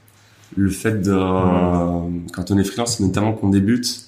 Le 0.55 0.69
fait 0.69 1.01
de, 1.01 1.13
quand 2.33 2.51
on 2.51 2.57
est 2.57 2.63
freelance, 2.63 2.99
notamment 2.99 3.33
qu'on 3.33 3.49
débute, 3.49 4.07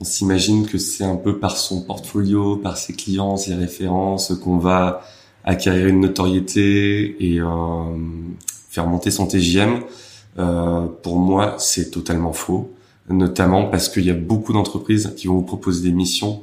on 0.00 0.04
s'imagine 0.04 0.66
que 0.66 0.78
c'est 0.78 1.04
un 1.04 1.16
peu 1.16 1.38
par 1.38 1.56
son 1.56 1.82
portfolio, 1.82 2.56
par 2.56 2.76
ses 2.76 2.92
clients, 2.92 3.36
ses 3.36 3.54
références 3.54 4.34
qu'on 4.42 4.58
va 4.58 5.02
acquérir 5.44 5.86
une 5.86 6.00
notoriété 6.00 7.16
et 7.24 7.40
euh, 7.40 7.46
faire 8.68 8.86
monter 8.86 9.10
son 9.10 9.26
TGM, 9.26 9.80
euh, 10.38 10.86
pour 11.02 11.18
moi, 11.18 11.56
c'est 11.58 11.90
totalement 11.90 12.32
faux. 12.32 12.72
Notamment 13.08 13.66
parce 13.66 13.88
qu'il 13.88 14.04
y 14.04 14.10
a 14.10 14.14
beaucoup 14.14 14.52
d'entreprises 14.52 15.14
qui 15.16 15.28
vont 15.28 15.36
vous 15.36 15.42
proposer 15.42 15.88
des 15.88 15.94
missions 15.94 16.42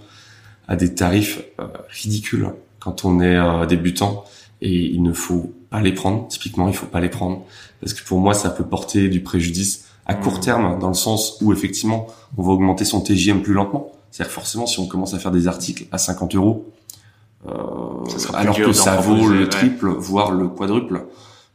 à 0.68 0.78
des 0.78 0.96
tarifs 0.96 1.42
euh, 1.60 1.68
ridicules 1.90 2.48
quand 2.80 3.04
on 3.04 3.20
est 3.20 3.36
euh, 3.36 3.66
débutant 3.66 4.24
et 4.62 4.74
il 4.74 5.04
ne 5.04 5.12
faut 5.12 5.54
pas 5.70 5.82
les 5.82 5.92
prendre. 5.92 6.28
Typiquement, 6.30 6.70
il 6.70 6.74
faut 6.74 6.86
pas 6.86 7.02
les 7.02 7.10
prendre 7.10 7.46
parce 7.82 7.94
que 7.94 8.04
pour 8.08 8.20
moi, 8.20 8.34
ça 8.34 8.50
peut 8.50 8.64
porter 8.64 9.10
du 9.10 9.22
préjudice 9.22 9.86
à 10.06 10.14
court 10.16 10.40
terme 10.40 10.80
dans 10.80 10.90
le 10.90 10.94
sens 10.94 11.38
où 11.42 11.54
effectivement, 11.54 12.08
on 12.38 12.44
va 12.44 12.52
augmenter 12.52 12.86
son 12.86 13.02
TGM 13.02 13.42
plus 13.42 13.54
lentement. 13.54 13.92
C'est-à-dire 14.12 14.34
forcément, 14.34 14.68
si 14.68 14.80
on 14.80 14.88
commence 14.88 15.14
à 15.14 15.20
faire 15.20 15.32
des 15.32 15.48
articles 15.48 15.86
à 15.92 15.98
50 15.98 16.36
euros, 16.36 16.72
euh, 17.48 17.52
alors 18.34 18.56
que 18.56 18.72
ça 18.72 18.98
vaut 18.98 19.28
le 19.28 19.50
triple, 19.50 19.90
voire 19.90 20.32
le 20.32 20.48
quadruple. 20.48 21.06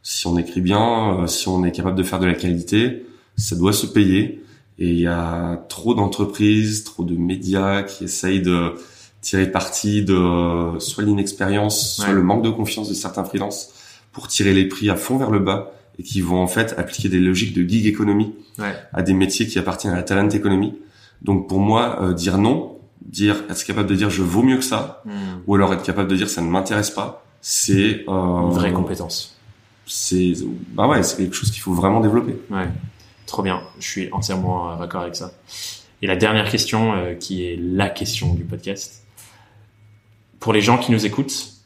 Si 0.03 0.27
on 0.27 0.37
écrit 0.37 0.61
bien, 0.61 1.21
euh, 1.21 1.27
si 1.27 1.47
on 1.47 1.63
est 1.63 1.71
capable 1.71 1.97
de 1.97 2.03
faire 2.03 2.19
de 2.19 2.25
la 2.25 2.33
qualité, 2.33 3.05
ça 3.37 3.55
doit 3.55 3.73
se 3.73 3.85
payer. 3.85 4.43
Et 4.77 4.89
il 4.89 4.99
y 4.99 5.07
a 5.07 5.57
trop 5.67 5.93
d'entreprises, 5.93 6.83
trop 6.83 7.03
de 7.03 7.15
médias 7.15 7.83
qui 7.83 8.05
essayent 8.05 8.41
de 8.41 8.75
tirer 9.21 9.51
parti 9.51 10.03
de 10.03 10.79
soit 10.79 11.03
l'inexpérience, 11.03 11.97
soit 11.97 12.13
le 12.13 12.23
manque 12.23 12.43
de 12.43 12.49
confiance 12.49 12.87
de 12.87 12.93
certains 12.93 13.25
freelances 13.25 13.73
pour 14.13 14.27
tirer 14.27 14.53
les 14.53 14.67
prix 14.67 14.89
à 14.89 14.95
fond 14.95 15.17
vers 15.17 15.31
le 15.31 15.39
bas 15.39 15.73
et 15.99 16.03
qui 16.03 16.21
vont 16.21 16.41
en 16.41 16.47
fait 16.47 16.73
appliquer 16.77 17.09
des 17.09 17.19
logiques 17.19 17.53
de 17.53 17.67
gig 17.67 17.85
économie 17.85 18.33
à 18.93 19.03
des 19.03 19.13
métiers 19.13 19.47
qui 19.47 19.59
appartiennent 19.59 19.93
à 19.93 19.97
la 19.97 20.03
talent 20.03 20.29
économie. 20.29 20.73
Donc 21.21 21.47
pour 21.47 21.59
moi, 21.59 22.01
euh, 22.01 22.13
dire 22.13 22.37
non, 22.37 22.79
dire 23.01 23.43
être 23.49 23.63
capable 23.63 23.89
de 23.89 23.95
dire 23.95 24.09
je 24.09 24.23
vaux 24.23 24.41
mieux 24.41 24.57
que 24.57 24.63
ça 24.63 25.03
hmm. 25.05 25.11
ou 25.45 25.55
alors 25.55 25.73
être 25.73 25.83
capable 25.83 26.09
de 26.09 26.15
dire 26.15 26.29
ça 26.29 26.41
ne 26.41 26.47
m'intéresse 26.47 26.89
pas 26.89 27.25
c'est 27.41 28.03
euh, 28.07 28.11
une 28.11 28.51
vraie 28.51 28.73
compétence. 28.73 29.37
c'est 29.85 30.33
bah 30.73 30.87
ouais 30.87 31.03
c'est 31.03 31.17
quelque 31.17 31.35
chose 31.35 31.51
qu'il 31.51 31.61
faut 31.61 31.73
vraiment 31.73 32.01
développer. 32.01 32.35
Ouais. 32.49 32.67
Trop 33.25 33.43
bien. 33.43 33.61
Je 33.79 33.87
suis 33.87 34.09
entièrement 34.11 34.75
d'accord 34.77 35.01
avec 35.01 35.15
ça. 35.15 35.31
Et 36.01 36.07
la 36.07 36.15
dernière 36.15 36.49
question 36.49 36.93
euh, 36.93 37.13
qui 37.13 37.45
est 37.45 37.57
la 37.57 37.89
question 37.89 38.33
du 38.33 38.43
podcast. 38.43 39.03
Pour 40.39 40.53
les 40.53 40.61
gens 40.61 40.77
qui 40.77 40.91
nous 40.91 41.05
écoutent 41.05 41.58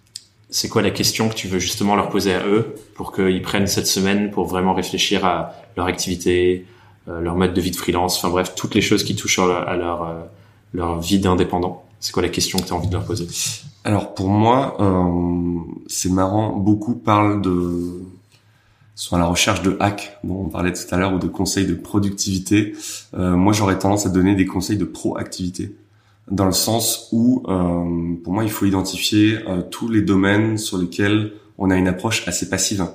c'est 0.53 0.69
quoi 0.69 0.81
la 0.81 0.91
question 0.91 1.29
que 1.29 1.33
tu 1.33 1.47
veux 1.47 1.59
justement 1.59 1.95
leur 1.95 2.09
poser 2.09 2.33
à 2.33 2.45
eux 2.45 2.75
pour 2.95 3.11
qu'ils 3.11 3.41
prennent 3.41 3.67
cette 3.67 3.87
semaine 3.87 4.31
pour 4.31 4.45
vraiment 4.45 4.73
réfléchir 4.73 5.25
à 5.25 5.53
leur 5.75 5.87
activité 5.87 6.65
euh, 7.07 7.19
leur 7.19 7.35
mode 7.35 7.53
de 7.53 7.59
vie 7.59 7.71
de 7.71 7.75
freelance 7.75 8.17
enfin 8.17 8.29
bref 8.29 8.53
toutes 8.55 8.75
les 8.75 8.81
choses 8.81 9.03
qui 9.03 9.15
touchent 9.15 9.39
à 9.39 9.75
leur 9.75 10.03
euh, 10.03 10.21
leur 10.73 10.99
vie 10.99 11.19
d'indépendant. 11.19 11.83
C'est 11.99 12.11
quoi 12.11 12.23
la 12.23 12.29
question 12.29 12.59
que 12.59 12.65
tu 12.65 12.73
as 12.73 12.75
envie 12.75 12.87
de 12.87 12.93
leur 12.93 13.05
poser? 13.05 13.27
Alors 13.83 14.13
pour 14.13 14.29
moi, 14.29 14.77
euh, 14.79 15.59
c'est 15.87 16.09
marrant, 16.09 16.55
beaucoup 16.55 16.95
parlent 16.95 17.41
de 17.41 18.03
sont 18.95 19.15
à 19.15 19.19
la 19.19 19.25
recherche 19.25 19.61
de 19.63 19.75
hacks, 19.79 20.17
dont 20.23 20.45
on 20.45 20.49
parlait 20.49 20.71
tout 20.71 20.83
à 20.91 20.97
l'heure, 20.97 21.13
ou 21.13 21.19
de 21.19 21.27
conseils 21.27 21.65
de 21.65 21.73
productivité. 21.73 22.73
Euh, 23.15 23.35
moi, 23.35 23.51
j'aurais 23.51 23.79
tendance 23.79 24.05
à 24.05 24.09
donner 24.09 24.35
des 24.35 24.45
conseils 24.45 24.77
de 24.77 24.85
proactivité, 24.85 25.75
dans 26.29 26.45
le 26.45 26.51
sens 26.53 27.09
où, 27.11 27.43
euh, 27.47 28.15
pour 28.23 28.33
moi, 28.33 28.43
il 28.43 28.51
faut 28.51 28.65
identifier 28.65 29.39
euh, 29.47 29.61
tous 29.61 29.89
les 29.89 30.01
domaines 30.01 30.57
sur 30.57 30.77
lesquels 30.77 31.33
on 31.57 31.69
a 31.69 31.75
une 31.75 31.87
approche 31.87 32.27
assez 32.27 32.49
passive 32.49 32.85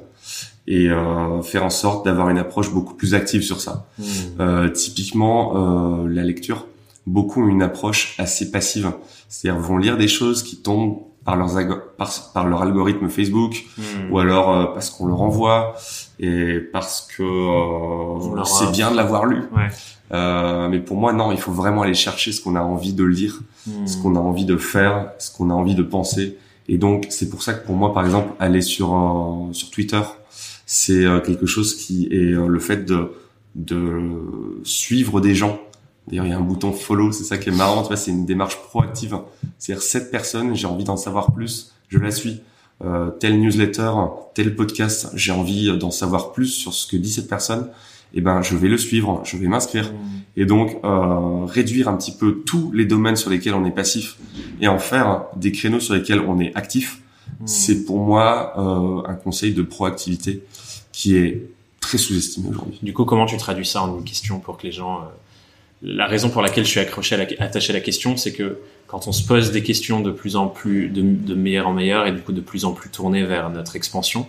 et 0.66 0.88
euh, 0.90 1.40
faire 1.42 1.64
en 1.64 1.70
sorte 1.70 2.04
d'avoir 2.04 2.28
une 2.28 2.38
approche 2.38 2.72
beaucoup 2.72 2.94
plus 2.94 3.14
active 3.14 3.42
sur 3.42 3.60
ça. 3.60 3.86
Mmh. 3.98 4.04
Euh, 4.40 4.68
typiquement, 4.68 6.04
la 6.06 6.22
lecture 6.24 6.66
beaucoup 7.06 7.42
ont 7.42 7.48
une 7.48 7.62
approche 7.62 8.14
assez 8.18 8.50
passive. 8.50 8.92
C'est-à-dire 9.28 9.60
vont 9.60 9.78
lire 9.78 9.96
des 9.96 10.08
choses 10.08 10.42
qui 10.42 10.56
tombent 10.56 10.98
par, 11.24 11.36
leurs 11.36 11.94
par, 11.96 12.46
leur 12.46 12.62
algorithme 12.62 13.08
Facebook 13.08 13.64
hmm. 13.76 14.12
ou 14.12 14.18
alors 14.18 14.50
euh, 14.50 14.64
parce 14.66 14.88
qu'on 14.90 15.06
leur 15.06 15.20
envoie 15.20 15.74
et 16.18 16.58
parce 16.58 17.08
que 17.16 17.22
euh, 17.22 18.44
c'est 18.44 18.70
bien 18.72 18.90
de 18.90 18.96
l'avoir 18.96 19.26
lu. 19.26 19.42
Ouais. 19.54 19.68
Euh, 20.12 20.68
mais 20.68 20.80
pour 20.80 20.96
moi, 20.96 21.12
non, 21.12 21.32
il 21.32 21.38
faut 21.38 21.52
vraiment 21.52 21.82
aller 21.82 21.94
chercher 21.94 22.32
ce 22.32 22.40
qu'on 22.40 22.56
a 22.56 22.62
envie 22.62 22.92
de 22.92 23.04
lire, 23.04 23.40
hmm. 23.66 23.86
ce 23.86 23.96
qu'on 23.98 24.16
a 24.16 24.18
envie 24.18 24.44
de 24.44 24.56
faire, 24.56 25.12
ce 25.18 25.30
qu'on 25.30 25.50
a 25.50 25.54
envie 25.54 25.74
de 25.74 25.82
penser. 25.82 26.38
Et 26.66 26.78
donc, 26.78 27.06
c'est 27.10 27.30
pour 27.30 27.42
ça 27.42 27.54
que 27.54 27.64
pour 27.64 27.76
moi, 27.76 27.92
par 27.92 28.04
exemple, 28.04 28.32
aller 28.40 28.62
sur 28.62 28.94
euh, 28.94 29.52
sur 29.52 29.70
Twitter, 29.70 30.02
c'est 30.66 31.04
quelque 31.24 31.46
chose 31.46 31.76
qui 31.76 32.08
est 32.10 32.32
le 32.32 32.58
fait 32.58 32.84
de 32.84 33.12
de 33.54 34.60
suivre 34.64 35.20
des 35.20 35.34
gens 35.34 35.58
D'ailleurs, 36.08 36.26
il 36.26 36.30
y 36.30 36.32
a 36.32 36.38
un 36.38 36.42
bouton 36.42 36.72
follow, 36.72 37.12
c'est 37.12 37.24
ça 37.24 37.36
qui 37.36 37.50
est 37.50 37.52
marrant, 37.52 37.82
tu 37.82 37.88
vois, 37.88 37.96
c'est 37.96 38.10
une 38.10 38.24
démarche 38.24 38.56
proactive. 38.56 39.18
C'est-à-dire, 39.58 39.82
cette 39.82 40.10
personne, 40.10 40.54
j'ai 40.54 40.66
envie 40.66 40.84
d'en 40.84 40.96
savoir 40.96 41.32
plus, 41.32 41.74
je 41.88 41.98
la 41.98 42.10
suis. 42.10 42.40
Euh, 42.84 43.10
tel 43.10 43.40
newsletter, 43.40 43.90
tel 44.34 44.54
podcast, 44.54 45.10
j'ai 45.14 45.32
envie 45.32 45.76
d'en 45.78 45.90
savoir 45.90 46.32
plus 46.32 46.46
sur 46.46 46.72
ce 46.72 46.86
que 46.86 46.96
dit 46.96 47.10
cette 47.10 47.28
personne. 47.28 47.68
Eh 48.14 48.20
ben, 48.20 48.40
je 48.42 48.56
vais 48.56 48.68
le 48.68 48.78
suivre, 48.78 49.22
je 49.24 49.36
vais 49.36 49.48
m'inscrire. 49.48 49.92
Mmh. 49.92 49.96
Et 50.36 50.46
donc, 50.46 50.78
euh, 50.84 51.44
réduire 51.44 51.88
un 51.88 51.96
petit 51.96 52.12
peu 52.12 52.42
tous 52.46 52.72
les 52.72 52.86
domaines 52.86 53.16
sur 53.16 53.30
lesquels 53.30 53.54
on 53.54 53.64
est 53.64 53.74
passif 53.74 54.16
et 54.60 54.68
en 54.68 54.78
faire 54.78 55.26
des 55.36 55.52
créneaux 55.52 55.80
sur 55.80 55.94
lesquels 55.94 56.20
on 56.20 56.40
est 56.40 56.54
actif. 56.54 57.02
Mmh. 57.40 57.46
C'est 57.46 57.84
pour 57.84 57.98
moi 57.98 58.54
euh, 58.56 59.10
un 59.10 59.14
conseil 59.14 59.52
de 59.52 59.62
proactivité 59.62 60.42
qui 60.92 61.16
est 61.16 61.50
très 61.80 61.98
sous-estimé 61.98 62.48
aujourd'hui. 62.48 62.78
Du 62.82 62.92
coup, 62.94 63.04
comment 63.04 63.26
tu 63.26 63.36
traduis 63.36 63.66
ça 63.66 63.82
en 63.82 63.98
une 63.98 64.04
question 64.04 64.40
pour 64.40 64.56
que 64.56 64.66
les 64.66 64.72
gens 64.72 65.00
euh, 65.00 65.04
la 65.82 66.06
raison 66.06 66.28
pour 66.30 66.42
laquelle 66.42 66.64
je 66.64 66.70
suis 66.70 66.80
accroché 66.80 67.14
à 67.14 67.18
la, 67.18 67.26
attaché 67.38 67.72
à 67.72 67.74
la 67.74 67.80
question, 67.80 68.16
c'est 68.16 68.32
que 68.32 68.58
quand 68.86 69.06
on 69.06 69.12
se 69.12 69.26
pose 69.26 69.52
des 69.52 69.62
questions 69.62 70.00
de 70.00 70.10
plus 70.10 70.36
en 70.36 70.48
plus, 70.48 70.88
de, 70.88 71.02
de 71.02 71.34
meilleur 71.34 71.68
en 71.68 71.72
meilleur 71.72 72.06
et 72.06 72.12
du 72.12 72.20
coup 72.20 72.32
de 72.32 72.40
plus 72.40 72.64
en 72.64 72.72
plus 72.72 72.90
tournées 72.90 73.24
vers 73.24 73.50
notre 73.50 73.76
expansion, 73.76 74.26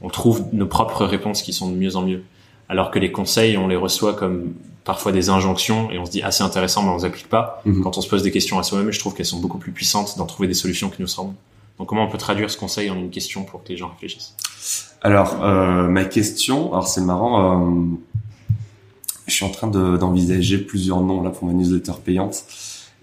on 0.00 0.08
trouve 0.08 0.44
nos 0.52 0.66
propres 0.66 1.04
réponses 1.04 1.42
qui 1.42 1.52
sont 1.52 1.70
de 1.70 1.76
mieux 1.76 1.96
en 1.96 2.02
mieux. 2.02 2.22
Alors 2.68 2.90
que 2.90 2.98
les 2.98 3.12
conseils, 3.12 3.56
on 3.56 3.68
les 3.68 3.76
reçoit 3.76 4.14
comme 4.14 4.54
parfois 4.84 5.12
des 5.12 5.28
injonctions 5.28 5.90
et 5.90 5.98
on 5.98 6.04
se 6.04 6.10
dit 6.10 6.22
ah 6.24 6.30
c'est 6.32 6.42
intéressant 6.42 6.82
mais 6.82 6.90
on 6.90 6.96
les 6.96 7.04
applique 7.04 7.28
pas. 7.28 7.62
Mhm. 7.64 7.82
Quand 7.82 7.98
on 7.98 8.00
se 8.00 8.08
pose 8.08 8.22
des 8.22 8.30
questions 8.30 8.58
à 8.58 8.62
soi-même, 8.62 8.90
je 8.90 8.98
trouve 8.98 9.14
qu'elles 9.14 9.26
sont 9.26 9.40
beaucoup 9.40 9.58
plus 9.58 9.72
puissantes 9.72 10.18
d'en 10.18 10.26
trouver 10.26 10.48
des 10.48 10.54
solutions 10.54 10.90
qui 10.90 11.00
nous 11.00 11.08
semblent. 11.08 11.34
Donc 11.78 11.88
comment 11.88 12.04
on 12.04 12.08
peut 12.08 12.18
traduire 12.18 12.50
ce 12.50 12.58
conseil 12.58 12.90
en 12.90 12.96
une 12.96 13.10
question 13.10 13.44
pour 13.44 13.62
que 13.62 13.68
les 13.68 13.76
gens 13.76 13.88
réfléchissent? 13.88 14.34
Alors 15.02 15.42
euh, 15.42 15.88
ma 15.88 16.04
question, 16.04 16.72
alors 16.72 16.86
c'est 16.86 17.00
marrant, 17.00 17.60
euh, 17.60 17.84
je 19.32 19.36
suis 19.38 19.44
en 19.44 19.50
train 19.50 19.68
de- 19.68 19.96
d'envisager 19.96 20.58
plusieurs 20.58 21.00
noms 21.00 21.22
là 21.22 21.30
pour 21.30 21.46
ma 21.48 21.52
newsletter 21.54 21.92
payante. 22.04 22.44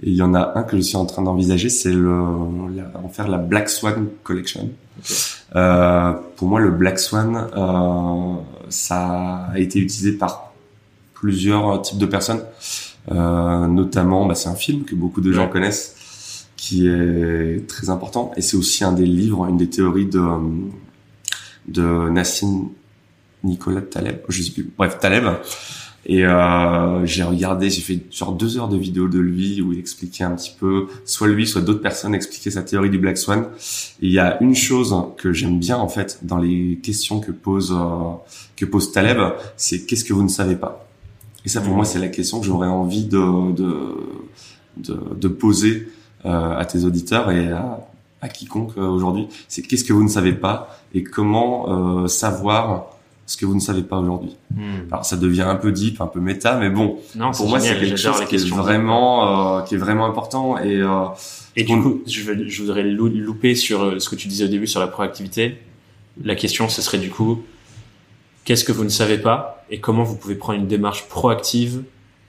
Et 0.01 0.09
il 0.11 0.15
y 0.15 0.21
en 0.21 0.33
a 0.33 0.53
un 0.57 0.63
que 0.63 0.77
je 0.77 0.81
suis 0.81 0.95
en 0.95 1.05
train 1.05 1.21
d'envisager, 1.23 1.67
c'est 1.69 1.91
le 1.91 2.15
la- 2.75 2.91
en 3.03 3.09
faire 3.09 3.27
la 3.27 3.37
Black 3.37 3.69
Swan 3.69 4.07
Collection. 4.23 4.69
Euh, 5.55 6.13
pour 6.37 6.47
moi, 6.47 6.59
le 6.61 6.71
Black 6.71 6.99
Swan, 6.99 7.47
euh, 7.57 8.35
ça 8.69 9.47
a 9.53 9.59
été 9.59 9.79
utilisé 9.79 10.13
par 10.13 10.53
plusieurs 11.13 11.81
types 11.81 11.97
de 11.97 12.05
personnes, 12.05 12.41
euh, 13.11 13.67
notamment, 13.67 14.25
bah, 14.25 14.35
c'est 14.35 14.47
un 14.49 14.55
film 14.55 14.83
que 14.85 14.95
beaucoup 14.95 15.19
de 15.19 15.31
gens 15.33 15.45
Ouais. 15.45 15.49
connaissent, 15.49 15.95
qui 16.55 16.87
est 16.87 17.67
très 17.67 17.89
important, 17.89 18.31
et 18.37 18.41
c'est 18.41 18.55
aussi 18.55 18.83
un 18.85 18.93
des 18.93 19.05
livres, 19.05 19.47
une 19.47 19.57
des 19.57 19.69
théories 19.69 20.05
de 20.05 20.21
de 21.67 22.09
Nassim 22.09 22.69
Nicolas 23.43 23.81
Taleb, 23.81 24.19
je 24.27 24.41
sais 24.41 24.51
plus, 24.51 24.69
bref 24.77 24.97
Taleb. 24.99 25.25
Et 26.05 26.25
euh, 26.25 27.05
j'ai 27.05 27.23
regardé, 27.23 27.69
j'ai 27.69 27.81
fait 27.81 27.99
genre 28.11 28.31
deux 28.31 28.57
heures 28.57 28.69
de 28.69 28.77
vidéo 28.77 29.07
de 29.07 29.19
lui 29.19 29.61
où 29.61 29.73
il 29.73 29.79
expliquait 29.79 30.23
un 30.23 30.35
petit 30.35 30.53
peu, 30.57 30.87
soit 31.05 31.27
lui, 31.27 31.45
soit 31.45 31.61
d'autres 31.61 31.81
personnes 31.81 32.15
expliquaient 32.15 32.51
sa 32.51 32.63
théorie 32.63 32.89
du 32.89 32.97
Black 32.97 33.17
Swan. 33.17 33.47
Il 34.01 34.11
y 34.11 34.19
a 34.19 34.41
une 34.41 34.55
chose 34.55 34.95
que 35.17 35.33
j'aime 35.33 35.59
bien 35.59 35.77
en 35.77 35.89
fait 35.89 36.19
dans 36.23 36.37
les 36.37 36.79
questions 36.81 37.19
que 37.19 37.31
pose 37.31 37.73
euh, 37.77 38.13
que 38.55 38.65
pose 38.65 38.91
Taleb, 38.91 39.19
c'est 39.57 39.85
qu'est-ce 39.85 40.05
que 40.05 40.13
vous 40.13 40.23
ne 40.23 40.29
savez 40.29 40.55
pas? 40.55 40.87
Et 41.45 41.49
ça 41.49 41.61
pour 41.61 41.73
moi 41.75 41.85
c'est 41.85 41.99
la 41.99 42.07
question 42.07 42.39
que 42.39 42.45
j'aurais 42.45 42.67
envie 42.67 43.05
de 43.05 43.51
de 43.53 43.93
de, 44.77 44.97
de 45.15 45.27
poser 45.27 45.89
euh, 46.25 46.57
à 46.57 46.65
tes 46.65 46.85
auditeurs 46.85 47.31
et 47.31 47.51
à, 47.51 47.87
à 48.21 48.29
quiconque 48.29 48.77
euh, 48.77 48.87
aujourd'hui. 48.87 49.27
C'est 49.47 49.61
qu'est-ce 49.61 49.83
que 49.83 49.93
vous 49.93 50.03
ne 50.03 50.09
savez 50.09 50.33
pas 50.33 50.79
et 50.93 51.03
comment 51.03 52.03
euh, 52.03 52.07
savoir 52.07 52.98
ce 53.29 53.37
que 53.37 53.45
vous 53.45 53.53
ne 53.53 53.59
savez 53.59 53.83
pas 53.83 53.97
aujourd'hui. 53.99 54.35
Alors 54.91 55.05
ça 55.05 55.15
devient 55.15 55.43
un 55.43 55.55
peu 55.55 55.71
deep, 55.71 56.01
un 56.01 56.07
peu 56.07 56.19
méta, 56.19 56.57
mais 56.57 56.69
bon, 56.71 56.97
Non, 57.15 57.31
pour 57.31 57.47
moi 57.47 57.59
c'est 57.59 57.77
quelque 57.79 57.95
chose 57.95 58.25
qui 58.27 58.35
est 58.35 58.49
vraiment 58.49 59.59
euh, 59.59 59.61
qui 59.61 59.75
est 59.75 59.77
vraiment 59.77 60.05
important 60.07 60.57
et 60.57 60.77
euh, 60.81 61.05
Et 61.55 61.63
du 61.63 61.73
On- 61.73 61.81
coup, 61.81 62.01
je, 62.07 62.21
veux- 62.23 62.47
je 62.47 62.61
voudrais 62.63 62.83
lou- 62.83 63.07
louper 63.07 63.53
sur 63.53 63.83
euh, 63.83 63.99
ce 63.99 64.09
que 64.09 64.15
tu 64.15 64.27
disais 64.27 64.45
au 64.45 64.47
début 64.47 64.65
sur 64.67 64.79
la 64.79 64.87
proactivité. 64.87 65.57
La 66.23 66.35
question, 66.35 66.69
ce 66.69 66.81
serait 66.81 66.97
du 66.97 67.09
coup, 67.11 67.43
qu'est-ce 68.45 68.63
que 68.65 68.71
vous 68.71 68.83
ne 68.83 68.89
savez 68.89 69.17
pas 69.19 69.63
et 69.69 69.79
comment 69.79 70.03
vous 70.03 70.15
pouvez 70.15 70.35
prendre 70.35 70.57
une 70.59 70.67
démarche 70.67 71.07
proactive 71.07 71.83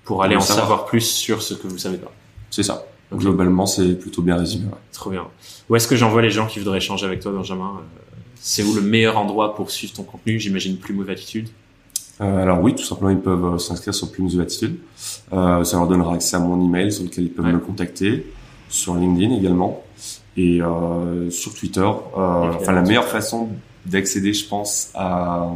pour 0.05 0.23
aller 0.23 0.35
le 0.35 0.39
en 0.41 0.43
savoir. 0.43 0.67
savoir 0.67 0.85
plus 0.87 1.01
sur 1.01 1.41
ce 1.43 1.55
que 1.55 1.67
vous 1.67 1.79
savez 1.79 1.97
pas? 1.97 2.13
c'est 2.51 2.63
ça. 2.65 2.85
Globalement, 3.13 3.67
c'est 3.67 3.95
plutôt 3.99 4.23
bien 4.23 4.37
résumé. 4.37 4.67
ouais. 4.67 4.79
Trop 4.93 5.11
bien. 5.11 5.25
Où 5.69 5.77
est-ce 5.77 5.89
que 5.89 5.97
j'envoie 5.97 6.23
les 6.23 6.31
gens 6.31 6.47
qui 6.47 6.59
voudraient 6.61 6.79
échanger 6.79 7.07
avec 7.07 7.21
toi, 7.21 7.33
Benjamin 7.33 7.73
Euh, 7.79 8.10
C'est 8.43 8.63
où 8.63 8.75
le 8.75 8.81
meilleur 8.81 9.19
endroit 9.19 9.55
pour 9.55 9.71
suivre 9.71 9.93
ton 9.93 10.03
contenu 10.03 10.39
J'imagine 10.41 10.77
plus 10.79 10.95
mauvaise 10.95 11.19
attitude. 11.19 11.49
Euh, 12.21 12.43
alors 12.43 12.61
oui, 12.63 12.75
tout 12.75 12.83
simplement, 12.85 13.11
ils 13.11 13.19
peuvent 13.21 13.55
euh, 13.55 13.59
s'inscrire 13.59 13.95
sur 13.95 14.11
Plumes 14.11 14.29
de 14.29 14.41
Attitude. 14.43 14.77
Euh, 15.33 15.65
ça 15.65 15.77
leur 15.79 15.87
donnera 15.89 16.15
accès 16.15 16.37
à 16.37 16.41
mon 16.41 16.63
email 16.65 16.93
sur 16.93 17.05
lequel 17.05 17.25
ils 17.25 17.31
peuvent 17.31 17.47
Ouais. 17.47 17.53
me 17.53 17.59
contacter, 17.59 18.27
sur 18.69 18.95
LinkedIn 18.95 19.35
également, 19.37 19.83
et 20.37 20.61
euh, 20.63 21.31
sur 21.31 21.55
Twitter. 21.55 21.81
Euh, 21.81 21.91
enfin, 22.17 22.73
la 22.73 22.83
meilleure 22.83 23.09
façon 23.09 23.49
d'accéder, 23.87 24.33
je 24.35 24.47
pense, 24.47 24.91
à 24.95 25.51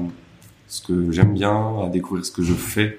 ce 0.69 0.81
que 0.83 1.11
j'aime 1.13 1.35
bien, 1.35 1.83
à 1.85 1.89
découvrir 1.89 2.25
ce 2.25 2.31
que 2.33 2.43
je 2.43 2.55
fais 2.55 2.99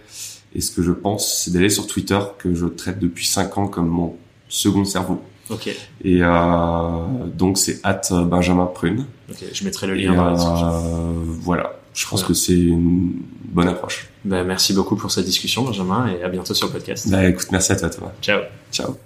et 0.53 0.61
ce 0.61 0.71
que 0.71 0.81
je 0.83 0.91
pense, 0.91 1.43
c'est 1.43 1.51
d'aller 1.51 1.69
sur 1.69 1.85
Twitter, 1.87 2.19
que 2.37 2.53
je 2.53 2.65
traite 2.67 2.99
depuis 2.99 3.25
cinq 3.25 3.57
ans 3.57 3.67
comme 3.67 3.87
mon 3.87 4.15
second 4.47 4.85
cerveau. 4.85 5.19
Ok. 5.49 5.67
Et 6.03 6.19
euh, 6.21 7.27
donc, 7.35 7.57
c'est 7.57 7.79
at 7.83 8.01
Benjamin 8.11 8.65
Prune. 8.67 9.05
Ok. 9.29 9.37
Je 9.53 9.63
mettrai 9.63 9.87
le 9.87 9.97
Et, 9.99 10.03
lien 10.03 10.13
dans 10.15 10.25
la 10.25 10.31
description. 10.33 10.67
euh, 10.67 11.23
voilà. 11.41 11.73
Je 11.93 12.03
pense 12.07 12.19
Voilà. 12.21 12.27
que 12.27 12.33
c'est 12.33 12.53
une 12.59 13.13
bonne 13.45 13.67
approche. 13.69 14.09
Ben, 14.25 14.43
merci 14.43 14.73
beaucoup 14.73 14.95
pour 14.97 15.11
cette 15.11 15.25
discussion, 15.25 15.63
Benjamin, 15.63 16.07
et 16.07 16.23
à 16.23 16.29
bientôt 16.29 16.53
sur 16.53 16.67
le 16.67 16.73
podcast. 16.73 17.09
Bah 17.09 17.25
écoute, 17.27 17.47
merci 17.51 17.71
à 17.71 17.75
toi 17.77 17.89
Thomas. 17.89 18.11
Ciao. 18.21 18.41
Ciao. 18.71 18.97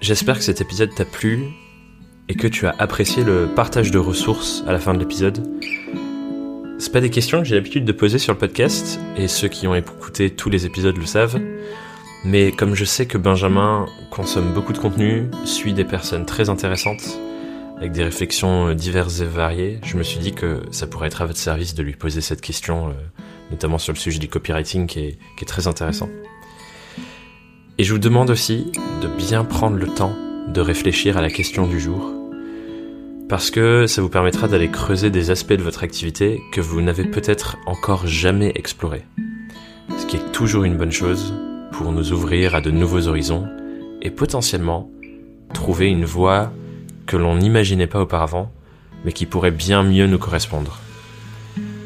J'espère 0.00 0.36
que 0.38 0.44
cet 0.44 0.60
épisode 0.60 0.94
t'a 0.94 1.04
plu 1.04 1.48
et 2.28 2.34
que 2.34 2.46
tu 2.46 2.66
as 2.66 2.74
apprécié 2.78 3.24
le 3.24 3.46
partage 3.46 3.90
de 3.90 3.98
ressources 3.98 4.62
à 4.66 4.72
la 4.72 4.78
fin 4.78 4.94
de 4.94 4.98
l'épisode. 4.98 5.46
C'est 6.78 6.92
pas 6.92 7.00
des 7.00 7.10
questions 7.10 7.38
que 7.38 7.44
j'ai 7.44 7.54
l'habitude 7.54 7.84
de 7.84 7.92
poser 7.92 8.18
sur 8.18 8.32
le 8.32 8.38
podcast, 8.38 9.00
et 9.16 9.26
ceux 9.26 9.48
qui 9.48 9.66
ont 9.66 9.74
écouté 9.74 10.30
tous 10.30 10.50
les 10.50 10.66
épisodes 10.66 10.96
le 10.96 11.06
savent. 11.06 11.40
Mais 12.24 12.52
comme 12.52 12.74
je 12.74 12.84
sais 12.84 13.06
que 13.06 13.18
Benjamin 13.18 13.86
consomme 14.10 14.52
beaucoup 14.52 14.72
de 14.72 14.78
contenu, 14.78 15.30
suit 15.44 15.72
des 15.72 15.84
personnes 15.84 16.26
très 16.26 16.50
intéressantes, 16.50 17.18
avec 17.78 17.92
des 17.92 18.04
réflexions 18.04 18.74
diverses 18.74 19.20
et 19.20 19.24
variées, 19.24 19.78
je 19.82 19.96
me 19.96 20.02
suis 20.02 20.18
dit 20.18 20.32
que 20.32 20.62
ça 20.70 20.86
pourrait 20.86 21.06
être 21.06 21.22
à 21.22 21.26
votre 21.26 21.38
service 21.38 21.74
de 21.74 21.82
lui 21.82 21.94
poser 21.94 22.20
cette 22.20 22.40
question, 22.40 22.88
euh, 22.88 22.92
notamment 23.50 23.78
sur 23.78 23.92
le 23.92 23.98
sujet 23.98 24.18
du 24.18 24.28
copywriting 24.28 24.86
qui 24.86 25.00
est, 25.00 25.18
qui 25.36 25.44
est 25.44 25.48
très 25.48 25.66
intéressant. 25.66 26.08
Et 27.78 27.84
je 27.84 27.92
vous 27.92 28.00
demande 28.00 28.30
aussi 28.30 28.72
de 29.00 29.06
bien 29.06 29.44
prendre 29.44 29.76
le 29.76 29.86
temps 29.86 30.16
de 30.52 30.60
réfléchir 30.60 31.16
à 31.16 31.22
la 31.22 31.30
question 31.30 31.66
du 31.66 31.78
jour, 31.78 32.12
parce 33.28 33.50
que 33.50 33.86
ça 33.86 34.00
vous 34.00 34.08
permettra 34.08 34.48
d'aller 34.48 34.70
creuser 34.70 35.10
des 35.10 35.30
aspects 35.30 35.52
de 35.52 35.62
votre 35.62 35.84
activité 35.84 36.40
que 36.52 36.62
vous 36.62 36.80
n'avez 36.80 37.04
peut-être 37.04 37.58
encore 37.66 38.06
jamais 38.06 38.52
explorés. 38.54 39.04
Ce 39.98 40.06
qui 40.06 40.16
est 40.16 40.32
toujours 40.32 40.64
une 40.64 40.78
bonne 40.78 40.92
chose 40.92 41.34
pour 41.72 41.92
nous 41.92 42.12
ouvrir 42.12 42.54
à 42.54 42.62
de 42.62 42.70
nouveaux 42.70 43.06
horizons 43.08 43.46
et 44.00 44.10
potentiellement 44.10 44.90
trouver 45.52 45.88
une 45.88 46.06
voie 46.06 46.52
que 47.06 47.16
l'on 47.16 47.36
n'imaginait 47.36 47.86
pas 47.86 48.00
auparavant, 48.00 48.50
mais 49.04 49.12
qui 49.12 49.26
pourrait 49.26 49.50
bien 49.50 49.82
mieux 49.82 50.06
nous 50.06 50.18
correspondre. 50.18 50.78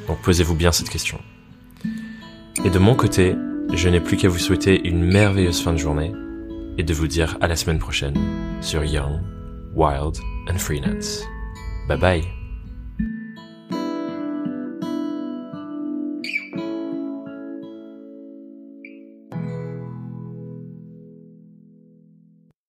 Donc 0.06 0.20
posez-vous 0.22 0.54
bien 0.54 0.70
cette 0.70 0.88
question. 0.88 1.18
Et 2.64 2.70
de 2.70 2.78
mon 2.78 2.94
côté, 2.94 3.34
je 3.74 3.88
n'ai 3.88 4.00
plus 4.00 4.16
qu'à 4.16 4.28
vous 4.28 4.38
souhaiter 4.38 4.86
une 4.86 5.04
merveilleuse 5.04 5.60
fin 5.60 5.72
de 5.72 5.78
journée 5.78 6.12
et 6.78 6.84
de 6.84 6.94
vous 6.94 7.08
dire 7.08 7.36
à 7.40 7.48
la 7.48 7.56
semaine 7.56 7.78
prochaine 7.78 8.14
sur 8.62 8.84
Young, 8.84 9.20
Wild 9.74 10.18
and 10.48 10.58
Freelance. 10.58 11.22
Bye 11.88 11.96
bye 11.96 12.41